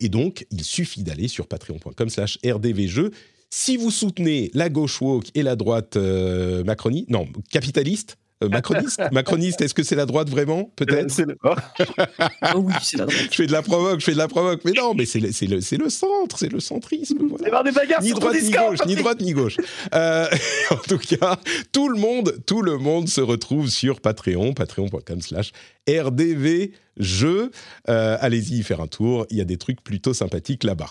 Et 0.00 0.10
donc, 0.10 0.46
il 0.50 0.62
suffit 0.62 1.02
d'aller 1.02 1.28
sur 1.28 1.46
patreon.com 1.46 2.10
slash 2.10 2.38
rdvjeux 2.44 3.12
si 3.50 3.76
vous 3.76 3.90
soutenez 3.90 4.50
la 4.54 4.68
gauche 4.68 5.00
woke 5.00 5.28
et 5.34 5.42
la 5.42 5.56
droite 5.56 5.96
euh, 5.96 6.64
macroniste, 6.64 7.10
non, 7.10 7.26
capitaliste, 7.50 8.18
euh, 8.44 8.48
macroniste, 8.48 9.00
macroniste, 9.12 9.60
est-ce 9.62 9.72
que 9.72 9.82
c'est 9.82 9.94
la 9.94 10.04
droite 10.04 10.28
vraiment 10.28 10.70
Peut-être. 10.76 11.22
Oh 11.42 11.54
oui, 12.56 12.74
c'est 12.82 12.98
la 12.98 13.06
droite. 13.06 13.28
Je 13.30 13.34
fais 13.34 13.46
de 13.46 13.52
la 13.52 13.62
provoque, 13.62 14.00
je 14.00 14.04
fais 14.04 14.12
de 14.12 14.18
la 14.18 14.28
provoque, 14.28 14.62
mais 14.64 14.72
non, 14.72 14.94
mais 14.94 15.06
c'est 15.06 15.20
le, 15.20 15.28
le, 15.28 15.84
le, 15.84 15.90
centre, 15.90 16.38
c'est 16.38 16.52
le 16.52 16.60
centrisme. 16.60 17.18
Voilà. 17.28 17.62
des 17.62 17.72
bagarres 17.72 18.02
ni 18.02 18.12
droite 18.12 18.36
ni 18.42 18.50
gauche, 18.50 18.78
ni 18.86 18.94
droite 18.96 19.20
ni 19.22 19.32
gauche. 19.32 19.56
Euh, 19.94 20.28
en 20.70 20.76
tout 20.76 20.98
cas, 20.98 21.38
tout 21.72 21.88
le 21.88 21.98
monde, 21.98 22.38
tout 22.46 22.62
le 22.62 22.76
monde 22.76 23.08
se 23.08 23.20
retrouve 23.20 23.70
sur 23.70 24.00
Patreon, 24.00 24.52
patreon.com/slash 24.52 25.52
rdv 25.88 26.72
jeux. 26.98 27.50
Allez-y 27.86 28.62
faire 28.62 28.80
un 28.80 28.86
tour, 28.86 29.26
il 29.30 29.38
y 29.38 29.40
a 29.40 29.44
des 29.44 29.56
trucs 29.56 29.82
plutôt 29.82 30.12
sympathiques 30.12 30.64
là-bas. 30.64 30.90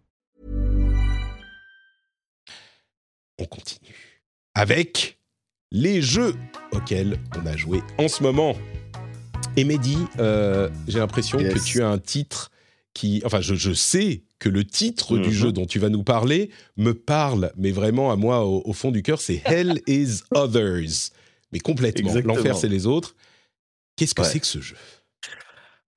On 3.41 3.45
continue 3.45 3.95
avec 4.53 5.17
les 5.71 6.01
jeux 6.01 6.35
auxquels 6.71 7.17
on 7.41 7.45
a 7.45 7.55
joué 7.55 7.81
en 7.97 8.07
ce 8.07 8.23
moment. 8.23 8.55
Et 9.57 9.63
Mehdi, 9.63 9.97
euh, 10.19 10.69
j'ai 10.87 10.99
l'impression 10.99 11.37
que 11.37 11.59
tu 11.63 11.81
as 11.81 11.89
un 11.89 11.97
titre 11.97 12.51
qui... 12.93 13.21
Enfin, 13.25 13.41
je, 13.41 13.73
sais 13.73 14.23
que 14.39 14.49
le 14.49 14.65
titre 14.65 15.17
du 15.17 15.29
mhm. 15.29 15.35
jeu 15.35 15.51
dont 15.51 15.65
tu 15.65 15.79
vas 15.79 15.89
nous 15.89 16.03
parler 16.03 16.49
me 16.77 16.93
parle, 16.93 17.51
mais 17.57 17.71
vraiment 17.71 18.11
à 18.11 18.15
moi, 18.15 18.45
au, 18.45 18.73
fond 18.73 18.91
du 18.91 19.01
cœur, 19.03 19.21
c'est 19.21 19.41
Hell 19.45 19.81
is 19.87 20.21
Others. 20.33 21.11
Mais 21.51 21.59
complètement. 21.59 22.13
L'enfer, 22.23 22.55
c'est 22.55 22.69
les 22.69 22.87
autres. 22.87 23.15
Qu'est-ce 23.95 24.15
que 24.15 24.23
c'est 24.23 24.39
que 24.39 24.47
ce 24.47 24.61
jeu? 24.61 24.77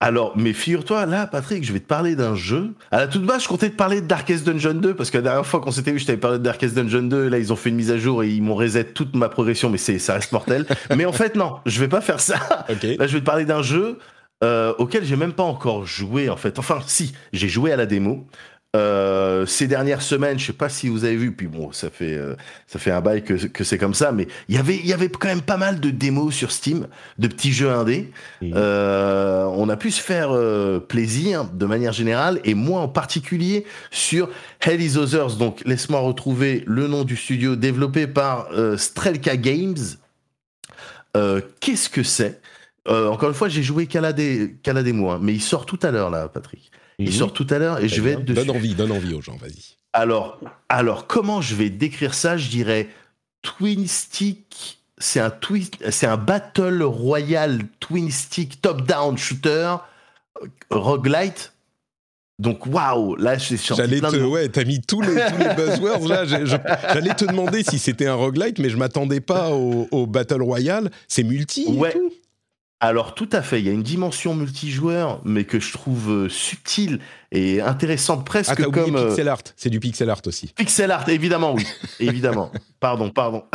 Alors, 0.04 0.34
mais 0.36 0.52
figure-toi, 0.52 1.06
là, 1.06 1.26
Patrick, 1.26 1.64
je 1.64 1.72
vais 1.72 1.80
te 1.80 1.86
parler 1.86 2.14
d'un 2.14 2.34
jeu. 2.34 2.74
À 2.90 2.98
la 2.98 3.06
toute 3.06 3.24
base, 3.24 3.44
je 3.44 3.48
comptais 3.48 3.70
te 3.70 3.74
parler 3.74 4.02
de 4.02 4.06
Darkest 4.06 4.44
Dungeon 4.44 4.74
2, 4.74 4.94
parce 4.94 5.10
que 5.10 5.16
la 5.16 5.22
dernière 5.22 5.46
fois 5.46 5.60
qu'on 5.60 5.70
s'était 5.70 5.92
vu, 5.92 5.98
je 5.98 6.04
t'avais 6.04 6.18
parlé 6.18 6.36
de 6.36 6.42
Darkest 6.42 6.74
Dungeon 6.74 7.04
2, 7.04 7.28
là, 7.28 7.38
ils 7.38 7.54
ont 7.54 7.56
fait 7.56 7.70
une 7.70 7.76
mise 7.76 7.90
à 7.90 7.96
jour 7.96 8.22
et 8.22 8.28
ils 8.28 8.42
m'ont 8.42 8.54
reset 8.54 8.84
toute 8.84 9.16
ma 9.16 9.30
progression, 9.30 9.70
mais 9.70 9.78
c'est, 9.78 9.98
ça 9.98 10.12
reste 10.12 10.32
mortel. 10.32 10.66
mais 10.94 11.06
en 11.06 11.12
fait, 11.12 11.36
non, 11.36 11.56
je 11.64 11.80
vais 11.80 11.88
pas 11.88 12.02
faire 12.02 12.20
ça. 12.20 12.34
Là, 12.68 13.06
je 13.06 13.14
vais 13.14 13.20
te 13.20 13.24
parler 13.24 13.46
d'un 13.46 13.62
jeu 13.62 13.98
euh, 14.44 14.74
auquel 14.76 15.06
j'ai 15.06 15.16
même 15.16 15.32
pas 15.32 15.42
encore 15.42 15.86
joué, 15.86 16.28
en 16.28 16.36
fait. 16.36 16.58
Enfin, 16.58 16.80
si, 16.86 17.14
j'ai 17.32 17.48
joué 17.48 17.72
à 17.72 17.76
la 17.76 17.86
démo. 17.86 18.26
Euh, 18.74 19.46
ces 19.46 19.68
dernières 19.68 20.02
semaines, 20.02 20.38
je 20.38 20.46
sais 20.46 20.52
pas 20.52 20.68
si 20.68 20.88
vous 20.88 21.04
avez 21.04 21.16
vu, 21.16 21.32
puis 21.32 21.46
bon, 21.46 21.70
ça 21.70 21.90
fait 21.90 22.14
euh, 22.14 22.34
ça 22.66 22.80
fait 22.80 22.90
un 22.90 23.00
bail 23.00 23.22
que, 23.22 23.34
que 23.34 23.62
c'est 23.62 23.78
comme 23.78 23.94
ça, 23.94 24.10
mais 24.10 24.26
il 24.48 24.56
y 24.56 24.58
avait 24.58 24.76
il 24.76 24.86
y 24.86 24.92
avait 24.92 25.08
quand 25.08 25.28
même 25.28 25.42
pas 25.42 25.56
mal 25.56 25.78
de 25.78 25.90
démos 25.90 26.34
sur 26.34 26.50
Steam, 26.50 26.88
de 27.18 27.28
petits 27.28 27.52
jeux 27.52 27.70
indés. 27.70 28.10
Euh, 28.42 29.44
on 29.44 29.68
a 29.68 29.76
pu 29.76 29.92
se 29.92 30.00
faire 30.00 30.30
plaisir 30.88 31.44
de 31.44 31.66
manière 31.66 31.92
générale, 31.92 32.40
et 32.44 32.54
moi 32.54 32.80
en 32.80 32.88
particulier 32.88 33.64
sur 33.92 34.28
Hell 34.60 34.80
is 34.80 34.96
Others. 34.96 35.36
Donc 35.36 35.62
laisse-moi 35.64 36.00
retrouver 36.00 36.64
le 36.66 36.88
nom 36.88 37.04
du 37.04 37.16
studio 37.16 37.54
développé 37.54 38.06
par 38.08 38.48
Strelka 38.76 39.36
Games. 39.36 39.76
Qu'est-ce 41.60 41.88
que 41.88 42.02
c'est? 42.02 42.40
Encore 42.88 43.28
une 43.28 43.34
fois, 43.34 43.48
j'ai 43.48 43.62
joué 43.62 43.86
qu'à 43.86 44.00
la, 44.00 44.12
dé, 44.12 44.56
démo, 44.64 45.10
hein, 45.10 45.20
mais 45.22 45.32
il 45.32 45.40
sort 45.40 45.64
tout 45.64 45.78
à 45.82 45.90
l'heure 45.90 46.10
là, 46.10 46.28
Patrick. 46.28 46.72
Il 46.98 47.06
mhm. 47.06 47.12
sort 47.12 47.32
tout 47.32 47.46
à 47.50 47.58
l'heure 47.58 47.80
et 47.80 47.88
je 47.88 48.00
vais 48.00 48.12
être 48.12 48.24
Donne 48.24 48.50
envie, 48.50 48.74
donne 48.74 48.92
envie 48.92 49.14
aux 49.14 49.20
gens, 49.20 49.36
vas-y. 49.36 49.76
Alors, 49.92 50.40
alors, 50.68 51.06
comment 51.06 51.40
je 51.40 51.54
vais 51.54 51.70
décrire 51.70 52.14
ça? 52.14 52.36
Je 52.36 52.48
dirais 52.48 52.88
Twin 53.42 53.86
Stick. 53.86 54.80
C'est 54.98 55.20
un, 55.20 55.32
c'est 55.90 56.06
un 56.06 56.16
Battle 56.16 56.82
Royale 56.82 57.62
Twin 57.80 58.10
Stick 58.10 58.60
Top-Down 58.60 59.18
Shooter 59.18 59.76
roguelite. 60.70 61.52
Donc, 62.40 62.66
waouh, 62.66 63.14
là, 63.14 63.38
j'ai 63.38 63.56
sorti 63.56 63.82
J'allais 63.82 64.00
te, 64.00 64.16
ouais, 64.16 64.48
t'as 64.48 64.64
mis 64.64 64.80
tous 64.80 65.00
les, 65.00 65.14
tous 65.14 65.38
les 65.38 65.54
buzzwords 65.54 66.08
là. 66.08 66.24
J'allais 66.24 67.14
te 67.14 67.24
demander 67.24 67.62
si 67.62 67.78
c'était 67.78 68.08
un 68.08 68.14
roguelite, 68.14 68.58
mais 68.58 68.70
je 68.70 68.76
m'attendais 68.76 69.20
pas 69.20 69.50
au, 69.50 70.06
Battle 70.06 70.42
Royale. 70.42 70.90
C'est 71.06 71.22
multi 71.22 71.66
ouais. 71.68 71.92
tout 71.92 72.10
alors 72.84 73.14
tout 73.14 73.28
à 73.32 73.40
fait, 73.42 73.60
il 73.60 73.66
y 73.66 73.68
a 73.68 73.72
une 73.72 73.82
dimension 73.82 74.34
multijoueur, 74.34 75.20
mais 75.24 75.44
que 75.44 75.58
je 75.58 75.72
trouve 75.72 76.10
euh, 76.10 76.28
subtile 76.28 77.00
et 77.32 77.60
intéressante 77.60 78.26
presque 78.26 78.60
ah, 78.60 78.62
comme 78.64 78.96
euh, 78.96 79.08
pixel 79.08 79.28
art. 79.28 79.42
C'est 79.56 79.70
du 79.70 79.80
pixel 79.80 80.10
art 80.10 80.20
aussi. 80.26 80.52
Pixel 80.54 80.90
art, 80.90 81.08
évidemment, 81.08 81.54
oui, 81.54 81.66
évidemment. 82.00 82.50
Pardon, 82.80 83.10
pardon. 83.10 83.44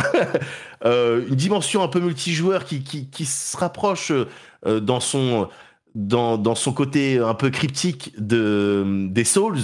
Euh, 0.86 1.26
une 1.28 1.34
dimension 1.34 1.82
un 1.82 1.88
peu 1.88 2.00
multijoueur 2.00 2.64
qui, 2.64 2.82
qui, 2.82 3.24
se 3.26 3.54
rapproche 3.54 4.12
dans 4.64 4.98
son 4.98 5.46
dans, 5.94 6.38
dans, 6.38 6.54
son 6.54 6.72
côté 6.72 7.18
un 7.18 7.34
peu 7.34 7.50
cryptique 7.50 8.14
de 8.16 9.06
des 9.10 9.24
Souls. 9.24 9.58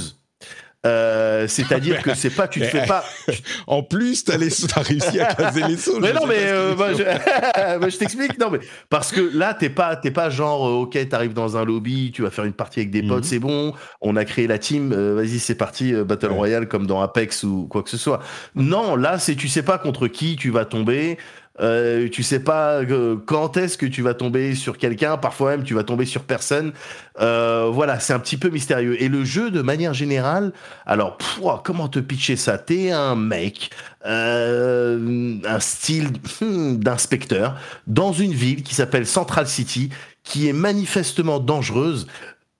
Euh, 0.87 1.49
C'est-à-dire 1.49 2.03
que 2.03 2.15
c'est 2.15 2.31
pas, 2.31 2.49
tu 2.49 2.61
te 2.61 2.67
fais 2.67 2.87
pas. 2.87 3.05
En 3.67 3.83
plus, 3.83 4.25
t'as 4.25 4.37
les- 4.37 4.51
t'as 4.51 4.81
réussi 4.83 5.21
à 5.21 5.27
caser 5.35 5.63
les 5.69 5.77
sauts. 5.77 5.99
Mais 6.01 6.13
non, 6.13 6.27
mais 6.27 6.37
euh, 6.39 6.75
bah, 6.75 6.89
je, 6.93 7.03
bah, 7.79 7.89
je 7.89 7.97
t'explique. 7.97 8.39
Non, 8.39 8.51
mais 8.51 8.61
parce 8.89 9.13
que 9.13 9.21
là, 9.37 9.55
t'es 9.55 9.69
pas, 9.71 9.97
t'es 9.97 10.11
pas 10.11 10.31
genre, 10.31 10.67
euh, 10.69 10.83
ok, 10.83 11.09
t'arrives 11.09 11.33
dans 11.35 11.57
un 11.57 11.65
lobby, 11.65 12.13
tu 12.15 12.23
vas 12.23 12.31
faire 12.31 12.45
une 12.45 12.53
partie 12.53 12.81
avec 12.81 12.91
des 12.91 13.03
potes, 13.03 13.25
Mhm. 13.25 13.31
c'est 13.31 13.39
bon. 13.39 13.73
On 14.01 14.17
a 14.17 14.25
créé 14.25 14.47
la 14.47 14.59
team, 14.59 14.93
euh, 14.93 15.15
vas-y, 15.15 15.39
c'est 15.39 15.55
parti, 15.57 15.93
battle 15.93 16.27
Ouais. 16.27 16.33
royale 16.35 16.69
comme 16.69 16.87
dans 16.87 17.01
Apex 17.01 17.43
ou 17.45 17.67
quoi 17.69 17.83
que 17.83 17.91
ce 17.91 17.97
soit. 17.99 18.21
Non, 18.55 18.97
là, 18.97 19.19
c'est, 19.19 19.35
tu 19.35 19.49
sais 19.49 19.63
pas 19.63 19.79
contre 19.79 20.07
qui 20.09 20.37
tu 20.37 20.51
vas 20.51 20.65
tomber. 20.65 21.19
Euh, 21.61 22.09
tu 22.11 22.23
sais 22.23 22.41
pas 22.41 22.83
euh, 22.83 23.17
quand 23.25 23.57
est-ce 23.57 23.79
que 23.79 23.87
tu 23.87 24.03
vas 24.03 24.15
tomber 24.15 24.55
sur 24.55 24.77
quelqu'un? 24.77 25.17
Parfois 25.17 25.53
même, 25.53 25.65
tu 25.65 25.75
vas 25.75 25.85
tomber 25.85 26.05
sur 26.05 26.23
personne. 26.23 26.73
Euh, 27.21 27.71
voilà, 27.73 27.99
c'est 28.01 28.13
un 28.13 28.19
petit 28.19 28.37
peu 28.37 28.51
mystérieux. 28.51 29.01
Et 29.03 29.09
le 29.09 29.25
jeu, 29.25 29.51
de 29.51 29.63
manière 29.63 29.95
générale, 29.95 30.53
alors, 30.85 31.17
pff, 31.17 31.41
comment 31.65 31.89
te 31.89 31.99
pitcher 31.99 32.37
ça? 32.37 32.59
T'es 32.59 32.91
un 32.91 33.17
mec, 33.17 33.71
un 34.05 35.61
style 35.61 36.09
hmm, 36.41 36.77
d'inspecteur, 36.77 37.59
dans 37.87 38.13
une 38.13 38.33
ville 38.33 38.63
qui 38.63 38.75
s'appelle 38.75 39.07
Central 39.07 39.47
City, 39.47 39.91
qui 40.23 40.49
est 40.49 40.53
manifestement 40.53 41.41
dangereuse. 41.41 42.07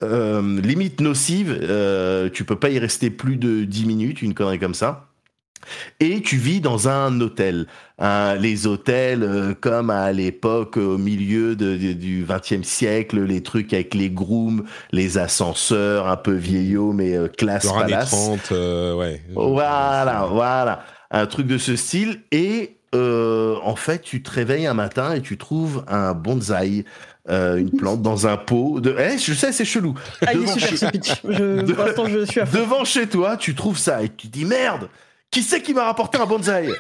limite 0.03 1.01
nocive, 1.01 1.53
tu 2.33 2.45
peux 2.45 2.57
pas 2.57 2.71
y 2.71 2.79
rester 2.79 3.11
plus 3.11 3.37
de 3.37 3.65
10 3.65 3.85
minutes, 3.87 4.23
une 4.23 4.35
connerie 4.35 4.59
comme 4.59 4.75
ça. 4.75 5.06
Et 6.01 6.21
tu 6.23 6.37
vis 6.37 6.61
dans 6.61 6.89
un 6.89 7.21
hôtel. 7.21 7.67
Hein, 7.99 8.35
les 8.37 8.67
hôtels, 8.67 9.23
euh, 9.23 9.55
comme 9.59 9.91
à 9.91 10.13
l'époque, 10.13 10.77
au 10.77 10.99
milieu 10.99 11.57
de- 11.57 11.77
de- 11.77 11.93
du 11.95 12.27
XXe 12.29 12.63
siècle, 12.67 13.21
les 13.25 13.43
trucs 13.43 13.73
avec 13.73 13.95
les 13.95 14.11
grooms, 14.11 14.65
les 14.93 15.17
ascenseurs, 15.19 16.07
un 16.09 16.17
peu 16.17 16.35
vieillots, 16.35 16.93
mais 16.93 17.17
euh, 17.17 17.29
classe 17.29 17.67
palace. 17.73 18.11
30, 18.11 18.53
euh, 18.53 18.95
ouais. 18.95 19.23
Voilà, 19.35 20.27
voilà. 20.31 20.85
Un 21.11 21.27
truc 21.27 21.47
de 21.47 21.57
ce 21.59 21.75
style. 21.77 22.21
Et 22.33 22.77
euh, 22.95 23.57
en 23.63 23.77
fait, 23.77 24.03
tu 24.03 24.23
te 24.23 24.31
réveilles 24.31 24.67
un 24.67 24.75
matin 24.75 25.15
et 25.15 25.23
tu 25.23 25.37
trouves 25.39 25.85
un 25.89 26.13
bonsaï, 26.13 26.85
euh, 27.31 27.57
une 27.57 27.71
plante 27.71 28.03
dans 28.03 28.27
un 28.27 28.37
pot. 28.37 28.81
De... 28.81 28.95
Eh, 28.99 29.19
je 29.19 29.33
sais, 29.33 29.53
c'est 29.53 29.65
chelou. 29.65 29.95
Ah, 30.27 30.33
il 30.35 30.41
est 30.41 30.43
Devant 30.43 30.53
super 30.55 30.69
chez- 30.69 30.77
ce 30.77 30.87
pitch. 30.87 31.09
Je, 31.29 31.73
pour 31.73 31.85
l'instant, 31.87 32.07
je 32.09 32.25
suis 32.27 32.41
à 32.41 32.47
fond. 32.47 32.59
Devant 32.59 32.85
chez 32.85 33.07
toi, 33.07 33.37
tu 33.37 33.55
trouves 33.55 33.79
ça 33.79 34.03
et 34.03 34.09
tu 34.11 34.29
te 34.29 34.33
dis 34.33 34.45
merde. 34.45 34.89
Qui 35.37 35.43
c'est 35.43 35.61
qui 35.61 35.75
m'a 35.75 35.85
rapporté 35.85 36.17
un 36.17 36.25
bonsaï 36.25 36.73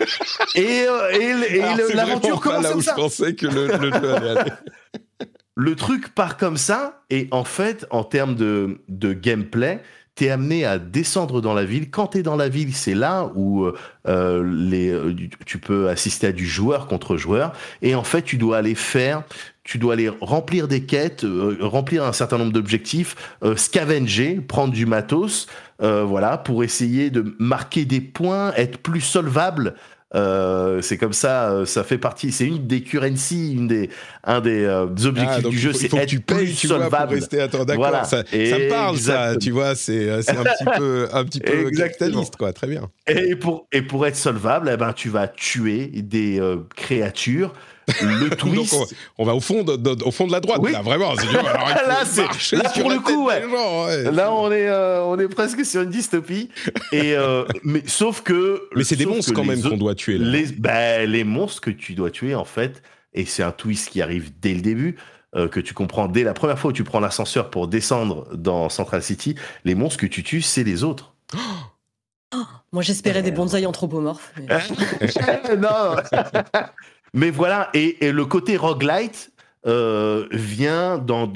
Et, 0.55 0.87
euh, 0.89 1.11
et, 1.13 1.57
et 1.57 1.95
l'aventure 1.95 2.41
commence 2.41 2.63
là 2.63 2.69
comme 2.71 2.79
où 2.79 2.83
ça. 2.83 2.95
je 2.97 3.03
pensais 3.03 3.35
que 3.35 3.47
le, 3.47 3.67
le 3.67 3.93
jeu 3.93 4.15
allait 4.15 4.29
aller. 4.31 4.51
Le 5.59 5.75
truc 5.75 6.15
part 6.15 6.39
comme 6.39 6.57
ça, 6.57 7.03
et 7.11 7.29
en 7.33 7.45
fait, 7.45 7.87
en 7.91 8.03
termes 8.03 8.35
de, 8.35 8.79
de 8.89 9.13
gameplay, 9.13 9.83
t'es 10.15 10.31
amené 10.31 10.65
à 10.65 10.79
descendre 10.79 11.43
dans 11.43 11.53
la 11.53 11.65
ville. 11.67 11.91
Quand 11.91 12.09
t'es 12.09 12.23
dans 12.23 12.37
la 12.37 12.49
ville, 12.49 12.75
c'est 12.75 12.95
là 12.95 13.31
où 13.35 13.67
euh, 14.09 14.53
les, 14.55 14.91
euh, 14.91 15.15
tu 15.45 15.59
peux 15.59 15.91
assister 15.91 16.27
à 16.29 16.33
du 16.33 16.47
joueur 16.47 16.87
contre 16.87 17.19
joueur, 17.19 17.53
et 17.83 17.95
en 17.95 18.05
fait, 18.05 18.23
tu 18.23 18.39
dois 18.39 18.57
aller 18.57 18.75
faire, 18.75 19.23
tu 19.67 19.79
dois 19.79 19.95
aller 19.95 20.09
remplir 20.21 20.69
des 20.69 20.85
quêtes, 20.85 21.25
euh, 21.25 21.59
remplir 21.61 22.05
un 22.05 22.13
certain 22.13 22.39
nombre 22.39 22.53
d'objectifs, 22.53 23.17
euh, 23.43 23.57
scavenger, 23.57 24.41
prendre 24.41 24.73
du 24.73 24.87
matos, 24.87 25.49
euh, 25.83 26.05
voilà, 26.05 26.39
pour 26.39 26.65
essayer 26.65 27.11
de 27.11 27.35
marquer 27.39 27.85
des 27.85 28.01
points, 28.01 28.53
être 28.55 28.79
plus 28.79 29.01
solvable. 29.01 29.75
Euh, 30.15 30.81
c'est 30.83 30.97
comme 30.99 31.13
ça, 31.13 31.51
euh, 31.51 31.65
ça 31.67 31.83
fait 31.83 31.99
partie. 31.99 32.31
C'est 32.31 32.47
une 32.47 32.67
des 32.67 32.81
currency, 32.83 33.53
une 33.55 33.67
des, 33.67 33.91
un 34.25 34.41
des, 34.41 34.65
euh, 34.65 34.87
des 34.87 35.05
objectifs 35.07 35.35
Ah, 35.39 35.43
donc 35.43 35.51
du 35.51 35.59
jeu, 35.59 35.73
c'est 35.73 35.93
être 35.93 36.07
tu 36.07 36.21
payes, 36.21 36.45
plus 36.47 36.55
tu 36.55 36.69
vois, 36.69 36.77
pour 36.77 36.85
solvable. 36.85 37.15
rester. 37.15 37.41
Attends, 37.41 37.65
d'accord, 37.65 37.89
Voilà. 37.89 38.05
ça, 38.05 38.19
ça 38.19 38.37
me 38.59 38.69
parle, 38.71 38.97
ça, 38.99 39.37
tu 39.37 39.51
vois, 39.51 39.75
c'est 39.75 40.09
un 40.11 40.23
petit 40.45 40.65
peu, 40.77 41.09
un 41.13 41.25
petit 41.25 41.41
peu 41.41 41.71
capitaliste, 41.77 42.37
quoi, 42.37 42.53
très 42.53 42.69
bien. 42.69 42.89
Et 43.09 43.35
pour, 43.35 43.67
et 43.73 43.83
pour 43.83 44.07
être 44.07 44.17
solvable, 44.17 44.71
eh 44.73 44.77
ben, 44.77 44.93
tu 44.93 45.09
vas 45.11 45.27
tuer 45.29 45.89
des 45.89 46.41
créatures. 46.77 47.53
Le 48.03 48.29
Donc, 48.31 48.39
twist. 48.39 48.75
on, 49.19 49.23
on 49.23 49.25
va 49.25 49.35
au 49.35 49.41
fond 49.41 49.63
de, 49.63 49.77
de- 49.77 50.03
au 50.05 50.11
fond 50.11 50.27
de 50.27 50.33
la 50.33 50.41
droite, 50.41 50.61
Oui. 50.63 50.73
là, 50.73 50.83
vraiment. 50.83 51.13
Alors, 51.13 51.25
Là, 51.87 52.03
là, 52.53 52.71
pour 52.71 52.91
le 52.91 52.99
coup, 52.99 53.29
gens, 53.31 53.87
ouais. 53.87 54.11
Là, 54.11 54.33
on 54.33 54.51
est, 54.51 54.67
euh, 54.69 55.05
on 55.05 55.19
est 55.19 55.29
presque 55.29 55.65
sur 55.65 55.83
une 55.83 55.91
dystopie. 55.91 56.49
Et, 56.93 57.13
euh, 57.17 57.45
mais, 57.63 57.83
sauf 57.87 58.23
que. 58.23 58.63
Mais 58.75 58.83
c'est 58.85 58.97
des 58.97 59.07
monstres 59.07 59.33
quand 59.33 59.43
les 59.43 59.49
même 59.57 59.63
qu'on 59.63 59.77
doit 59.77 59.95
tuer. 59.95 60.19
Là. 60.19 60.29
Les, 60.31 60.47
ben, 60.47 61.09
les 61.09 61.25
monstres 61.25 61.61
que 61.61 61.71
tu 61.71 61.95
dois 61.95 62.11
tuer, 62.11 62.35
en 62.35 62.45
fait, 62.45 62.83
et 63.15 63.25
c'est 63.25 63.43
un 63.45 63.53
twist 63.53 63.89
qui 63.91 64.03
arrive 64.03 64.33
dès 64.41 64.55
le 64.55 64.61
début, 64.63 64.97
euh, 65.37 65.49
que 65.49 65.61
tu 65.61 65.73
comprends 65.75 66.09
dès 66.09 66.25
la 66.25 66.35
première 66.35 66.59
fois 66.59 66.71
où 66.71 66.75
tu 66.75 66.85
prends 66.85 67.01
l'ascenseur 67.01 67.51
pour 67.51 67.69
descendre 67.69 68.27
dans 68.35 68.69
Central 68.69 69.03
City, 69.03 69.37
les 69.65 69.75
monstres 69.77 69.99
que 70.01 70.07
tu 70.07 70.23
tues, 70.25 70.43
c'est 70.43 70.65
les 70.65 70.83
autres. 70.83 71.15
Moi, 72.73 72.83
j'espérais 72.83 73.23
des 73.23 73.31
bonsaïs 73.31 73.65
anthropomorphes. 73.67 74.33
mais- 74.37 75.57
non. 75.57 75.97
Mais 77.15 77.31
voilà, 77.31 77.71
et, 77.75 77.97
le 78.13 78.25
côté 78.25 78.57
roguelite 78.57 79.33
euh, 79.67 80.27
vient 80.31 80.99
dans, 80.99 81.33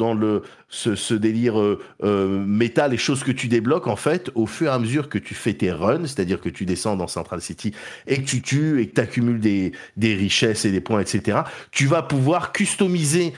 ce, 0.68 1.14
délire 1.14 1.59
euh, 1.59 1.81
euh, 2.05 2.45
métal, 2.45 2.93
les 2.93 2.97
choses 2.97 3.25
que 3.25 3.33
tu 3.33 3.49
débloques, 3.49 3.87
en 3.87 3.97
fait, 3.97 4.31
au 4.35 4.47
fur 4.47 4.68
et 4.68 4.75
à 4.75 4.79
mesure 4.79 5.09
que 5.09 5.18
tu 5.18 5.35
fais 5.35 5.55
tes 5.55 5.73
runs, 5.73 6.07
c'est-à-dire 6.07 6.41
que 6.41 6.49
tu 6.49 6.64
descends 6.64 6.97
dans 6.97 7.09
Central 7.09 7.41
City 7.41 7.73
et 8.07 8.23
que 8.23 8.29
tu 8.29 8.43
tues 8.43 8.81
et 8.81 8.89
que 8.89 8.95
tu 8.95 9.01
accumules 9.01 9.41
des, 9.41 9.73
richesses 10.14 10.64
et 10.64 10.71
des 10.71 10.81
points, 10.81 11.01
etc., 11.01 11.41
tu 11.71 11.87
vas 11.87 12.03
pouvoir 12.03 12.53
customiser 12.53 13.33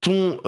ton 0.00 0.38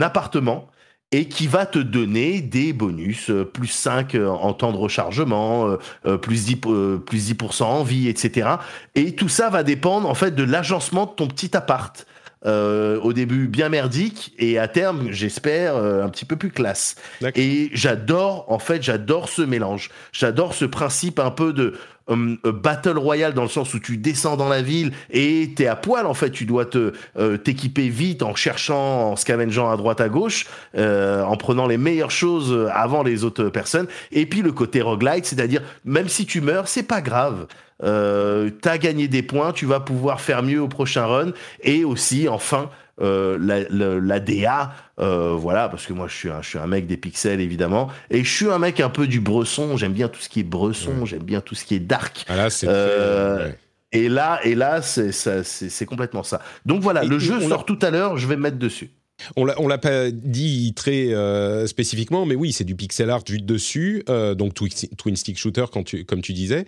appartement 0.00 0.70
et 1.12 1.26
qui 1.26 1.46
va 1.46 1.66
te 1.66 1.78
donner 1.78 2.40
des 2.40 2.72
bonus, 2.72 3.30
euh, 3.30 3.44
plus 3.44 3.68
5 3.68 4.14
euh, 4.14 4.28
en 4.28 4.52
temps 4.52 4.72
de 4.72 4.76
rechargement, 4.76 5.68
euh, 5.68 5.76
euh, 6.06 6.18
plus 6.18 6.48
10%, 6.48 6.72
euh, 6.72 6.98
plus 6.98 7.32
10% 7.32 7.62
en 7.62 7.84
vie, 7.84 8.08
etc. 8.08 8.48
Et 8.94 9.14
tout 9.14 9.28
ça 9.28 9.48
va 9.48 9.62
dépendre 9.62 10.08
en 10.08 10.14
fait 10.14 10.34
de 10.34 10.42
l'agencement 10.42 11.06
de 11.06 11.12
ton 11.12 11.28
petit 11.28 11.56
appart. 11.56 12.06
Euh, 12.44 13.00
au 13.00 13.14
début 13.14 13.48
bien 13.48 13.70
merdique 13.70 14.34
et 14.38 14.58
à 14.58 14.68
terme 14.68 15.10
j'espère 15.10 15.74
euh, 15.74 16.04
un 16.04 16.10
petit 16.10 16.26
peu 16.26 16.36
plus 16.36 16.50
classe 16.50 16.94
et 17.34 17.70
j'adore 17.72 18.44
en 18.52 18.58
fait 18.58 18.82
j'adore 18.82 19.30
ce 19.30 19.40
mélange 19.40 19.90
j'adore 20.12 20.54
ce 20.54 20.66
principe 20.66 21.18
un 21.18 21.30
peu 21.30 21.54
de 21.54 21.78
hum, 22.06 22.38
euh, 22.44 22.52
battle 22.52 22.98
royale 22.98 23.34
dans 23.34 23.42
le 23.42 23.48
sens 23.48 23.74
où 23.74 23.78
tu 23.78 23.96
descends 23.96 24.36
dans 24.36 24.48
la 24.48 24.62
ville 24.62 24.92
et 25.10 25.52
t'es 25.54 25.66
à 25.66 25.76
poil 25.76 26.06
en 26.06 26.14
fait 26.14 26.30
tu 26.30 26.44
dois 26.44 26.66
te 26.66 26.92
euh, 27.18 27.36
t'équiper 27.36 27.88
vite 27.88 28.22
en 28.22 28.34
cherchant 28.34 29.12
en 29.12 29.16
scavengeant 29.16 29.70
à 29.70 29.76
droite 29.76 30.00
à 30.00 30.08
gauche 30.08 30.46
euh, 30.76 31.22
en 31.22 31.36
prenant 31.36 31.66
les 31.66 31.78
meilleures 31.78 32.10
choses 32.10 32.68
avant 32.72 33.02
les 33.02 33.24
autres 33.24 33.48
personnes. 33.48 33.86
Et 34.12 34.26
puis 34.26 34.42
le 34.42 34.52
côté 34.52 34.80
roguelite 34.82 35.26
c'est-à-dire 35.26 35.62
même 35.84 36.08
si 36.08 36.26
tu 36.26 36.40
meurs 36.40 36.68
c'est 36.68 36.82
pas 36.82 37.00
grave. 37.00 37.46
Euh, 37.82 38.50
t'as 38.62 38.78
gagné 38.78 39.08
des 39.08 39.22
points, 39.22 39.52
tu 39.52 39.66
vas 39.66 39.80
pouvoir 39.80 40.20
faire 40.20 40.42
mieux 40.42 40.60
au 40.60 40.68
prochain 40.68 41.06
run, 41.06 41.32
et 41.62 41.84
aussi, 41.84 42.28
enfin, 42.28 42.70
euh, 43.00 43.36
la, 43.40 43.60
la, 43.68 44.00
la 44.00 44.20
DA, 44.20 44.72
euh, 45.00 45.34
voilà, 45.36 45.68
parce 45.68 45.84
que 45.86 45.92
moi 45.92 46.08
je 46.08 46.14
suis, 46.16 46.30
un, 46.30 46.40
je 46.42 46.48
suis 46.48 46.58
un 46.58 46.66
mec 46.66 46.86
des 46.86 46.96
pixels 46.96 47.40
évidemment, 47.40 47.88
et 48.10 48.24
je 48.24 48.30
suis 48.34 48.50
un 48.50 48.58
mec 48.58 48.80
un 48.80 48.88
peu 48.90 49.06
du 49.06 49.20
bresson, 49.20 49.76
j'aime 49.76 49.92
bien 49.92 50.08
tout 50.08 50.20
ce 50.20 50.28
qui 50.28 50.40
est 50.40 50.44
bresson, 50.44 51.04
j'aime 51.04 51.22
bien 51.22 51.40
tout 51.40 51.54
ce 51.54 51.64
qui 51.64 51.74
est 51.74 51.78
dark, 51.80 52.24
Ah, 52.28 52.36
là, 52.36 52.50
c'est 52.50 52.66
Euh, 52.68 53.48
ouais. 53.48 53.58
et 53.92 54.08
là, 54.08 54.40
et 54.44 54.54
là 54.54 54.80
c'est 54.82 55.12
ça- 55.12 55.44
c'est- 55.44 55.68
c'est 55.68 55.86
complètement 55.86 56.22
ça. 56.22 56.40
Donc 56.64 56.80
voilà, 56.82 57.04
Et- 57.04 57.08
le 57.08 57.18
jeu 57.18 57.40
sort 57.40 57.64
tout 57.66 57.78
à 57.82 57.90
l'heure, 57.90 58.16
je 58.16 58.26
vais 58.26 58.36
me 58.36 58.42
mettre 58.42 58.58
dessus. 58.58 58.90
On 59.34 59.46
l'a, 59.46 59.54
on 59.58 59.66
l'a 59.66 59.78
pas 59.78 60.10
dit 60.10 60.74
très 60.74 61.08
euh, 61.14 61.66
spécifiquement, 61.66 62.26
mais 62.26 62.34
oui, 62.34 62.52
c'est 62.52 62.64
du 62.64 62.76
pixel 62.76 63.08
art 63.08 63.22
vu 63.26 63.38
de 63.40 63.46
dessus, 63.46 64.02
euh, 64.10 64.34
donc 64.34 64.52
twin, 64.52 64.68
twin 64.98 65.16
stick 65.16 65.38
shooter, 65.38 65.64
quand 65.72 65.84
tu, 65.84 66.04
comme 66.04 66.20
tu 66.20 66.34
disais, 66.34 66.66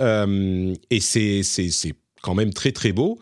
Euh, 0.00 0.72
et 0.90 1.00
c'est, 1.00 1.42
c'est, 1.42 1.68
c'est 1.70 1.92
quand 2.22 2.34
même 2.34 2.52
très 2.54 2.72
très 2.72 2.92
beau. 2.92 3.18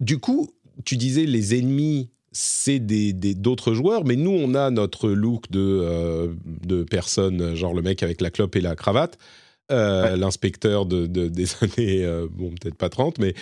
Du 0.00 0.18
coup, 0.18 0.50
tu 0.84 0.96
disais 0.96 1.24
les 1.26 1.58
ennemis, 1.58 2.08
c'est 2.32 2.80
des, 2.80 3.12
d'autres 3.12 3.74
joueurs, 3.74 4.04
mais 4.04 4.16
nous, 4.16 4.32
on 4.32 4.54
a 4.54 4.70
notre 4.70 5.08
look 5.10 5.50
de, 5.50 5.60
euh, 5.60 6.28
de 6.66 6.82
personne, 6.82 7.54
genre 7.54 7.74
le 7.74 7.82
mec 7.82 8.02
avec 8.02 8.20
la 8.20 8.30
clope 8.30 8.56
et 8.56 8.60
la 8.60 8.74
cravate, 8.74 9.18
euh, 9.70 10.16
l'inspecteur 10.16 10.84
de, 10.86 11.06
de- 11.06 11.28
des 11.28 11.46
années, 11.62 12.04
euh, 12.04 12.26
bon, 12.30 12.50
peut-être 12.60 12.74
pas 12.76 12.88
30, 12.88 13.18
mais 13.18 13.34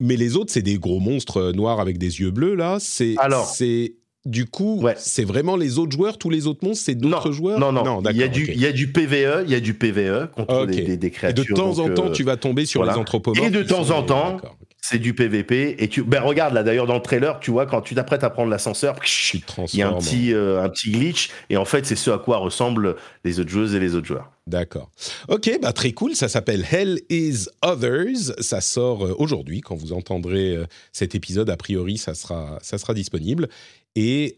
mais 0.00 0.16
les 0.16 0.36
autres, 0.36 0.50
c'est 0.52 0.62
des 0.62 0.78
gros 0.78 0.98
monstres 1.00 1.36
euh, 1.38 1.52
noirs 1.52 1.80
avec 1.80 1.98
des 1.98 2.20
yeux 2.20 2.30
bleus, 2.32 2.54
là. 2.56 2.78
C'est, 2.80 3.14
Alors. 3.18 3.46
c'est 3.46 3.94
du 4.26 4.46
coup, 4.46 4.80
Ouais. 4.82 4.94
c'est 4.96 5.22
vraiment 5.24 5.54
les 5.54 5.78
autres 5.78 5.92
joueurs, 5.92 6.16
tous 6.18 6.30
les 6.30 6.46
autres 6.46 6.66
monstres, 6.66 6.82
c'est 6.86 6.94
d'autres 6.94 7.30
joueurs? 7.30 7.60
Non, 7.60 7.70
non, 7.72 8.00
il 8.10 8.16
y 8.16 8.22
a 8.22 8.26
d'accord, 8.26 8.32
du, 8.34 8.50
il 8.52 8.60
y 8.60 8.66
a 8.66 8.72
du 8.72 8.90
PVE, 8.90 9.44
il 9.46 9.52
y 9.52 9.54
a 9.54 9.60
du 9.60 9.74
PVE 9.74 10.30
contre 10.34 10.62
Ok. 10.62 10.70
des, 10.70 10.80
des- 10.82 10.96
des 10.96 11.06
Et 11.06 11.10
créatures. 11.10 11.44
de 11.44 11.52
temps 11.54 11.78
en 11.78 11.90
temps, 11.92 12.10
tu 12.10 12.24
vas 12.24 12.36
tomber 12.38 12.64
sur 12.66 12.80
voilà. 12.80 12.94
les 12.94 12.98
anthropomorphes. 13.00 13.46
Et 13.46 13.50
de 13.50 13.62
temps 13.62 13.90
en 13.90 14.02
temps. 14.02 14.38
C'est 14.86 14.98
du 14.98 15.14
PVP. 15.14 15.82
Et 15.82 15.88
tu, 15.88 16.02
ben 16.02 16.20
regarde 16.20 16.52
là 16.52 16.62
d'ailleurs 16.62 16.86
dans 16.86 16.96
le 16.96 17.00
trailer, 17.00 17.40
tu 17.40 17.50
vois 17.50 17.64
quand 17.64 17.80
tu 17.80 17.94
t'apprêtes 17.94 18.22
à 18.22 18.28
prendre 18.28 18.50
l'ascenseur, 18.50 18.96
il 19.32 19.78
y 19.78 19.82
a 19.82 19.88
un 19.88 19.94
petit, 19.94 20.34
euh, 20.34 20.62
un 20.62 20.68
petit 20.68 20.90
glitch. 20.90 21.30
Et 21.48 21.56
en 21.56 21.64
fait, 21.64 21.86
c'est 21.86 21.96
ce 21.96 22.10
à 22.10 22.18
quoi 22.18 22.36
ressemblent 22.36 22.96
les 23.24 23.40
autres 23.40 23.48
joueuses 23.48 23.74
et 23.74 23.80
les 23.80 23.94
autres 23.94 24.06
joueurs. 24.06 24.30
D'accord. 24.46 24.90
Ok, 25.28 25.50
bah 25.62 25.72
très 25.72 25.92
cool. 25.92 26.14
Ça 26.14 26.28
s'appelle 26.28 26.66
Hell 26.70 27.00
is 27.08 27.46
Others. 27.62 28.34
Ça 28.40 28.60
sort 28.60 29.06
euh, 29.06 29.14
aujourd'hui. 29.16 29.62
Quand 29.62 29.74
vous 29.74 29.94
entendrez 29.94 30.54
euh, 30.54 30.66
cet 30.92 31.14
épisode, 31.14 31.48
a 31.48 31.56
priori, 31.56 31.96
ça 31.96 32.12
sera, 32.12 32.58
ça 32.60 32.76
sera 32.76 32.92
disponible. 32.92 33.48
Et 33.96 34.34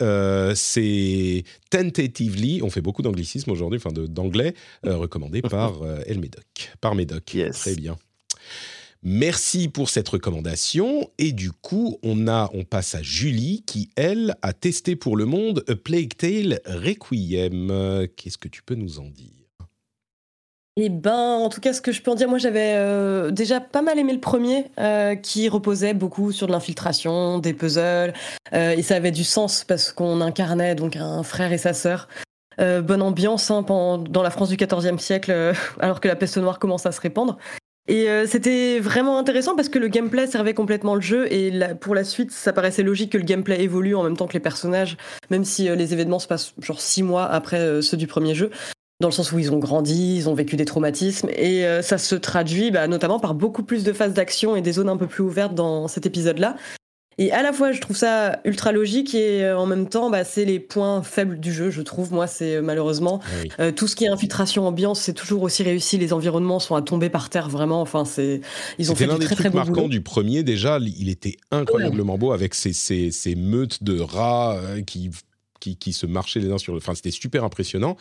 c'est 0.54 1.42
tentatively, 1.70 2.60
on 2.62 2.68
fait 2.68 2.82
beaucoup 2.82 3.00
d'anglicisme 3.00 3.50
aujourd'hui, 3.50 3.80
enfin 3.82 3.90
d'anglais, 3.90 4.52
recommandé 4.84 5.40
par 5.50 5.80
El 6.06 6.20
Médoc, 6.20 6.44
par 6.82 6.94
Médoc. 6.94 7.32
Yes. 7.32 7.60
Très 7.60 7.74
bien. 7.74 7.96
Merci 9.08 9.68
pour 9.68 9.88
cette 9.88 10.08
recommandation. 10.08 11.08
Et 11.18 11.30
du 11.30 11.52
coup, 11.52 11.96
on, 12.02 12.16
passe 12.68 12.96
à 12.96 13.02
Julie 13.02 13.62
qui, 13.64 13.88
elle, 13.94 14.34
a 14.42 14.52
testé 14.52 14.96
pour 14.96 15.16
le 15.16 15.26
monde 15.26 15.62
A 15.68 15.76
Plague 15.76 16.16
Tale 16.16 16.58
Requiem. 16.66 18.08
Qu'est-ce 18.16 18.36
que 18.36 18.48
tu 18.48 18.64
peux 18.64 18.74
nous 18.74 18.98
en 18.98 19.04
dire? 19.04 19.30
Eh 20.76 20.88
ben, 20.88 21.36
en 21.36 21.48
tout 21.50 21.60
cas, 21.60 21.72
ce 21.72 21.80
que 21.80 21.92
je 21.92 22.02
peux 22.02 22.10
en 22.10 22.16
dire, 22.16 22.28
moi, 22.28 22.38
j'avais 22.38 22.74
euh, 22.74 23.30
déjà 23.30 23.60
pas 23.60 23.80
mal 23.80 23.96
aimé 23.96 24.12
le 24.12 24.18
premier, 24.18 24.72
euh, 24.80 25.14
qui 25.14 25.48
reposait 25.48 25.94
beaucoup 25.94 26.32
sur 26.32 26.48
de 26.48 26.52
l'infiltration, 26.52 27.38
des 27.38 27.54
puzzles, 27.54 28.12
euh, 28.54 28.72
et 28.72 28.82
ça 28.82 28.96
avait 28.96 29.12
du 29.12 29.22
sens 29.22 29.62
parce 29.62 29.92
qu'on 29.92 30.20
incarnait 30.20 30.74
donc 30.74 30.96
un 30.96 31.22
frère 31.22 31.52
et 31.52 31.58
sa 31.58 31.74
sœur. 31.74 32.08
bonne 32.58 33.02
ambiance 33.02 33.52
hein, 33.52 33.62
dans 33.62 34.22
la 34.24 34.30
France 34.30 34.48
du 34.48 34.56
XIVe 34.56 34.98
siècle, 34.98 35.54
alors 35.78 36.00
que 36.00 36.08
la 36.08 36.16
peste 36.16 36.38
noire 36.38 36.58
commence 36.58 36.86
à 36.86 36.90
se 36.90 37.00
répandre. 37.00 37.38
Et 37.88 38.10
euh, 38.10 38.26
c'était 38.26 38.80
vraiment 38.80 39.18
intéressant 39.18 39.54
parce 39.54 39.68
que 39.68 39.78
le 39.78 39.88
gameplay 39.88 40.26
servait 40.26 40.54
complètement 40.54 40.94
le 40.94 41.00
jeu 41.00 41.32
et 41.32 41.52
pour 41.80 41.94
la 41.94 42.02
suite, 42.02 42.32
ça 42.32 42.52
paraissait 42.52 42.82
logique 42.82 43.12
que 43.12 43.18
le 43.18 43.24
gameplay 43.24 43.62
évolue 43.62 43.94
en 43.94 44.02
même 44.02 44.16
temps 44.16 44.26
que 44.26 44.32
les 44.32 44.40
personnages, 44.40 44.96
même 45.30 45.44
si 45.44 45.68
euh, 45.68 45.76
les 45.76 45.92
événements 45.92 46.18
se 46.18 46.26
passent 46.26 46.52
genre 46.60 46.80
six 46.80 47.04
mois 47.04 47.26
après 47.26 47.60
euh, 47.60 47.82
ceux 47.82 47.96
du 47.96 48.08
premier 48.08 48.34
jeu, 48.34 48.50
dans 49.00 49.08
le 49.08 49.12
sens 49.12 49.30
où 49.30 49.38
ils 49.38 49.52
ont 49.52 49.58
grandi, 49.58 50.16
ils 50.16 50.28
ont 50.28 50.34
vécu 50.34 50.56
des 50.56 50.64
traumatismes 50.64 51.28
et 51.28 51.66
ça 51.82 51.98
se 51.98 52.14
traduit 52.14 52.70
bah, 52.70 52.88
notamment 52.88 53.20
par 53.20 53.34
beaucoup 53.34 53.62
plus 53.62 53.84
de 53.84 53.92
phases 53.92 54.14
d'action 54.14 54.56
et 54.56 54.62
des 54.62 54.72
zones 54.72 54.88
un 54.88 54.96
peu 54.96 55.06
plus 55.06 55.22
ouvertes 55.22 55.54
dans 55.54 55.86
cet 55.86 56.06
épisode-là. 56.06 56.56
Et 57.18 57.32
à 57.32 57.42
la 57.42 57.54
fois, 57.54 57.72
je 57.72 57.80
trouve 57.80 57.96
ça 57.96 58.40
ultra 58.44 58.72
logique 58.72 59.14
et 59.14 59.42
euh, 59.42 59.58
en 59.58 59.64
même 59.64 59.88
temps, 59.88 60.10
bah, 60.10 60.22
c'est 60.22 60.44
les 60.44 60.60
points 60.60 61.02
faibles 61.02 61.40
du 61.40 61.50
jeu, 61.50 61.70
je 61.70 61.80
trouve. 61.80 62.12
Moi, 62.12 62.26
c'est 62.26 62.56
euh, 62.56 62.62
malheureusement 62.62 63.20
ah 63.24 63.62
euh, 63.62 63.72
tout 63.72 63.88
ce 63.88 63.96
qui 63.96 64.04
est 64.04 64.08
infiltration, 64.08 64.66
ambiance, 64.66 65.00
c'est 65.00 65.14
toujours 65.14 65.42
aussi 65.42 65.62
réussi. 65.62 65.96
Les 65.96 66.12
environnements 66.12 66.60
sont 66.60 66.74
à 66.74 66.82
tomber 66.82 67.08
par 67.08 67.30
terre, 67.30 67.48
vraiment. 67.48 67.80
Enfin, 67.80 68.04
c'est 68.04 68.42
ils 68.78 68.92
ont 68.92 68.94
fait 68.94 69.06
l'un 69.06 69.18
des 69.18 69.24
très, 69.24 69.34
très, 69.34 69.48
très 69.48 69.56
marquants 69.56 69.88
du 69.88 70.02
premier. 70.02 70.42
Déjà, 70.42 70.78
il 70.78 71.08
était 71.08 71.36
incroyablement 71.50 72.18
beau 72.18 72.32
avec 72.32 72.54
ces, 72.54 72.74
ces, 72.74 73.10
ces, 73.10 73.34
meutes 73.34 73.82
de 73.82 73.98
rats 73.98 74.60
qui, 74.86 75.10
qui, 75.58 75.76
qui 75.76 75.94
se 75.94 76.04
marchaient 76.04 76.40
les 76.40 76.50
uns 76.50 76.58
sur 76.58 76.74
le. 76.74 76.78
Enfin, 76.78 76.94
c'était 76.94 77.10
super 77.10 77.44
impressionnant. 77.44 77.96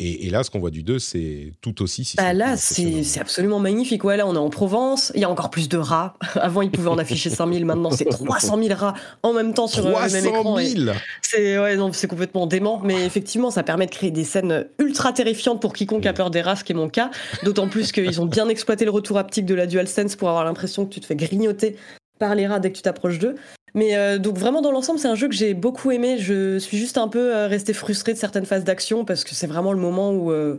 Et, 0.00 0.30
là, 0.30 0.44
ce 0.44 0.50
qu'on 0.50 0.60
voit 0.60 0.70
du 0.70 0.84
2, 0.84 1.00
c'est 1.00 1.52
tout 1.60 1.82
aussi. 1.82 2.04
Si 2.04 2.16
bah 2.16 2.32
là, 2.32 2.56
c'est 2.56 3.18
absolument 3.18 3.58
magnifique. 3.58 4.04
Ouais, 4.04 4.16
là, 4.16 4.28
on 4.28 4.34
est 4.34 4.38
en 4.38 4.48
Provence. 4.48 5.10
Il 5.16 5.20
y 5.20 5.24
a 5.24 5.30
encore 5.30 5.50
plus 5.50 5.68
de 5.68 5.76
rats. 5.76 6.14
Avant, 6.36 6.62
ils 6.62 6.70
pouvaient 6.70 6.88
en 6.88 6.98
afficher 6.98 7.30
5000. 7.30 7.64
Maintenant, 7.64 7.90
c'est 7.90 8.04
300 8.04 8.62
000 8.62 8.78
rats 8.78 8.94
en 9.24 9.32
même 9.32 9.54
temps 9.54 9.66
sur 9.66 9.84
euh, 9.84 9.90
le 9.90 10.12
même 10.12 10.26
écran. 10.26 10.56
000 10.56 10.92
C'est 11.22 11.58
ouais, 11.58 11.76
c'est 11.92 12.06
complètement 12.06 12.46
dément. 12.46 12.80
Mais 12.84 13.04
effectivement, 13.04 13.50
ça 13.50 13.64
permet 13.64 13.86
de 13.86 13.90
créer 13.90 14.12
des 14.12 14.22
scènes 14.22 14.66
ultra 14.78 15.12
terrifiantes 15.12 15.60
pour 15.60 15.72
quiconque 15.72 16.06
a 16.06 16.12
peur 16.12 16.30
des 16.30 16.42
rats, 16.42 16.54
ce 16.54 16.62
qui 16.62 16.70
est 16.70 16.76
mon 16.76 16.88
cas. 16.88 17.10
D'autant 17.42 17.68
plus 17.68 17.90
qu'ils 17.90 18.20
ont 18.20 18.26
bien 18.26 18.48
exploité 18.48 18.84
le 18.84 18.92
retour 18.92 19.18
haptique 19.18 19.46
de 19.46 19.54
la 19.54 19.66
DualSense 19.66 20.14
pour 20.14 20.28
avoir 20.28 20.44
l'impression 20.44 20.86
que 20.86 20.94
tu 20.94 21.00
te 21.00 21.06
fais 21.06 21.16
grignoter 21.16 21.76
par 22.20 22.36
les 22.36 22.46
rats 22.46 22.60
dès 22.60 22.70
que 22.70 22.76
tu 22.76 22.82
t'approches 22.82 23.18
d'eux. 23.18 23.34
Mais 23.74 23.96
euh, 23.96 24.18
donc 24.18 24.36
vraiment 24.36 24.62
dans 24.62 24.72
l'ensemble, 24.72 24.98
c'est 24.98 25.08
un 25.08 25.14
jeu 25.14 25.28
que 25.28 25.34
j'ai 25.34 25.54
beaucoup 25.54 25.90
aimé. 25.90 26.18
Je 26.18 26.58
suis 26.58 26.78
juste 26.78 26.98
un 26.98 27.08
peu 27.08 27.34
euh, 27.34 27.46
resté 27.46 27.72
frustré 27.72 28.12
de 28.12 28.18
certaines 28.18 28.46
phases 28.46 28.64
d'action 28.64 29.04
parce 29.04 29.24
que 29.24 29.34
c'est 29.34 29.46
vraiment 29.46 29.72
le 29.72 29.78
moment 29.78 30.12
où 30.12 30.30
euh, 30.30 30.58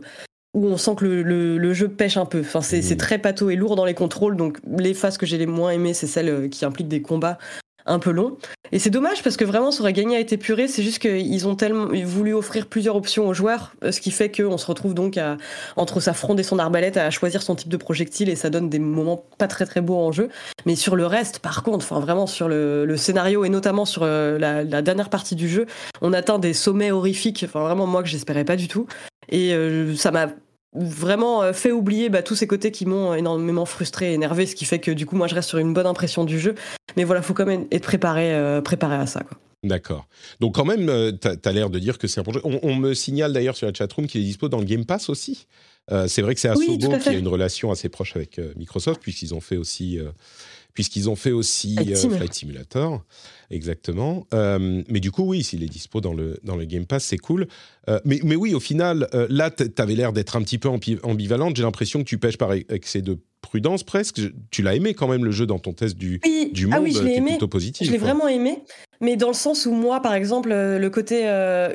où 0.54 0.66
on 0.66 0.76
sent 0.76 0.96
que 0.96 1.04
le, 1.04 1.58
le, 1.58 1.72
jeu 1.74 1.88
pêche 1.88 2.16
un 2.16 2.26
peu. 2.26 2.40
Enfin, 2.40 2.60
c'est, 2.60 2.82
c'est 2.82 2.94
mmh. 2.94 2.98
très 2.98 3.18
pâteau 3.18 3.50
et 3.50 3.56
lourd 3.56 3.76
dans 3.76 3.84
les 3.84 3.94
contrôles. 3.94 4.36
Donc 4.36 4.58
les 4.78 4.94
phases 4.94 5.16
que 5.16 5.26
j'ai 5.26 5.38
les 5.38 5.46
moins 5.46 5.70
aimées, 5.70 5.94
c'est 5.94 6.08
celles 6.08 6.50
qui 6.50 6.64
impliquent 6.64 6.88
des 6.88 7.02
combats 7.02 7.38
un 7.90 7.98
peu 7.98 8.10
long. 8.10 8.36
Et 8.72 8.78
c'est 8.78 8.90
dommage 8.90 9.22
parce 9.22 9.36
que 9.36 9.44
vraiment, 9.44 9.70
ça 9.70 9.82
aurait 9.82 9.92
gagné 9.92 10.16
à 10.16 10.20
être 10.20 10.32
épuré. 10.32 10.68
C'est 10.68 10.82
juste 10.82 11.00
qu'ils 11.00 11.48
ont 11.48 11.56
tellement 11.56 11.88
voulu 12.04 12.34
offrir 12.34 12.66
plusieurs 12.66 12.96
options 12.96 13.26
aux 13.26 13.34
joueurs, 13.34 13.72
ce 13.82 14.00
qui 14.00 14.10
fait 14.10 14.30
qu'on 14.30 14.58
se 14.58 14.66
retrouve 14.66 14.94
donc 14.94 15.18
entre 15.76 16.00
sa 16.00 16.12
fronde 16.12 16.38
et 16.38 16.42
son 16.44 16.58
arbalète 16.58 16.96
à 16.96 17.10
choisir 17.10 17.42
son 17.42 17.56
type 17.56 17.68
de 17.68 17.76
projectile 17.76 18.28
et 18.28 18.36
ça 18.36 18.50
donne 18.50 18.68
des 18.68 18.78
moments 18.78 19.24
pas 19.38 19.48
très 19.48 19.66
très 19.66 19.80
beaux 19.80 19.96
en 19.96 20.12
jeu. 20.12 20.28
Mais 20.66 20.76
sur 20.76 20.96
le 20.96 21.06
reste, 21.06 21.40
par 21.40 21.62
contre, 21.62 21.94
vraiment 22.00 22.26
sur 22.26 22.48
le, 22.48 22.96
scénario 22.96 23.44
et 23.44 23.48
notamment 23.48 23.84
sur 23.84 24.02
euh, 24.04 24.38
la, 24.38 24.82
dernière 24.82 25.10
partie 25.10 25.34
du 25.34 25.48
jeu, 25.48 25.66
on 26.02 26.12
atteint 26.12 26.38
des 26.38 26.52
sommets 26.52 26.90
horrifiques. 26.90 27.44
Enfin 27.46 27.60
vraiment 27.60 27.86
moi 27.86 28.02
que 28.02 28.08
j'espérais 28.08 28.44
pas 28.44 28.56
du 28.56 28.68
tout. 28.68 28.86
Et 29.28 29.54
euh, 29.54 29.94
ça 29.96 30.10
m'a 30.10 30.28
vraiment 30.72 31.42
euh, 31.42 31.52
fait 31.52 31.72
oublier 31.72 32.08
bah, 32.08 32.22
tous 32.22 32.36
ces 32.36 32.46
côtés 32.46 32.70
qui 32.70 32.86
m'ont 32.86 33.14
énormément 33.14 33.64
frustré 33.66 34.10
et 34.10 34.14
énervé, 34.14 34.46
ce 34.46 34.54
qui 34.54 34.64
fait 34.64 34.78
que 34.78 34.90
du 34.90 35.06
coup, 35.06 35.16
moi, 35.16 35.26
je 35.26 35.34
reste 35.34 35.48
sur 35.48 35.58
une 35.58 35.74
bonne 35.74 35.86
impression 35.86 36.24
du 36.24 36.38
jeu. 36.38 36.54
Mais 36.96 37.04
voilà, 37.04 37.22
faut 37.22 37.34
quand 37.34 37.46
même 37.46 37.66
être 37.70 37.84
préparé, 37.84 38.34
euh, 38.34 38.60
préparé 38.60 38.96
à 38.96 39.06
ça. 39.06 39.20
Quoi. 39.20 39.38
D'accord. 39.62 40.06
Donc 40.40 40.54
quand 40.54 40.64
même, 40.64 40.88
euh, 40.88 41.12
tu 41.12 41.28
as, 41.28 41.52
l'air 41.52 41.70
de 41.70 41.78
dire 41.78 41.98
que 41.98 42.06
c'est 42.06 42.20
un 42.20 42.24
projet. 42.24 42.40
On, 42.44 42.74
me 42.74 42.94
signale 42.94 43.32
d'ailleurs 43.32 43.56
sur 43.56 43.66
la 43.66 43.74
chatroom 43.74 44.06
qu'il 44.06 44.20
est 44.20 44.24
dispo 44.24 44.48
dans 44.48 44.58
le 44.58 44.64
Game 44.64 44.86
Pass 44.86 45.08
aussi. 45.10 45.46
c'est 46.06 46.22
vrai 46.22 46.34
que 46.34 46.40
c'est 46.40 46.48
Asobo 46.48 46.98
qui 46.98 47.08
a 47.08 47.12
une 47.12 47.28
relation 47.28 47.70
assez 47.70 47.88
proche 47.88 48.16
avec 48.16 48.40
Microsoft, 48.56 49.02
puisqu'ils 49.02 49.34
ont 49.34 49.40
fait 49.40 49.56
aussi 49.56 49.98
puisqu'ils 50.74 51.08
ont 51.10 51.16
fait 51.16 51.32
aussi 51.32 51.76
Flight, 51.76 52.34
Simulator. 52.34 53.02
Exactement. 53.50 54.26
Euh, 54.32 54.82
mais 54.88 55.00
du 55.00 55.10
coup, 55.10 55.24
oui, 55.24 55.42
s'il 55.42 55.62
est 55.64 55.68
dispo 55.68 56.00
dans 56.00 56.14
le, 56.14 56.38
dans 56.44 56.56
le 56.56 56.64
Game 56.64 56.86
Pass, 56.86 57.04
c'est 57.04 57.18
cool. 57.18 57.48
Euh, 57.88 57.98
mais, 58.04 58.20
mais 58.22 58.36
oui, 58.36 58.54
au 58.54 58.60
final, 58.60 59.08
euh, 59.14 59.26
là, 59.28 59.50
tu 59.50 59.64
avais 59.78 59.94
l'air 59.94 60.12
d'être 60.12 60.36
un 60.36 60.42
petit 60.42 60.58
peu 60.58 60.68
ambivalente. 61.02 61.56
J'ai 61.56 61.64
l'impression 61.64 61.98
que 62.00 62.04
tu 62.04 62.18
pêches 62.18 62.38
par 62.38 62.52
excès 62.52 63.02
de 63.02 63.18
prudence 63.40 63.82
presque. 63.82 64.20
Tu 64.50 64.62
l'as 64.62 64.74
aimé 64.74 64.94
quand 64.94 65.08
même 65.08 65.24
le 65.24 65.32
jeu 65.32 65.46
dans 65.46 65.58
ton 65.58 65.72
test 65.72 65.96
du, 65.96 66.20
du 66.52 66.66
monde. 66.66 66.74
Ah 66.76 66.80
oui, 66.80 66.92
je 66.92 67.02
l'ai 67.02 67.16
aimé. 67.16 67.30
plutôt 67.30 67.48
positif. 67.48 67.86
Je 67.86 67.92
l'ai 67.92 67.98
vraiment 67.98 68.28
aimé. 68.28 68.62
Mais 69.00 69.16
dans 69.16 69.28
le 69.28 69.34
sens 69.34 69.66
où 69.66 69.72
moi, 69.72 70.00
par 70.00 70.14
exemple, 70.14 70.50
le 70.50 70.88
côté 70.90 71.24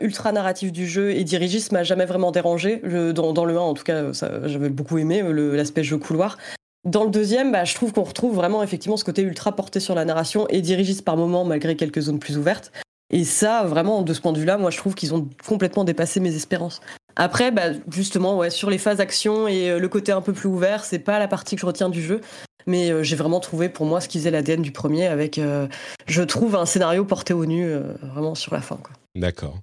ultra 0.02 0.32
narratif 0.32 0.72
du 0.72 0.88
jeu 0.88 1.12
et 1.12 1.24
dirigiste 1.24 1.72
m'a 1.72 1.84
jamais 1.84 2.06
vraiment 2.06 2.32
dérangé. 2.32 2.82
dans, 3.14 3.34
dans, 3.34 3.46
le 3.46 3.58
1, 3.58 3.60
en 3.60 3.74
tout 3.74 3.84
cas, 3.84 4.12
j'avais 4.46 4.70
beaucoup 4.70 5.00
aimé 5.00 5.24
l'aspect 5.54 5.84
jeu 5.84 5.98
couloir. 5.98 6.38
Dans 6.86 7.04
le 7.04 7.10
deuxième, 7.10 7.52
bah, 7.52 7.64
je 7.64 7.74
trouve 7.74 7.94
qu'on 7.94 8.04
retrouve 8.04 8.36
vraiment 8.36 8.62
effectivement 8.62 8.96
ce 8.96 9.04
côté 9.04 9.24
ultra 9.24 9.56
porté 9.56 9.80
sur 9.80 9.96
la 9.96 10.06
narration 10.06 10.48
et 10.50 10.62
dirigiste 10.62 11.04
par 11.04 11.18
moments 11.18 11.44
malgré 11.44 11.76
quelques 11.76 12.02
zones 12.02 12.20
plus 12.20 12.38
ouvertes. 12.38 12.72
Et 13.10 13.24
ça, 13.24 13.64
vraiment, 13.64 14.04
de 14.04 14.14
ce 14.14 14.22
point 14.22 14.34
de 14.34 14.40
vue-là, 14.40 14.58
moi 14.58 14.70
je 14.70 14.78
trouve 14.78 14.94
qu'ils 14.94 15.14
ont 15.16 15.28
complètement 15.48 15.84
dépassé 15.84 16.20
mes 16.20 16.36
espérances. 16.36 16.82
Après, 17.16 17.52
bah, 17.52 17.72
justement, 17.90 18.48
sur 18.50 18.70
les 18.70 18.78
phases 18.78 19.00
action 19.00 19.48
et 19.48 19.72
euh, 19.72 19.80
le 19.80 19.88
côté 19.88 20.12
un 20.12 20.22
peu 20.22 20.34
plus 20.34 20.50
ouvert, 20.50 20.84
c'est 20.84 21.00
pas 21.00 21.18
la 21.18 21.28
partie 21.28 21.56
que 21.56 21.62
je 21.62 21.66
retiens 21.66 21.90
du 21.90 22.04
jeu. 22.04 22.22
Mais 22.68 22.92
euh, 22.92 23.04
j'ai 23.04 23.16
vraiment 23.16 23.40
trouvé 23.40 23.70
pour 23.70 23.86
moi 23.86 24.02
ce 24.02 24.08
qui 24.08 24.18
faisait 24.18 24.32
l'ADN 24.32 24.62
du 24.62 24.72
premier 24.72 25.08
avec, 25.08 25.38
euh, 25.38 25.68
je 26.08 26.22
trouve, 26.24 26.56
un 26.56 26.66
scénario 26.66 27.06
porté 27.06 27.34
au 27.34 27.46
nu 27.46 27.74
vraiment 28.02 28.36
sur 28.36 28.54
la 28.54 28.62
fin. 28.62 28.80
D'accord. 29.16 29.60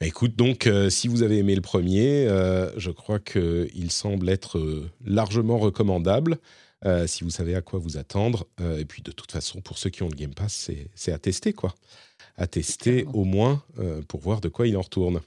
Bah, 0.00 0.06
écoute, 0.06 0.36
donc, 0.36 0.68
si 0.88 1.08
vous 1.08 1.22
avez 1.22 1.38
aimé 1.38 1.54
le 1.54 1.60
premier, 1.60 2.26
je 2.76 2.90
crois 2.90 3.18
qu'il 3.18 3.90
semble 3.90 4.28
être 4.28 4.84
largement 5.04 5.58
recommandable. 5.58 6.38
Euh, 6.86 7.06
si 7.06 7.24
vous 7.24 7.30
savez 7.30 7.54
à 7.54 7.62
quoi 7.62 7.78
vous 7.78 7.96
attendre. 7.96 8.46
Euh, 8.60 8.78
et 8.78 8.84
puis 8.84 9.02
de 9.02 9.10
toute 9.10 9.32
façon, 9.32 9.60
pour 9.60 9.78
ceux 9.78 9.90
qui 9.90 10.02
ont 10.02 10.08
le 10.08 10.16
Game 10.16 10.34
Pass, 10.34 10.70
c'est 10.94 11.12
à 11.12 11.18
tester, 11.18 11.52
quoi. 11.52 11.74
À 12.36 12.46
tester 12.46 13.06
au 13.14 13.24
moins 13.24 13.62
euh, 13.78 14.02
pour 14.02 14.20
voir 14.20 14.40
de 14.40 14.48
quoi 14.48 14.66
il 14.66 14.76
en 14.76 14.82
retourne. 14.82 15.20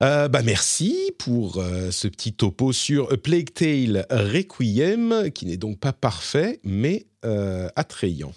bah 0.00 0.42
merci 0.44 1.12
pour 1.18 1.62
ce 1.62 2.08
petit 2.08 2.32
topo 2.32 2.72
sur 2.72 3.12
A 3.12 3.16
Plague 3.16 3.52
Tale 3.52 4.06
Requiem, 4.10 5.30
qui 5.32 5.46
n'est 5.46 5.56
donc 5.56 5.78
pas 5.78 5.92
parfait, 5.92 6.60
mais 6.64 7.06
attrayant. 7.76 8.32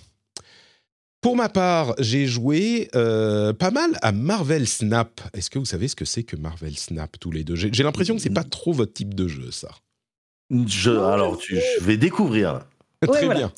Pour 1.25 1.35
ma 1.35 1.49
part, 1.49 1.95
j'ai 1.97 2.27
joué 2.27 2.87
pas 2.91 3.71
mal 3.71 3.97
à 4.03 4.11
Marvel 4.11 4.67
Snap. 4.67 5.19
Est-ce 5.33 5.49
que 5.49 5.57
vous 5.57 5.65
savez 5.65 5.87
ce 5.87 5.95
que 5.95 6.05
c'est 6.05 6.21
que 6.21 6.35
Marvel 6.35 6.77
Snap 6.77 7.19
tous 7.19 7.31
les 7.31 7.43
deux? 7.43 7.55
J'ai 7.55 7.81
l'impression 7.81 8.15
que 8.15 8.21
c'est 8.21 8.29
pas 8.29 8.43
trop 8.43 8.73
votre 8.73 8.93
type 8.93 9.15
de 9.15 9.27
jeu, 9.27 9.49
ça. 9.49 9.69
Je, 10.51 10.91
alors, 10.91 11.39
tu, 11.39 11.55
je 11.79 11.83
vais 11.83 11.97
découvrir. 11.97 12.67
Très 13.01 13.27
bien. 13.27 13.51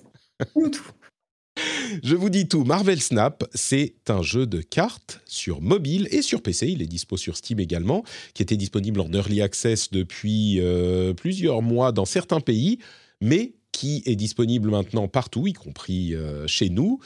Je 2.04 2.16
vous 2.16 2.30
dis 2.30 2.48
tout. 2.48 2.64
Marvel 2.64 3.02
Snap, 3.02 3.44
c'est 3.54 3.96
un 4.08 4.22
jeu 4.22 4.46
de 4.46 4.62
cartes 4.62 5.20
sur 5.26 5.60
mobile 5.60 6.08
et 6.12 6.22
sur 6.22 6.42
PC. 6.42 6.70
Il 6.70 6.82
est 6.82 6.88
dispo 6.88 7.18
sur 7.18 7.36
Steam 7.36 7.60
également, 7.60 8.06
qui 8.34 8.44
était 8.44 8.56
disponible 8.56 9.02
en 9.02 9.12
early 9.12 9.42
access 9.42 9.92
depuis 9.92 10.62
euh, 10.62 11.14
plusieurs 11.14 11.62
mois 11.62 11.92
dans 11.92 12.06
certains 12.06 12.40
pays, 12.40 12.80
mais 13.20 13.56
qui 13.74 14.04
est 14.06 14.16
disponible 14.16 14.70
maintenant 14.70 15.10
partout, 15.10 15.48
y 15.48 15.54
compris 15.54 16.16
euh, 16.16 16.48
chez 16.48 16.70
nous. 16.70 17.02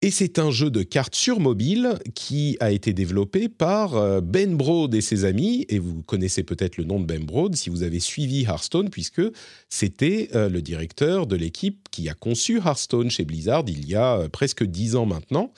Et 0.00 0.12
c'est 0.12 0.38
un 0.38 0.52
jeu 0.52 0.70
de 0.70 0.84
cartes 0.84 1.16
sur 1.16 1.40
mobile 1.40 1.98
qui 2.14 2.56
a 2.60 2.70
été 2.70 2.92
développé 2.92 3.48
par 3.48 3.96
euh, 3.96 4.20
Ben 4.20 4.56
Brode 4.56 4.94
et 4.94 5.00
ses 5.00 5.24
amis. 5.24 5.66
Et 5.68 5.80
vous 5.80 6.04
connaissez 6.04 6.44
peut-être 6.44 6.76
le 6.76 6.84
nom 6.84 7.00
de 7.00 7.04
Ben 7.04 7.24
Brode 7.24 7.56
si 7.56 7.68
vous 7.68 7.82
avez 7.82 7.98
suivi 7.98 8.44
Hearthstone, 8.44 8.90
puisque 8.90 9.22
c'était 9.68 10.28
euh, 10.36 10.48
le 10.48 10.62
directeur 10.62 11.26
de 11.26 11.34
l'équipe 11.34 11.88
qui 11.90 12.08
a 12.08 12.14
conçu 12.14 12.58
Hearthstone 12.58 13.10
chez 13.10 13.24
Blizzard 13.24 13.64
il 13.66 13.88
y 13.88 13.96
a 13.96 14.18
euh, 14.18 14.28
presque 14.28 14.62
dix 14.62 14.94
ans 14.94 15.04
maintenant. 15.04 15.52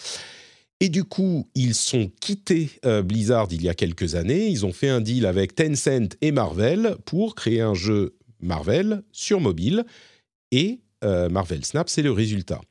Et 0.80 0.88
du 0.88 1.04
coup, 1.04 1.46
ils 1.54 1.74
sont 1.74 2.10
quittés 2.22 2.70
Blizzard 3.04 3.48
il 3.50 3.62
y 3.62 3.68
a 3.68 3.74
quelques 3.74 4.14
années. 4.14 4.48
Ils 4.48 4.64
ont 4.64 4.72
fait 4.72 4.88
un 4.88 5.02
deal 5.02 5.26
avec 5.26 5.54
Tencent 5.54 6.16
et 6.22 6.32
Marvel 6.32 6.96
pour 7.04 7.34
créer 7.34 7.60
un 7.60 7.74
jeu 7.74 8.16
Marvel 8.40 9.02
sur 9.12 9.40
mobile. 9.40 9.84
Et 10.52 10.80
Marvel 11.02 11.66
Snap, 11.66 11.90
c'est 11.90 12.00
le 12.00 12.12
résultat. 12.12 12.62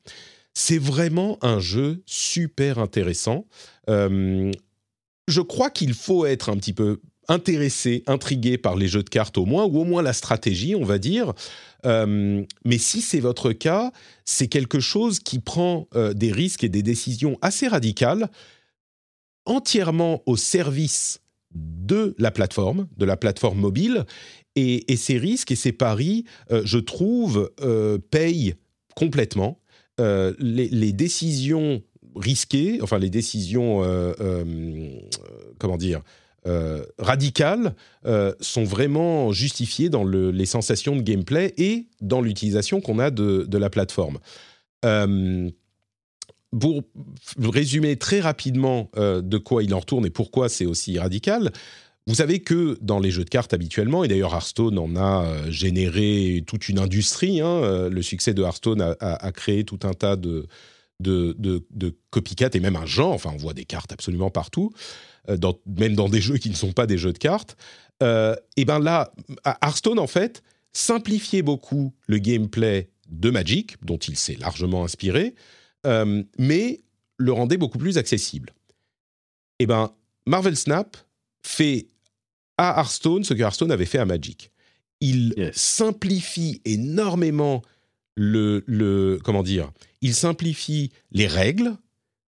C'est 0.54 0.78
vraiment 0.78 1.38
un 1.41 1.60
jeu 1.60 2.02
super 2.06 2.80
intéressant. 2.80 3.45
Euh, 3.89 4.52
je 5.28 5.41
crois 5.41 5.69
qu'il 5.69 5.94
faut 5.94 6.26
être 6.26 6.49
un 6.49 6.57
petit 6.57 6.73
peu 6.73 6.99
intéressé, 7.28 8.03
intrigué 8.07 8.57
par 8.57 8.76
les 8.76 8.88
jeux 8.88 9.03
de 9.03 9.10
cartes 9.10 9.38
au 9.38 9.45
moins, 9.45 9.65
ou 9.65 9.80
au 9.80 9.84
moins 9.84 10.02
la 10.02 10.14
stratégie, 10.14 10.76
on 10.76 10.84
va 10.84 10.98
dire. 10.98 11.34
Euh, 11.86 12.44
mais 12.65 12.78
si 12.80 13.02
c'est 13.02 13.19
votre 13.19 13.52
cas, 13.52 13.91
c'est 14.26 14.48
quelque 14.48 14.80
chose 14.80 15.19
qui 15.19 15.40
prend 15.40 15.88
euh, 15.95 16.14
des 16.14 16.32
risques 16.32 16.64
et 16.64 16.69
des 16.69 16.82
décisions 16.82 17.38
assez 17.41 17.68
radicales, 17.68 18.30
entièrement 19.45 20.23
au 20.26 20.36
service 20.36 21.22
de 21.53 22.15
la 22.18 22.32
plateforme, 22.32 22.88
de 22.98 23.06
la 23.06 23.18
plateforme 23.18 23.60
mobile. 23.60 24.06
Et, 24.56 24.84
ces 24.98 25.18
risques 25.18 25.52
et 25.52 25.56
ces 25.56 25.72
paris, 25.72 26.26
je 26.52 26.80
trouve, 26.80 27.49
payent 28.11 28.56
complètement. 28.94 29.61
Euh, 29.99 30.34
les, 30.39 30.93
décisions 30.93 31.81
risquées, 32.15 32.80
enfin 32.81 32.99
les 32.99 33.09
décisions, 33.09 33.84
euh, 33.84 34.13
euh, 34.21 34.99
comment 35.57 35.77
dire, 35.77 36.01
radicales, 36.97 37.76
sont 38.39 38.63
vraiment 38.63 39.31
justifiées 39.31 39.89
dans 39.89 40.03
les 40.03 40.45
sensations 40.45 40.95
de 40.95 41.01
gameplay 41.01 41.53
et 41.57 41.88
dans 42.01 42.21
l'utilisation 42.21 42.81
qu'on 42.81 42.97
a 42.97 43.11
de, 43.11 43.45
de, 43.47 43.57
la 43.57 43.69
plateforme. 43.69 44.17
pour 46.51 46.84
résumer 47.38 47.97
très 47.97 48.19
rapidement 48.19 48.89
de 48.95 49.38
quoi 49.38 49.63
il 49.63 49.76
en 49.76 49.80
retourne 49.80 50.07
et 50.07 50.09
pourquoi 50.09 50.49
c'est 50.49 50.65
aussi 50.65 50.97
radical, 50.97 51.51
vous 52.10 52.15
savez 52.15 52.40
que 52.40 52.76
dans 52.81 52.98
les 52.98 53.11
jeux 53.11 53.23
de 53.23 53.30
cartes 53.30 53.53
habituellement, 53.53 54.03
et 54.03 54.07
d'ailleurs 54.07 54.34
Hearthstone 54.34 54.80
en 54.80 54.95
a 54.95 55.26
euh, 55.26 55.52
généré 55.52 56.44
toute 56.48 56.68
une 56.68 56.80
industrie, 56.80 57.40
hein, 57.40 57.45
euh, 57.45 57.88
le 57.88 58.02
succès 58.02 58.34
de 58.34 58.41
Hearthstone 58.41 58.95
a, 58.99 59.31
créé 59.31 59.64
tout 59.64 59.77
un 59.84 59.94
tas 59.94 60.15
de, 60.15 60.48
de, 60.99 61.36
de, 61.38 61.95
copycat 62.10 62.49
et 62.53 62.60
même 62.60 62.76
un 62.76 62.88
genre, 62.88 63.14
enfin 63.14 63.30
on 63.31 63.38
voit 63.38 63.53
des 63.53 63.64
cartes 63.64 63.91
absolument 63.91 64.31
partout, 64.31 64.72
euh, 65.30 65.38
même 65.68 65.94
dans 65.94 66.10
des 66.10 66.19
jeux 66.27 66.38
qui 66.38 66.49
ne 66.49 66.56
sont 66.56 66.72
pas 66.72 66.88
des 66.88 66.98
jeux 66.98 67.14
de 67.14 67.19
cartes. 67.19 67.56
et 68.02 68.65
bien 68.65 68.80
là, 68.80 69.14
Hearthstone 69.45 69.99
en 69.99 70.07
fait 70.07 70.41
simplifiait 70.73 71.44
beaucoup 71.44 71.94
le 72.07 72.18
gameplay 72.18 72.90
de 73.07 73.30
Magic, 73.30 73.76
dont 73.86 73.98
il 73.98 74.18
s'est 74.18 74.38
largement 74.40 74.84
inspiré, 74.84 75.36
mais 76.40 76.81
le 77.18 77.31
rendait 77.34 77.57
beaucoup 77.57 77.77
plus 77.77 77.99
accessible. 77.99 78.52
Et 79.60 79.68
ben 79.68 79.91
Marvel 80.26 80.57
Snap 80.57 80.98
fait 81.44 81.88
à 82.60 82.77
Hearthstone 82.77 83.23
ce 83.23 83.34
que 83.34 83.41
Hearthstone 83.41 83.72
avait 83.72 83.86
fait 83.86 83.99
à 83.99 84.06
Magic. 84.06 84.52
Il 84.99 85.49
simplifie 85.53 86.61
énormément 86.65 87.61
le, 88.15 88.65
le, 88.68 89.18
comment 89.23 89.44
dire, 89.44 89.72
il 90.02 90.14
simplifie 90.14 90.91
les 91.14 91.26
règles 91.26 91.72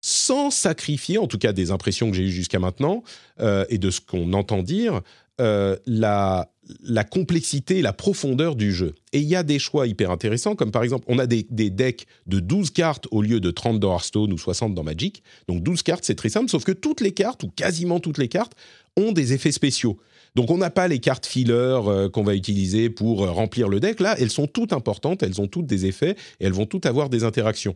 sans 0.02 0.52
sacrifier, 0.52 1.18
en 1.18 1.28
tout 1.28 1.40
cas 1.40 1.54
des 1.54 1.72
impressions 1.72 2.10
que 2.12 2.16
j'ai 2.16 2.24
eues 2.24 2.32
jusqu'à 2.32 2.60
maintenant 2.60 3.04
euh, 3.40 3.66
et 3.70 3.80
de 3.80 3.90
ce 3.90 4.00
qu'on 4.00 4.34
entend 4.34 4.62
dire, 4.62 5.02
euh, 5.40 5.76
la, 5.88 6.52
la 6.84 7.04
complexité, 7.04 7.82
la 7.82 7.94
profondeur 7.94 8.56
du 8.56 8.72
jeu. 8.72 8.94
Et 9.14 9.20
il 9.20 9.28
y 9.28 9.36
a 9.36 9.42
des 9.42 9.58
choix 9.58 9.88
hyper 9.88 10.12
intéressants, 10.12 10.56
comme 10.56 10.72
par 10.72 10.84
exemple, 10.84 11.06
on 11.08 11.18
a 11.18 11.26
des, 11.26 11.48
des, 11.50 11.72
decks 11.72 12.06
de 12.28 12.40
12 12.40 12.70
cartes 12.72 13.08
au 13.10 13.24
lieu 13.24 13.40
de 13.40 13.50
30 13.50 13.80
dans 13.80 13.92
Hearthstone 13.92 14.34
ou 14.34 14.38
60 14.38 14.76
dans 14.76 14.84
Magic. 14.84 15.24
Donc 15.48 15.64
12 15.64 15.82
cartes, 15.82 16.04
c'est 16.04 16.16
très 16.16 16.30
simple, 16.30 16.50
sauf 16.50 16.64
que 16.64 16.72
toutes 16.72 17.02
les 17.02 17.12
cartes, 17.12 17.42
ou 17.44 17.48
quasiment 17.48 18.00
toutes 18.00 18.20
les 18.20 18.28
cartes, 18.28 18.54
ont 18.98 19.12
des 19.12 19.34
effets 19.34 19.52
spéciaux. 19.52 20.00
Donc 20.36 20.50
on 20.50 20.58
n'a 20.58 20.70
pas 20.70 20.88
les 20.88 21.00
cartes 21.00 21.26
filler 21.26 21.52
euh, 21.54 22.10
qu'on 22.10 22.24
va 22.24 22.36
utiliser 22.36 22.90
pour 22.90 23.24
euh, 23.24 23.32
remplir 23.32 23.68
le 23.68 23.80
deck. 23.80 24.00
Là, 24.00 24.16
elles 24.20 24.30
sont 24.30 24.48
toutes 24.48 24.74
importantes, 24.74 25.24
elles 25.24 25.42
ont 25.42 25.48
toutes 25.48 25.66
des 25.66 25.86
effets 25.86 26.16
et 26.40 26.46
elles 26.46 26.54
vont 26.54 26.66
toutes 26.66 26.86
avoir 26.86 27.10
des 27.10 27.24
interactions. 27.24 27.76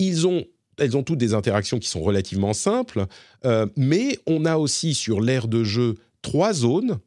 Elles 0.00 0.96
ont 0.96 1.02
toutes 1.02 1.18
des 1.18 1.34
interactions 1.34 1.78
qui 1.78 1.88
sont 1.88 2.00
relativement 2.00 2.52
simples, 2.52 3.06
euh, 3.44 3.66
mais 3.76 4.18
on 4.26 4.44
a 4.44 4.58
aussi 4.58 4.94
sur 4.94 5.20
l'aire 5.20 5.48
de 5.48 5.64
jeu 5.64 5.94
trois 6.22 6.52
zones 6.52 6.98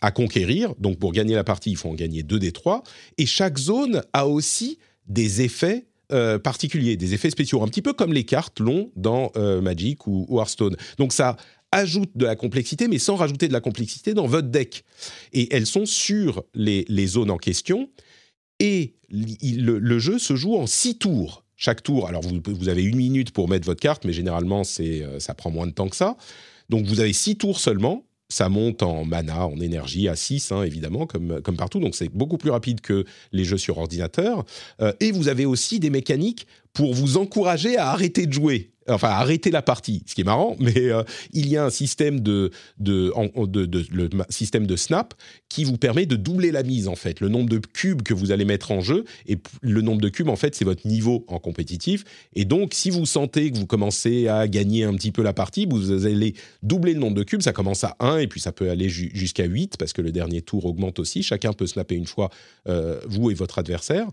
à 0.00 0.10
conquérir. 0.10 0.74
Donc 0.78 0.98
pour 0.98 1.12
gagner 1.12 1.34
la 1.34 1.44
partie, 1.44 1.70
il 1.70 1.76
faut 1.76 1.90
en 1.90 1.94
gagner 1.94 2.22
deux 2.22 2.38
des 2.38 2.52
trois. 2.52 2.82
Et 3.18 3.26
chaque 3.26 3.58
zone 3.58 4.02
a 4.12 4.26
aussi 4.26 4.78
des 5.06 5.42
effets 5.42 5.86
particuliers, 6.44 6.98
des 6.98 7.14
effets 7.14 7.30
spéciaux, 7.30 7.62
un 7.62 7.68
petit 7.68 7.80
peu 7.80 7.94
comme 7.94 8.12
les 8.12 8.24
cartes 8.24 8.60
l'ont 8.60 8.90
dans 8.96 9.32
Magic 9.62 10.06
ou, 10.06 10.26
ou, 10.28 10.40
Hearthstone. 10.40 10.76
Donc 10.98 11.14
ça 11.14 11.38
ajoute 11.72 12.10
de 12.14 12.26
la 12.26 12.36
complexité, 12.36 12.86
mais 12.86 12.98
sans 12.98 13.16
rajouter 13.16 13.48
de 13.48 13.52
la 13.52 13.60
complexité 13.60 14.14
dans 14.14 14.26
votre 14.26 14.48
deck. 14.48 14.84
Et 15.32 15.52
elles 15.54 15.66
sont 15.66 15.86
sur 15.86 16.44
les, 16.54 17.06
zones 17.06 17.30
en 17.30 17.38
question. 17.38 17.88
Et 18.60 18.94
le, 19.10 19.98
jeu 19.98 20.18
se 20.18 20.36
joue 20.36 20.56
en 20.56 20.66
six 20.66 20.98
tours. 20.98 21.44
Chaque 21.56 21.82
tour, 21.82 22.08
alors 22.08 22.22
vous, 22.22 22.40
vous, 22.44 22.68
avez 22.68 22.82
une 22.82 22.96
minute 22.96 23.30
pour 23.30 23.48
mettre 23.48 23.66
votre 23.66 23.80
carte, 23.80 24.04
mais 24.04 24.12
généralement 24.12 24.64
c'est, 24.64 25.02
euh, 25.02 25.20
ça 25.20 25.32
prend 25.34 25.50
moins 25.50 25.66
de 25.66 25.72
temps 25.72 25.88
que 25.88 25.96
ça. 25.96 26.16
Donc 26.68 26.86
vous 26.86 27.00
avez 27.00 27.12
six 27.12 27.36
tours 27.36 27.58
seulement. 27.58 28.04
Ça 28.28 28.48
monte 28.48 28.82
en 28.82 29.04
mana, 29.04 29.46
en 29.46 29.60
énergie 29.60 30.08
à 30.08 30.16
6, 30.16 30.52
hein, 30.52 30.62
évidemment, 30.62 31.06
comme, 31.06 31.42
comme 31.42 31.56
partout. 31.56 31.80
Donc 31.80 31.94
c'est 31.94 32.08
beaucoup 32.08 32.38
plus 32.38 32.50
rapide 32.50 32.80
que 32.80 33.04
les 33.30 33.44
jeux 33.44 33.58
sur 33.58 33.76
ordinateur. 33.76 34.44
Euh, 34.80 34.92
et 35.00 35.12
vous 35.12 35.28
avez 35.28 35.44
aussi 35.44 35.80
des 35.80 35.90
mécaniques 35.90 36.46
pour 36.72 36.94
vous 36.94 37.18
encourager 37.18 37.76
à 37.76 37.90
arrêter 37.90 38.26
de 38.26 38.32
jouer 38.32 38.71
enfin 38.88 39.08
arrêter 39.08 39.50
la 39.50 39.62
partie, 39.62 40.02
ce 40.06 40.14
qui 40.14 40.22
est 40.22 40.24
marrant, 40.24 40.56
mais 40.58 40.90
euh, 40.90 41.02
il 41.32 41.48
y 41.48 41.56
a 41.56 41.64
un 41.64 41.70
système 41.70 42.20
de, 42.20 42.50
de, 42.78 43.12
le 43.92 44.10
système 44.28 44.66
de 44.66 44.76
snap 44.76 45.14
qui 45.48 45.64
vous 45.64 45.76
permet 45.76 46.06
de 46.06 46.16
doubler 46.16 46.50
la 46.50 46.62
mise 46.62 46.88
en 46.88 46.96
fait, 46.96 47.20
le 47.20 47.28
nombre 47.28 47.48
de 47.48 47.58
cubes 47.58 48.02
que 48.02 48.14
vous 48.14 48.32
allez 48.32 48.44
mettre 48.44 48.72
en 48.72 48.80
jeu 48.80 49.04
et 49.26 49.38
le 49.60 49.80
nombre 49.80 50.00
de 50.00 50.08
cubes 50.08 50.28
en 50.28 50.36
fait 50.36 50.54
c'est 50.54 50.64
votre 50.64 50.86
niveau 50.86 51.24
en 51.28 51.38
compétitif. 51.38 52.04
Et 52.34 52.44
donc 52.44 52.74
si 52.74 52.90
vous 52.90 53.06
sentez 53.06 53.50
que 53.50 53.58
vous 53.58 53.66
commencez 53.66 54.28
à 54.28 54.48
gagner 54.48 54.84
un 54.84 54.94
petit 54.94 55.12
peu 55.12 55.22
la 55.22 55.32
partie, 55.32 55.66
vous 55.66 56.06
allez 56.06 56.34
doubler 56.62 56.94
le 56.94 57.00
nombre 57.00 57.16
de 57.16 57.22
cubes, 57.22 57.42
ça 57.42 57.52
commence 57.52 57.84
à 57.84 57.96
1 58.00 58.18
et 58.18 58.26
puis 58.26 58.40
ça 58.40 58.52
peut 58.52 58.70
aller 58.70 58.88
jusqu'à 58.88 59.44
8 59.44 59.76
parce 59.78 59.92
que 59.92 60.02
le 60.02 60.12
dernier 60.12 60.42
tour 60.42 60.64
augmente 60.66 60.98
aussi, 60.98 61.22
chacun 61.22 61.52
peut 61.52 61.66
snapper 61.66 61.94
une 61.94 62.06
fois 62.06 62.30
euh, 62.68 63.00
vous 63.06 63.30
et 63.30 63.34
votre 63.34 63.58
adversaire. 63.58 64.08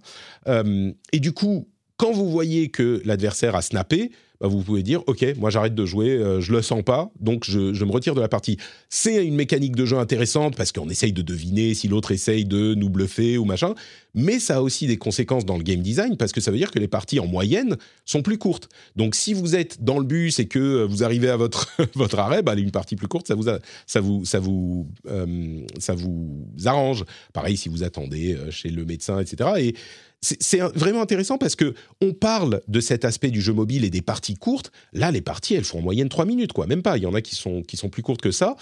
Euh, 0.47 0.91
et 1.11 1.19
du 1.19 1.31
coup 1.31 1.67
quand 1.99 2.13
vous 2.13 2.29
voyez 2.29 2.69
que 2.69 3.01
l'adversaire 3.03 3.55
a 3.55 3.61
snappé, 3.61 4.11
bah, 4.39 4.47
vous 4.47 4.63
pouvez 4.63 4.83
dire 4.83 5.03
ok 5.05 5.35
moi 5.37 5.49
j'arrête 5.49 5.75
de 5.75 5.85
jouer 5.85 6.11
euh, 6.11 6.39
je 6.39 6.53
le 6.53 6.61
sens 6.61 6.81
pas 6.81 7.11
donc 7.19 7.43
je, 7.43 7.83
me 7.83 7.91
retire 7.91 8.15
de 8.15 8.21
la 8.21 8.29
partie. 8.29 8.57
C'est 8.87 9.25
une 9.25 9.35
mécanique 9.35 9.75
de 9.75 9.85
jeu 9.85 9.97
intéressante 9.97 10.55
parce 10.55 10.71
qu'on 10.71 10.89
essaye 10.89 11.11
de 11.11 11.21
deviner 11.21 11.73
si 11.73 11.89
l'autre 11.89 12.11
essaye 12.11 12.45
de 12.45 12.73
nous 12.73 12.89
bluffer 12.89 13.37
ou 13.37 13.43
machin 13.43 13.75
mais 14.15 14.39
ça 14.39 14.57
a 14.57 14.61
aussi 14.61 14.87
des 14.87 14.97
conséquences 14.97 15.45
dans 15.45 15.57
le 15.57 15.63
game 15.63 15.81
design 15.81 16.15
parce 16.15 16.31
que 16.31 16.39
ça 16.39 16.51
veut 16.51 16.57
dire 16.57 16.71
que 16.71 16.79
les 16.79 16.87
parties 16.87 17.19
en 17.19 17.27
moyenne 17.27 17.75
sont 18.05 18.21
plus 18.21 18.37
courtes. 18.37 18.69
Donc 18.95 19.13
si 19.13 19.33
vous 19.33 19.55
êtes 19.55 19.83
dans 19.83 19.99
le 19.99 20.05
bus 20.05 20.39
et 20.39 20.47
que 20.47 20.85
vous 20.85 21.03
arrivez 21.03 21.29
à 21.29 21.35
votre 21.35 21.67
arrêt 22.17 22.41
bah, 22.41 22.55
une 22.55 22.71
partie 22.71 22.95
plus 22.95 23.09
courte 23.09 23.27
ça 23.27 23.35
vous 23.35 23.43
ça 23.87 23.99
vous 23.99 24.23
ça 24.23 24.39
vous 24.39 24.87
euh, 25.09 25.65
ça 25.79 25.95
vous 25.95 26.47
arrange. 26.63 27.03
Pareil 27.33 27.57
si 27.57 27.67
vous 27.67 27.83
attendez 27.83 28.35
euh, 28.35 28.51
chez 28.51 28.69
le 28.69 28.85
médecin 28.85 29.19
etc 29.19 29.49
et 29.57 29.75
c'est 30.21 30.59
vraiment 30.75 31.01
intéressant 31.01 31.37
parce 31.37 31.55
que 31.55 31.73
on 32.01 32.13
parle 32.13 32.61
de 32.67 32.79
cet 32.81 33.05
aspect 33.05 33.31
du 33.31 33.41
jeu 33.41 33.53
mobile 33.53 33.85
et 33.85 33.89
des 33.89 34.01
parties 34.01 34.35
courtes. 34.35 34.71
Là, 34.91 35.11
les 35.11 35.21
parties, 35.21 35.55
elles 35.55 35.63
font 35.63 35.79
en 35.79 35.81
moyenne 35.81 36.09
3 36.09 36.25
minutes, 36.25 36.51
quoi. 36.51 36.67
Même 36.67 36.81
pas. 36.81 36.97
Il 36.97 37.03
y 37.03 37.05
en 37.05 37.13
a 37.13 37.21
qui 37.21 37.35
sont, 37.35 37.61
qui 37.61 37.77
sont 37.77 37.89
plus 37.89 38.03
courtes 38.03 38.21
que 38.21 38.31
ça. 38.31 38.55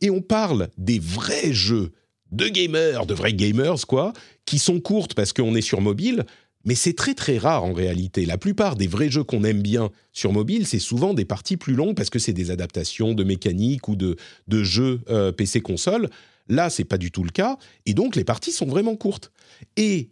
Et 0.00 0.10
on 0.10 0.20
parle 0.20 0.68
des 0.78 1.00
vrais 1.00 1.52
jeux 1.52 1.90
de 2.30 2.46
gamers, 2.46 3.06
de 3.06 3.14
vrais 3.14 3.32
gamers, 3.32 3.86
quoi, 3.88 4.12
qui 4.46 4.60
sont 4.60 4.80
courtes 4.80 5.14
parce 5.14 5.32
qu'on 5.32 5.54
est 5.56 5.62
sur 5.62 5.80
mobile. 5.80 6.24
Mais 6.64 6.74
c'est 6.74 6.92
très 6.92 7.14
très 7.14 7.38
rare 7.38 7.64
en 7.64 7.72
réalité. 7.72 8.26
La 8.26 8.36
plupart 8.36 8.76
des 8.76 8.86
vrais 8.86 9.10
jeux 9.10 9.24
qu'on 9.24 9.44
aime 9.44 9.62
bien 9.62 9.90
sur 10.12 10.32
mobile, 10.32 10.66
c'est 10.66 10.78
souvent 10.78 11.14
des 11.14 11.24
parties 11.24 11.56
plus 11.56 11.74
longues 11.74 11.96
parce 11.96 12.10
que 12.10 12.18
c'est 12.18 12.34
des 12.34 12.50
adaptations 12.50 13.14
de 13.14 13.24
mécaniques 13.24 13.88
ou 13.88 13.96
de, 13.96 14.16
de 14.46 14.62
jeux 14.62 15.00
euh, 15.08 15.32
PC 15.32 15.62
console. 15.62 16.10
Là, 16.50 16.68
c'est 16.68 16.84
pas 16.84 16.98
du 16.98 17.10
tout 17.10 17.22
le 17.22 17.30
cas, 17.30 17.56
et 17.86 17.94
donc 17.94 18.16
les 18.16 18.24
parties 18.24 18.52
sont 18.52 18.66
vraiment 18.66 18.96
courtes. 18.96 19.32
Et 19.76 20.10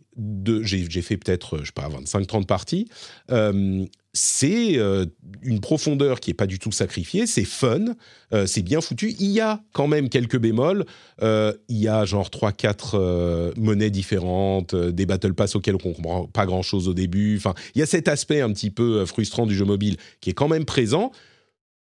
j'ai 0.62 1.02
fait 1.02 1.16
peut-être, 1.16 1.58
je 1.58 1.66
sais 1.66 1.72
pas, 1.74 1.88
25-30 1.88 2.46
parties. 2.46 2.88
Euh, 3.30 3.84
c'est 4.12 4.78
euh, 4.78 5.06
une 5.42 5.60
profondeur 5.60 6.18
qui 6.18 6.30
est 6.30 6.34
pas 6.34 6.46
du 6.46 6.58
tout 6.58 6.72
sacrifiée, 6.72 7.26
c'est 7.26 7.44
fun, 7.44 7.94
euh, 8.32 8.46
c'est 8.46 8.62
bien 8.62 8.80
foutu. 8.80 9.14
Il 9.20 9.30
y 9.30 9.40
a 9.40 9.62
quand 9.72 9.86
même 9.86 10.08
quelques 10.08 10.38
bémols. 10.38 10.86
il 11.20 11.56
y 11.68 11.88
a 11.88 12.04
genre 12.04 12.28
3-4 12.28 13.58
monnaies 13.58 13.90
différentes, 13.90 14.74
des 14.74 15.06
battle 15.06 15.34
pass 15.34 15.56
auxquels 15.56 15.76
on 15.76 15.78
comprend 15.78 16.26
pas 16.26 16.46
grand-chose 16.46 16.88
au 16.88 16.94
début. 16.94 17.36
Enfin, 17.36 17.54
il 17.74 17.80
y 17.80 17.82
a 17.82 17.86
cet 17.86 18.08
aspect 18.08 18.40
un 18.40 18.52
petit 18.52 18.70
peu 18.70 19.04
frustrant 19.06 19.46
du 19.46 19.54
jeu 19.54 19.64
mobile 19.64 19.96
qui 20.20 20.30
est 20.30 20.34
quand 20.34 20.48
même 20.48 20.64
présent. 20.64 21.12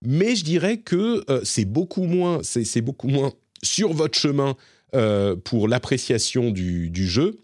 Mais 0.06 0.36
je 0.36 0.44
dirais 0.44 0.78
que 0.78 1.24
c'est 1.44 1.66
beaucoup 1.66 2.04
moins, 2.04 2.42
c'est 2.44 2.82
beaucoup 2.82 3.08
moins 3.08 3.32
sur 3.64 3.94
votre 3.94 4.18
chemin 4.18 4.56
pour 5.44 5.68
l'appréciation 5.68 6.50
du, 6.50 7.08
jeu 7.08 7.40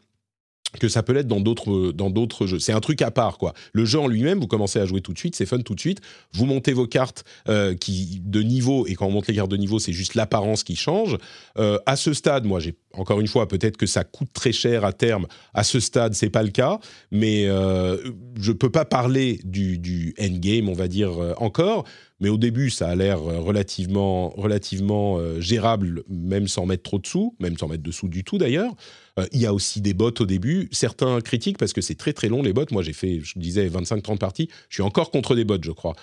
que 0.80 0.88
ça 0.88 1.04
peut 1.04 1.14
l'être 1.14 1.28
dans 1.28 1.40
d'autres 1.40 1.92
dans 1.92 2.10
d'autres 2.10 2.48
jeux. 2.48 2.60
C'est 2.60 2.72
un 2.74 2.80
truc 2.80 3.02
à 3.02 3.12
part 3.12 3.38
quoi. 3.38 3.54
Le 3.74 3.86
jeu 3.86 4.00
en 4.00 4.08
lui-même, 4.08 4.40
vous 4.40 4.48
commencez 4.48 4.80
à 4.80 4.86
jouer 4.86 5.02
tout 5.02 5.14
de 5.14 5.20
suite, 5.20 5.36
c'est 5.36 5.46
fun 5.46 5.60
tout 5.60 5.76
de 5.76 5.80
suite. 5.80 6.00
Vous 6.34 6.46
montez 6.46 6.74
vos 6.74 6.88
cartes 6.88 7.24
euh, 7.48 7.76
qui 7.76 8.22
de 8.24 8.42
niveau 8.42 8.88
et 8.88 8.96
quand 8.96 9.08
on 9.08 9.12
monte 9.12 9.28
les 9.28 9.36
cartes 9.36 9.52
de 9.52 9.58
niveau, 9.58 9.80
c'est 9.80 9.94
juste 9.94 10.16
l'apparence 10.16 10.64
qui 10.64 10.76
change. 10.76 11.18
Euh, 11.58 11.78
à 11.86 11.96
ce 11.96 12.14
stade, 12.14 12.46
moi, 12.46 12.60
j'ai 12.60 12.76
encore 12.94 13.20
une 13.20 13.28
fois 13.28 13.48
peut-être 13.48 13.78
que 13.78 13.86
ça 13.86 14.04
coûte 14.04 14.30
très 14.34 14.52
cher 14.52 14.86
à 14.86 14.94
terme. 14.94 15.28
À 15.54 15.64
ce 15.64 15.80
stade, 15.80 16.14
c'est 16.14 16.30
pas 16.30 16.44
le 16.44 16.52
cas, 16.52 16.80
mais 17.12 17.46
euh, 17.48 17.98
je 18.40 18.52
peux 18.52 18.70
pas 18.70 18.86
parler 18.86 19.40
du, 19.44 19.78
du 19.78 20.14
endgame, 20.20 20.70
on 20.70 20.74
va 20.74 20.88
dire 20.88 21.22
euh, 21.22 21.34
encore. 21.38 21.86
Mais 22.24 22.30
au 22.30 22.38
début, 22.38 22.72
ça 22.72 22.88
a 22.88 22.96
l'air 22.96 23.20
euh, 23.20 23.40
relativement, 23.40 24.30
relativement 24.30 25.20
gérable, 25.40 26.04
même 26.10 26.48
sans 26.48 26.66
mettre 26.66 26.82
trop 26.82 26.98
de 26.98 27.06
sous, 27.06 27.36
même 27.40 27.58
sans 27.58 27.68
mettre 27.68 27.84
de 27.84 27.92
sous 27.92 28.08
du 28.08 28.24
tout 28.24 28.40
d'ailleurs. 28.40 28.74
Euh, 29.20 29.26
il 29.32 29.42
y 29.42 29.46
a 29.46 29.54
aussi 29.54 29.82
des 29.82 29.94
bots 29.94 30.14
au 30.20 30.26
début. 30.26 30.70
Certains 30.72 31.22
critiquent 31.22 31.58
parce 31.58 31.74
que 31.74 31.82
c'est 31.82 31.96
très 31.96 32.14
très 32.14 32.30
long 32.30 32.42
les 32.42 32.54
bots. 32.54 32.66
Moi 32.72 32.84
j'ai 32.84 32.94
fait, 32.94 33.20
je 33.22 33.38
disais, 33.38 33.68
25-30 33.68 34.18
parties. 34.18 34.50
Je 34.70 34.76
suis 34.76 34.84
encore 34.84 35.12
contre 35.12 35.36
des 35.36 35.44
bots, 35.44 35.58
je 35.62 35.72
crois. 35.72 35.96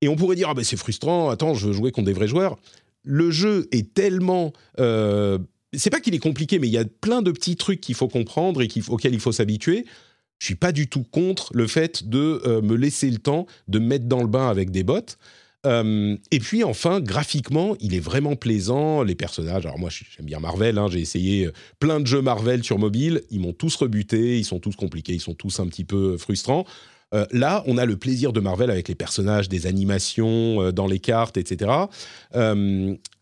Et 0.00 0.08
on 0.08 0.16
pourrait 0.16 0.36
dire, 0.36 0.48
ah 0.50 0.54
ben 0.54 0.64
c'est 0.64 0.76
frustrant, 0.76 1.30
attends, 1.30 1.54
je 1.54 1.68
veux 1.68 1.72
jouer 1.72 1.90
contre 1.90 2.06
des 2.06 2.12
vrais 2.12 2.28
joueurs. 2.28 2.58
Le 3.04 3.30
jeu 3.30 3.68
est 3.72 3.94
tellement... 3.94 4.52
Euh, 4.80 5.38
c'est 5.72 5.90
pas 5.90 6.00
qu'il 6.00 6.14
est 6.14 6.20
compliqué, 6.20 6.58
mais 6.58 6.68
il 6.68 6.72
y 6.72 6.78
a 6.78 6.84
plein 6.84 7.22
de 7.22 7.30
petits 7.30 7.56
trucs 7.56 7.80
qu'il 7.80 7.94
faut 7.94 8.08
comprendre 8.08 8.62
et 8.62 8.68
auxquels 8.88 9.14
il 9.14 9.20
faut 9.20 9.32
s'habituer. 9.32 9.86
Je 10.38 10.46
suis 10.46 10.54
pas 10.54 10.72
du 10.72 10.88
tout 10.88 11.02
contre 11.02 11.50
le 11.52 11.66
fait 11.66 12.08
de 12.08 12.40
euh, 12.46 12.62
me 12.62 12.76
laisser 12.76 13.10
le 13.10 13.18
temps 13.18 13.46
de 13.66 13.78
me 13.78 13.86
mettre 13.86 14.06
dans 14.06 14.20
le 14.20 14.28
bain 14.28 14.48
avec 14.48 14.70
des 14.70 14.84
bots. 14.84 15.00
Euh, 15.66 16.16
et 16.30 16.38
puis 16.38 16.62
enfin, 16.62 17.00
graphiquement, 17.00 17.76
il 17.80 17.94
est 17.94 18.00
vraiment 18.00 18.36
plaisant. 18.36 19.02
Les 19.02 19.14
personnages, 19.14 19.66
alors 19.66 19.78
moi 19.78 19.90
j'aime 19.90 20.26
bien 20.26 20.38
Marvel, 20.38 20.78
hein, 20.78 20.88
j'ai 20.90 21.00
essayé 21.00 21.46
euh, 21.46 21.52
plein 21.80 22.00
de 22.00 22.06
jeux 22.06 22.22
Marvel 22.22 22.62
sur 22.62 22.78
mobile, 22.78 23.22
ils 23.30 23.40
m'ont 23.40 23.52
tous 23.52 23.74
rebuté, 23.76 24.38
ils 24.38 24.44
sont 24.44 24.60
tous 24.60 24.76
compliqués, 24.76 25.14
ils 25.14 25.20
sont 25.20 25.34
tous 25.34 25.58
un 25.60 25.66
petit 25.66 25.84
peu 25.84 26.16
frustrants. 26.16 26.64
Euh, 27.14 27.26
là, 27.32 27.64
on 27.66 27.78
a 27.78 27.86
le 27.86 27.96
plaisir 27.96 28.32
de 28.32 28.40
Marvel 28.40 28.70
avec 28.70 28.86
les 28.86 28.94
personnages, 28.94 29.48
des 29.48 29.66
animations 29.66 30.70
dans 30.72 30.86
les 30.86 30.98
cartes, 30.98 31.36
etc. 31.38 31.70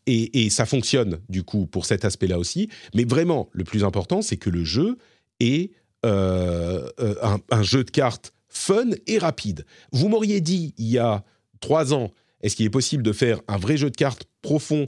Et, 0.09 0.51
ça 0.51 0.67
fonctionne 0.67 1.21
du 1.29 1.43
coup 1.43 1.67
pour 1.67 1.87
cet 1.87 2.05
aspect-là 2.05 2.39
aussi. 2.39 2.69
Mais 2.95 3.05
vraiment, 3.05 3.49
le 3.53 3.65
plus 3.65 3.85
important, 3.85 4.23
c'est 4.23 4.37
que 4.37 4.51
le 4.51 4.65
jeu 4.65 4.99
est 5.41 5.71
un, 6.03 7.63
jeu 7.63 7.85
de 7.85 7.91
cartes 7.91 8.33
fun 8.49 8.91
et 9.07 9.19
rapide. 9.19 9.65
Vous 9.93 10.09
m'auriez 10.09 10.41
dit 10.41 10.75
il 10.79 10.89
y 10.89 10.99
a 10.99 11.25
trois 11.61 11.95
ans 11.95 12.13
est-ce 12.43 12.57
qu'il 12.57 12.67
est 12.67 12.71
possible 12.71 13.03
de 13.03 13.13
faire 13.13 13.41
un 13.49 13.57
vrai 13.57 13.77
jeu 13.77 13.91
de 13.91 13.97
cartes 13.97 14.25
profond 14.43 14.87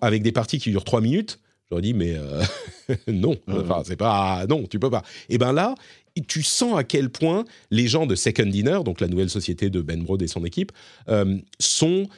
avec 0.00 0.22
des 0.22 0.32
parties 0.32 0.58
qui 0.58 0.70
durent 0.70 0.84
3 0.84 1.00
minutes? 1.00 1.38
J'aurais 1.68 1.82
dit, 1.82 1.94
mais 1.94 2.14
euh, 2.16 2.42
non, 3.08 3.36
enfin, 3.48 3.82
c'est 3.84 3.96
pas. 3.96 4.46
Non, 4.48 4.66
tu 4.66 4.78
peux 4.78 4.90
pas. 4.90 5.02
Et 5.28 5.38
bien 5.38 5.52
là, 5.52 5.74
tu 6.28 6.42
sens 6.42 6.78
à 6.78 6.84
quel 6.84 7.10
point 7.10 7.44
les 7.70 7.88
gens 7.88 8.06
de 8.06 8.14
Second 8.14 8.46
Dinner, 8.46 8.80
donc 8.84 9.00
la 9.00 9.08
nouvelle 9.08 9.30
société 9.30 9.68
de 9.68 9.80
Ben 9.80 10.02
Brode 10.02 10.22
et 10.22 10.28
son 10.28 10.44
équipe, 10.44 10.72
euh, 11.08 11.38
sont. 11.58 12.08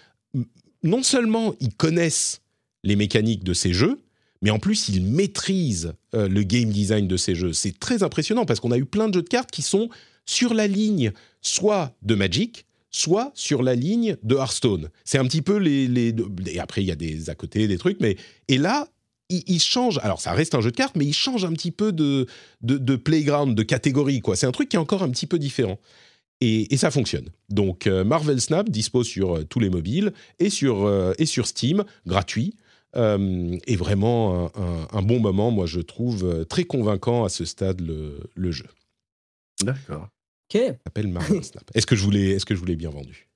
Non 0.85 1.03
seulement 1.03 1.55
ils 1.59 1.75
connaissent 1.75 2.41
les 2.85 2.95
mécaniques 2.95 3.43
de 3.43 3.53
ces 3.53 3.73
jeux, 3.73 3.99
mais 4.43 4.51
en 4.51 4.61
plus 4.61 4.89
ils 4.89 5.03
maîtrisent 5.03 5.95
euh, 6.15 6.29
le 6.29 6.45
game 6.45 6.71
design 6.71 7.09
de 7.09 7.17
ces 7.17 7.35
jeux. 7.35 7.53
C'est 7.53 7.81
très 7.81 8.05
impressionnant 8.05 8.45
parce 8.45 8.61
qu'on 8.61 8.71
a 8.71 8.79
eu 8.79 8.85
plein 8.85 9.09
de 9.09 9.15
jeux 9.15 9.23
de 9.23 9.29
cartes 9.29 9.51
qui 9.51 9.63
sont 9.63 9.89
sur 10.25 10.55
la 10.55 10.69
ligne 10.69 11.11
soit 11.41 11.97
de 12.03 12.15
Magic, 12.15 12.67
soit 12.99 13.31
sur 13.35 13.63
la 13.63 13.75
ligne 13.75 14.17
de 14.23 14.37
Hearthstone. 14.37 14.91
C'est 15.05 15.19
un 15.19 15.25
petit 15.25 15.43
peu 15.43 15.57
les, 15.57 15.87
les, 15.87 16.15
Et 16.47 16.59
après, 16.59 16.83
il 16.83 16.87
y 16.87 16.93
a 16.93 16.97
des 16.97 17.31
à 17.31 17.35
côté, 17.35 17.69
des 17.69 17.79
trucs, 17.79 18.01
mais. 18.01 18.17
Et 18.49 18.59
là, 18.59 18.89
il, 19.31 19.61
change. 19.61 19.99
Alors, 20.03 20.21
ça 20.21 20.33
reste 20.33 20.55
un 20.55 20.61
jeu 20.61 20.71
de 20.71 20.77
cartes, 20.77 20.97
mais 20.97 21.05
il 21.05 21.13
change 21.13 21.45
un 21.45 21.53
petit 21.53 21.71
peu 21.71 21.93
de, 21.93 22.27
de, 22.63 22.97
playground, 22.97 23.55
de 23.55 23.63
catégorie, 23.63 24.21
quoi. 24.21 24.37
C'est 24.37 24.47
un 24.47 24.53
truc 24.53 24.71
qui 24.71 24.77
est 24.77 24.81
encore 24.81 25.03
un 25.03 25.11
petit 25.11 25.27
peu 25.27 25.39
différent. 25.39 25.79
Et, 26.41 26.77
ça 26.77 26.91
fonctionne. 26.91 27.29
Donc, 27.49 27.87
euh, 27.87 28.05
Marvel 28.05 28.41
Snap 28.41 28.71
dispose 28.71 29.07
sur 29.07 29.37
euh, 29.37 29.45
tous 29.45 29.61
les 29.61 29.71
mobiles 29.71 30.13
et 30.39 30.51
sur, 30.51 30.87
euh, 30.87 31.13
et 31.19 31.27
sur 31.27 31.47
Steam, 31.47 31.85
gratuit. 32.07 32.55
et 32.97 33.77
vraiment 33.77 34.51
un, 34.93 35.03
bon 35.03 35.21
moment, 35.21 35.51
moi 35.51 35.67
je 35.67 35.81
trouve 35.81 36.47
très 36.49 36.65
convaincant 36.65 37.23
à 37.23 37.29
ce 37.29 37.45
stade 37.45 37.81
le, 37.81 38.19
le 38.35 38.51
jeu. 38.51 38.67
D'accord. 39.63 40.09
Ok. 40.55 40.61
s'appelle 40.85 41.09
Marvel 41.09 41.45
Snap. 41.45 41.65
Est-ce 41.75 41.87
que 41.87 41.97
je 41.97 42.03
voulais, 42.03 42.31
est-ce 42.31 42.47
que 42.47 42.55
je 42.55 42.61
voulais 42.61 42.77
bien 42.77 42.91
vendu? 42.91 43.29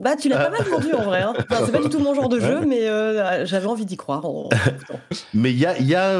Bah, 0.00 0.14
tu 0.14 0.28
l'as 0.28 0.36
pas 0.36 0.50
mal 0.50 0.62
vendu 0.62 0.92
en 0.94 1.02
vrai. 1.02 1.22
Hein. 1.22 1.34
c'est 1.66 1.72
pas 1.72 1.82
du 1.82 1.88
tout 1.88 1.98
mon 1.98 2.14
genre 2.14 2.28
de 2.28 2.38
jeu, 2.38 2.64
mais 2.64 2.88
euh, 2.88 3.44
j'avais 3.44 3.66
envie 3.66 3.84
d'y 3.84 3.96
croire. 3.96 4.24
mais 5.34 5.50
il 5.50 5.58
y 5.58 5.66
a, 5.66 5.76
y, 5.80 5.94
a, 5.96 6.12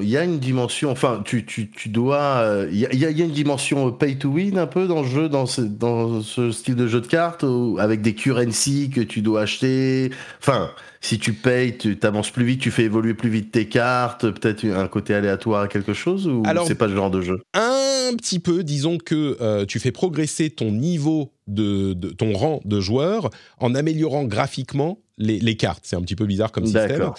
y 0.00 0.16
a 0.16 0.24
une 0.24 0.38
dimension, 0.38 0.90
enfin, 0.90 1.20
tu, 1.22 1.44
tu, 1.44 1.70
tu 1.70 1.90
dois. 1.90 2.64
Il 2.70 2.78
y 2.78 2.86
a, 2.86 2.92
y 2.94 3.04
a, 3.04 3.24
une 3.24 3.30
dimension 3.30 3.92
pay 3.92 4.16
to 4.16 4.30
win 4.30 4.58
un 4.58 4.66
peu 4.66 4.86
dans 4.86 5.02
le 5.02 5.06
jeu, 5.06 5.28
dans 5.28 5.44
ce, 5.44 5.60
dans 5.60 6.22
ce 6.22 6.50
style 6.50 6.76
de 6.76 6.86
jeu 6.86 7.02
de 7.02 7.06
cartes, 7.06 7.44
avec 7.78 8.00
des 8.00 8.14
currency 8.14 8.88
que 8.88 9.02
tu 9.02 9.20
dois 9.20 9.42
acheter? 9.42 10.10
Enfin, 10.40 10.70
si 11.02 11.18
tu 11.18 11.32
payes, 11.32 11.78
tu 11.78 11.98
avances 12.02 12.30
plus 12.30 12.44
vite, 12.44 12.60
tu 12.60 12.70
fais 12.70 12.84
évoluer 12.84 13.14
plus 13.14 13.30
vite 13.30 13.50
tes 13.50 13.66
cartes, 13.66 14.30
peut-être 14.30 14.66
un 14.66 14.86
côté 14.86 15.14
aléatoire 15.14 15.62
à 15.62 15.68
quelque 15.68 15.94
chose, 15.94 16.26
ou 16.26 16.42
c'est 16.66 16.74
pas 16.74 16.88
le 16.88 16.94
genre 16.94 17.10
de 17.10 17.22
jeu? 17.22 17.42
Un 17.54 18.14
petit 18.16 18.38
peu, 18.38 18.62
disons 18.62 18.98
que 18.98 19.38
euh, 19.40 19.64
tu 19.64 19.80
fais 19.80 19.92
progresser 19.92 20.50
ton 20.50 20.72
niveau 20.72 21.32
de, 21.46 21.94
ton 22.12 22.34
rang 22.34 22.60
de 22.66 22.80
joueur 22.80 23.30
en 23.58 23.74
améliorant 23.74 24.24
graphiquement 24.24 24.98
les, 25.16 25.56
cartes. 25.56 25.84
C'est 25.84 25.96
un 25.96 26.02
petit 26.02 26.16
peu 26.16 26.26
bizarre 26.26 26.52
comme 26.52 26.64
système. 26.64 27.10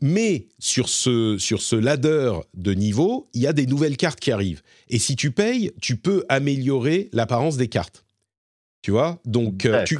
Mais 0.00 0.46
sur 0.58 0.88
ce, 0.88 1.38
sur 1.38 1.60
ce 1.60 1.76
ladder 1.76 2.32
de 2.54 2.72
niveau, 2.72 3.28
il 3.34 3.42
y 3.42 3.46
a 3.46 3.52
des 3.52 3.66
nouvelles 3.66 3.96
cartes 3.96 4.20
qui 4.20 4.30
arrivent. 4.30 4.62
Et 4.88 4.98
si 4.98 5.16
tu 5.16 5.30
payes, 5.30 5.72
tu 5.80 5.96
peux 5.96 6.24
améliorer 6.28 7.08
l'apparence 7.12 7.56
des 7.56 7.68
cartes. 7.68 8.04
Tu 8.82 8.92
vois? 8.92 9.20
Donc, 9.24 9.66
euh, 9.66 9.84
tu, 9.84 9.98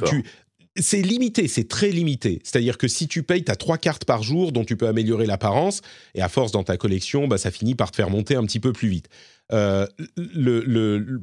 c'est 0.75 1.01
limité, 1.01 1.47
c'est 1.47 1.67
très 1.67 1.89
limité. 1.89 2.41
C'est-à-dire 2.43 2.77
que 2.77 2.87
si 2.87 3.07
tu 3.07 3.23
payes, 3.23 3.43
tu 3.43 3.51
as 3.51 3.55
trois 3.55 3.77
cartes 3.77 4.05
par 4.05 4.23
jour 4.23 4.51
dont 4.51 4.63
tu 4.63 4.77
peux 4.77 4.87
améliorer 4.87 5.25
l'apparence, 5.25 5.81
et 6.15 6.21
à 6.21 6.29
force 6.29 6.51
dans 6.51 6.63
ta 6.63 6.77
collection, 6.77 7.27
bah, 7.27 7.37
ça 7.37 7.51
finit 7.51 7.75
par 7.75 7.91
te 7.91 7.95
faire 7.95 8.09
monter 8.09 8.35
un 8.35 8.43
petit 8.43 8.59
peu 8.59 8.73
plus 8.73 8.89
vite. 8.89 9.09
Euh, 9.51 9.87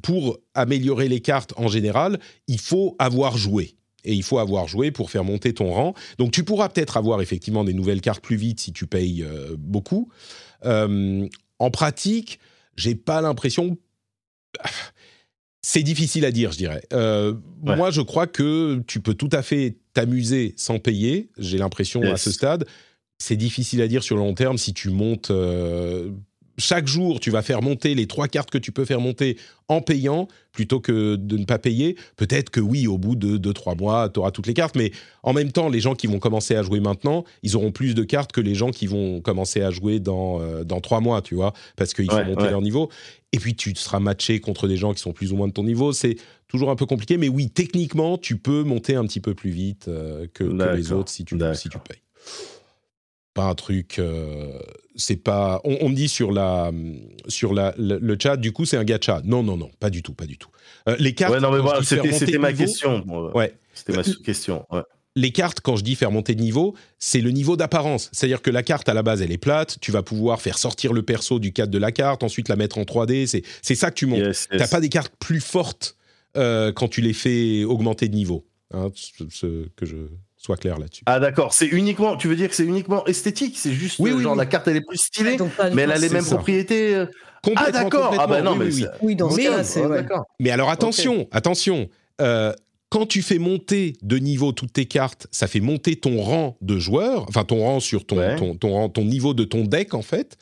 pour 0.03 0.39
améliorer 0.55 1.09
les 1.09 1.21
cartes 1.21 1.55
en 1.57 1.69
général, 1.69 2.19
il 2.49 2.61
faut 2.61 2.97
avoir 2.99 3.37
joué. 3.37 3.77
Et 4.05 4.15
il 4.15 4.23
faut 4.23 4.39
avoir 4.39 4.69
joué 4.69 4.93
pour 4.93 5.11
faire 5.11 5.25
monter 5.25 5.53
ton 5.53 5.73
rang. 5.73 5.95
Donc 6.19 6.31
tu 6.31 6.45
pourras 6.45 6.69
peut-être 6.69 6.97
avoir 6.97 7.21
effectivement 7.21 7.65
des 7.65 7.75
nouvelles 7.75 8.01
cartes 8.01 8.23
plus 8.23 8.37
vite 8.37 8.61
si 8.61 8.73
tu 8.73 8.87
payes 8.87 9.25
euh, 9.25 9.57
beaucoup. 9.59 10.11
Euh, 10.65 11.27
en 11.59 11.71
pratique, 11.71 12.39
j'ai 12.77 12.95
pas 12.95 13.21
l'impression 13.21 13.77
c'est 15.69 15.83
difficile 15.83 16.25
à 16.25 16.31
dire, 16.31 16.53
je 16.53 16.59
dirais. 16.59 16.83
Euh, 16.93 17.35
moi, 17.61 17.91
je 17.91 18.01
crois 18.01 18.29
que 18.29 18.85
tu 18.87 19.01
peux 19.01 19.15
tout 19.15 19.31
à 19.33 19.43
fait 19.43 19.75
t'amuser 19.95 20.55
sans 20.57 20.79
payer. 20.79 21.29
J'ai 21.39 21.59
l'impression 21.59 22.03
à 22.03 22.17
ce 22.17 22.31
stade. 22.31 22.67
C'est 23.19 23.35
difficile 23.35 23.83
à 23.83 23.89
dire 23.89 24.05
sur 24.05 24.15
le 24.15 24.23
long 24.23 24.35
terme 24.35 24.59
si 24.59 24.75
tu 24.75 24.91
montes 24.91 25.33
euh, 25.33 26.13
chaque 26.59 26.87
jour, 26.87 27.21
tu 27.21 27.31
vas 27.31 27.43
faire 27.43 27.63
monter 27.63 27.95
les 27.95 28.07
trois 28.07 28.29
cartes 28.29 28.51
que 28.51 28.59
tu 28.59 28.73
peux 28.73 28.85
faire 28.85 29.01
monter 29.01 29.37
en 29.69 29.81
payant 29.81 30.29
plutôt 30.53 30.81
que 30.81 31.17
de 31.17 31.37
ne 31.37 31.45
pas 31.45 31.59
payer. 31.59 31.97
Peut-être 32.17 32.51
que 32.51 32.61
oui, 32.61 32.87
au 32.87 32.97
bout 32.97 33.15
de 33.15 33.37
deux, 33.37 33.53
trois 33.53 33.75
mois, 33.75 34.09
tu 34.09 34.21
auras 34.21 34.31
toutes 34.31 34.47
les 34.47 34.55
cartes, 34.55 34.75
mais 34.75 34.91
en 35.23 35.35
même 35.35 35.53
temps, 35.53 35.69
les 35.69 35.81
gens 35.81 35.95
qui 35.95 36.07
vont 36.07 36.19
commencer 36.19 36.55
à 36.55 36.63
jouer 36.63 36.81
maintenant, 36.81 37.25
ils 37.43 37.57
auront 37.57 37.73
plus 37.73 37.95
de 37.95 38.03
cartes 38.05 38.33
que 38.33 38.41
les 38.41 38.55
gens 38.55 38.71
qui 38.71 38.87
vont 38.87 39.21
commencer 39.21 39.61
à 39.61 39.71
jouer 39.71 40.01
dans, 40.01 40.41
euh, 40.41 40.65
dans 40.65 40.81
trois 40.81 41.01
mois, 41.01 41.21
tu 41.21 41.35
vois, 41.35 41.53
parce 41.77 41.93
qu'ils 41.93 42.11
vont 42.11 42.25
monter 42.25 42.51
leur 42.51 42.63
niveau. 42.63 42.91
Et 43.33 43.39
puis, 43.39 43.55
tu 43.55 43.75
seras 43.75 44.01
matché 44.01 44.41
contre 44.41 44.67
des 44.67 44.77
gens 44.77 44.95
qui 44.95 45.03
sont 45.03 45.13
plus 45.13 45.33
ou 45.33 45.37
moins 45.37 45.49
de 45.49 45.53
ton 45.53 45.65
niveau. 45.65 45.93
C'est 45.93 46.17
toujours 46.49 46.71
un 46.71 46.77
peu 46.77 46.87
compliqué, 46.87 47.19
mais 47.19 47.29
oui, 47.29 47.51
techniquement, 47.51 48.17
tu 48.17 48.39
peux 48.39 48.63
monter 48.63 48.95
un 48.95 49.05
petit 49.05 49.21
peu 49.21 49.35
plus 49.35 49.51
vite 49.51 49.89
euh, 49.89 50.27
que, 50.33 50.45
les 50.45 50.93
autres 50.93 51.11
si 51.11 51.25
tu, 51.25 51.39
si 51.55 51.69
tu 51.69 51.79
payes 51.79 52.01
pas 53.37 53.45
un 53.45 53.55
truc. 53.55 53.99
Euh, 53.99 54.59
c'est 54.97 55.17
pas. 55.17 55.61
On, 55.65 55.91
me 55.91 55.95
dit 55.95 56.09
sur 56.09 56.33
la 56.33 56.73
sur 57.29 57.53
la, 57.53 57.75
le, 57.77 58.17
chat. 58.21 58.37
Du 58.37 58.53
coup, 58.53 58.65
c'est 58.65 58.79
un 58.79 58.85
gacha. 58.85 59.21
Non, 59.25 59.43
non, 59.43 59.57
non, 59.57 59.71
pas 59.79 59.91
du 59.91 60.03
tout, 60.03 60.15
pas 60.15 60.25
du 60.25 60.39
tout. 60.39 60.49
Euh, 60.89 60.97
les 60.99 61.15
cartes. 61.15 61.35
Ouais, 61.35 61.41
non, 61.41 61.53
mais 61.53 61.61
voilà, 61.61 61.83
c'était 61.83 62.39
ma 62.39 62.53
question. 62.53 63.05
ouais. 63.35 63.55
C'était 63.75 63.93
ma 63.93 64.03
question. 64.03 64.65
Ouais. 64.73 64.81
les 65.17 65.33
cartes, 65.33 65.61
quand 65.61 65.77
je 65.77 65.85
dis 65.85 65.97
faire 65.97 66.11
monter 66.11 66.35
de 66.35 66.41
niveau, 66.41 66.75
c'est 66.99 67.21
le 67.21 67.31
niveau 67.31 67.57
d'apparence. 67.57 68.09
C'est-à-dire 68.13 68.41
que 68.41 68.51
la 68.51 68.63
carte, 68.63 68.89
à 68.89 68.95
la 68.95 69.03
base, 69.03 69.21
elle 69.21 69.33
est 69.33 69.39
plate. 69.39 69.77
Tu 69.83 69.93
vas 69.93 70.03
pouvoir 70.03 70.41
faire 70.41 70.57
sortir 70.57 70.95
le 70.95 71.03
perso 71.03 71.39
du 71.39 71.53
cadre 71.53 71.71
de 71.71 71.79
la 71.79 71.93
carte, 71.93 72.23
ensuite 72.23 72.49
la 72.49 72.57
mettre 72.57 72.79
en 72.79 72.85
3D. 72.85 73.27
C'est, 73.27 73.43
c'est 73.61 73.75
ça 73.75 73.91
que 73.91 73.97
tu 73.97 74.07
montes. 74.07 74.21
Yes, 74.21 74.49
yes. 74.51 74.59
T'as 74.59 74.69
pas 74.69 74.81
des 74.81 74.89
cartes 74.89 75.13
plus 75.19 75.41
fortes 75.41 75.97
euh, 76.39 76.73
quand 76.73 76.89
tu 76.89 77.03
les 77.03 77.13
fais 77.13 77.65
augmenter 77.65 78.09
de 78.09 78.15
niveau. 78.15 78.47
Hein, 78.73 78.91
ce- 78.95 79.69
que 79.77 79.85
je 79.85 79.97
sois 80.47 80.57
clair 80.57 80.79
là-dessus. 80.79 81.03
Ah 81.07 81.21
d'accord, 81.21 81.53
c'est 81.53 81.67
uniquement, 81.67 82.17
tu 82.17 82.29
veux 82.29 82.37
dire 82.37 82.49
que 82.49 82.55
c'est 82.55 82.65
uniquement 82.65 83.05
esthétique, 83.07 83.57
c'est 83.59 83.73
juste 83.73 83.99
Oui, 83.99 84.13
oui, 84.13 84.23
genre 84.23 84.33
oui. 84.33 84.39
la 84.39 84.47
carte 84.47 84.67
elle 84.69 84.77
est 84.77 84.87
plus 84.87 84.97
stylée, 84.99 85.37
du 85.37 85.43
mais 85.75 85.83
elle 85.83 85.93
a 85.93 85.99
les 85.99 86.09
mêmes 86.09 86.23
ça. 86.25 86.37
propriétés. 86.37 86.95
euh. 86.95 87.07
Ah 87.09 87.39
Complètement, 87.43 87.83
d'accord, 87.83 88.15
ah 88.19 88.27
bah 88.27 88.43
non 88.43 88.53
oui, 88.53 88.59
mais 88.59 88.65
oui, 88.65 88.71
oui. 88.75 88.81
c'est- 88.83 89.05
Oui, 89.05 89.15
dans 89.17 89.31
ce 89.31 89.37
Mais-. 89.37 89.47
Ah, 89.49 89.89
ouais. 89.89 90.05
Mais 90.41 90.51
alors 90.51 90.69
attention, 90.71 91.29
attention. 91.31 91.89
euh, 92.21 92.53
quand 92.89 93.07
tu 93.07 93.21
fais 93.23 93.39
monter 93.39 93.95
de 94.03 94.17
niveau 94.19 94.53
toutes 94.53 94.73
tes 94.73 94.87
cartes, 94.87 95.27
ça 95.33 95.47
fait 95.49 95.61
monter 95.61 95.97
ton 95.97 96.23
rang 96.23 96.57
de 96.61 96.79
joueur, 96.79 97.27
enfin 97.29 97.45
ton 97.45 97.61
rang 97.61 97.79
sur 97.81 98.05
ton, 98.07 98.19
Ouais. 98.19 98.37
ton, 98.37 98.55
ton 98.57 98.73
rang- 98.73 98.89
ton 98.89 99.05
niveau 99.05 99.35
de 99.35 99.45
ton 99.45 99.65
deck 99.65 99.95
en 99.95 100.03
fait. 100.03 100.37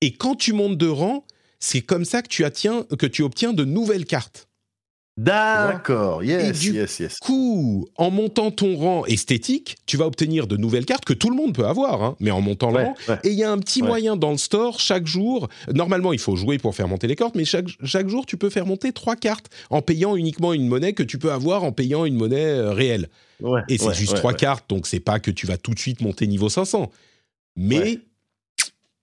Et 0.00 0.12
quand 0.12 0.34
tu 0.34 0.52
montes 0.52 0.76
de 0.76 0.88
rang, 0.88 1.24
c'est 1.60 1.80
comme 1.80 2.04
ça 2.04 2.22
que 2.22 2.28
tu, 2.28 2.44
attiens, 2.44 2.84
que 2.98 3.06
tu 3.06 3.22
obtiens 3.22 3.52
de 3.52 3.64
nouvelles 3.64 4.04
cartes. 4.06 4.47
D'accord, 5.18 6.22
yes, 6.22 6.48
Et 6.48 6.52
du 6.70 6.76
yes, 6.76 7.00
yes. 7.00 7.18
Coup, 7.18 7.88
en 7.96 8.10
montant 8.10 8.52
ton 8.52 8.76
rang 8.76 9.04
esthétique, 9.06 9.76
tu 9.84 9.96
vas 9.96 10.06
obtenir 10.06 10.46
de 10.46 10.56
nouvelles 10.56 10.84
cartes 10.86 11.04
que 11.04 11.12
tout 11.12 11.28
le 11.28 11.34
monde 11.34 11.54
peut 11.54 11.66
avoir, 11.66 12.02
hein, 12.04 12.16
mais 12.20 12.30
en 12.30 12.40
montant 12.40 12.70
le 12.70 12.84
rang. 12.84 12.94
ouais. 13.08 13.18
Et 13.24 13.30
il 13.30 13.34
y 13.34 13.42
a 13.42 13.50
un 13.50 13.58
petit 13.58 13.82
Ouais. 13.82 13.88
moyen 13.88 14.16
dans 14.16 14.30
le 14.30 14.36
store, 14.38 14.78
chaque 14.78 15.06
jour, 15.08 15.48
normalement 15.74 16.12
il 16.12 16.20
faut 16.20 16.36
jouer 16.36 16.58
pour 16.58 16.74
faire 16.74 16.86
monter 16.86 17.08
les 17.08 17.16
cartes, 17.16 17.34
mais 17.34 17.44
chaque, 17.44 17.66
chaque 17.82 18.08
jour 18.08 18.26
tu 18.26 18.36
peux 18.36 18.48
faire 18.48 18.64
monter 18.64 18.92
trois 18.92 19.16
cartes 19.16 19.46
en 19.70 19.82
payant 19.82 20.14
uniquement 20.14 20.52
une 20.52 20.68
monnaie 20.68 20.92
que 20.92 21.02
tu 21.02 21.18
peux 21.18 21.32
avoir 21.32 21.64
en 21.64 21.72
payant 21.72 22.04
une 22.04 22.14
monnaie 22.14 22.44
euh, 22.46 22.70
réelle. 22.72 23.08
Et 23.68 23.76
c'est 23.78 23.94
juste 23.94 24.14
trois 24.16 24.34
cartes, 24.34 24.70
donc 24.70 24.86
c'est 24.86 25.00
pas 25.00 25.18
que 25.18 25.30
tu 25.32 25.46
vas 25.46 25.56
tout 25.56 25.72
de 25.74 25.78
suite 25.80 26.00
monter 26.00 26.26
niveau 26.28 26.48
500. 26.48 26.90
Mais. 27.56 27.98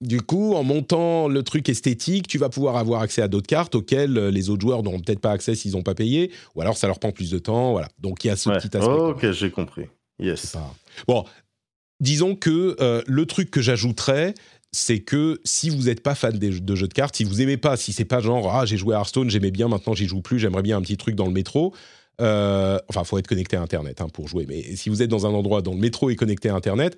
Du 0.02 0.22
coup, 0.22 0.54
en 0.56 0.64
montant 0.64 1.28
le 1.28 1.42
truc 1.44 1.70
esthétique, 1.70 2.28
tu 2.28 2.38
vas 2.38 2.50
pouvoir 2.50 2.76
avoir 2.78 3.02
accès 3.02 3.22
à 3.22 3.28
d'autres 3.28 3.48
cartes 3.48 3.76
auxquelles 3.76 4.18
euh, 4.18 4.32
les 4.32 4.50
autres 4.50 4.62
joueurs 4.62 4.84
n'auront 4.84 5.00
peut-être 5.00 5.20
pas 5.22 5.32
accès 5.32 5.56
s'ils 5.56 5.72
n'ont 5.72 5.84
pas 5.84 5.96
payé, 5.96 6.32
ou 6.56 6.62
alors 6.62 6.78
ça 6.78 6.88
leur 6.88 7.00
prend 7.00 7.12
plus 7.12 7.32
de 7.32 7.40
temps. 7.40 7.72
Voilà. 7.72 7.88
Donc 8.00 8.24
il 8.24 8.28
y 8.28 8.30
a 8.30 8.36
ce 8.36 8.50
Ouais. 8.50 8.58
petit 8.58 8.76
aspect. 8.76 8.92
Ok, 8.92 9.32
j'ai 9.32 9.52
compris. 9.52 9.86
Yes. 10.20 10.48
pas- 10.52 10.74
Bon, 11.08 11.24
disons 12.00 12.36
que 12.36 12.76
euh, 12.80 13.02
le 13.08 13.26
truc 13.26 13.50
que 13.52 13.62
j'ajouterais, 13.62 14.34
c'est 14.72 15.00
que 15.00 15.40
si 15.46 15.70
vous 15.70 15.84
n'êtes 15.84 16.02
pas 16.04 16.16
fan 16.16 16.38
des 16.38 16.60
de 16.60 16.76
jeux 16.76 16.88
de 16.90 16.94
cartes, 16.94 17.16
si 17.16 17.24
vous 17.24 17.42
aimez 17.42 17.58
pas, 17.58 17.78
si 17.78 17.94
c'est 17.94 18.04
pas 18.06 18.20
genre 18.20 18.54
ah 18.54 18.66
j'ai 18.66 18.76
joué 18.78 18.94
à 18.96 18.98
Hearthstone, 19.00 19.30
j'aimais 19.30 19.52
bien, 19.52 19.70
maintenant 19.70 19.94
j'y 19.94 20.06
joue 20.06 20.22
plus, 20.22 20.38
j'aimerais 20.40 20.62
bien 20.64 20.78
un 20.78 20.82
petit 20.82 20.98
truc 20.98 21.16
dans 21.16 21.26
le 21.28 21.32
métro. 21.32 21.74
Euh, 22.22 22.78
enfin, 22.90 23.04
faut 23.04 23.18
être 23.18 23.28
connecté 23.28 23.58
à 23.58 23.62
Internet 23.62 24.00
hein, 24.02 24.08
pour 24.10 24.28
jouer. 24.28 24.46
Mais 24.48 24.76
si 24.78 24.90
vous 24.90 25.02
êtes 25.02 25.10
dans 25.10 25.26
un 25.26 25.30
endroit 25.34 25.62
dont 25.62 25.74
le 25.74 25.80
métro 25.82 26.10
est 26.10 26.16
connecté 26.16 26.48
à 26.50 26.56
Internet, 26.56 26.98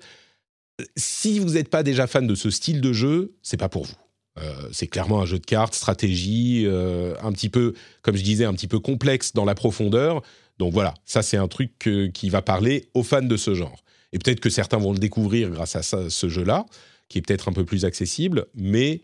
si 0.96 1.38
vous 1.38 1.50
n'êtes 1.50 1.68
pas 1.68 1.82
déjà 1.82 2.06
fan 2.06 2.26
de 2.26 2.34
ce 2.34 2.50
style 2.50 2.80
de 2.80 2.92
jeu, 2.92 3.34
c'est 3.42 3.56
pas 3.56 3.68
pour 3.68 3.84
vous. 3.84 3.96
Euh, 4.38 4.68
c'est 4.72 4.86
clairement 4.86 5.20
un 5.20 5.26
jeu 5.26 5.38
de 5.38 5.44
cartes, 5.44 5.74
stratégie, 5.74 6.64
euh, 6.66 7.14
un 7.22 7.32
petit 7.32 7.48
peu, 7.48 7.74
comme 8.02 8.16
je 8.16 8.22
disais, 8.22 8.44
un 8.44 8.54
petit 8.54 8.68
peu 8.68 8.78
complexe 8.78 9.32
dans 9.32 9.44
la 9.44 9.54
profondeur. 9.54 10.22
Donc 10.58 10.72
voilà, 10.72 10.94
ça 11.04 11.22
c'est 11.22 11.36
un 11.36 11.48
truc 11.48 11.72
qui 11.78 12.30
va 12.30 12.42
parler 12.42 12.88
aux 12.94 13.02
fans 13.02 13.22
de 13.22 13.36
ce 13.36 13.54
genre. 13.54 13.84
Et 14.12 14.18
peut-être 14.18 14.40
que 14.40 14.50
certains 14.50 14.78
vont 14.78 14.92
le 14.92 14.98
découvrir 14.98 15.50
grâce 15.50 15.76
à 15.76 15.82
ce 15.82 16.28
jeu-là, 16.28 16.66
qui 17.08 17.18
est 17.18 17.22
peut-être 17.22 17.48
un 17.48 17.52
peu 17.52 17.64
plus 17.64 17.84
accessible, 17.84 18.46
mais 18.54 19.02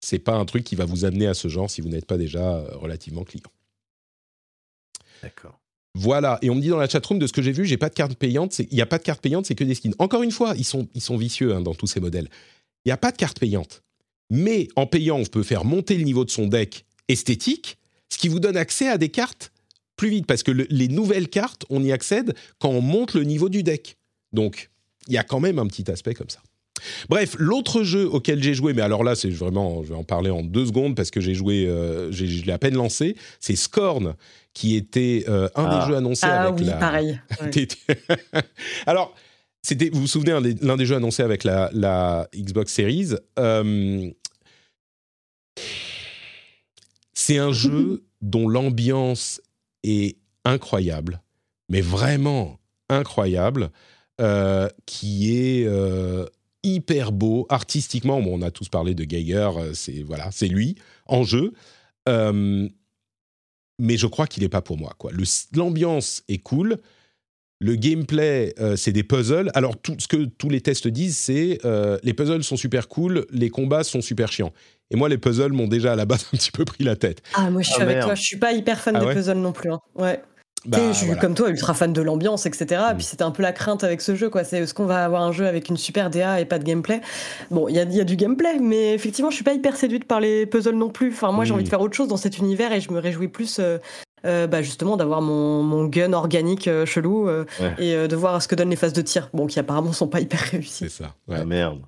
c'est 0.00 0.18
pas 0.18 0.34
un 0.34 0.44
truc 0.44 0.64
qui 0.64 0.76
va 0.76 0.84
vous 0.84 1.04
amener 1.04 1.26
à 1.26 1.34
ce 1.34 1.48
genre 1.48 1.70
si 1.70 1.80
vous 1.80 1.88
n'êtes 1.88 2.06
pas 2.06 2.18
déjà 2.18 2.56
euh, 2.56 2.76
relativement 2.76 3.24
client. 3.24 3.50
D'accord. 5.22 5.58
Voilà, 5.98 6.38
et 6.42 6.50
on 6.50 6.54
me 6.54 6.60
dit 6.60 6.68
dans 6.68 6.76
la 6.76 6.88
chatroom 6.88 7.18
de 7.18 7.26
ce 7.26 7.32
que 7.32 7.40
j'ai 7.40 7.52
vu, 7.52 7.64
j'ai 7.64 7.78
pas 7.78 7.88
de 7.88 7.94
carte 7.94 8.14
payante, 8.16 8.58
il 8.58 8.68
n'y 8.74 8.82
a 8.82 8.86
pas 8.86 8.98
de 8.98 9.02
carte 9.02 9.20
payante, 9.22 9.46
c'est 9.46 9.54
que 9.54 9.64
des 9.64 9.74
skins. 9.74 9.94
Encore 9.98 10.22
une 10.22 10.30
fois, 10.30 10.54
ils 10.58 10.64
sont, 10.64 10.88
ils 10.94 11.00
sont 11.00 11.16
vicieux 11.16 11.54
hein, 11.54 11.62
dans 11.62 11.74
tous 11.74 11.86
ces 11.86 12.00
modèles. 12.00 12.28
Il 12.84 12.88
n'y 12.88 12.92
a 12.92 12.96
pas 12.98 13.12
de 13.12 13.16
carte 13.16 13.38
payante. 13.40 13.82
Mais 14.30 14.68
en 14.76 14.86
payant, 14.86 15.16
on 15.18 15.24
peut 15.24 15.42
faire 15.42 15.64
monter 15.64 15.96
le 15.96 16.04
niveau 16.04 16.24
de 16.24 16.30
son 16.30 16.46
deck 16.48 16.84
esthétique, 17.08 17.78
ce 18.10 18.18
qui 18.18 18.28
vous 18.28 18.40
donne 18.40 18.56
accès 18.56 18.88
à 18.88 18.98
des 18.98 19.08
cartes 19.08 19.52
plus 19.96 20.10
vite, 20.10 20.26
parce 20.26 20.42
que 20.42 20.50
le- 20.50 20.66
les 20.68 20.88
nouvelles 20.88 21.28
cartes, 21.28 21.64
on 21.70 21.82
y 21.82 21.90
accède 21.92 22.34
quand 22.58 22.68
on 22.68 22.82
monte 22.82 23.14
le 23.14 23.24
niveau 23.24 23.48
du 23.48 23.62
deck. 23.62 23.96
Donc, 24.32 24.68
il 25.08 25.14
y 25.14 25.18
a 25.18 25.22
quand 25.22 25.40
même 25.40 25.58
un 25.58 25.66
petit 25.66 25.90
aspect 25.90 26.12
comme 26.12 26.28
ça. 26.28 26.40
Bref, 27.08 27.36
l'autre 27.38 27.82
jeu 27.84 28.06
auquel 28.06 28.42
j'ai 28.42 28.52
joué, 28.52 28.74
mais 28.74 28.82
alors 28.82 29.02
là, 29.02 29.14
c'est 29.14 29.30
vraiment, 29.30 29.82
je 29.82 29.88
vais 29.88 29.94
en 29.94 30.04
parler 30.04 30.28
en 30.28 30.42
deux 30.42 30.66
secondes 30.66 30.94
parce 30.94 31.10
que 31.10 31.20
j'ai 31.22 31.32
joué, 31.34 31.66
euh, 31.66 32.12
je 32.12 32.24
l'ai 32.24 32.52
à 32.52 32.58
peine 32.58 32.74
lancé, 32.74 33.16
c'est 33.40 33.56
Scorn, 33.56 34.14
qui 34.56 34.74
était 34.74 35.26
euh, 35.28 35.50
un 35.54 35.66
Ah. 35.66 35.80
des 35.80 35.86
jeux 35.86 35.96
annoncés 35.98 36.24
Ah 36.26 36.44
avec 36.44 36.60
oui, 36.60 36.64
la. 36.64 36.76
pareil. 36.78 37.20
Ouais. 37.42 37.50
T'étais- 37.50 37.76
Alors, 38.86 39.14
c'était, 39.60 39.90
vous 39.90 40.00
vous 40.00 40.06
souvenez, 40.06 40.32
un 40.32 40.40
des- 40.40 40.54
l'un 40.62 40.78
des 40.78 40.86
jeux 40.86 40.96
annoncés 40.96 41.22
avec 41.22 41.44
la, 41.44 41.68
la 41.74 42.26
Xbox 42.34 42.72
Series. 42.72 43.10
euh, 43.38 44.10
c'est 47.12 47.36
un 47.36 47.52
jeu 47.52 48.04
dont 48.22 48.48
l'ambiance 48.48 49.42
est 49.82 50.16
incroyable, 50.46 51.20
mais 51.68 51.82
vraiment 51.82 52.58
incroyable, 52.88 53.70
euh, 54.22 54.68
qui 54.86 55.36
est 55.36 55.66
euh, 55.66 56.24
hyper 56.62 57.12
beau 57.12 57.44
artistiquement. 57.50 58.22
Bon, 58.22 58.38
on 58.38 58.42
a 58.42 58.50
tous 58.50 58.70
parlé 58.70 58.94
de 58.94 59.04
Geiger, 59.04 59.50
euh, 59.58 59.74
c'est 59.74 60.02
voilà, 60.02 60.30
c'est 60.32 60.48
lui 60.48 60.76
en 61.04 61.24
jeu. 61.24 61.52
Euh, 62.08 62.68
mais 63.78 63.96
je 63.96 64.06
crois 64.06 64.26
qu'il 64.26 64.42
n'est 64.42 64.48
pas 64.48 64.62
pour 64.62 64.78
moi. 64.78 64.94
Quoi. 64.98 65.12
Le- 65.12 65.24
L'ambiance 65.56 66.22
est 66.28 66.38
cool. 66.38 66.78
Le 67.58 67.74
gameplay, 67.74 68.54
euh, 68.60 68.76
c'est 68.76 68.92
des 68.92 69.02
puzzles. 69.02 69.50
Alors, 69.54 69.78
tout 69.80 69.96
ce 69.98 70.06
que 70.08 70.24
tous 70.26 70.50
les 70.50 70.60
tests 70.60 70.88
disent, 70.88 71.16
c'est 71.16 71.58
euh, 71.64 71.98
les 72.02 72.12
puzzles 72.12 72.44
sont 72.44 72.56
super 72.58 72.86
cool, 72.86 73.26
les 73.30 73.48
combats 73.48 73.82
sont 73.82 74.02
super 74.02 74.30
chiants. 74.30 74.52
Et 74.90 74.96
moi, 74.96 75.08
les 75.08 75.16
puzzles 75.16 75.52
m'ont 75.54 75.66
déjà 75.66 75.94
à 75.94 75.96
la 75.96 76.04
base 76.04 76.26
un 76.34 76.36
petit 76.36 76.50
peu 76.52 76.66
pris 76.66 76.84
la 76.84 76.96
tête. 76.96 77.22
Ah, 77.34 77.48
moi 77.50 77.62
je 77.62 77.70
suis 77.70 77.80
Ah, 77.80 77.84
avec 77.84 77.96
merde. 77.96 78.08
toi, 78.08 78.14
je 78.14 78.22
suis 78.22 78.38
pas 78.38 78.52
hyper 78.52 78.78
fan 78.78 78.94
Ah 78.96 79.00
des 79.00 79.06
ouais? 79.06 79.14
puzzles 79.14 79.38
non 79.38 79.52
plus. 79.52 79.72
hein. 79.72 79.80
Ouais. 79.94 80.20
Bah, 80.66 80.78
je 80.92 80.96
suis 80.96 81.06
voilà. 81.06 81.20
comme 81.20 81.34
toi, 81.34 81.48
ultra 81.50 81.74
fan 81.74 81.92
de 81.92 82.02
l'ambiance, 82.02 82.46
etc. 82.46 82.80
Mm. 82.92 82.96
Puis 82.96 83.04
c'était 83.04 83.22
un 83.24 83.30
peu 83.30 83.42
la 83.42 83.52
crainte 83.52 83.84
avec 83.84 84.00
ce 84.00 84.14
jeu, 84.14 84.28
quoi. 84.30 84.44
C'est 84.44 84.58
est-ce 84.58 84.74
qu'on 84.74 84.86
va 84.86 85.04
avoir 85.04 85.22
un 85.22 85.32
jeu 85.32 85.46
avec 85.46 85.68
une 85.68 85.76
super 85.76 86.10
DA 86.10 86.40
et 86.40 86.44
pas 86.44 86.58
de 86.58 86.64
gameplay? 86.64 87.00
Bon, 87.50 87.68
il 87.68 87.76
y 87.76 87.78
a, 87.78 87.82
il 87.84 87.94
y 87.94 88.00
a 88.00 88.04
du 88.04 88.16
gameplay, 88.16 88.58
mais 88.60 88.94
effectivement, 88.94 89.30
je 89.30 89.36
suis 89.36 89.44
pas 89.44 89.54
hyper 89.54 89.76
séduite 89.76 90.04
par 90.04 90.20
les 90.20 90.46
puzzles 90.46 90.74
non 90.76 90.90
plus. 90.90 91.10
Enfin, 91.10 91.32
moi, 91.32 91.44
j'ai 91.44 91.52
Mm. 91.52 91.54
envie 91.54 91.64
de 91.64 91.68
faire 91.68 91.80
autre 91.80 91.94
chose 91.96 92.08
dans 92.08 92.16
cet 92.16 92.38
univers 92.38 92.72
et 92.72 92.80
je 92.80 92.90
me 92.92 92.98
réjouis 92.98 93.28
plus. 93.28 93.58
euh, 93.60 93.78
euh, 94.24 94.46
bah 94.48 94.60
justement 94.62 94.96
d'avoir 94.96 95.20
mon, 95.22 95.62
mon 95.62 95.84
gun 95.84 96.12
organique 96.14 96.66
euh, 96.66 96.84
chelou 96.86 97.28
euh, 97.28 97.44
Ouais. 97.60 97.74
et 97.78 97.94
euh, 97.94 98.08
de 98.08 98.16
voir 98.16 98.42
ce 98.42 98.48
que 98.48 98.54
donnent 98.56 98.70
les 98.70 98.74
phases 98.76 98.94
de 98.94 99.02
tir 99.02 99.28
bon 99.34 99.46
qui 99.46 99.58
apparemment 99.60 99.92
sont 99.92 100.08
pas 100.08 100.20
hyper 100.20 100.40
C'est 100.40 100.50
réussies 100.56 100.90
ça. 100.90 101.14
ouais. 101.28 101.36
Ah 101.40 101.44
merde. 101.44 101.82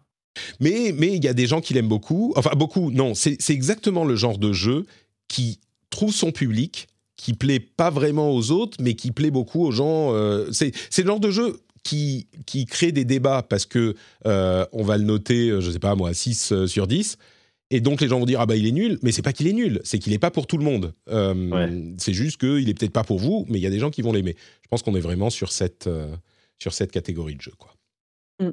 Mais 0.61 0.95
mais 0.97 1.09
il 1.17 1.25
y 1.25 1.27
a 1.29 1.33
des 1.33 1.47
gens 1.47 1.61
qui 1.61 1.75
l'aiment 1.75 1.89
beaucoup. 1.89 2.33
Enfin, 2.37 2.51
beaucoup, 2.57 2.91
non. 2.93 3.15
C'est 3.15 3.37
c'est 3.41 3.55
exactement 3.55 4.05
le 4.05 4.15
genre 4.15 4.39
de 4.39 4.53
jeu 4.53 4.87
qui 5.27 5.59
trouve 5.91 6.13
son 6.13 6.31
public, 6.31 6.87
qui 7.19 7.35
plaît 7.35 7.61
pas 7.61 7.90
vraiment 7.90 8.31
aux 8.31 8.51
autres, 8.53 8.78
mais 8.81 8.95
qui 8.95 9.11
plaît 9.11 9.31
beaucoup 9.31 9.66
aux 9.66 9.70
gens. 9.73 10.15
euh, 10.15 10.49
c'est 10.53 10.73
c'est 10.89 11.03
le 11.03 11.09
genre 11.09 11.20
de 11.20 11.31
jeu 11.31 11.61
qui, 11.85 12.27
qui 12.47 12.65
crée 12.65 12.93
des 12.93 13.05
débats 13.05 13.43
parce 13.43 13.66
que 13.66 13.95
euh, 14.27 14.65
on 14.73 14.82
va 14.82 14.97
le 14.99 15.05
noter, 15.05 15.51
euh, 15.51 15.61
je 15.61 15.70
sais 15.70 15.78
pas 15.78 15.95
moi, 15.95 16.15
6 16.15 16.53
euh, 16.53 16.66
sur 16.66 16.86
10. 16.86 17.16
Et 17.70 17.81
donc 17.81 18.01
les 18.01 18.09
gens 18.09 18.19
vont 18.19 18.24
dire 18.24 18.40
ah 18.40 18.47
bah 18.47 18.57
il 18.57 18.66
est 18.66 18.73
nul, 18.73 18.99
mais 19.03 19.12
c'est 19.12 19.20
pas 19.23 19.32
qu'il 19.35 19.47
est 19.47 19.53
nul, 19.53 19.81
c'est 19.85 19.99
qu'il 19.99 20.12
est 20.15 20.19
pas 20.19 20.31
pour 20.31 20.47
tout 20.47 20.57
le 20.57 20.65
monde. 20.65 20.95
Euh, 21.11 21.35
Ouais. 21.51 21.95
C'est 21.99 22.15
juste 22.15 22.39
qu'il 22.39 22.66
est 22.69 22.74
peut-être 22.74 22.93
pas 22.95 23.05
pour 23.05 23.19
vous, 23.19 23.45
mais 23.49 23.59
il 23.59 23.62
y 23.62 23.66
a 23.66 23.70
des 23.70 23.78
gens 23.78 23.90
qui 23.90 24.01
vont 24.01 24.12
l'aimer. 24.12 24.36
Je 24.62 24.69
pense 24.69 24.82
qu'on 24.82 24.95
est 24.95 25.01
vraiment 25.01 25.28
sur 25.28 25.53
cette 25.53 25.86
euh, 25.86 26.15
sur 26.59 26.73
cette 26.73 26.90
catégorie 26.93 27.35
de 27.36 27.43
jeu 27.43 27.53
quoi. 27.59 27.74
Mm. 28.40 28.53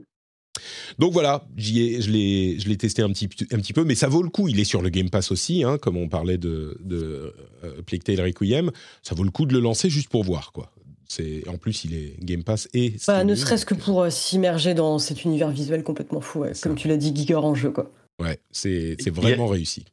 Donc 1.00 1.14
voilà, 1.14 1.48
j'y 1.58 1.82
ai, 1.82 2.02
je 2.02 2.10
l'ai 2.12 2.60
je 2.60 2.68
l'ai 2.70 2.78
testé 2.78 3.02
un 3.02 3.10
petit 3.10 3.30
un 3.52 3.58
petit 3.58 3.74
peu, 3.74 3.84
mais 3.84 3.96
ça 3.96 4.08
vaut 4.08 4.24
le 4.24 4.30
coup. 4.30 4.48
Il 4.48 4.60
est 4.60 4.64
sur 4.66 4.82
le 4.82 4.90
Game 4.90 5.10
Pass 5.10 5.32
aussi, 5.32 5.64
hein, 5.64 5.78
comme 5.78 5.98
on 5.98 6.08
parlait 6.08 6.38
de 6.38 6.78
de 6.84 7.34
euh, 7.64 7.82
Plague 7.86 8.04
Tale 8.04 8.22
Requiem. 8.22 8.72
Ça 9.04 9.16
vaut 9.16 9.24
le 9.24 9.32
coup 9.32 9.46
de 9.46 9.54
le 9.54 9.60
lancer 9.60 9.90
juste 9.90 10.10
pour 10.10 10.24
voir 10.24 10.52
quoi. 10.52 10.72
C'est 11.08 11.48
en 11.48 11.58
plus 11.58 11.84
il 11.86 11.94
est 11.94 12.16
Game 12.24 12.44
Pass 12.44 12.68
et 12.74 12.94
bah, 13.06 13.24
ne 13.24 13.36
serait-ce 13.36 13.66
que 13.66 13.76
pour 13.76 14.02
euh, 14.02 14.10
s'immerger 14.10 14.74
dans 14.74 14.98
cet 14.98 15.24
univers 15.24 15.52
visuel 15.52 15.84
complètement 15.84 16.22
fou 16.22 16.40
ouais. 16.40 16.54
Comme 16.62 16.76
ça. 16.76 16.82
tu 16.82 16.88
l'as 16.88 16.98
dit 16.98 17.14
Giger 17.16 17.36
en 17.36 17.54
jeu 17.54 17.70
quoi 17.72 17.92
Ouais, 18.20 18.40
c'est 18.52 18.96
a- 19.06 19.12
vraiment 19.12 19.48
réussi. 19.48 19.86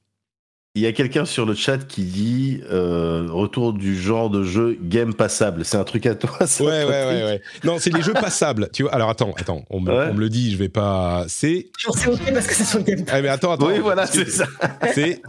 Il 0.75 0.81
y 0.81 0.87
a 0.87 0.93
quelqu'un 0.93 1.27
sur 1.27 1.45
le 1.45 1.55
chat 1.55 1.87
qui 1.87 2.03
dit 2.05 2.63
euh, 2.71 3.27
retour 3.31 3.75
du 3.75 3.95
genre 3.95 4.31
de 4.31 4.43
jeu 4.43 4.79
game 4.81 5.13
passable. 5.13 5.67
C'est 5.67 5.77
un 5.77 5.85
truc 5.85 6.07
à 6.07 6.15
toi 6.15 6.31
ça, 6.47 6.65
Ouais, 6.65 6.85
ouais, 6.85 6.89
ouais, 6.89 7.25
ouais. 7.25 7.43
Non, 7.63 7.77
c'est 7.79 7.91
les 7.95 8.01
jeux 8.01 8.15
passables. 8.15 8.71
Tu 8.73 8.85
vois. 8.85 8.95
Alors 8.95 9.11
attends, 9.11 9.35
attends. 9.37 9.67
On 9.69 9.81
me, 9.81 9.91
Ouais. 9.93 10.07
on 10.11 10.15
me 10.15 10.21
le 10.21 10.31
dit, 10.31 10.51
je 10.51 10.57
vais 10.57 10.71
pas. 10.71 11.27
C'est. 11.29 11.67
Genre, 11.79 11.95
c'est 11.99 12.09
ok 12.09 12.33
parce 12.33 12.47
que 12.47 12.55
c'est 12.55 12.65
sur 12.65 12.79
le 12.79 12.85
Game 12.85 13.05
Pass 13.05 13.15
Ah 13.15 13.21
mais 13.21 13.29
attends, 13.29 13.53
attends. 13.53 13.67
Oui, 13.67 13.81
voilà, 13.81 14.07
c'est 14.07 14.29
ça. 14.31 14.47
C'est 14.95 15.21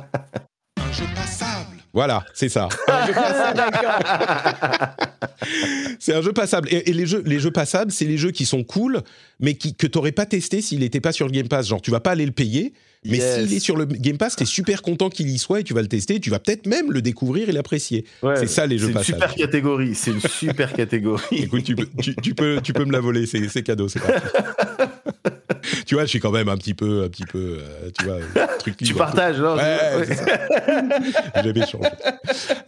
un 0.78 0.92
jeu 0.94 1.06
passable. 1.14 1.78
Voilà, 1.92 2.26
c'est 2.34 2.50
ça. 2.50 2.70
Un 2.88 3.06
jeu 3.06 3.14
d'accord 3.54 4.00
c'est 6.00 6.14
un 6.16 6.22
jeu 6.22 6.32
passable. 6.34 6.68
Et, 6.72 6.90
et 6.90 6.94
les, 6.94 7.06
jeux, 7.06 7.22
les 7.26 7.40
jeux 7.40 7.52
passables, 7.52 7.92
c'est 7.92 8.06
les 8.06 8.18
jeux 8.18 8.32
qui 8.32 8.46
sont 8.48 8.64
cool, 8.64 9.02
mais 9.40 9.54
qui, 9.56 9.76
que 9.76 9.86
tu 9.88 9.98
n'aurais 9.98 10.12
pas 10.12 10.26
testé 10.26 10.62
s'il 10.62 10.80
n'était 10.80 11.02
pas 11.02 11.12
sur 11.12 11.28
le 11.28 11.32
Game 11.32 11.48
Pass. 11.50 11.68
Genre, 11.68 11.82
tu 11.82 11.92
vas 11.92 12.00
pas 12.00 12.12
aller 12.12 12.26
le 12.26 12.32
payer, 12.32 12.74
mais 13.06 13.18
Yes. 13.18 13.40
s'il 13.48 13.54
est 13.54 13.60
sur 13.60 13.76
le 13.78 13.86
Game 13.86 14.18
Pass, 14.18 14.36
tu 14.36 14.44
es 14.44 14.46
super 14.46 14.82
content 14.82 15.10
qu'il 15.10 15.30
y 15.30 15.38
soit 15.38 15.60
et 15.62 15.64
tu 15.64 15.74
vas 15.74 15.82
le 15.82 15.88
tester. 15.88 16.20
Tu 16.20 16.30
vas 16.30 16.40
peut-être 16.40 16.66
même 16.68 16.92
le 16.92 17.02
découvrir 17.02 17.50
et 17.50 17.52
l'apprécier. 17.52 18.06
Ouais, 18.22 18.36
c'est 18.38 18.48
ça 18.48 18.66
les 18.66 18.78
jeux 18.78 18.88
C'est 18.88 18.92
une 18.92 18.98
passables. 19.00 19.22
super 19.22 19.36
catégorie. 19.36 19.96
C'est 19.96 20.12
une 20.12 20.22
super 20.22 20.74
catégorie. 20.76 21.24
Écoute, 21.44 21.64
tu 21.64 21.76
peux, 21.76 21.88
tu, 22.02 22.16
tu 22.16 22.34
peux, 22.34 22.60
tu 22.64 22.74
peux 22.74 22.86
me 22.86 22.92
la 22.92 23.00
voler, 23.00 23.26
c'est 23.26 23.64
cadeau, 23.64 23.88
c'est 23.88 24.00
tu 25.86 25.96
vois, 25.96 26.04
je 26.04 26.10
suis 26.10 26.20
quand 26.20 26.32
même 26.32 26.50
un 26.50 26.58
petit 26.58 26.74
peu, 26.74 27.04
un 27.04 27.10
petit 27.10 27.24
peu, 27.26 27.60
euh, 27.62 27.90
tu 27.98 28.06
vois, 28.06 28.18
truc 28.60 28.78
Tu 28.78 28.94
partages, 28.94 29.40
non 29.40 29.56
Ouais, 29.56 29.78
c'est 30.08 30.16
ça. 30.16 30.26
Changé. 31.68 31.90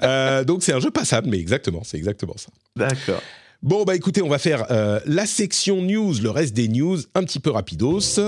Euh, 0.03 0.43
donc 0.43 0.63
c'est 0.63 0.73
un 0.73 0.79
jeu 0.79 0.91
passable, 0.91 1.27
mais 1.29 1.39
exactement, 1.39 1.81
c'est 1.83 1.97
exactement 1.97 2.35
ça. 2.37 2.49
D'accord. 2.75 3.21
Bon, 3.63 3.83
bah 3.83 3.95
écoutez, 3.95 4.21
on 4.21 4.29
va 4.29 4.37
faire 4.37 4.65
euh, 4.69 4.99
la 5.05 5.25
section 5.25 5.81
news, 5.81 6.13
le 6.21 6.29
reste 6.29 6.53
des 6.53 6.67
news, 6.67 6.97
un 7.15 7.23
petit 7.23 7.39
peu 7.39 7.49
rapidos. 7.49 8.19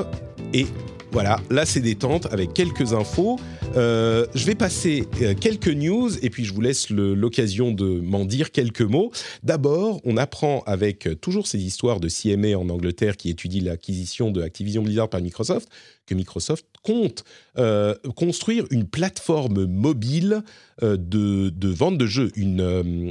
Et 0.54 0.66
voilà, 1.12 1.40
là 1.50 1.66
c'est 1.66 1.80
détente 1.80 2.28
avec 2.32 2.54
quelques 2.54 2.94
infos. 2.94 3.40
Euh, 3.76 4.26
je 4.34 4.46
vais 4.46 4.56
passer 4.56 5.08
euh, 5.22 5.34
quelques 5.40 5.68
news 5.68 6.10
et 6.22 6.30
puis 6.30 6.46
je 6.46 6.54
vous 6.54 6.62
laisse 6.62 6.90
l'occasion 6.90 7.72
de 7.72 8.00
m'en 8.00 8.26
dire 8.26 8.52
quelques 8.52 8.82
mots. 8.82 9.12
D'abord, 9.44 10.02
on 10.04 10.18
apprend 10.18 10.64
avec 10.66 11.08
euh, 11.08 11.16
toujours 11.16 11.48
ces 11.48 11.60
histoires 11.60 12.00
de 12.00 12.10
CMA 12.10 12.58
en 12.58 12.70
Angleterre 12.70 13.18
qui 13.18 13.30
étudie 13.30 13.60
l'acquisition 13.60 14.32
de 14.32 14.42
Activision 14.42 14.84
Blizzard 14.84 15.10
par 15.10 15.22
Microsoft, 15.22 15.70
que 16.06 16.16
Microsoft 16.16 16.66
compte 16.84 17.26
construire 18.16 18.66
une 18.72 18.88
plateforme 18.88 19.66
mobile 19.66 20.42
de, 20.82 21.52
vente 21.68 21.98
de 21.98 22.06
jeux, 22.06 22.32
une, 22.36 23.02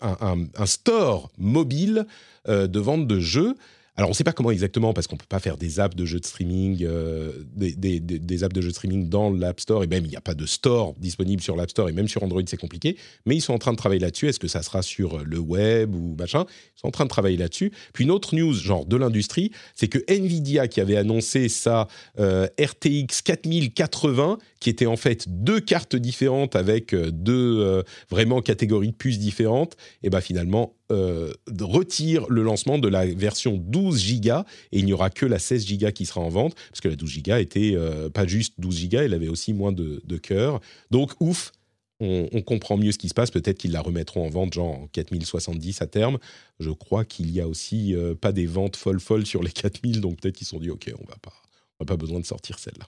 un, 0.00 0.66
store 0.66 1.30
mobile 1.36 2.06
de 2.48 2.78
vente 2.78 3.06
de 3.06 3.20
jeux. 3.20 3.54
Alors, 3.94 4.08
on 4.08 4.12
ne 4.12 4.16
sait 4.16 4.24
pas 4.24 4.32
comment 4.32 4.50
exactement, 4.50 4.94
parce 4.94 5.06
qu'on 5.06 5.16
ne 5.16 5.20
peut 5.20 5.26
pas 5.28 5.38
faire 5.38 5.58
des 5.58 5.78
apps 5.78 5.94
de 5.94 6.06
jeux 6.06 6.18
de 6.18 6.24
streaming, 6.24 6.82
euh, 6.82 7.30
des, 7.54 8.42
apps 8.42 8.54
de 8.54 8.62
jeux 8.62 8.68
de 8.68 8.74
streaming 8.74 9.10
dans 9.10 9.30
l'App 9.30 9.60
Store, 9.60 9.84
et 9.84 9.86
même 9.86 10.06
il 10.06 10.08
n'y 10.08 10.16
a 10.16 10.22
pas 10.22 10.34
de 10.34 10.46
store 10.46 10.94
disponible 10.98 11.42
sur 11.42 11.56
l'App 11.56 11.70
Store, 11.70 11.90
et 11.90 11.92
même 11.92 12.08
sur 12.08 12.22
Android, 12.22 12.40
c'est 12.46 12.56
compliqué. 12.56 12.96
Mais 13.26 13.36
ils 13.36 13.42
sont 13.42 13.52
en 13.52 13.58
train 13.58 13.72
de 13.72 13.76
travailler 13.76 14.00
là-dessus. 14.00 14.28
Est-ce 14.28 14.40
que 14.40 14.48
ça 14.48 14.62
sera 14.62 14.80
sur 14.80 15.22
le 15.22 15.38
web 15.38 15.94
ou 15.94 16.16
machin? 16.18 16.46
Ils 16.48 16.80
sont 16.80 16.88
en 16.88 16.90
train 16.90 17.04
de 17.04 17.10
travailler 17.10 17.36
là-dessus. 17.36 17.70
Puis 17.92 18.04
une 18.04 18.10
autre 18.10 18.34
news, 18.34 18.54
genre 18.54 18.86
de 18.86 18.96
l'industrie, 18.96 19.52
c'est 19.74 19.88
que 19.88 19.98
Nvidia, 20.08 20.68
qui 20.68 20.80
avait 20.80 20.96
annoncé 20.96 21.50
sa 21.50 21.86
euh, 22.18 22.46
RTX 22.58 23.20
4080, 23.22 24.38
qui 24.58 24.70
était 24.70 24.86
en 24.86 24.96
fait 24.96 25.26
deux 25.28 25.60
cartes 25.60 25.96
différentes 25.96 26.56
avec 26.56 26.94
euh, 26.94 27.10
deux 27.10 27.58
euh, 27.60 27.82
vraiment 28.08 28.40
catégories 28.40 28.92
de 28.92 28.96
puces 28.96 29.18
différentes, 29.18 29.76
et 30.02 30.08
ben 30.08 30.22
finalement 30.22 30.76
euh, 30.92 31.32
retire 31.60 32.26
le 32.28 32.42
lancement 32.42 32.78
de 32.78 32.88
la 32.88 33.06
version 33.06 33.56
12 33.56 34.20
Go 34.20 34.30
et 34.72 34.78
il 34.78 34.84
n'y 34.84 34.92
aura 34.92 35.10
que 35.10 35.26
la 35.26 35.38
16 35.38 35.78
Go 35.78 35.90
qui 35.90 36.06
sera 36.06 36.20
en 36.20 36.28
vente 36.28 36.54
parce 36.54 36.80
que 36.80 36.88
la 36.88 36.96
12 36.96 37.22
Go 37.22 37.36
était 37.36 37.72
euh, 37.74 38.10
pas 38.10 38.26
juste 38.26 38.54
12 38.58 38.88
Go, 38.88 38.98
elle 38.98 39.14
avait 39.14 39.28
aussi 39.28 39.52
moins 39.52 39.72
de, 39.72 40.00
cœur. 40.18 40.60
Donc 40.90 41.12
ouf, 41.20 41.52
on, 42.00 42.28
on 42.32 42.42
comprend 42.42 42.76
mieux 42.76 42.92
ce 42.92 42.98
qui 42.98 43.08
se 43.08 43.14
passe. 43.14 43.30
Peut-être 43.30 43.58
qu'ils 43.58 43.72
la 43.72 43.80
remettront 43.80 44.26
en 44.26 44.28
vente 44.28 44.52
genre 44.52 44.82
en 44.82 44.86
4070 44.88 45.82
à 45.82 45.86
terme. 45.86 46.18
Je 46.60 46.70
crois 46.70 47.04
qu'il 47.04 47.30
y 47.30 47.40
a 47.40 47.48
aussi 47.48 47.94
euh, 47.94 48.14
pas 48.14 48.32
des 48.32 48.46
ventes 48.46 48.76
folles 48.76 49.00
folles 49.00 49.26
sur 49.26 49.42
les 49.42 49.50
4000, 49.50 50.00
donc 50.00 50.20
peut-être 50.20 50.36
qu'ils 50.36 50.46
se 50.46 50.50
sont 50.50 50.60
dit 50.60 50.70
ok, 50.70 50.92
on 51.00 51.06
va 51.06 51.16
pas, 51.22 51.34
on 51.80 51.84
n'a 51.84 51.86
pas 51.86 51.96
besoin 51.96 52.20
de 52.20 52.26
sortir 52.26 52.58
celle-là. 52.58 52.86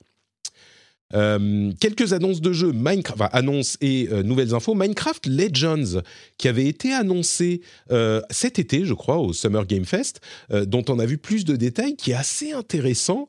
Euh, 1.13 1.71
quelques 1.81 2.13
annonces 2.13 2.41
de 2.41 2.53
jeux, 2.53 2.73
Minecraft, 2.73 3.21
enfin, 3.21 3.31
annonces 3.33 3.77
et 3.81 4.09
euh, 4.11 4.23
nouvelles 4.23 4.55
infos. 4.55 4.75
Minecraft 4.75 5.27
Legends, 5.27 6.01
qui 6.39 6.49
avait 6.49 6.67
été 6.67 6.93
annoncé 6.93 7.61
euh, 7.93 8.21
cet 8.31 8.59
été, 8.59 8.85
je 8.85 8.95
crois, 8.95 9.19
au 9.19 9.33
Summer 9.33 9.67
Game 9.67 9.85
Fest, 9.85 10.21
dont 10.51 10.85
on 10.89 10.99
a 10.99 11.07
vu 11.07 11.19
plus 11.19 11.45
de 11.45 11.57
détails, 11.57 11.97
qui 11.97 12.13
est 12.13 12.15
assez 12.15 12.53
intéressant. 12.53 13.29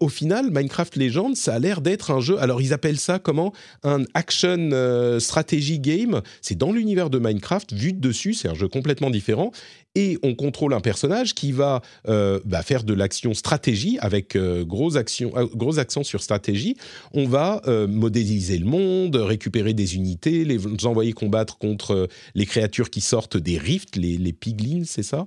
Au 0.00 0.08
final, 0.08 0.50
Minecraft 0.50 0.96
Legends, 0.96 1.34
ça 1.34 1.54
a 1.54 1.58
l'air 1.58 1.80
d'être 1.80 2.10
un 2.10 2.20
jeu. 2.20 2.38
Alors, 2.38 2.60
ils 2.60 2.72
appellent 2.72 2.98
ça 2.98 3.18
comment? 3.18 3.52
Un 3.82 4.04
action 4.14 4.70
strategy 5.18 5.78
game. 5.78 6.22
C'est 6.40 6.56
dans 6.56 6.72
l'univers 6.72 7.10
de 7.10 7.18
Minecraft, 7.18 7.72
vu 7.72 7.92
de 7.92 8.00
dessus, 8.00 8.34
c'est 8.34 8.48
un 8.48 8.54
jeu 8.54 8.68
complètement 8.68 9.10
différent. 9.10 9.52
Et 9.94 10.18
on 10.22 10.34
contrôle 10.34 10.72
un 10.72 10.80
personnage 10.80 11.34
qui 11.34 11.52
va 11.52 11.82
euh, 12.08 12.40
bah, 12.46 12.62
faire 12.62 12.82
de 12.82 12.94
l'action 12.94 13.34
stratégie 13.34 13.98
avec 14.00 14.36
euh, 14.36 14.64
gros, 14.64 14.96
action, 14.96 15.32
euh, 15.36 15.46
gros 15.54 15.78
accent 15.78 16.02
sur 16.02 16.22
stratégie 16.22 16.76
on 17.12 17.26
va 17.26 17.60
modéliser 17.88 18.58
le 18.58 18.64
monde, 18.64 19.16
récupérer 19.16 19.74
des 19.74 19.96
unités, 19.96 20.44
les 20.44 20.58
envoyer 20.86 21.12
combattre 21.12 21.58
contre 21.58 22.08
les 22.34 22.46
créatures 22.46 22.90
qui 22.90 23.00
sortent 23.00 23.36
des 23.36 23.58
rifts, 23.58 23.96
les, 23.96 24.32
piglins, 24.32 24.84
c'est 24.86 25.02
ça 25.02 25.26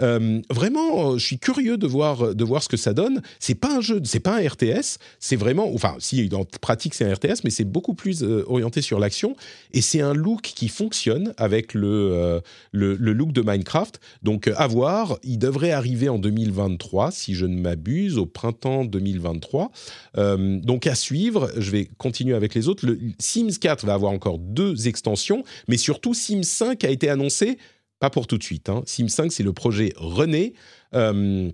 Vraiment, 0.00 1.16
je 1.16 1.24
suis 1.24 1.38
curieux 1.38 1.76
de 1.76 1.86
voir, 1.86 2.34
de 2.34 2.44
voir 2.44 2.62
ce 2.62 2.68
que 2.68 2.76
ça 2.76 2.92
donne. 2.92 3.22
C'est 3.38 3.54
pas 3.54 3.76
un 3.76 3.80
jeu, 3.80 4.00
c'est 4.04 4.20
pas 4.20 4.36
un 4.36 4.46
RTS, 4.46 4.98
c'est 5.20 5.36
vraiment, 5.36 5.72
enfin, 5.74 5.96
si 5.98 6.28
en 6.32 6.44
pratique 6.44 6.94
c'est 6.94 7.04
un 7.04 7.14
RTS, 7.14 7.44
mais 7.44 7.50
c'est 7.50 7.64
beaucoup 7.64 7.94
plus 7.94 8.22
orienté 8.22 8.82
sur 8.82 8.98
l'action 8.98 9.36
et 9.72 9.80
c'est 9.80 10.00
un 10.00 10.14
look 10.14 10.42
qui 10.42 10.68
fonctionne 10.68 11.34
avec 11.36 11.74
le, 11.74 12.40
le 12.72 13.12
look 13.12 13.32
de 13.32 13.42
Minecraft. 13.42 14.00
Donc, 14.22 14.48
euh, 14.48 14.54
à 14.56 14.66
voir, 14.66 15.18
il 15.22 15.38
devrait 15.38 15.70
arriver 15.72 16.08
en 16.08 16.18
2023, 16.18 17.10
si 17.10 17.34
je 17.34 17.46
ne 17.46 17.58
m'abuse, 17.58 18.18
au 18.18 18.26
printemps 18.26 18.84
2023. 18.84 19.70
Euh, 20.18 20.58
donc 20.60 20.86
à 20.86 20.94
suivre, 20.94 21.50
je 21.56 21.70
vais 21.70 21.88
continuer 21.98 22.34
avec 22.34 22.54
les 22.54 22.68
autres. 22.68 22.86
Le 22.86 22.98
Sims 23.18 23.58
4 23.60 23.86
va 23.86 23.94
avoir 23.94 24.12
encore 24.12 24.38
deux 24.38 24.88
extensions, 24.88 25.44
mais 25.68 25.76
surtout 25.76 26.14
Sims 26.14 26.42
5 26.42 26.84
a 26.84 26.90
été 26.90 27.08
annoncé, 27.08 27.58
pas 27.98 28.10
pour 28.10 28.26
tout 28.26 28.38
de 28.38 28.42
suite. 28.42 28.68
hein. 28.68 28.82
Sims 28.86 29.08
5, 29.08 29.32
c'est 29.32 29.42
le 29.42 29.52
projet 29.52 29.92
René. 29.96 30.54
euh, 30.94 31.50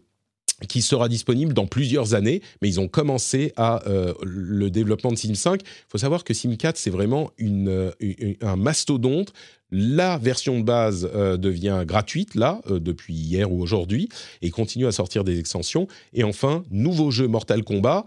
qui 0.68 0.80
sera 0.80 1.08
disponible 1.08 1.54
dans 1.54 1.66
plusieurs 1.66 2.14
années, 2.14 2.40
mais 2.60 2.68
ils 2.68 2.78
ont 2.78 2.86
commencé 2.86 3.52
à 3.56 3.82
le 4.22 4.70
développement 4.70 5.10
de 5.10 5.16
Sims 5.16 5.34
5. 5.34 5.60
Il 5.64 5.66
faut 5.88 5.98
savoir 5.98 6.22
que 6.22 6.34
Sims 6.34 6.56
4, 6.56 6.76
c'est 6.76 6.90
vraiment 6.90 7.32
un 7.40 8.56
mastodonte. 8.56 9.32
La 9.74 10.18
version 10.18 10.60
de 10.60 10.64
base 10.64 11.10
euh, 11.14 11.38
devient 11.38 11.84
gratuite, 11.86 12.34
là, 12.34 12.60
euh, 12.70 12.78
depuis 12.78 13.14
hier 13.14 13.50
ou 13.50 13.62
aujourd'hui, 13.62 14.10
et 14.42 14.50
continue 14.50 14.86
à 14.86 14.92
sortir 14.92 15.24
des 15.24 15.38
extensions. 15.38 15.88
Et 16.12 16.24
enfin, 16.24 16.62
nouveau 16.70 17.10
jeu 17.10 17.26
Mortal 17.26 17.64
Kombat, 17.64 18.04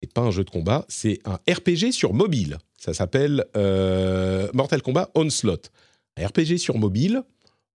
c'est 0.00 0.12
pas 0.12 0.20
un 0.20 0.30
jeu 0.30 0.44
de 0.44 0.50
combat, 0.50 0.84
c'est 0.88 1.18
un 1.24 1.38
RPG 1.52 1.90
sur 1.90 2.14
mobile. 2.14 2.58
Ça 2.78 2.94
s'appelle 2.94 3.44
euh, 3.56 4.48
Mortal 4.54 4.80
Kombat 4.80 5.10
Onslaught. 5.16 5.70
Un 6.16 6.26
RPG 6.26 6.58
sur 6.58 6.78
mobile. 6.78 7.22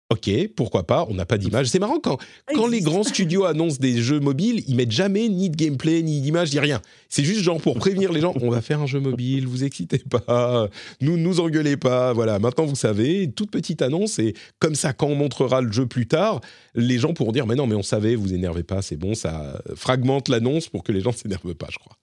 Ok, 0.08 0.30
pourquoi 0.54 0.86
pas, 0.86 1.04
on 1.08 1.14
n'a 1.14 1.26
pas 1.26 1.36
d'image. 1.36 1.66
C'est 1.66 1.80
marrant 1.80 1.98
quand, 1.98 2.18
quand 2.54 2.68
les 2.68 2.80
grands 2.80 3.02
studios 3.02 3.44
annoncent 3.46 3.78
des 3.80 4.00
jeux 4.00 4.20
mobiles, 4.20 4.62
ils 4.68 4.76
mettent 4.76 4.92
jamais 4.92 5.28
ni 5.28 5.50
de 5.50 5.56
gameplay, 5.56 6.00
ni 6.02 6.20
d'image, 6.20 6.52
ni 6.52 6.60
rien. 6.60 6.80
C'est 7.08 7.24
juste 7.24 7.40
genre 7.40 7.60
pour 7.60 7.74
prévenir 7.74 8.12
les 8.12 8.20
gens, 8.20 8.32
on 8.40 8.48
va 8.48 8.62
faire 8.62 8.80
un 8.80 8.86
jeu 8.86 9.00
mobile, 9.00 9.48
vous 9.48 9.64
excitez 9.64 9.98
pas, 9.98 10.68
nous 11.00 11.16
nous 11.16 11.40
engueulez 11.40 11.76
pas, 11.76 12.12
voilà, 12.12 12.38
maintenant 12.38 12.66
vous 12.66 12.76
savez, 12.76 13.28
toute 13.32 13.50
petite 13.50 13.82
annonce, 13.82 14.20
et 14.20 14.34
comme 14.60 14.76
ça, 14.76 14.92
quand 14.92 15.08
on 15.08 15.16
montrera 15.16 15.60
le 15.60 15.72
jeu 15.72 15.86
plus 15.86 16.06
tard, 16.06 16.40
les 16.76 16.98
gens 16.98 17.12
pourront 17.12 17.32
dire, 17.32 17.48
mais 17.48 17.56
non, 17.56 17.66
mais 17.66 17.74
on 17.74 17.82
savait, 17.82 18.14
vous 18.14 18.32
énervez 18.32 18.62
pas, 18.62 18.82
c'est 18.82 18.96
bon, 18.96 19.14
ça 19.14 19.60
fragmente 19.74 20.28
l'annonce 20.28 20.68
pour 20.68 20.84
que 20.84 20.92
les 20.92 21.00
gens 21.00 21.10
ne 21.10 21.16
s'énervent 21.16 21.54
pas, 21.54 21.66
je 21.72 21.78
crois. 21.78 21.96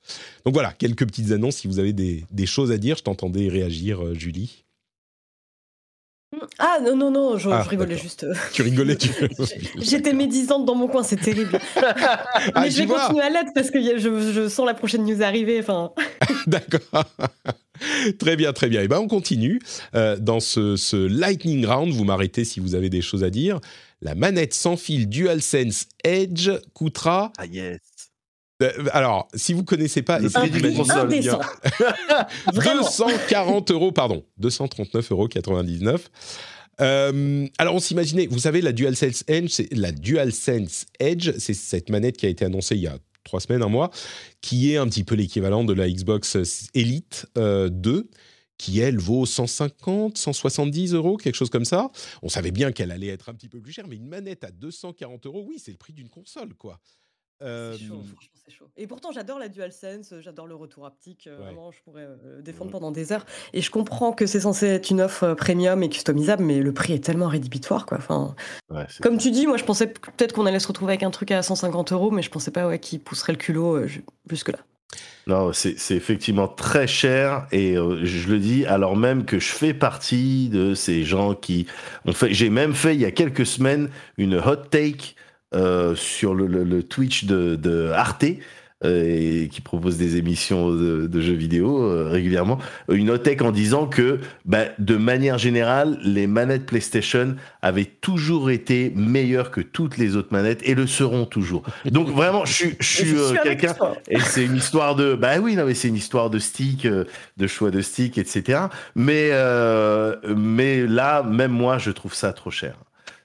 Donc 0.44 0.54
voilà, 0.54 0.74
quelques 0.74 1.06
petites 1.06 1.32
annonces, 1.32 1.56
si 1.56 1.68
vous 1.70 1.80
avez 1.80 1.94
des, 1.94 2.26
des 2.32 2.46
choses 2.48 2.72
à 2.72 2.78
dire, 2.78 2.98
je 2.98 3.04
t'entendais 3.04 3.48
réagir, 3.48 4.04
euh, 4.04 4.14
Julie. 4.14 4.66
Ah 6.60 6.77
non, 6.81 6.95
non, 6.95 7.11
non, 7.11 7.38
je, 7.38 7.49
Ah, 7.49 7.61
je 7.64 7.69
rigolais 7.69 7.97
juste. 7.97 8.26
Tu 8.53 8.61
rigolais, 8.61 8.95
tu... 8.95 9.10
J'étais 9.77 10.14
médisante 10.14 10.65
dans 10.65 10.76
mon 10.76 10.88
coin, 10.88 11.03
c'est 11.03 11.18
terrible. 11.19 11.60
Ah, 12.55 12.61
Mais 12.61 12.72
je 12.72 12.80
vais 12.80 12.85
vois 12.85 13.01
continuer 13.01 13.23
à 13.23 13.30
l'être 13.30 13.51
parce 13.55 13.72
que 13.72 13.81
je, 13.81 14.31
je 14.31 14.49
sens 14.49 14.65
la 14.65 14.73
prochaine 14.73 15.05
news 15.05 15.22
arriver. 15.22 15.60
Enfin, 15.60 15.91
D'accord. 16.47 17.05
très 18.19 18.35
bien, 18.35 18.53
très 18.53 18.68
bien. 18.68 18.81
Et 18.81 18.88
ben 18.88 18.99
on 18.99 19.07
continue 19.07 19.60
euh, 19.95 20.18
dans 20.18 20.39
ce, 20.39 20.76
ce 20.76 20.97
lightning 20.97 21.65
round. 21.65 21.93
Vous 21.93 22.03
m'arrêtez 22.03 22.43
si 22.43 22.60
vous 22.60 22.76
avez 22.76 22.89
des 22.89 23.01
choses 23.01 23.23
à 23.23 23.30
dire. 23.30 23.60
La 24.01 24.15
manette 24.15 24.53
sans 24.53 24.76
fil 24.76 25.07
DualSense 25.07 25.88
Edge 26.03 26.49
coûtera. 26.73 27.31
Ah 27.38 27.45
yes. 27.45 27.80
Euh, 28.62 28.72
alors, 28.92 29.28
si 29.34 29.54
vous 29.54 29.64
connaissez 29.64 30.02
pas, 30.02 30.20
Le 30.20 30.30
prix 30.30 30.42
prix 30.42 30.50
d'une 30.52 30.72
d'imaginer 30.72 30.78
console, 30.78 31.06
indécent. 31.06 31.40
Vraiment. 32.54 32.82
240 32.82 33.72
euros, 33.72 33.92
pardon, 33.92 34.24
239,99 34.42 35.12
euros. 35.12 36.00
Euh, 36.82 37.48
alors 37.60 37.76
on 37.76 37.80
s'imaginait, 37.80 38.26
vous 38.26 38.40
savez, 38.40 38.62
la 38.62 38.72
DualSense 38.72 39.24
Edge, 39.28 39.50
c'est 39.50 39.72
la 39.74 39.92
DualSense 39.92 40.88
Edge, 41.00 41.32
c'est 41.38 41.54
cette 41.54 41.90
manette 41.90 42.18
qui 42.18 42.26
a 42.26 42.30
été 42.30 42.46
annoncée 42.46 42.76
il 42.76 42.82
y 42.82 42.88
a 42.88 42.98
trois 43.24 43.40
semaines, 43.40 43.62
un 43.62 43.70
mois, 43.70 43.92
qui 44.42 44.74
est 44.74 44.78
un 44.78 44.88
petit 44.88 45.04
peu 45.04 45.16
l'équivalent 45.16 45.64
de 45.64 45.74
la 45.74 45.90
Xbox 45.90 46.38
Elite 46.74 47.28
euh, 47.38 47.70
2 47.70 48.10
qui 48.58 48.80
elle 48.80 48.98
vaut 48.98 49.26
150, 49.26 50.18
170 50.18 50.94
euros, 50.94 51.18
quelque 51.18 51.36
chose 51.36 51.50
comme 51.50 51.66
ça. 51.66 51.92
On 52.22 52.30
savait 52.30 52.52
bien 52.52 52.72
qu'elle 52.72 52.92
allait 52.92 53.08
être 53.08 53.28
un 53.30 53.34
petit 53.34 53.50
peu 53.50 53.60
plus 53.60 53.74
chère, 53.74 53.88
mais 53.88 53.98
une 53.98 54.08
manette 54.08 54.44
à 54.44 54.52
240 54.52 55.26
euros, 55.26 55.44
oui, 55.46 55.60
c'est 55.60 55.72
le 55.72 55.78
prix 55.78 55.92
d'une 55.92 56.08
console, 56.08 56.54
quoi. 56.54 56.80
C'est 57.41 57.77
chaud, 57.88 58.01
franchement, 58.03 58.31
c'est 58.45 58.51
chaud. 58.53 58.65
Et 58.77 58.88
pourtant, 58.88 59.11
j'adore 59.11 59.38
la 59.39 59.49
DualSense, 59.49 60.14
j'adore 60.22 60.47
le 60.47 60.55
retour 60.55 60.85
haptique. 60.85 61.27
Ouais. 61.30 61.35
Vraiment, 61.45 61.72
je 61.72 61.80
pourrais 61.84 62.03
euh, 62.03 62.41
défendre 62.41 62.72
pendant 62.72 62.91
des 62.91 63.11
heures. 63.11 63.26
Et 63.53 63.61
je 63.61 63.69
comprends 63.69 64.14
que 64.14 64.26
c'est 64.26 64.39
censé 64.41 64.68
être 64.68 64.89
une 64.91 65.01
offre 65.01 65.34
premium 65.34 65.84
et 65.84 65.89
customisable, 65.89 66.43
mais 66.43 66.60
le 66.60 66.73
prix 66.73 66.93
est 66.93 67.03
tellement 67.03 67.27
rédhibitoire, 67.27 67.85
quoi. 67.85 67.97
Enfin, 67.97 68.35
Ouais, 68.69 68.85
comme 69.01 69.18
tu 69.18 69.31
dis, 69.31 69.45
moi, 69.47 69.57
je 69.57 69.64
pensais 69.65 69.88
peut-être 69.88 70.34
qu'on 70.34 70.45
allait 70.45 70.60
se 70.60 70.68
retrouver 70.68 70.91
avec 70.93 71.03
un 71.03 71.11
truc 71.11 71.31
à 71.31 71.41
150 71.41 71.91
euros, 71.91 72.11
mais 72.11 72.22
je 72.22 72.30
pensais 72.30 72.51
pas 72.51 72.68
ouais, 72.68 72.80
qu'il 72.80 72.99
pousserait 73.01 73.34
le 73.34 73.38
culot 73.39 73.76
euh, 73.77 73.88
ju- 73.88 74.05
jusque-là. 74.30 74.60
Non, 75.26 75.53
c'est 75.53 75.76
effectivement 75.91 76.47
très 76.49 76.85
cher 76.85 77.47
et 77.51 77.77
euh, 77.77 78.01
je 78.03 78.30
le 78.30 78.39
dis 78.39 78.65
alors 78.65 78.95
même 78.97 79.23
que 79.26 79.39
je 79.39 79.47
fais 79.51 79.73
partie 79.73 80.49
de 80.49 80.76
ces 80.76 81.03
gens 81.03 81.34
qui 81.34 81.65
ont 82.05 82.11
fait. 82.11 82.34
J'ai 82.34 82.49
même 82.49 82.73
fait 82.73 82.93
il 82.93 83.01
y 83.01 83.05
a 83.05 83.11
quelques 83.11 83.45
semaines 83.45 83.89
une 84.18 84.35
hot 84.35 84.57
take 84.69 85.15
sur 85.96 86.34
le, 86.36 86.48
le- 86.48 86.64
le 86.64 86.84
Twitch 86.84 87.26
de, 87.26 87.56
de 87.56 87.90
Arte. 87.90 88.26
euh, 88.86 89.44
et 89.46 89.48
qui 89.48 89.62
propose 89.62 89.96
des 89.98 90.18
émissions 90.18 90.70
de, 90.70 91.08
de 91.08 91.22
jeux 91.22 91.32
vidéo 91.36 91.82
euh, 91.84 92.10
régulièrement, 92.10 92.60
une 92.92 93.18
take 93.18 93.42
en 93.42 93.54
disant 93.54 93.88
que, 93.88 94.20
bah, 94.44 94.66
de 94.78 94.98
manière 94.98 95.38
générale, 95.38 95.98
les 96.04 96.28
manettes 96.28 96.66
PlayStation 96.66 97.36
avaient 97.62 97.86
toujours 97.86 98.50
été 98.52 98.92
meilleures 98.94 99.52
que 99.52 99.62
toutes 99.62 99.98
les 99.98 100.18
autres 100.18 100.34
manettes 100.34 100.60
et 100.68 100.76
le 100.76 100.86
seront 100.86 101.26
toujours. 101.26 101.64
Donc 101.86 102.10
vraiment, 102.10 102.44
je 102.44 102.52
suis, 102.54 102.76
je 102.82 103.16
euh, 103.16 103.34
quelqu'un 103.42 103.74
et 104.10 104.20
c'est 104.20 104.44
une 104.44 104.58
histoire 104.58 104.96
de, 104.96 105.16
bah 105.16 105.40
oui, 105.42 105.56
non 105.56 105.66
mais 105.66 105.76
c'est 105.76 105.88
une 105.88 105.96
histoire 105.96 106.30
de 106.30 106.40
stick, 106.40 106.86
euh, 106.86 107.06
de 107.38 107.48
choix 107.48 107.72
de 107.72 107.80
stick, 107.80 108.18
etc. 108.18 108.64
Mais 108.96 109.30
euh, 109.32 110.18
mais 110.36 110.86
là, 110.86 111.24
même 111.24 111.52
moi, 111.52 111.78
je 111.78 111.92
trouve 111.92 112.14
ça 112.14 112.34
trop 112.34 112.52
cher. 112.52 112.76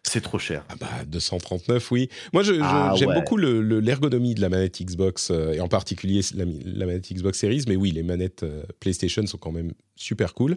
C'est 0.09 0.21
trop 0.23 0.39
cher. 0.39 0.65
Ah 0.69 0.75
bah 0.81 0.89
239 1.07 1.91
oui. 1.93 2.09
Moi 2.33 2.43
Ah 2.63 2.95
j'aime 2.97 3.09
ouais. 3.11 3.15
beaucoup 3.15 3.37
le- 3.37 3.61
le- 3.63 3.81
l'ergonomie 3.81 4.35
de 4.35 4.41
la 4.41 4.49
manette 4.49 4.81
Xbox 4.83 5.31
euh, 5.31 5.53
et 5.53 5.61
en 5.61 5.69
particulier 5.69 6.23
la, 6.35 6.45
la 6.65 6.87
manette 6.87 7.13
Xbox 7.13 7.39
Series 7.39 7.65
mais 7.69 7.77
oui 7.77 7.91
les 7.91 8.03
manettes 8.03 8.43
euh, 8.43 8.63
PlayStation 8.81 9.27
sont 9.27 9.39
quand 9.39 9.53
même 9.53 9.73
super 9.97 10.35
cool 10.35 10.57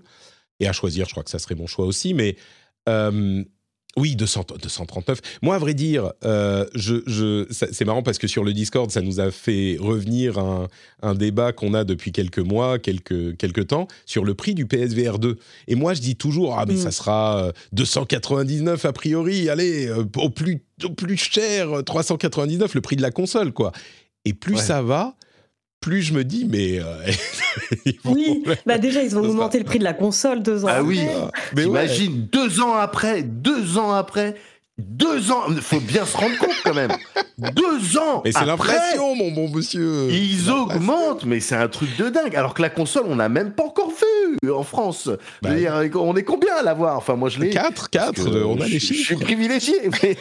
et 0.60 0.68
à 0.68 0.74
choisir 0.74 1.06
je 1.08 1.12
crois 1.12 1.24
que 1.24 1.30
ça 1.30 1.40
serait 1.40 1.56
mon 1.56 1.68
choix 1.68 1.86
aussi 1.86 2.14
mais 2.14 2.36
euh, 2.90 3.44
oui 3.98 4.16
200, 4.16 4.46
239. 4.62 5.20
Moi 5.42 5.56
à 5.56 5.60
vrai 5.60 5.74
dire 5.74 6.14
euh, 6.24 6.66
je, 6.76 6.96
je, 7.08 7.46
ça- 7.52 7.68
c'est 7.72 7.84
marrant 7.84 8.04
parce 8.04 8.18
que 8.18 8.28
sur 8.28 8.44
le 8.44 8.54
Discord 8.54 8.90
ça 8.90 9.02
nous 9.02 9.20
a 9.20 9.32
fait 9.32 9.76
revenir 9.80 10.40
un, 10.40 10.68
un 11.02 11.14
débat 11.14 11.52
qu'on 11.52 11.74
a 11.74 11.84
depuis 11.84 12.12
quelques 12.14 12.40
mois 12.40 12.80
quelques 12.80 13.36
quelques 13.38 13.68
temps 13.68 13.88
sur 14.06 14.24
le 14.24 14.34
prix 14.34 14.54
du 14.54 14.66
PSVR 14.66 15.20
2 15.20 15.38
et 15.68 15.76
moi 15.76 15.94
je 15.94 16.00
dis 16.02 16.16
toujours 16.16 16.58
ah 16.58 16.66
mais 16.66 16.76
Mm. 16.76 16.78
ça 16.78 16.92
sera 16.92 17.44
euh, 17.48 17.52
299 17.74 18.86
a 18.86 18.94
priori 18.94 19.50
allez 19.50 19.88
euh, 19.88 20.06
au 20.18 20.30
plus 20.30 20.62
au 20.86 20.90
plus 20.92 21.18
cher 21.18 21.80
euh, 21.80 21.82
399 21.84 22.74
le 22.76 22.82
prix 22.82 22.96
de 22.96 23.02
la 23.02 23.12
console 23.12 23.52
quoi 23.52 23.72
et 24.26 24.34
plus 24.34 24.56
Ouais. 24.56 24.62
ça 24.62 24.82
va 24.82 25.16
plus 25.82 26.04
je 26.04 26.14
me 26.14 26.24
dis 26.24 26.46
mais 26.46 26.80
euh, 26.80 27.12
Oui, 28.06 28.44
bah 28.66 28.78
déjà, 28.78 29.04
ils 29.04 29.18
ont 29.18 29.22
augmenté 29.22 29.58
le 29.58 29.66
prix 29.66 29.80
de 29.80 29.84
la 29.84 29.94
console 29.94 30.42
deux 30.42 30.64
ans. 30.64 30.70
Ah 30.70 30.84
oui. 30.84 31.00
après. 31.02 31.32
mais 31.56 31.66
ouais. 31.66 31.88
T'imagines 31.88 32.28
deux 32.32 32.62
ans 32.62 32.76
après, 32.76 33.24
deux 33.24 33.78
ans 33.78 33.92
après, 33.92 34.36
deux 34.82 35.32
ans. 35.32 35.44
Faut 35.62 35.80
bien 35.80 36.06
se 36.06 36.18
rendre 36.18 36.38
compte 36.38 36.56
quand 36.64 36.74
même. 36.74 36.92
Deux 37.38 37.98
ans. 37.98 38.22
mais 38.24 38.32
c'est 38.32 38.46
l'inflation 38.46 39.16
mon 39.16 39.32
bon 39.32 39.50
monsieur 39.50 40.10
Ils 40.12 40.50
augmentent, 40.52 41.26
mais 41.26 41.40
c'est 41.40 41.56
un 41.56 41.68
truc 41.68 41.96
de 41.98 42.10
dingue. 42.10 42.36
Alors 42.36 42.54
que 42.54 42.62
la 42.62 42.70
console, 42.70 43.04
on 43.08 43.16
n'a 43.16 43.30
même 43.30 43.52
pas 43.54 43.64
encore 43.64 43.90
vu 43.92 44.50
en 44.52 44.64
France. 44.64 45.10
Bah, 45.42 45.54
dire, 45.56 45.74
on 45.96 46.16
est 46.16 46.24
combien 46.24 46.56
à 46.60 46.64
l'avoir? 46.64 46.98
Enfin, 46.98 47.16
moi, 47.16 47.30
je 47.30 47.40
l'ai. 47.40 47.50
4 47.50 47.90
4 47.90 48.14
Parce 48.14 48.28
que 48.28 48.44
on 48.44 48.60
a 48.62 48.66
les 48.68 48.80
Je 48.80 48.86
suis 48.86 48.96
chiffres 49.04 49.20
privilégié, 49.22 49.76
mais, 50.04 50.18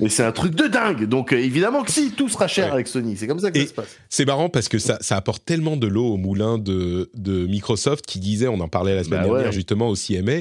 mais 0.00 0.08
c'est 0.08 0.24
un 0.24 0.32
truc 0.32 0.54
de 0.54 0.66
dingue. 0.66 1.04
Donc 1.06 1.32
euh, 1.32 1.36
évidemment 1.38 1.82
que 1.82 1.90
si, 1.90 2.10
tout 2.10 2.28
sera 2.28 2.48
cher 2.48 2.66
Ouais. 2.66 2.72
avec 2.72 2.88
Sony. 2.88 3.16
C'est 3.16 3.26
comme 3.26 3.38
ça 3.38 3.50
que 3.50 3.58
Et- 3.58 3.62
ça 3.62 3.68
se 3.68 3.74
passe. 3.74 3.96
C'est 4.08 4.24
marrant 4.26 4.48
parce 4.48 4.68
que 4.68 4.78
ça, 4.78 4.98
ça 5.00 5.16
apporte 5.16 5.44
tellement 5.44 5.76
de 5.76 5.86
l'eau 5.86 6.06
au 6.12 6.16
moulin 6.16 6.58
de, 6.58 7.10
de 7.14 7.46
Microsoft 7.46 8.04
qui 8.06 8.18
disait, 8.18 8.48
on 8.48 8.60
en 8.60 8.68
parlait 8.68 8.94
la 8.94 9.04
semaine 9.04 9.20
Bah 9.20 9.26
dernière 9.26 9.46
ouais. 9.46 9.52
justement 9.52 9.88
au 9.88 9.94
CMA, 9.94 10.40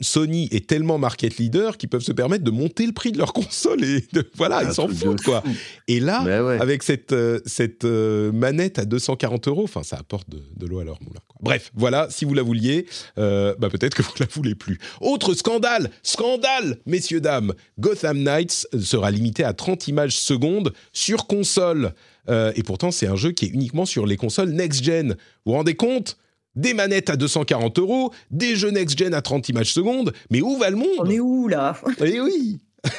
Sony 0.00 0.48
est 0.50 0.66
tellement 0.66 0.98
market 0.98 1.36
leader 1.38 1.76
qu'ils 1.76 1.88
peuvent 1.88 2.02
se 2.02 2.12
permettre 2.12 2.44
de 2.44 2.50
monter 2.50 2.86
le 2.86 2.92
prix 2.92 3.12
de 3.12 3.18
leur 3.18 3.32
console 3.32 3.84
et 3.84 4.04
de, 4.12 4.28
voilà, 4.34 4.62
ils 4.64 4.72
s'en 4.72 4.88
foutent 4.88 5.22
quoi. 5.22 5.42
Et 5.88 6.00
là, 6.00 6.22
ouais. 6.44 6.60
avec 6.60 6.82
cette, 6.82 7.12
euh, 7.12 7.40
cette 7.46 7.84
euh, 7.84 8.32
manette 8.32 8.78
à 8.78 8.84
240 8.84 9.48
euros, 9.48 9.64
enfin 9.64 9.82
ça 9.82 9.96
apporte 9.96 10.28
de, 10.30 10.42
de 10.56 10.66
l'eau 10.66 10.80
à 10.80 10.84
leur 10.84 11.00
moulin. 11.02 11.20
quoi. 11.26 11.38
Bref, 11.40 11.70
voilà, 11.74 12.08
si 12.10 12.24
vous 12.24 12.34
la 12.34 12.42
vouliez, 12.42 12.86
euh, 13.18 13.54
bah, 13.58 13.68
peut-être 13.68 13.94
que 13.94 14.02
vous 14.02 14.14
la 14.18 14.26
voulez 14.30 14.54
plus. 14.54 14.78
Autre 15.00 15.34
scandale, 15.34 15.90
scandale, 16.02 16.78
messieurs 16.86 17.20
dames, 17.20 17.52
Gotham 17.78 18.22
Knights 18.22 18.66
sera 18.78 19.10
limité 19.10 19.44
à 19.44 19.52
30 19.52 19.88
images 19.88 20.16
secondes 20.16 20.72
sur 20.92 21.26
console. 21.26 21.92
Euh, 22.28 22.52
et 22.56 22.62
pourtant, 22.62 22.90
c'est 22.90 23.06
un 23.06 23.16
jeu 23.16 23.32
qui 23.32 23.44
est 23.44 23.48
uniquement 23.48 23.86
sur 23.86 24.06
les 24.06 24.16
consoles 24.16 24.50
next-gen. 24.50 25.10
Vous 25.44 25.52
vous 25.52 25.52
rendez 25.52 25.74
compte? 25.74 26.16
Des 26.56 26.74
manettes 26.74 27.10
à 27.10 27.16
240 27.16 27.78
euros, 27.78 28.12
des 28.30 28.56
jeux 28.56 28.70
next-gen 28.70 29.14
à 29.14 29.22
30 29.22 29.48
images 29.50 29.72
secondes, 29.72 30.12
mais 30.30 30.40
où 30.40 30.56
va 30.56 30.70
le 30.70 30.76
monde? 30.76 30.88
On 30.98 31.10
est 31.10 31.20
où 31.20 31.48
là? 31.48 31.78
Eh 32.02 32.20
oui 32.20 32.58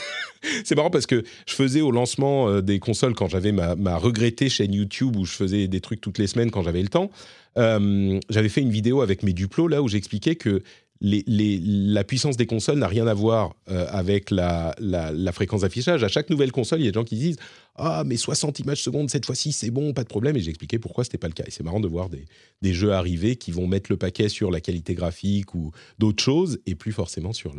C'est 0.64 0.76
marrant 0.76 0.92
parce 0.92 1.08
que 1.08 1.24
je 1.48 1.54
faisais 1.54 1.82
au 1.82 1.92
lancement 1.92 2.48
euh, 2.48 2.62
des 2.62 2.80
consoles 2.80 3.16
quand 3.16 3.28
j'avais 3.28 3.52
ma, 3.52 3.76
ma 3.76 3.98
regrettée 3.98 4.50
chaîne 4.50 4.74
YouTube 4.74 5.16
où 5.16 5.26
je 5.26 5.34
faisais 5.34 5.68
des 5.68 5.82
trucs 5.82 6.00
toutes 6.00 6.20
les 6.20 6.28
semaines 6.28 6.52
quand 6.52 6.62
j'avais 6.62 6.82
le 6.84 6.88
temps. 6.90 7.10
euh, 7.58 8.20
j'avais 8.30 8.50
fait 8.50 8.62
une 8.62 8.70
vidéo 8.70 9.02
avec 9.02 9.24
mes 9.24 9.34
duplos 9.34 9.68
là 9.68 9.82
où 9.82 9.88
j'expliquais 9.88 10.36
que 10.36 10.62
la 11.02 12.04
puissance 12.04 12.38
des 12.38 12.46
consoles 12.46 12.80
n'a 12.80 12.88
rien 12.88 13.08
à 13.08 13.14
voir 13.14 13.56
euh, 13.70 13.86
avec 13.90 14.32
la, 14.32 14.76
fréquence 15.32 15.62
d'affichage. 15.62 16.04
À 16.04 16.08
chaque 16.08 16.30
nouvelle 16.30 16.52
console, 16.52 16.80
il 16.80 16.86
y 16.86 16.88
a 16.88 16.92
des 16.92 17.00
gens 17.00 17.04
qui 17.04 17.16
disent 17.16 17.38
Ah, 17.76 18.04
mais 18.06 18.18
60 18.18 18.60
images 18.60 18.82
secondes 18.82 19.10
cette 19.10 19.26
fois-ci, 19.26 19.52
c'est 19.52 19.70
bon, 19.70 19.94
pas 19.94 20.04
de 20.04 20.10
problème. 20.10 20.36
Et 20.38 20.40
j'expliquais 20.40 20.80
pourquoi 20.80 21.04
c'était 21.04 21.18
pas 21.18 21.28
le 21.28 21.34
cas. 21.34 21.44
Et 21.46 21.52
c'est 21.52 21.64
marrant 21.64 21.80
de 21.80 21.88
voir 21.88 22.10
des, 22.10 22.74
jeux 22.74 22.94
arriver 22.94 23.36
qui 23.36 23.52
vont 23.52 23.68
mettre 23.68 23.92
le 23.92 23.98
paquet 23.98 24.30
sur 24.30 24.52
la 24.52 24.60
qualité 24.60 24.96
graphique 24.96 25.54
ou 25.54 25.72
d'autres 26.00 26.24
choses 26.24 26.60
et 26.66 26.76
plus 26.76 26.92
forcément 26.92 27.34
sur 27.34 27.56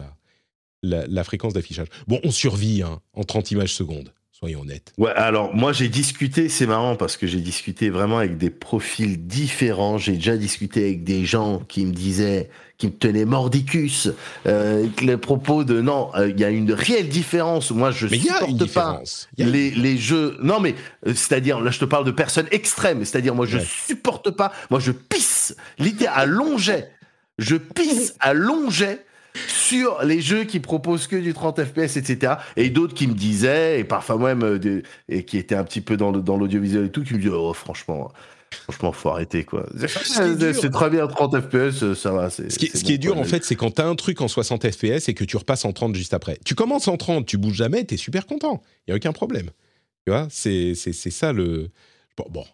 la 0.83 1.25
fréquence 1.25 1.53
d'affichage. 1.53 1.89
Bon, 2.07 2.21
on 2.25 2.31
survit 2.31 2.83
hein, 2.83 3.01
en 3.15 3.25
30 3.25 3.53
images 3.53 3.73
secondes, 3.73 4.13
soyons 4.33 4.61
honnêtes. 4.61 4.93
Ouais, 4.99 5.11
alors 5.11 5.55
moi 5.55 5.73
j'ai 5.73 5.89
discuté, 5.89 6.49
c'est 6.49 6.67
marrant 6.67 6.97
parce 6.97 7.17
que 7.17 7.27
j'ai 7.27 7.41
discuté 7.41 7.91
vraiment 7.91 8.19
avec 8.19 8.37
des 8.37 8.51
profils 8.51 9.27
différents. 9.27 9.99
J'ai 9.99 10.15
déjà 10.15 10.37
discuté 10.37 10.85
avec 10.85 11.05
des 11.05 11.25
gens 11.25 11.61
qui 11.61 11.85
me 11.85 11.93
disaient, 11.93 12.49
qui 12.79 12.87
me 12.87 12.93
tenaient 12.93 13.25
mordicus, 13.25 14.09
euh, 14.47 14.87
les 15.03 15.17
propos 15.17 15.65
de 15.65 15.81
non, 15.81 16.11
euh, 16.15 16.29
il 16.31 16.39
y 16.39 16.45
a 16.45 16.51
une 16.51 16.73
réelle 16.73 17.09
différence. 17.09 17.71
Moi 17.73 17.91
je 17.91 18.07
Mais 18.07 18.17
il 18.17 18.25
y 18.25 18.31
a 18.31 18.39
supporte 18.47 18.73
pas 18.73 19.03
les, 19.37 19.71
les 19.73 19.97
jeux. 19.99 20.37
Non 20.41 20.61
mais 20.61 20.75
euh, 21.07 21.13
c'est-à-dire 21.15 21.61
là 21.61 21.71
je 21.73 21.81
te 21.81 21.85
parle 21.85 22.05
de 22.05 22.13
personnes 22.13 22.47
extrêmes. 22.53 23.05
C'est-à-dire 23.05 23.35
moi 23.35 23.47
je 23.47 23.59
Ouais. 23.59 23.65
supporte 23.67 24.31
pas. 24.31 24.53
Moi 24.71 24.79
je 24.81 24.93
pisse 24.93 25.57
littéralement 25.79 26.23
à 26.23 26.27
long 26.27 26.57
jet. 26.59 26.91
Je 27.39 27.57
pisse 27.57 28.15
à 28.21 28.33
long 28.33 28.71
jet 28.71 29.05
sur 29.47 30.03
les 30.05 30.21
jeux 30.21 30.45
qui 30.45 30.59
proposent 30.61 31.07
que 31.07 31.17
du 31.17 31.35
30 31.35 31.63
FPS, 31.65 31.97
etc. 31.97 32.35
Et 32.57 32.71
d'autres 32.71 32.95
qui 32.95 33.07
me 33.07 33.15
disaient, 33.15 33.79
et 33.81 33.85
parfois 33.85 34.19
même, 34.19 34.43
euh, 34.43 34.83
et 35.09 35.25
qui 35.25 35.37
étaient 35.39 35.55
un 35.55 35.65
petit 35.65 35.81
peu 35.81 35.97
dans 35.97 36.11
le- 36.11 36.21
dans 36.21 36.37
l'audiovisuel 36.37 36.87
et 36.87 36.91
tout, 36.91 37.05
qui 37.05 37.15
me 37.15 37.19
disaient, 37.19 37.31
oh, 37.35 37.53
franchement, 37.53 38.11
franchement, 38.51 38.93
faut 38.93 39.11
arrêter, 39.11 39.45
quoi. 39.45 39.67
C'est 40.63 40.71
très 40.71 40.91
bien 40.91 41.07
30 41.07 41.41
FPS, 41.41 41.83
euh, 41.83 41.95
ça 41.95 42.13
va. 42.13 42.31
c'est- 42.31 42.51
Ce 42.51 42.59
qui, 42.59 42.67
est- 42.67 42.77
ce 42.77 42.85
qui 42.85 42.93
est 42.93 42.99
dur, 42.99 43.13
quoi. 43.15 43.23
en 43.23 43.25
fait, 43.25 43.45
c'est 43.45 43.57
quand 43.57 43.71
tu 43.75 43.83
as 43.83 43.87
un 43.87 43.95
truc 43.95 44.21
en 44.21 44.29
60 44.29 44.69
FPS 44.71 45.09
et 45.09 45.15
que 45.15 45.25
tu 45.25 45.37
repasses 45.37 45.65
en 45.65 45.73
30 45.73 45.95
juste 45.95 46.15
après. 46.15 46.39
Tu 46.45 46.55
commences 46.55 46.89
en 46.89 46.97
30, 46.97 47.27
tu 47.27 47.37
bouges 47.39 47.55
jamais, 47.57 47.85
tu 47.85 47.95
es 47.95 47.97
super 47.97 48.27
content. 48.27 48.63
Il 48.87 48.91
n'y 48.91 48.95
a 48.95 48.97
aucun 48.97 49.13
problème. 49.13 49.51
Tu 50.07 50.13
vois, 50.13 50.27
c'est 50.31 50.75
c'est- 50.75 50.93
c'est 50.93 51.11
ça 51.11 51.33
le. 51.33 51.69
Bon, 52.17 52.25
bon. 52.31 52.45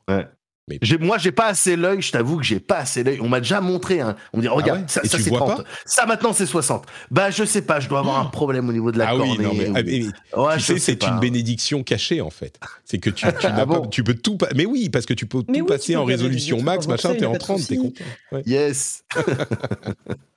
J'ai- 0.80 0.96
Moi, 0.96 1.18
j'ai 1.18 1.30
pas 1.30 1.46
assez 1.48 1.76
l'œil, 1.76 2.00
je 2.00 2.10
t'avoue 2.10 2.38
que 2.38 2.42
j'ai 2.42 2.58
pas 2.58 2.78
assez 2.78 3.04
l'œil. 3.04 3.18
On 3.20 3.28
m'a 3.28 3.40
déjà 3.40 3.60
montré, 3.60 4.00
hein. 4.00 4.16
on 4.32 4.38
me 4.38 4.42
dit, 4.42 4.48
regarde, 4.48 4.80
Ah 4.80 4.82
ouais 5.00 5.08
ça, 5.08 5.18
c'est 5.18 5.28
vois 5.28 5.40
30. 5.40 5.56
pas? 5.58 5.64
Ça 5.84 6.06
maintenant 6.06 6.32
c'est 6.32 6.46
60. 6.46 6.86
Bah, 7.10 7.30
je 7.30 7.44
sais 7.44 7.60
pas, 7.60 7.80
je 7.80 7.88
dois 7.88 7.98
avoir 7.98 8.18
un 8.18 8.24
problème 8.24 8.66
au 8.70 8.72
niveau 8.72 8.90
de 8.90 8.96
la 8.96 9.08
ah 9.10 9.16
oui, 9.16 9.28
cornée. 9.28 9.44
non, 9.44 9.52
mais, 9.54 9.68
ou- 9.68 9.74
ah, 9.76 9.82
mais- 9.82 10.40
Ouais, 10.42 10.54
tu 10.56 10.60
sais, 10.62 10.72
sais 10.74 10.78
c'est 10.78 10.96
pas. 10.96 11.08
une 11.08 11.20
bénédiction 11.20 11.82
cachée, 11.82 12.22
en 12.22 12.30
fait. 12.30 12.58
C'est 12.86 12.96
que 12.98 13.10
tu, 13.10 13.26
tu, 13.26 13.26
n'as 13.46 13.60
Ah 13.60 13.66
pas- 13.66 13.86
tu 13.90 14.02
peux 14.02 14.14
tout. 14.14 14.38
pa- 14.38 14.48
Mais 14.56 14.64
oui, 14.64 14.88
parce 14.88 15.04
que 15.04 15.12
tu 15.12 15.26
peux 15.26 15.42
Mais 15.48 15.58
tout 15.58 15.64
oui, 15.64 15.68
passer 15.68 15.96
en 15.96 16.04
résolution 16.04 16.62
max, 16.62 16.86
machin, 16.88 17.14
t'es 17.14 17.26
en 17.26 17.32
pas 17.32 17.38
de 17.38 17.42
30, 17.42 17.66
t'es 17.66 17.76
content. 17.76 18.04
Ouais. 18.32 18.42
Yes. 18.46 19.04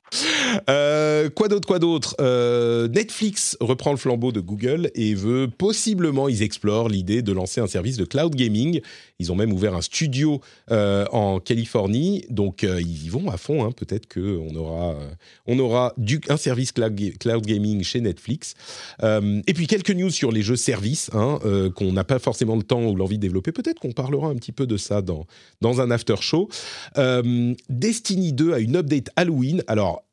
Euh, 0.69 1.29
quoi 1.29 1.47
d'autre, 1.47 1.67
quoi 1.67 1.79
d'autre? 1.79 2.15
Euh, 2.21 2.87
Netflix 2.87 3.57
reprend 3.59 3.91
le 3.91 3.97
flambeau 3.97 4.31
de 4.31 4.39
Google 4.39 4.89
et 4.95 5.13
veut 5.13 5.47
possiblement, 5.49 6.27
ils 6.29 6.41
explorent 6.43 6.89
l'idée 6.89 7.21
de 7.21 7.31
lancer 7.33 7.59
un 7.61 7.67
service 7.67 7.97
de 7.97 8.05
cloud 8.05 8.33
gaming. 8.35 8.81
Ils 9.19 9.31
ont 9.31 9.35
même 9.35 9.51
ouvert 9.51 9.75
un 9.75 9.81
studio 9.81 10.41
euh, 10.71 11.05
en 11.11 11.39
Californie, 11.39 12.25
donc 12.29 12.63
ils 12.63 13.05
y 13.05 13.09
vont 13.09 13.29
à 13.29 13.37
fond. 13.37 13.65
hein. 13.65 13.71
Peut-être 13.71 14.11
qu'on 14.11 14.55
aura, 14.55 14.95
on 15.45 15.59
aura 15.59 15.93
du, 15.97 16.21
un 16.29 16.37
service 16.37 16.71
cloud, 16.71 16.95
ga- 16.95 17.11
cloud 17.19 17.45
gaming 17.45 17.83
chez 17.83 17.99
Netflix. 18.01 18.53
Et 19.03 19.53
puis 19.53 19.67
quelques 19.67 19.91
news 19.91 20.09
sur 20.09 20.31
les 20.31 20.41
jeux 20.41 20.55
services 20.55 21.09
hein, 21.13 21.39
qu'on 21.75 21.91
n'a 21.91 22.03
pas 22.03 22.19
forcément 22.19 22.55
le 22.55 22.63
temps 22.63 22.83
ou 22.85 22.95
l'envie 22.95 23.17
de 23.17 23.21
développer. 23.23 23.51
Peut-être 23.51 23.79
qu'on 23.79 23.91
parlera 23.91 24.27
un 24.29 24.35
petit 24.35 24.51
peu 24.51 24.65
de 24.67 24.77
ça 24.77 25.01
dans, 25.01 25.25
dans 25.61 25.81
un 25.81 25.91
after 25.91 26.15
show. 26.21 26.49
Destiny 27.69 28.33
2 28.33 28.53
a 28.53 28.59
une 28.59 28.75
update 28.77 29.09
Halloween. 29.15 29.63
Alors, 29.67 30.03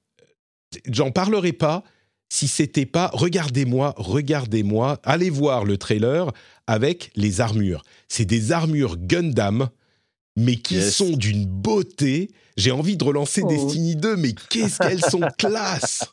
j'en 0.91 1.11
parlerai 1.11 1.53
pas 1.53 1.83
si 2.31 2.49
c'était 2.49 2.87
pas 2.87 3.11
regardez-moi, 3.13 3.95
regardez-moi, 3.97 4.99
allez 5.05 5.31
voir 5.31 5.65
le 5.65 5.77
trailer 5.77 6.33
avec 6.67 7.11
les 7.17 7.41
armures. 7.41 7.83
C'est 8.09 8.25
des 8.25 8.53
armures 8.53 8.97
Gundam 8.99 9.69
mais 10.37 10.57
qui 10.57 10.75
Yes. 10.75 10.97
sont 10.97 11.11
d'une 11.17 11.47
beauté. 11.47 12.31
J'ai 12.57 12.73
envie 12.73 12.97
de 12.97 13.05
relancer 13.05 13.43
Oh. 13.45 13.49
Destiny 13.49 13.95
2, 13.95 14.17
mais 14.17 14.33
qu'est-ce 14.51 14.79
qu'elles 14.79 15.01
sont 15.11 15.21
classe 15.39 16.05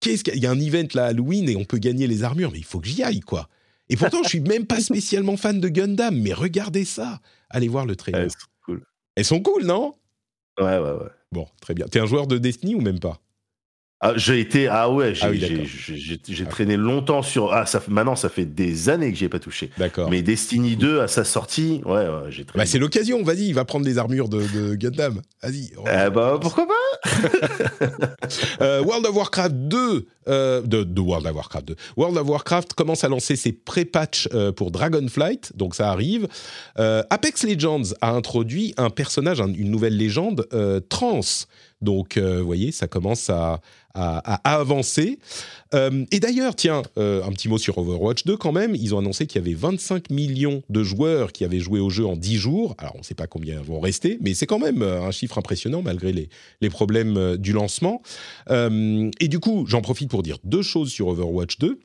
Qu'est-ce 0.00 0.24
qu'il 0.24 0.36
y 0.42 0.46
a? 0.46 0.50
Un 0.50 0.58
event 0.58 0.88
là 0.94 1.04
Halloween 1.06 1.48
et 1.48 1.54
on 1.54 1.64
peut 1.64 1.78
gagner 1.78 2.08
les 2.08 2.24
armures, 2.24 2.50
mais 2.50 2.58
il 2.58 2.64
faut 2.64 2.80
que 2.80 2.88
j'y 2.88 3.04
aille 3.04 3.20
quoi. 3.20 3.48
Et 3.88 3.96
pourtant, 3.96 4.22
je 4.24 4.28
suis 4.30 4.40
même 4.40 4.66
pas 4.66 4.80
spécialement 4.80 5.36
fan 5.36 5.60
de 5.60 5.68
Gundam, 5.68 6.16
mais 6.20 6.32
regardez 6.32 6.84
ça. 6.84 7.20
Allez 7.50 7.68
voir 7.68 7.86
le 7.86 7.94
trailer. 7.94 8.22
Ouais, 8.22 8.28
c'est 8.30 8.46
cool. 8.64 8.84
Elles 9.14 9.24
sont 9.24 9.40
cool, 9.40 9.64
non? 9.64 9.94
Ouais, 10.58 10.78
ouais, 10.78 10.92
ouais. 10.92 11.10
Bon, 11.30 11.46
très 11.60 11.74
bien. 11.74 11.86
T'es 11.86 12.00
un 12.00 12.06
joueur 12.06 12.26
de 12.26 12.38
Destiny 12.38 12.74
ou 12.74 12.80
même 12.80 12.98
pas? 12.98 13.20
Ah, 14.04 14.14
j'ai 14.16 14.40
été 14.40 14.66
ah 14.66 14.90
ouais 14.90 15.14
j'ai 15.14 15.24
Ah 15.24 15.30
oui, 15.30 15.38
j'ai- 15.38 15.64
j'ai- 15.64 15.96
j'ai- 15.96 16.20
j'ai 16.28 16.44
traîné 16.46 16.76
longtemps 16.76 17.22
sur 17.22 17.52
ah 17.52 17.66
ça 17.66 17.80
maintenant 17.86 18.16
ça 18.16 18.28
fait 18.28 18.44
des 18.44 18.88
années 18.88 19.12
que 19.12 19.16
j'y 19.16 19.26
ai 19.26 19.28
pas 19.28 19.38
touché 19.38 19.70
D'accord. 19.78 20.10
mais 20.10 20.22
Destiny 20.22 20.74
2 20.74 21.00
à 21.00 21.06
sa 21.06 21.22
sortie 21.22 21.80
ouais, 21.84 21.92
ouais 22.08 22.08
j'ai 22.30 22.44
traîné 22.44 22.64
Bah, 22.64 22.66
c'est 22.66 22.80
l'occasion, 22.80 23.22
vas-y, 23.22 23.52
va 23.52 23.64
prendre 23.64 23.86
les 23.86 23.98
armures 23.98 24.28
de, 24.28 24.42
de 24.42 24.74
Gundam. 24.74 25.22
Vas-y. 25.42 25.70
Bah 25.84 26.38
pourquoi 26.40 26.66
pas 26.66 27.08
Euh, 28.60 28.82
World 28.82 29.06
of 29.06 29.14
Warcraft 29.16 29.54
2, 29.54 30.06
euh, 30.28 30.62
de, 30.62 30.82
de 30.84 31.00
World 31.00 31.26
of 31.26 31.34
Warcraft 31.34 31.68
2. 31.68 31.76
World 31.96 32.16
of 32.16 32.28
Warcraft 32.28 32.72
commence 32.74 33.04
à 33.04 33.08
lancer 33.08 33.36
ses 33.36 33.52
pré-patchs 33.52 34.28
euh, 34.34 34.52
pour 34.52 34.70
Dragonflight, 34.70 35.52
donc 35.56 35.74
ça 35.74 35.90
arrive. 35.90 36.26
Apex 36.76 37.44
Legends 37.44 37.94
a 38.00 38.10
introduit 38.12 38.74
un 38.76 38.90
personnage, 38.90 39.40
un- 39.40 39.52
une 39.52 39.70
nouvelle 39.70 39.96
légende 39.96 40.46
trans. 40.88 41.20
Donc, 41.82 42.16
euh, 42.16 42.38
vous 42.38 42.46
voyez, 42.46 42.72
ça 42.72 42.86
commence 42.86 43.28
à, 43.28 43.60
avancer. 43.94 45.18
Euh, 45.74 46.04
et 46.10 46.20
d'ailleurs, 46.20 46.54
tiens, 46.54 46.82
euh, 46.98 47.22
un 47.24 47.30
petit 47.32 47.48
mot 47.48 47.58
sur 47.58 47.76
Overwatch 47.78 48.24
2 48.24 48.36
quand 48.36 48.52
même. 48.52 48.74
Ils 48.74 48.94
ont 48.94 48.98
annoncé 48.98 49.26
qu'il 49.26 49.40
y 49.40 49.44
avait 49.44 49.54
25 49.54 50.10
millions 50.10 50.62
de 50.70 50.82
joueurs 50.82 51.32
qui 51.32 51.44
avaient 51.44 51.60
joué 51.60 51.80
au 51.80 51.90
jeu 51.90 52.06
en 52.06 52.16
10 52.16 52.36
jours. 52.36 52.74
Alors, 52.78 52.94
on 52.94 52.98
ne 52.98 53.04
sait 53.04 53.14
pas 53.14 53.26
combien 53.26 53.60
vont 53.60 53.80
rester, 53.80 54.18
mais 54.20 54.34
c'est 54.34 54.46
quand 54.46 54.58
même 54.58 54.82
euh, 54.82 55.02
un 55.02 55.10
chiffre 55.10 55.38
impressionnant 55.38 55.82
malgré 55.82 56.12
les, 56.12 56.28
les 56.60 56.70
problèmes 56.70 57.16
euh, 57.16 57.36
du 57.36 57.52
lancement. 57.52 58.02
Et 58.50 59.28
du 59.28 59.38
coup, 59.38 59.64
j'en 59.66 59.82
profite 59.82 60.08
pour 60.08 60.22
dire 60.22 60.38
deux 60.44 60.62
choses 60.62 60.90
sur 60.90 61.08
Overwatch 61.08 61.58
2. 61.58 61.78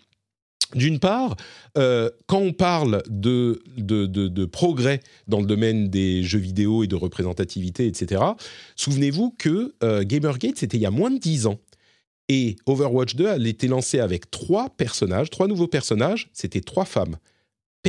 D'une 0.76 1.00
part, 1.00 1.38
euh, 1.78 2.10
quand 2.26 2.40
on 2.40 2.52
parle 2.52 3.02
de, 3.10 3.62
de, 3.78 4.06
de- 4.06 4.46
progrès 4.46 5.00
dans 5.28 5.40
le 5.40 5.46
domaine 5.46 5.88
des 5.90 6.24
jeux 6.24 6.40
vidéo 6.40 6.84
et 6.84 6.88
de 6.88 6.96
représentativité, 6.96 7.88
etc., 7.88 8.22
souvenez-vous 8.76 9.34
que 9.38 9.74
euh, 9.84 10.04
Gamergate, 10.04 10.58
c'était 10.58 10.78
il 10.78 10.82
y 10.84 10.86
a 10.86 10.92
moins 10.92 11.12
de 11.12 11.20
10 11.20 11.48
ans. 11.48 11.60
Et 12.28 12.58
Overwatch 12.66 13.16
2 13.16 13.28
a 13.28 13.38
été 13.38 13.68
lancé 13.70 14.00
avec 14.00 14.30
trois 14.30 14.70
personnages, 14.70 15.30
trois 15.30 15.48
nouveaux 15.48 15.68
personnages, 15.68 16.30
c'était 16.34 16.60
trois 16.60 16.84
femmes. 16.86 17.16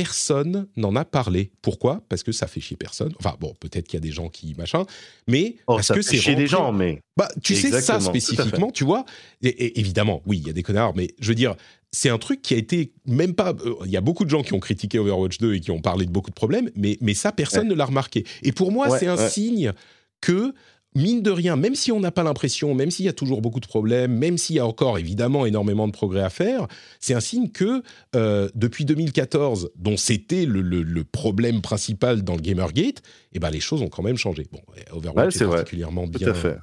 Personne 0.03 0.67
n'en 0.77 0.95
a 0.95 1.05
parlé. 1.05 1.51
Pourquoi? 1.61 2.01
Parce 2.09 2.23
que 2.23 2.31
ça 2.31 2.47
fait 2.47 2.61
chier 2.61 2.77
personne. 2.77 3.13
Enfin 3.19 3.35
bon, 3.39 3.53
peut-être 3.59 3.87
qu'il 3.87 3.97
y 3.97 4.01
a 4.01 4.01
des 4.01 4.11
gens 4.11 4.29
qui 4.29 4.55
machin, 4.57 4.85
mais 5.27 5.55
oh, 5.67 5.75
parce 5.75 5.87
ça 5.87 5.95
que 5.95 6.01
fait 6.01 6.15
c'est 6.17 6.21
chez 6.21 6.35
des 6.35 6.47
gens 6.47 6.71
mais 6.71 7.01
bah, 7.17 7.27
tu 7.43 7.55
sais 7.55 7.81
ça 7.81 7.99
spécifiquement, 7.99 8.71
tu 8.71 8.83
vois. 8.83 9.05
Et, 9.41 9.49
et 9.49 9.79
évidemment, 9.79 10.21
oui, 10.25 10.37
il 10.37 10.47
y 10.47 10.49
a 10.49 10.53
des 10.53 10.63
connards, 10.63 10.95
mais 10.95 11.09
je 11.19 11.27
veux 11.27 11.35
dire, 11.35 11.55
c'est 11.91 12.09
un 12.09 12.17
truc 12.17 12.41
qui 12.41 12.53
a 12.53 12.57
été 12.57 12.93
même 13.05 13.33
pas. 13.33 13.49
euh, 13.65 13.75
Il 13.85 13.91
y 13.91 13.97
a 13.97 14.01
beaucoup 14.01 14.23
de 14.25 14.29
gens 14.29 14.41
qui 14.41 14.53
ont 14.53 14.59
critiqué 14.59 14.99
Overwatch 14.99 15.37
2 15.39 15.55
et 15.55 15.59
qui 15.59 15.71
ont 15.71 15.81
parlé 15.81 16.05
de 16.05 16.11
beaucoup 16.11 16.29
de 16.29 16.35
problèmes, 16.35 16.69
mais, 16.75 16.97
mais 17.01 17.13
ça, 17.13 17.31
personne 17.31 17.67
ne 17.67 17.73
l'a 17.75 17.85
remarqué. 17.85 18.25
Et 18.43 18.51
pour 18.51 18.71
moi, 18.71 18.89
Ouais, 18.89 18.99
c'est 18.99 19.07
un 19.07 19.17
ouais. 19.17 19.29
signe 19.29 19.73
que. 20.21 20.53
Mine 20.95 21.21
de 21.21 21.29
rien, 21.29 21.55
même 21.55 21.75
si 21.75 21.91
on 21.91 21.99
n'a 21.99 22.11
pas 22.11 22.23
l'impression, 22.23 22.73
même 22.73 22.89
s'il 22.89 23.05
y 23.05 23.09
a 23.09 23.13
toujours 23.13 23.41
beaucoup 23.41 23.59
de 23.59 23.67
problèmes, 23.67 24.11
même 24.11 24.37
s'il 24.39 24.55
y 24.55 24.59
a 24.59 24.65
encore 24.65 24.97
évidemment 24.97 25.45
énormément 25.45 25.87
de 25.87 25.91
progrès 25.91 26.21
à 26.23 26.31
faire, 26.31 26.67
c'est 26.99 27.13
un 27.13 27.19
signe 27.19 27.49
que 27.51 27.83
euh, 28.15 28.49
depuis 28.55 28.85
2014, 28.85 29.69
dont 29.75 29.97
c'était 29.97 30.45
le, 30.45 30.61
le- 30.61 30.81
le 30.81 31.03
problème 31.03 31.61
principal 31.61 32.23
dans 32.23 32.35
le 32.35 32.41
Gamergate, 32.41 33.03
eh 33.33 33.39
ben 33.39 33.51
les 33.51 33.59
choses 33.59 33.83
ont 33.83 33.87
quand 33.89 34.01
même 34.03 34.17
changé. 34.17 34.47
Bon, 34.51 34.61
Overwatch 34.91 35.35
Ouais, 35.35 35.41
est 35.41 35.45
vrai. 35.45 35.57
particulièrement 35.57 36.05
tout 36.07 36.17
bien, 36.17 36.29
à 36.29 36.33
fait 36.33 36.57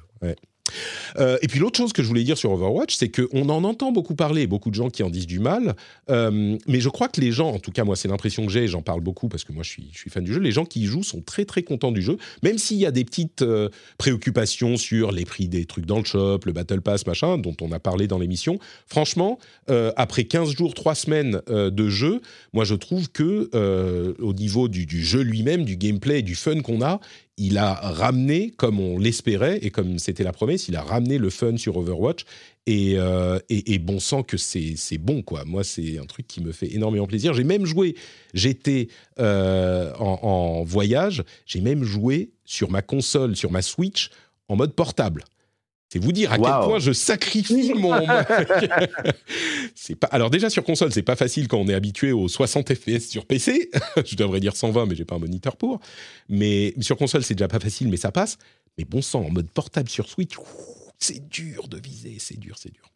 euh, 1.17 1.37
et 1.41 1.47
puis 1.47 1.59
l'autre 1.59 1.77
chose 1.77 1.93
que 1.93 2.03
je 2.03 2.07
voulais 2.07 2.23
dire 2.23 2.37
sur 2.37 2.51
Overwatch, 2.51 2.95
c'est 2.95 3.09
qu'on 3.09 3.49
en 3.49 3.63
entend 3.63 3.91
beaucoup 3.91 4.15
parler, 4.15 4.47
beaucoup 4.47 4.69
de 4.69 4.75
gens 4.75 4.89
qui 4.89 5.03
en 5.03 5.09
disent 5.09 5.27
du 5.27 5.39
mal, 5.39 5.75
euh, 6.09 6.57
mais 6.67 6.79
je 6.79 6.89
crois 6.89 7.07
que 7.07 7.21
les 7.21 7.31
gens, 7.31 7.49
en 7.49 7.59
tout 7.59 7.71
cas 7.71 7.83
moi 7.83 7.95
c'est 7.95 8.07
l'impression 8.07 8.45
que 8.45 8.51
j'ai, 8.51 8.67
j'en 8.67 8.81
parle 8.81 9.01
beaucoup 9.01 9.27
parce 9.29 9.43
que 9.43 9.53
moi 9.53 9.63
je 9.63 9.69
suis, 9.69 9.91
fan 10.09 10.23
du 10.23 10.33
jeu, 10.33 10.39
les 10.39 10.51
gens 10.51 10.65
qui 10.65 10.81
y 10.81 10.85
jouent 10.85 11.03
sont 11.03 11.21
très 11.21 11.45
très 11.45 11.63
contents 11.63 11.91
du 11.91 12.01
jeu, 12.01 12.17
même 12.43 12.57
s'il 12.57 12.77
y 12.77 12.85
a 12.85 12.91
des 12.91 13.05
petites 13.05 13.41
euh, 13.41 13.69
préoccupations 13.97 14.77
sur 14.77 15.11
les 15.11 15.25
prix 15.25 15.47
des 15.47 15.65
trucs 15.65 15.85
dans 15.85 15.99
le 15.99 16.05
shop, 16.05 16.39
le 16.45 16.53
Battle 16.53 16.81
Pass, 16.81 17.05
machin, 17.05 17.37
dont 17.37 17.55
on 17.61 17.71
a 17.71 17.79
parlé 17.79 18.07
dans 18.07 18.19
l'émission. 18.19 18.59
Franchement, 18.87 19.39
après 19.95 20.23
15 20.23 20.55
jours, 20.55 20.73
3 20.73 20.95
semaines 20.95 21.41
de 21.47 21.89
jeu, 21.89 22.21
moi 22.53 22.63
je 22.63 22.75
trouve 22.75 23.09
que 23.09 23.49
au 24.19 24.33
niveau 24.33 24.67
du, 24.67 25.03
jeu 25.03 25.21
lui-même, 25.21 25.65
du 25.65 25.77
gameplay 25.77 26.21
du 26.21 26.35
fun 26.35 26.61
qu'on 26.61 26.81
a, 26.81 26.99
il 27.37 27.57
a 27.59 27.73
ramené, 27.73 28.51
comme 28.57 28.79
on 28.79 28.97
l'espérait 28.97 29.59
et 29.61 29.69
comme 29.69 29.99
c'était 29.99 30.23
la 30.23 30.33
promesse, 30.33 30.67
il 30.67 30.75
a 30.75 30.81
ramené 30.81 31.19
le 31.19 31.29
fun 31.29 31.55
sur 31.57 31.77
Overwatch. 31.77 32.25
Et, 32.65 32.95
euh, 32.97 33.39
bon 33.79 33.99
sang 33.99 34.23
que 34.23 34.35
c'est 34.35 34.97
bon, 34.97 35.21
quoi. 35.21 35.45
Moi, 35.45 35.63
c'est 35.63 35.99
un 35.99 36.05
truc 36.05 36.27
qui 36.27 36.41
me 36.41 36.51
fait 36.51 36.73
énormément 36.73 37.07
plaisir. 37.07 37.33
J'ai 37.33 37.45
même 37.45 37.65
joué, 37.65 37.95
j'étais 38.33 38.89
euh, 39.19 39.93
en 39.95 40.63
voyage, 40.63 41.23
j'ai 41.45 41.61
même 41.61 41.83
joué 41.83 42.31
sur 42.43 42.69
ma 42.69 42.81
console, 42.81 43.35
sur 43.35 43.51
ma 43.51 43.61
Switch, 43.61 44.09
en 44.49 44.55
mode 44.55 44.73
portable. 44.73 45.23
C'est 45.89 45.99
vous 45.99 46.11
dire 46.11 46.33
à 46.33 46.37
quel 46.37 46.45
point 46.45 46.79
je 46.79 46.91
sacrifie 46.91 47.73
mon. 47.73 47.93
c'est 49.75 49.95
pas. 49.95 50.07
Alors 50.07 50.29
déjà 50.29 50.49
sur 50.49 50.63
console, 50.63 50.91
c'est 50.91 51.01
pas 51.01 51.15
facile 51.15 51.47
quand 51.47 51.57
on 51.57 51.67
est 51.67 51.73
habitué 51.73 52.11
aux 52.11 52.27
60 52.27 52.73
FPS 52.73 53.09
sur 53.09 53.25
PC. 53.25 53.69
je 54.05 54.15
devrais 54.15 54.39
dire 54.39 54.55
120, 54.55 54.85
mais 54.85 54.95
j'ai 54.95 55.05
pas 55.05 55.15
un 55.15 55.19
moniteur 55.19 55.55
pour. 55.55 55.79
Mais 56.27 56.73
sur 56.81 56.97
console, 56.97 57.23
c'est 57.23 57.35
déjà 57.35 57.47
pas 57.47 57.59
facile, 57.59 57.87
mais 57.87 57.97
ça 57.97 58.11
passe. 58.11 58.37
Mais 58.77 58.83
bon 58.83 59.01
sang, 59.01 59.23
en 59.23 59.29
mode 59.29 59.49
portable 59.49 59.89
sur 59.89 60.09
Switch, 60.09 60.35
c'est 60.99 61.29
dur 61.29 61.67
de 61.69 61.77
viser, 61.77 62.17
c'est 62.19 62.39
dur, 62.39 62.57
c'est 62.59 62.73
dur. 62.73 62.91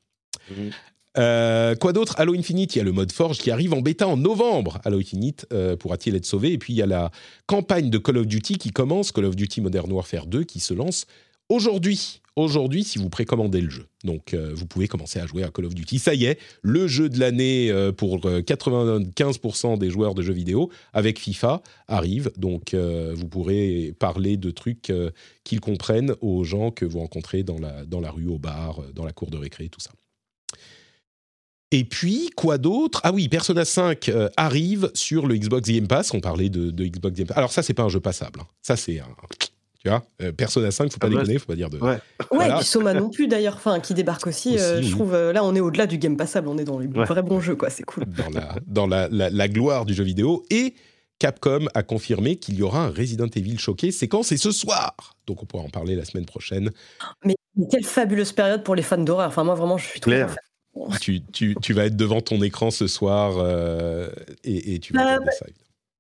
Mhm. 0.50 0.72
Euh, 1.18 1.76
quoi 1.76 1.92
d'autre? 1.92 2.16
Halo 2.18 2.34
Infinite, 2.34 2.76
il 2.76 2.80
y 2.80 2.82
a 2.82 2.86
le 2.86 2.94
mode 2.94 3.12
Forge 3.12 3.38
qui 3.38 3.52
arrive 3.52 3.74
en 3.74 3.82
bêta 3.82 4.08
en 4.08 4.16
novembre. 4.18 4.80
Halo 4.86 5.00
Infinite 5.00 5.46
euh, 5.52 5.76
pourra-t-il 5.76 6.16
être 6.16 6.26
sauvé? 6.26 6.54
Et 6.54 6.58
puis 6.58 6.74
il 6.74 6.78
y 6.78 6.82
a 6.82 6.86
la 6.86 7.12
campagne 7.48 7.90
de 7.90 7.98
Call 7.98 8.18
of 8.18 8.28
Duty 8.28 8.58
qui 8.58 8.72
commence, 8.72 9.12
Call 9.12 9.26
of 9.26 9.36
Duty 9.36 9.62
Modern 9.62 9.92
Warfare 9.92 10.26
2, 10.26 10.44
qui 10.44 10.60
se 10.60 10.74
lance 10.74 11.06
aujourd'hui. 11.50 12.21
Aujourd'hui, 12.38 12.86
si 12.86 12.98
vous 12.98 13.10
précommandez 13.10 13.60
le 13.60 13.70
jeu. 13.70 13.88
Donc, 14.06 14.34
euh, 14.34 14.54
vous 14.56 14.66
pouvez 14.66 14.88
commencer 14.88 15.20
à 15.20 15.26
jouer 15.28 15.44
à 15.44 15.50
Call 15.50 15.66
of 15.66 15.76
Duty. 15.76 16.00
Ça 16.00 16.14
y 16.14 16.24
est, 16.24 16.40
le 16.62 16.88
jeu 16.88 17.10
de 17.10 17.20
l'année 17.20 17.70
euh, 17.70 17.92
pour 17.92 18.26
euh, 18.26 18.40
95% 18.42 19.78
des 19.78 19.90
joueurs 19.90 20.16
de 20.16 20.22
jeux 20.22 20.32
vidéo 20.34 20.72
avec 20.94 21.20
FIFA 21.20 21.62
arrive. 21.90 22.32
Donc, 22.38 22.74
euh, 22.74 23.14
vous 23.16 23.28
pourrez 23.28 23.94
parler 24.00 24.38
de 24.38 24.50
trucs 24.50 24.90
euh, 24.92 25.12
qu'ils 25.44 25.60
comprennent 25.60 26.16
aux 26.22 26.46
gens 26.46 26.72
que 26.72 26.86
vous 26.86 27.00
rencontrez 27.00 27.44
dans 27.44 27.60
la, 27.60 27.84
dans 27.86 28.00
la 28.00 28.12
rue, 28.12 28.28
au 28.28 28.38
bar, 28.40 28.80
euh, 28.82 28.92
dans 28.94 29.04
la 29.06 29.12
cour 29.12 29.30
de 29.30 29.38
récré, 29.38 29.68
tout 29.68 29.82
ça. 29.82 29.92
Et 31.74 31.84
puis, 31.84 32.30
quoi 32.36 32.58
d'autre? 32.58 33.02
Ah 33.04 33.12
oui, 33.14 33.28
Persona 33.30 33.66
5 33.66 34.10
euh, 34.10 34.30
arrive 34.38 34.90
sur 34.94 35.28
le 35.28 35.36
Xbox 35.38 35.70
Game 35.70 35.88
Pass. 35.88 36.14
On 36.14 36.20
parlait 36.22 36.50
de, 36.50 36.72
de 36.72 36.86
Xbox 36.86 37.16
Game 37.18 37.28
Pass. 37.28 37.38
Alors 37.38 37.52
ça, 37.52 37.62
c'est 37.62 37.74
pas 37.74 37.84
un 37.84 37.90
jeu 37.90 38.00
passable. 38.00 38.40
hein. 38.42 38.48
Ça, 38.62 38.76
c'est 38.78 39.00
un... 39.00 39.08
Tu 39.84 39.90
vois, 39.90 40.04
euh, 40.22 40.32
Persona 40.32 40.70
5, 40.70 40.92
faut 40.92 41.00
pas 41.00 41.08
Ah 41.08 41.10
bah, 41.10 41.20
déconner, 41.22 41.40
faut 41.40 41.48
pas 41.48 41.56
dire 41.56 41.70
de... 41.72 41.80
ouais 41.80 41.90
Ouais, 41.94 42.00
Voilà. 42.32 42.54
et 42.54 42.58
puis 42.60 42.66
Soma 42.68 42.94
non 42.94 43.10
plus 43.10 43.28
d'ailleurs, 43.28 43.56
enfin, 43.56 43.80
qui 43.80 43.96
débarque 43.96 44.28
aussi. 44.28 44.60
euh, 44.60 44.80
je 44.82 44.92
trouve, 44.92 45.16
euh, 45.16 45.34
là, 45.34 45.44
on 45.44 45.56
est 45.56 45.60
au-delà 45.60 45.88
du 45.88 45.98
game 45.98 46.16
passable, 46.18 46.48
on 46.50 46.58
est 46.60 46.64
dans 46.66 46.78
les 46.78 46.86
Ouais. 46.88 47.06
vrais 47.06 47.24
bons 47.24 47.40
jeux, 47.40 47.56
quoi, 47.56 47.70
c'est 47.72 47.82
cool. 47.84 48.06
dans 48.06 48.30
la, 48.30 48.56
dans 48.68 48.86
la, 48.88 49.08
la- 49.10 49.30
la 49.32 49.48
gloire 49.48 49.86
du 49.86 49.96
jeu 49.96 50.04
vidéo. 50.04 50.44
Et 50.52 50.76
Capcom 51.18 51.66
a 51.74 51.82
confirmé 51.82 52.36
qu'il 52.36 52.56
y 52.56 52.62
aura 52.62 52.84
un 52.86 52.90
Resident 52.92 53.28
Evil 53.36 53.58
choqué. 53.58 53.92
C'est 53.92 54.08
quand 54.08 54.22
C'est 54.24 54.38
ce 54.38 54.52
soir. 54.52 54.96
Donc 55.28 55.42
on 55.42 55.46
pourra 55.48 55.64
en 55.64 55.70
parler 55.70 55.96
la 55.96 56.06
semaine 56.06 56.26
prochaine. 56.26 56.70
Mais 57.26 57.36
quelle 57.72 57.84
fabuleuse 57.84 58.34
période 58.34 58.64
pour 58.64 58.76
les 58.76 58.82
fans 58.84 58.98
d'horreur. 59.00 59.28
Enfin, 59.30 59.44
moi, 59.44 59.56
vraiment, 59.56 59.78
je 59.80 59.86
suis 59.88 60.00
trop. 60.00 60.12
Tu, 61.02 61.22
tu- 61.34 61.56
tu 61.62 61.74
vas 61.74 61.86
être 61.86 61.98
devant 61.98 62.22
ton 62.22 62.42
écran 62.42 62.72
ce 62.72 62.88
soir 62.88 63.34
euh, 63.38 64.10
et, 64.44 64.76
et 64.76 64.80
tu 64.80 64.94
vas 64.94 65.02
Ah, 65.02 65.06
regarder 65.06 65.32
ça. 65.38 65.46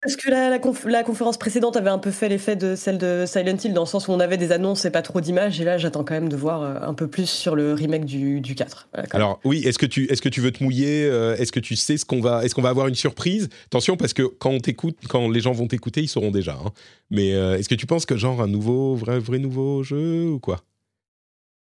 Parce 0.01 0.15
que 0.15 0.31
la, 0.31 0.49
la, 0.49 0.57
conf- 0.57 0.87
la 0.87 1.03
conférence 1.03 1.37
précédente 1.37 1.77
avait 1.77 1.91
un 1.91 1.99
peu 1.99 2.09
fait 2.09 2.27
l'effet 2.27 2.55
de 2.55 2.75
celle 2.75 2.97
de 2.97 3.25
Silent 3.27 3.55
Hill, 3.63 3.73
dans 3.73 3.81
le 3.83 3.87
sens 3.87 4.07
où 4.07 4.11
on 4.11 4.19
avait 4.19 4.37
des 4.37 4.51
annonces 4.51 4.83
et 4.85 4.89
pas 4.89 5.03
trop 5.03 5.21
d'images. 5.21 5.61
Et 5.61 5.63
là, 5.63 5.77
j'attends 5.77 6.03
quand 6.03 6.15
même 6.15 6.27
de 6.27 6.35
voir 6.35 6.63
euh, 6.63 6.79
un 6.81 6.95
peu 6.95 7.07
plus 7.07 7.29
sur 7.29 7.55
le 7.55 7.73
remake 7.75 8.05
du, 8.05 8.41
du 8.41 8.55
4. 8.55 8.87
Voilà, 8.93 9.07
quand 9.07 9.19
même. 9.19 9.25
Alors 9.27 9.39
oui, 9.45 9.61
est-ce 9.63 9.77
que 9.77 9.85
tu 9.85 10.11
est-ce 10.11 10.23
que 10.23 10.29
tu 10.29 10.41
veux 10.41 10.51
te 10.51 10.63
mouiller 10.63 11.05
euh, 11.05 11.35
Est-ce 11.37 11.51
que 11.51 11.59
tu 11.59 11.75
sais 11.75 11.97
ce 11.97 12.05
qu'on 12.05 12.19
va 12.19 12.43
Est-ce 12.43 12.55
qu'on 12.55 12.63
va 12.63 12.69
avoir 12.69 12.87
une 12.87 12.95
surprise? 12.95 13.47
Attention 13.67 13.95
parce 13.95 14.13
que 14.13 14.23
quand 14.23 14.49
on 14.49 14.59
t'écoute, 14.59 14.97
quand 15.07 15.29
les 15.29 15.39
gens 15.39 15.51
vont 15.51 15.67
t'écouter, 15.67 16.01
ils 16.01 16.07
sauront 16.09 16.31
déjà. 16.31 16.53
hein. 16.53 16.71
Mais 17.11 17.35
euh, 17.35 17.59
est-ce 17.59 17.69
que 17.69 17.75
tu 17.75 17.85
penses 17.85 18.07
que 18.07 18.17
genre 18.17 18.41
un 18.41 18.47
nouveau 18.47 18.95
vrai 18.95 19.19
vrai 19.19 19.37
nouveau 19.37 19.83
jeu 19.83 20.29
ou 20.29 20.39
quoi? 20.39 20.61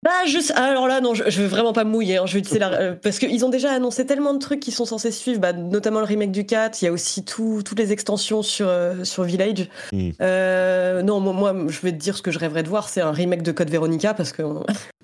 Bah, 0.05 0.11
je 0.29 0.39
sais- 0.39 0.55
Alors 0.55 0.87
là, 0.87 1.01
non, 1.01 1.13
je, 1.15 1.25
je 1.29 1.43
veux 1.43 1.49
vraiment 1.49 1.73
pas 1.73 1.83
me 1.83 1.91
mouiller. 1.91 2.19
hein. 2.19 2.27
Je 2.27 2.39
vais 2.39 2.59
la- 2.59 2.73
euh, 2.81 2.95
parce 2.95 3.19
qu'ils 3.19 3.45
ont 3.45 3.49
déjà 3.49 3.73
annoncé 3.73 4.07
tellement 4.07 4.33
de 4.33 4.39
trucs 4.39 4.61
qui 4.61 4.71
sont 4.71 4.85
censés 4.85 5.11
suivre, 5.11 5.41
bah, 5.41 5.53
notamment 5.53 5.99
le 5.99 6.05
remake 6.07 6.31
du 6.31 6.47
4. 6.47 6.81
Il 6.81 6.85
y 6.85 6.89
a 6.89 6.93
aussi 6.93 7.25
tout, 7.25 7.63
toutes 7.65 7.79
les 7.81 7.91
extensions 7.91 8.43
sur, 8.43 8.69
euh, 8.69 9.03
sur 9.03 9.25
Village. 9.25 9.69
Mm. 9.93 10.11
Euh, 10.21 11.03
non, 11.03 11.19
moi, 11.19 11.33
moi, 11.53 11.67
je 11.69 11.81
vais 11.81 11.91
te 11.93 11.97
dire 11.97 12.17
ce 12.17 12.23
que 12.23 12.31
je 12.31 12.39
rêverais 12.39 12.63
de 12.63 12.69
voir 12.69 12.89
c'est 12.89 13.01
un 13.01 13.11
remake 13.11 13.43
de 13.43 13.51
Code 13.51 13.71
Veronica 13.71 14.15
parce 14.15 14.31
que 14.33 14.43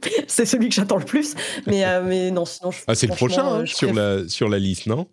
c'est 0.29 0.47
celui 0.47 0.69
que 0.69 0.75
j'attends 0.77 0.99
le 0.99 1.05
plus. 1.05 1.35
Mais, 1.67 1.85
euh, 1.85 2.01
mais 2.05 2.31
non, 2.31 2.45
sinon, 2.45 2.71
je, 2.71 2.79
Ah, 2.87 2.95
c'est 2.95 3.09
le 3.09 3.15
prochain 3.17 3.45
hein, 3.47 3.67
sur, 3.67 3.93
la, 3.93 4.29
sur 4.29 4.49
la 4.49 4.59
liste, 4.61 4.87
non? 4.87 5.09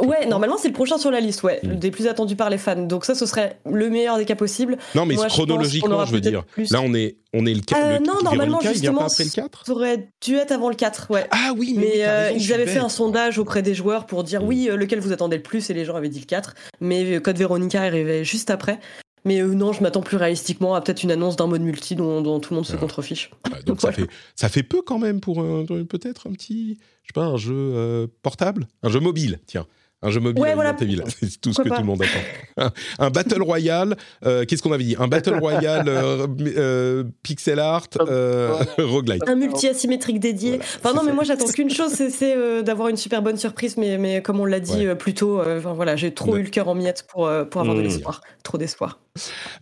Ouais, 0.00 0.24
normalement, 0.26 0.56
c'est 0.56 0.68
le 0.68 0.74
prochain 0.74 0.96
sur 0.96 1.10
la 1.10 1.20
liste, 1.20 1.42
ouais, 1.42 1.60
Mm. 1.62 1.74
des 1.74 1.90
plus 1.90 2.06
attendus 2.06 2.34
par 2.34 2.48
les 2.48 2.56
fans. 2.56 2.76
Donc 2.86 3.04
ça, 3.04 3.14
ce 3.14 3.26
serait 3.26 3.58
le 3.70 3.90
meilleur 3.90 4.16
des 4.16 4.24
cas 4.24 4.34
possibles. 4.34 4.78
Non, 4.94 5.04
mais 5.04 5.14
Moi, 5.16 5.26
chronologiquement, 5.26 6.04
je 6.06 6.12
veux 6.12 6.20
dire. 6.20 6.44
plus. 6.44 6.70
Là, 6.70 6.80
on 6.82 6.94
est, 6.94 7.16
on 7.34 7.44
est 7.44 7.52
le 7.52 7.60
4. 7.60 7.78
Euh, 7.78 7.98
non, 7.98 8.14
normalement, 8.24 8.58
Véronica, 8.58 8.62
il 8.62 8.68
pas 8.68 8.72
justement, 8.72 9.00
après 9.06 9.24
le 9.24 9.30
4 9.30 9.66
Ça 9.66 9.72
aurait 9.72 10.08
dû 10.24 10.36
être 10.36 10.52
avant 10.52 10.70
le 10.70 10.76
4, 10.76 11.10
ouais. 11.10 11.26
Ah 11.30 11.52
oui, 11.56 11.74
mais, 11.76 11.82
Mais 11.82 11.92
oui, 11.92 12.02
euh, 12.04 12.30
ils 12.36 12.52
avaient 12.54 12.66
fait 12.66 12.78
un 12.78 12.88
sondage 12.88 13.38
auprès 13.38 13.60
des 13.62 13.74
joueurs 13.74 14.06
pour 14.06 14.24
dire 14.24 14.42
Mm. 14.42 14.46
oui, 14.48 14.68
euh, 14.70 14.76
lequel 14.76 14.98
vous 15.00 15.12
attendez 15.12 15.36
le 15.36 15.42
plus, 15.42 15.68
et 15.68 15.74
les 15.74 15.84
gens 15.84 15.94
avaient 15.94 16.08
dit 16.08 16.20
le 16.20 16.26
4. 16.26 16.54
Mais 16.80 17.20
Code 17.20 17.36
Veronica 17.36 17.82
arrivait 17.82 18.24
juste 18.24 18.48
après. 18.50 18.80
Mais 19.24 19.40
euh, 19.40 19.48
non, 19.54 19.72
je 19.72 19.82
m'attends 19.82 20.00
plus 20.00 20.16
réalistiquement 20.16 20.74
à 20.74 20.80
peut-être 20.80 21.02
une 21.04 21.12
annonce 21.12 21.36
d'un 21.36 21.46
mode 21.46 21.60
multi 21.62 21.94
dont, 21.94 22.22
dont 22.22 22.40
tout 22.40 22.54
le 22.54 22.56
monde 22.56 22.66
se 22.66 22.72
Ah. 22.74 22.78
contrefiche. 22.78 23.30
Ouais, 23.52 23.62
donc 23.66 23.80
ça, 23.80 23.88
Voilà. 23.90 23.96
fait, 24.08 24.10
ça 24.34 24.48
fait 24.48 24.64
peu 24.64 24.80
quand 24.82 24.98
même 24.98 25.20
pour 25.20 25.44
peut-être 25.88 26.26
un 26.26 26.32
petit, 26.32 26.78
je 27.02 27.08
sais 27.08 27.12
pas, 27.14 27.26
un 27.26 27.36
jeu 27.36 27.54
euh, 27.54 28.06
portable, 28.22 28.66
un 28.82 28.88
jeu 28.88 28.98
mobile, 28.98 29.38
tiens. 29.46 29.66
Un 30.04 30.10
jeu 30.10 30.20
mobile 30.20 30.42
Ouais, 30.42 30.54
voilà. 30.54 30.74
C'est 31.20 31.40
tout 31.40 31.52
ce 31.52 31.62
que 31.62 31.68
pas. 31.68 31.76
tout 31.76 31.82
le 31.82 31.86
monde 31.86 32.02
attend. 32.02 32.70
Un, 32.98 33.06
un 33.06 33.10
Battle 33.10 33.42
Royale, 33.42 33.96
euh, 34.26 34.44
qu'est-ce 34.44 34.62
qu'on 34.62 34.72
avait 34.72 34.84
dit? 34.84 34.96
Un 34.98 35.06
Battle 35.08 35.34
Royale 35.38 35.84
euh, 35.88 36.26
euh, 36.56 37.04
pixel 37.22 37.58
art, 37.60 37.86
roguelite. 38.78 39.22
Un 39.28 39.34
multi 39.36 39.68
asymétrique 39.68 40.18
dédié. 40.20 40.58
Voilà, 40.58 40.66
enfin 40.82 40.92
non, 40.94 41.02
mais 41.02 41.08
ça. 41.10 41.14
moi 41.14 41.24
j'attends 41.24 41.46
qu'une 41.46 41.70
chose, 41.74 41.92
c'est- 41.92 42.62
d'avoir 42.62 42.88
une 42.88 42.96
super 42.96 43.22
bonne 43.22 43.36
surprise. 43.36 43.76
Mais, 43.76 43.98
mais 43.98 44.22
comme 44.22 44.40
on 44.40 44.44
l'a 44.44 44.60
dit 44.60 44.86
Ouais. 44.88 44.94
plus 44.96 45.14
tôt, 45.14 45.40
voilà, 45.74 45.96
j'ai 45.96 46.12
trop 46.12 46.32
Ouais. 46.32 46.40
eu 46.40 46.42
le 46.44 46.50
cœur 46.50 46.68
en 46.68 46.74
miettes 46.74 47.04
pour, 47.08 47.30
pour 47.50 47.60
avoir 47.60 47.76
de 47.76 47.80
Mm. 47.80 47.84
l'espoir. 47.84 48.20
Trop 48.42 48.58
d'espoir. 48.58 48.98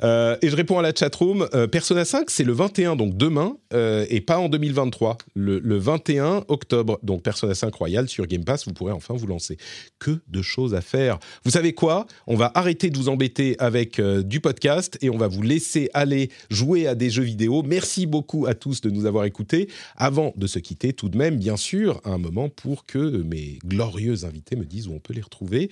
Euh, 0.03 0.37
et 0.43 0.49
je 0.49 0.57
réponds 0.57 0.79
à 0.79 0.83
la 0.83 0.95
chatroom. 0.95 1.49
Euh, 1.55 1.67
Persona 1.67 2.05
5, 2.05 2.31
c'est 2.31 2.45
le 2.45 2.53
21, 2.53 2.97
donc 2.97 3.17
demain, 3.17 3.57
euh, 3.73 4.07
et 4.09 4.21
pas 4.21 4.39
en 4.39 4.49
2023. 4.49 5.19
Le, 5.35 5.59
le 5.59 5.79
21 5.79 6.45
octobre, 6.49 6.99
donc 7.03 7.23
Persona 7.23 7.55
5 7.55 7.75
Royal 7.75 8.09
sur 8.09 8.27
Game 8.27 8.45
Pass, 8.45 8.67
vous 8.67 8.73
pourrez 8.73 8.93
enfin 8.93 9.15
vous 9.15 9.27
lancer. 9.27 9.57
Que 9.99 10.21
de 10.29 10.43
choses 10.43 10.75
à 10.75 10.81
faire. 10.81 11.19
Vous 11.45 11.51
savez 11.51 11.73
quoi? 11.73 12.07
On 12.27 12.37
va 12.37 12.51
arrêter 12.55 12.91
de 12.91 12.97
vous 12.97 13.09
embêter 13.09 13.57
avec 13.59 13.99
euh, 13.99 14.23
du 14.23 14.41
podcast 14.41 14.99
et 15.01 15.11
on 15.11 15.19
va 15.19 15.29
vous 15.29 15.43
laisser 15.43 15.91
aller 15.95 16.31
jouer 16.51 16.87
à 16.87 16.95
des 16.95 17.11
jeux 17.11 17.23
vidéo. 17.23 17.63
Merci 17.63 18.07
beaucoup 18.07 18.47
à 18.47 18.55
tous 18.55 18.81
de 18.81 18.91
nous 18.91 19.07
avoir 19.07 19.25
écoutés. 19.25 19.69
Avant 19.97 20.33
de 20.37 20.47
se 20.47 20.59
quitter, 20.59 20.93
tout 20.93 21.09
de 21.09 21.19
même, 21.19 21.37
bien 21.37 21.57
sûr, 21.57 22.01
un 22.05 22.19
moment 22.19 22.49
pour 22.49 22.87
que 22.87 22.99
mes 22.99 23.59
glorieux 23.65 24.25
invités 24.25 24.57
me 24.57 24.65
disent 24.65 24.87
où 24.87 24.93
on 24.93 25.01
peut 25.01 25.15
les 25.15 25.21
retrouver. 25.21 25.71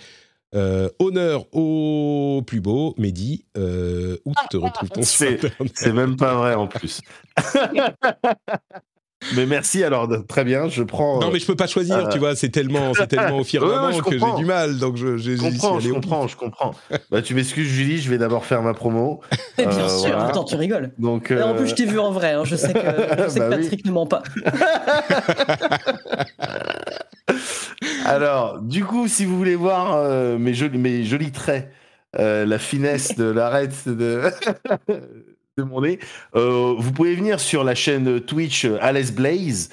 Euh, 0.54 0.88
honneur 0.98 1.44
au 1.54 2.42
plus 2.46 2.60
beau, 2.62 2.94
Mehdi, 2.96 3.44
euh, 3.58 4.16
où 4.24 4.32
te 4.50 4.56
retrouve-t-on 4.56 5.02
C'est- 5.02 5.92
même 5.92 6.16
pas 6.16 6.34
vrai 6.36 6.54
en 6.54 6.66
plus. 6.66 7.02
mais 9.34 9.44
merci 9.44 9.84
alors, 9.84 10.08
très 10.26 10.44
bien, 10.44 10.68
je 10.70 10.82
prends. 10.82 11.20
Non, 11.20 11.30
mais 11.30 11.38
je 11.38 11.44
peux 11.46 11.54
pas 11.54 11.66
choisir, 11.66 12.06
euh, 12.06 12.08
tu 12.08 12.18
vois, 12.18 12.34
c'est 12.34 12.48
tellement, 12.48 12.94
c'est 12.94 13.06
tellement 13.08 13.36
au 13.40 13.44
firmament 13.44 13.88
Ouais, 13.94 14.00
que 14.00 14.18
j'ai 14.18 14.32
du 14.36 14.46
mal, 14.46 14.78
donc 14.78 14.96
je, 14.96 15.18
Je 15.18 15.36
comprends, 15.36 15.80
je 15.80 15.90
comprends, 15.92 16.28
je 16.28 16.36
comprends. 16.36 16.74
Bah, 17.10 17.20
tu 17.20 17.34
m'excuses, 17.34 17.68
Julie, 17.68 17.98
je 18.00 18.08
vais 18.08 18.16
d'abord 18.16 18.46
faire 18.46 18.62
ma 18.62 18.72
promo. 18.72 19.20
Et 19.58 19.66
bien 19.66 19.70
Euh, 19.84 19.88
sûr, 19.88 20.08
voilà. 20.12 20.28
attends, 20.28 20.44
tu 20.44 20.56
rigoles. 20.56 20.92
Donc, 20.98 21.30
En 21.30 21.54
plus, 21.56 21.66
je 21.68 21.74
t'ai 21.74 21.84
vu 21.84 21.98
en 21.98 22.10
vrai. 22.10 22.32
hein, 22.32 22.44
Je 22.44 22.56
sais 22.56 22.72
que, 22.72 22.78
je 22.80 23.28
sais 23.28 23.38
Bah 23.38 23.50
que 23.50 23.54
oui. 23.56 23.62
Patrick 23.64 23.84
ne 23.84 23.92
ment 23.92 24.06
pas. 24.06 24.22
Alors, 28.04 28.60
du 28.60 28.84
coup, 28.84 29.08
si 29.08 29.24
vous 29.24 29.36
voulez 29.36 29.56
voir 29.56 29.94
euh, 29.94 30.38
mes, 30.38 30.54
jolis, 30.54 31.32
traits, 31.32 31.70
euh, 32.18 32.46
la 32.46 32.58
finesse 32.58 33.16
de 33.16 33.24
l'arête 33.24 33.88
de, 33.88 34.30
mon 35.58 35.80
nez, 35.82 35.98
euh, 36.34 36.74
vous 36.78 36.92
pouvez 36.92 37.14
venir 37.14 37.40
sur 37.40 37.64
la 37.64 37.74
chaîne 37.74 38.20
Twitch 38.20 38.66
Alice 38.80 39.12
Blaze, 39.12 39.70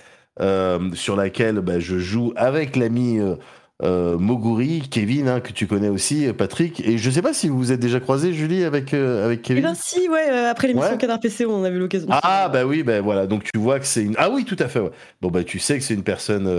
sur 0.94 1.16
laquelle 1.16 1.62
bah, 1.62 1.80
je 1.80 1.98
joue 1.98 2.34
avec 2.36 2.76
l'ami 2.76 3.20
euh, 3.84 4.18
Moguri, 4.18 4.88
Kevin, 4.90 5.28
hein, 5.28 5.40
que 5.42 5.52
tu 5.52 5.68
connais 5.68 5.90
aussi, 5.90 6.26
euh, 6.28 6.34
Patrick. 6.34 6.80
Et 6.88 6.98
je 6.98 7.10
sais 7.10 7.22
pas 7.22 7.34
si 7.34 7.50
vous 7.50 7.58
vous 7.58 7.72
êtes 7.74 7.80
déjà 7.82 8.00
croisé, 8.00 8.32
Julie, 8.32 8.64
avec, 8.64 8.94
euh, 8.94 9.26
avec 9.26 9.42
Kevin. 9.42 9.64
ben 9.64 9.74
si, 9.76 10.08
ouais, 10.08 10.30
euh, 10.32 10.50
après 10.50 10.68
l'émission 10.70 10.92
Ouais. 10.92 10.98
Canard 10.98 11.20
PC, 11.20 11.46
on 11.46 11.64
a 11.66 11.70
eu 11.70 11.78
l'occasion. 11.78 12.08
Ah 12.10 12.48
bah 12.48 12.66
oui, 12.66 12.84
bah 12.84 13.02
voilà, 13.02 13.28
donc 13.28 13.44
tu 13.44 13.60
vois 13.60 13.80
que 13.82 13.86
c'est 13.86 14.04
une... 14.04 14.16
Ah 14.18 14.30
oui, 14.30 14.46
tout 14.46 14.56
à 14.60 14.70
fait, 14.70 14.80
ouais. 14.80 14.92
Bon 15.22 15.30
bah 15.30 15.44
tu 15.44 15.60
sais 15.60 15.78
que 15.78 15.84
c'est 15.84 15.94
une 15.94 16.04
personne 16.04 16.50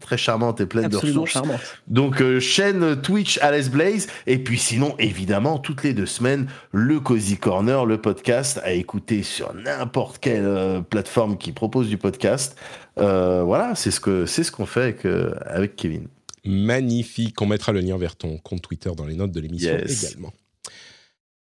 très 0.00 0.16
charmante 0.16 0.60
et 0.62 0.66
pleine 0.66 0.88
de 0.88 0.96
absolument 0.96 1.22
ressources. 1.22 1.44
charmant. 1.46 1.60
Donc 1.86 2.22
chaîne 2.38 2.96
Twitch 3.00 3.38
Alice 3.42 3.70
Blaze 3.70 4.06
et 4.26 4.38
puis 4.38 4.58
sinon 4.58 4.94
évidemment 4.98 5.58
toutes 5.58 5.82
les 5.82 5.92
deux 5.92 6.06
semaines 6.06 6.46
le 6.72 6.98
Cozy 7.00 7.36
Corner, 7.36 7.84
le 7.84 7.98
podcast 8.00 8.60
à 8.64 8.72
écouter 8.72 9.22
sur 9.22 9.52
n'importe 9.54 10.18
quelle 10.18 10.82
plateforme 10.88 11.36
qui 11.36 11.52
propose 11.52 11.88
du 11.88 11.98
podcast. 11.98 12.56
Voilà, 12.96 13.72
c'est 13.74 13.90
ce 13.90 14.24
c'est 14.26 14.44
ce 14.44 14.52
qu'on 14.52 14.66
fait 14.66 14.80
avec 14.82 15.06
avec 15.46 15.76
Kevin. 15.76 16.06
Magnifique, 16.44 17.40
on 17.42 17.46
mettra 17.46 17.72
le 17.72 17.80
lien 17.80 17.96
vers 17.96 18.16
ton 18.16 18.38
compte 18.38 18.62
Twitter 18.62 18.90
dans 18.96 19.06
les 19.06 19.14
notes 19.14 19.32
de 19.32 19.40
l'émission 19.40 19.72
Yes. 19.78 20.04
également. 20.04 20.32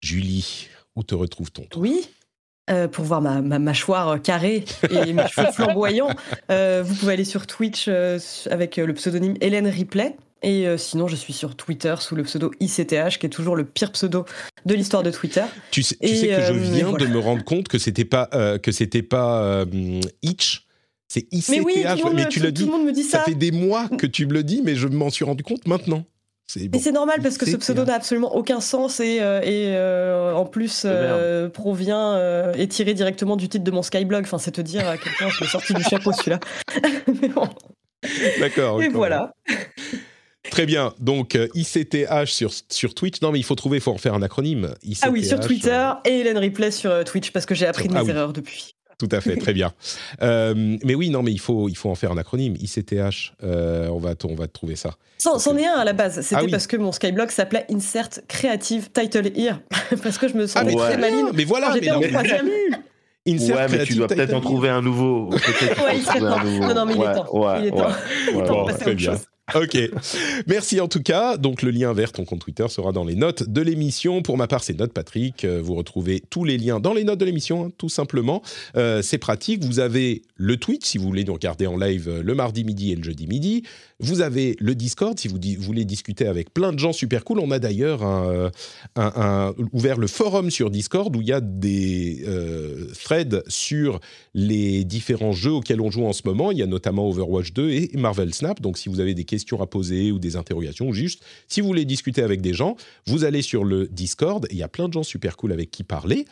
Julie, 0.03 0.69
où 0.97 1.03
te 1.03 1.15
retrouve-t-on 1.15 1.67
Oui. 1.79 2.09
euh, 2.71 2.89
pour 2.89 3.05
voir 3.05 3.21
ma, 3.21 3.41
ma 3.43 3.59
mâchoire 3.59 4.09
euh, 4.09 4.19
carrée 4.19 4.65
et 4.91 5.13
mes 5.13 5.27
cheveux 5.35 5.53
flamboyants, 5.53 6.11
euh, 6.51 6.83
vous 6.85 6.95
pouvez 6.95 7.13
aller 7.15 7.25
sur 7.25 7.47
Twitch 7.47 7.87
euh, 7.89 8.19
avec 8.51 8.77
le 8.77 8.93
pseudonyme 8.95 9.35
Hélène 9.41 9.67
Ripley. 9.67 10.17
Et 10.43 10.67
euh, 10.67 10.79
sinon, 10.79 11.07
je 11.07 11.17
suis 11.17 11.35
sur 11.35 11.55
Twitter 11.55 11.95
sous 11.99 12.17
le 12.17 12.23
pseudo 12.23 12.51
ICTH, 12.61 13.19
qui 13.19 13.27
est 13.27 13.31
toujours 13.31 13.57
le 13.57 13.65
pire 13.67 13.93
pseudo 13.93 14.25
de 14.65 14.75
l'histoire 14.75 15.03
de 15.03 15.11
Twitter. 15.11 15.45
Tu 15.71 15.83
sais, 15.83 15.97
tu 16.01 16.07
Et, 16.07 16.17
sais 16.17 16.29
que 16.29 16.41
je 16.43 16.53
viens 16.55 16.89
voilà. 16.89 17.05
de 17.05 17.11
me 17.11 17.19
rendre 17.19 17.45
compte 17.45 17.69
que 17.69 17.77
c'était 17.77 18.07
pas 18.07 18.31
euh, 18.33 18.57
que 18.57 18.73
c'était 18.73 19.03
pas 19.03 19.43
euh, 19.43 20.01
Itch, 20.23 20.67
c'est 21.13 21.27
ICTH. 21.33 21.49
Mais 21.51 21.61
oui, 21.61 21.75
tout 21.83 21.89
le 21.99 22.05
monde, 22.05 22.15
mais 22.15 22.25
me- 22.25 22.29
tu 22.29 22.39
tout- 22.39 22.47
le 22.47 22.53
tout 22.53 22.63
dis, 22.63 22.67
le 22.67 22.71
monde 22.71 22.85
me 22.87 22.93
dit 22.93 23.03
ça 23.03 23.19
ça. 23.19 23.25
fait 23.25 23.35
des 23.35 23.51
mois 23.51 23.89
que 23.89 24.07
tu 24.07 24.27
me 24.27 24.33
le 24.33 24.45
dis, 24.45 24.63
mais 24.65 24.77
je 24.77 24.87
m'en 24.87 25.11
suis 25.11 25.25
rendu 25.25 25.43
compte 25.43 25.67
maintenant. 25.67 26.05
C'est 26.47 26.69
bon. 26.69 26.79
Mais 26.79 26.83
c'est 26.83 26.91
normal 26.93 27.21
parce 27.23 27.37
que 27.39 27.47
ce 27.47 27.57
pseudo 27.57 27.85
n'a 27.85 27.95
absolument 27.95 28.35
aucun 28.35 28.61
sens 28.61 28.99
et, 29.01 29.19
euh, 29.21 29.41
et 29.43 29.67
euh, 29.77 30.33
en 30.35 30.45
plus 30.47 30.83
euh, 30.85 31.49
provient 31.49 32.15
euh, 32.15 32.53
est 32.55 32.67
tiré 32.69 32.93
directement 32.95 33.37
du 33.37 33.49
titre 33.49 33.63
de 33.65 33.71
mon 33.71 33.83
Skyblog. 33.83 34.25
Enfin, 34.25 34.39
c'est 34.39 34.51
te 34.53 34.61
dire 34.61 34.89
à 34.89 34.97
quel 34.99 35.13
point 35.13 35.29
je 35.29 35.41
l'ai 35.45 35.47
sorti 35.51 35.75
du 35.75 35.83
chapeau 35.85 36.11
celui-là. 36.13 36.41
Mais 37.23 37.29
bon, 37.29 37.49
D'accord. 38.41 38.83
et 38.83 38.89
voilà. 38.89 39.33
Très 40.51 40.67
bien. 40.67 40.93
Donc 40.99 41.39
ICTH 41.55 42.27
sur 42.27 42.51
sur 42.69 42.95
Twitch. 42.95 43.21
Non, 43.23 43.31
mais 43.31 43.39
il 43.39 43.45
faut 43.45 43.55
trouver, 43.55 43.77
il 43.77 43.81
faut 43.81 43.93
en 43.93 43.99
faire 43.99 44.15
un 44.15 44.23
acronyme. 44.23 44.75
ICTH, 44.83 45.01
Ah 45.03 45.11
oui, 45.11 45.25
sur 45.25 45.39
Twitter 45.39 45.89
et 46.05 46.21
Hélène 46.21 46.39
Ripley 46.39 46.71
sur 46.73 47.05
Twitch 47.05 47.31
parce 47.31 47.47
que 47.47 47.55
j'ai 47.55 47.67
appris 47.67 47.87
de 47.89 47.95
Ah 47.95 47.99
mes 48.01 48.05
oui. 48.07 48.11
erreurs 48.11 48.33
depuis. 48.33 48.75
Tout 49.01 49.09
à 49.11 49.21
fait, 49.21 49.37
très 49.37 49.53
bien. 49.53 49.73
Euh, 50.23 50.77
mais 50.85 50.95
oui, 50.95 51.09
non, 51.11 51.23
mais 51.23 51.33
il 51.33 51.41
faut, 51.41 51.69
il 51.69 51.77
faut 51.77 51.89
en 51.91 51.95
faire 51.95 52.13
un 52.13 52.19
acronyme. 52.19 52.55
ICTH, 52.61 53.33
euh, 53.43 53.89
on, 53.89 53.99
va, 53.99 54.15
on 54.25 54.35
va 54.35 54.47
te 54.47 54.53
trouver 54.53 54.77
ça. 54.77 54.91
C'en 55.19 55.39
c'en 55.39 55.57
est 55.57 55.67
un 55.67 55.73
à 55.79 55.85
la 55.85 55.93
base. 55.95 56.21
C'était 56.21 56.37
Ah 56.37 56.45
oui. 56.45 56.51
parce 56.51 56.67
que 56.67 56.77
mon 56.77 56.93
Skyblog 56.93 57.31
s'appelait 57.31 57.67
Insert 57.71 58.21
Creative 58.29 58.91
Title 58.93 59.31
Here 59.35 59.57
parce 60.03 60.19
que 60.19 60.29
je 60.29 60.35
me 60.35 60.47
sentais 60.47 60.67
mais 60.67 60.75
ouais. 60.77 60.87
très 60.89 60.97
maline. 60.99 61.31
Mais 61.35 61.45
voilà, 61.45 61.73
j'étais 61.73 61.91
en 61.91 62.01
troisième. 62.01 62.49
Insert 63.29 63.57
ouais, 63.57 63.67
mais 63.71 63.85
tu 63.85 63.95
dois 63.95 64.07
peut-être 64.09 64.33
en 64.35 64.41
trouver 64.41 64.69
un 64.71 64.81
nouveau. 64.83 65.31
Ouais, 65.31 65.39
il 65.97 66.09
un 66.09 66.21
temps. 66.31 66.45
nouveau. 66.45 66.65
Non, 66.67 66.75
non, 66.75 66.87
mais 66.87 66.95
il 66.95 67.01
est 67.03 67.07
Ouais, 67.07 67.15
temps. 67.15 67.39
ouais, 67.39 67.61
Il 67.61 67.67
est 67.67 67.71
temps. 67.71 67.77
ouais, 67.77 67.93
Il 68.29 68.29
est 68.31 68.35
ouais. 68.41 68.47
temps 68.47 68.53
de 68.55 68.59
Bon, 68.61 68.65
passer 68.67 68.77
à 68.77 68.79
très 68.81 68.91
autre 68.91 68.97
bien. 68.97 69.13
chose. 69.13 69.21
Ok. 69.55 69.79
Merci 70.47 70.81
en 70.81 70.89
tout 70.89 71.03
cas. 71.03 71.37
Donc 71.37 71.63
le 71.63 71.71
lien 71.71 71.93
vers 71.93 72.13
ton 72.13 72.25
compte 72.25 72.41
Twitter 72.41 72.67
sera 72.69 72.93
dans 72.93 73.05
les 73.05 73.15
notes 73.15 73.49
de 73.49 73.61
l'émission. 73.61 74.23
Pour 74.23 74.37
ma 74.37 74.47
part, 74.47 74.63
c'est 74.63 74.79
Note 74.79 74.93
Patrick. 74.93 75.45
Euh, 75.45 75.61
Vous 75.63 75.75
retrouvez 75.75 76.23
tous 76.31 76.45
les 76.45 76.59
liens 76.59 76.81
dans 76.81 76.95
les 76.95 77.05
notes 77.05 77.19
de 77.19 77.25
l'émission, 77.25 77.67
hein, 77.67 77.71
tout 77.77 77.89
simplement. 77.89 78.43
Euh, 78.77 79.03
c'est 79.03 79.19
pratique. 79.19 79.65
Vous 79.65 79.81
avez 79.81 80.23
le 80.37 80.57
Twitch 80.57 80.87
si 80.87 80.99
vous 80.99 81.07
voulez 81.07 81.25
nous 81.25 81.35
regarder 81.35 81.67
en 81.67 81.77
live 81.77 82.09
euh, 82.09 82.23
le 82.23 82.35
mardi 82.35 82.65
midi 82.65 82.93
et 82.93 82.97
le 82.97 83.03
jeudi 83.03 83.27
midi. 83.27 83.65
Vous 84.01 84.23
avez 84.23 84.57
le 84.61 84.75
Discord 84.75 85.19
si 85.19 85.29
vous 85.29 85.39
voulez 85.59 85.85
discuter 85.85 86.27
avec 86.27 86.55
plein 86.55 86.73
de 86.73 86.79
gens 86.79 86.93
super 86.93 87.23
cool. 87.25 87.39
On 87.39 87.51
a 87.51 87.59
d'ailleurs 87.59 88.01
euh, 88.03 89.53
ouvert 89.73 89.99
le 89.99 90.07
forum 90.07 90.51
sur 90.51 90.71
Discord 90.71 91.15
où 91.15 91.21
il 91.21 91.29
y 91.29 91.33
a 91.33 91.41
des 91.41 92.25
euh, 92.27 92.87
threads 93.03 93.43
sur 93.49 94.01
les 94.35 94.85
différents 94.85 95.33
jeux 95.33 95.53
auxquels 95.53 95.81
on 95.81 95.91
joue 95.91 96.07
en 96.07 96.15
ce 96.15 96.23
moment. 96.25 96.51
Il 96.51 96.59
y 96.59 96.63
a 96.63 96.67
notamment 96.67 97.09
Overwatch 97.09 97.53
2 97.53 97.71
et 97.71 97.91
Marvel 97.95 98.33
Snap. 98.33 98.61
Donc, 98.61 98.79
si 98.79 98.89
vous 98.89 99.01
avez 99.01 99.15
des 99.15 99.25
questions 99.25 99.61
à 99.61 99.67
poser 99.67 100.13
ou 100.13 100.19
des 100.19 100.37
interrogations, 100.37 100.89
ou 100.89 100.95
juste 100.95 101.23
si 101.47 101.61
vous 101.61 101.67
voulez 101.67 101.85
discuter 101.85 102.23
avec 102.23 102.41
des 102.41 102.55
gens, 102.55 102.77
vous 103.07 103.25
allez 103.25 103.43
sur 103.43 103.65
le 103.65 103.87
Discord. 103.87 104.47
Il 104.51 104.57
y 104.57 104.63
a 104.63 104.69
plein 104.69 104.89
de 104.89 104.95
gens 104.95 105.03
super 105.03 105.37
cool 105.37 105.53
avec 105.53 105.71
qui 105.71 105.85
parler. 105.85 106.25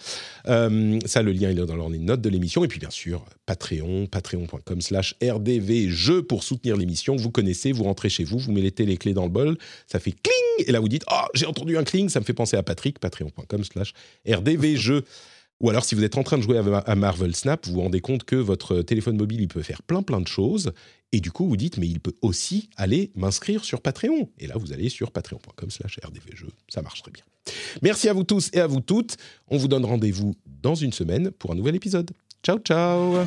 Euh, 0.46 0.98
ça, 1.04 1.22
le 1.22 1.32
lien 1.32 1.50
est 1.50 1.54
dans 1.54 1.88
les 1.88 1.98
notes 1.98 2.22
de 2.22 2.30
l'émission. 2.30 2.64
Et 2.64 2.68
puis, 2.68 2.78
bien 2.78 2.90
sûr, 2.90 3.24
Patreon, 3.48 4.06
patreon.com 4.08 4.82
slash 4.82 5.14
rdvjeux 5.22 6.22
pour 6.22 6.44
soutenir 6.44 6.76
l'émission. 6.76 7.16
Vous 7.16 7.30
connaissez, 7.30 7.72
vous 7.72 7.84
rentrez 7.84 8.10
chez 8.10 8.22
vous, 8.22 8.36
vous 8.36 8.52
mettez 8.52 8.84
les 8.84 8.98
clés 8.98 9.14
dans 9.14 9.24
le 9.24 9.30
bol, 9.30 9.56
ça 9.86 9.98
fait 9.98 10.12
cling 10.12 10.66
Et 10.68 10.70
là, 10.70 10.80
vous 10.80 10.88
dites, 10.90 11.06
oh, 11.10 11.24
j'ai 11.32 11.46
entendu 11.46 11.78
un 11.78 11.82
cling, 11.82 12.10
ça 12.10 12.20
me 12.20 12.26
fait 12.26 12.34
penser 12.34 12.58
à 12.58 12.62
Patrick, 12.62 12.98
patreon.com 12.98 13.64
slash 13.64 13.94
rdvjeux. 14.28 15.02
Ou 15.60 15.70
alors, 15.70 15.86
si 15.86 15.94
vous 15.94 16.04
êtes 16.04 16.18
en 16.18 16.22
train 16.22 16.36
de 16.36 16.42
jouer 16.42 16.58
à 16.58 16.94
Marvel 16.94 17.34
Snap, 17.34 17.66
vous 17.66 17.72
vous 17.72 17.80
rendez 17.80 18.00
compte 18.02 18.24
que 18.24 18.36
votre 18.36 18.82
téléphone 18.82 19.16
mobile, 19.16 19.40
il 19.40 19.48
peut 19.48 19.62
faire 19.62 19.82
plein 19.82 20.02
plein 20.02 20.20
de 20.20 20.28
choses. 20.28 20.72
Et 21.12 21.20
du 21.20 21.32
coup, 21.32 21.48
vous 21.48 21.56
dites, 21.56 21.78
mais 21.78 21.88
il 21.88 22.00
peut 22.00 22.14
aussi 22.20 22.68
aller 22.76 23.10
m'inscrire 23.16 23.64
sur 23.64 23.80
Patreon. 23.80 24.30
Et 24.38 24.46
là, 24.46 24.56
vous 24.58 24.74
allez 24.74 24.90
sur 24.90 25.10
patreon.com 25.10 25.70
slash 25.70 25.98
rdvjeux. 26.04 26.52
Ça 26.68 26.82
marche 26.82 27.02
très 27.02 27.10
bien. 27.10 27.24
Merci 27.80 28.10
à 28.10 28.12
vous 28.12 28.24
tous 28.24 28.50
et 28.52 28.60
à 28.60 28.66
vous 28.66 28.80
toutes. 28.80 29.16
On 29.48 29.56
vous 29.56 29.68
donne 29.68 29.86
rendez-vous 29.86 30.36
dans 30.62 30.74
une 30.74 30.92
semaine 30.92 31.30
pour 31.30 31.50
un 31.50 31.54
nouvel 31.54 31.74
épisode. 31.74 32.10
Ciao, 32.42 32.58
ciao. 32.60 33.26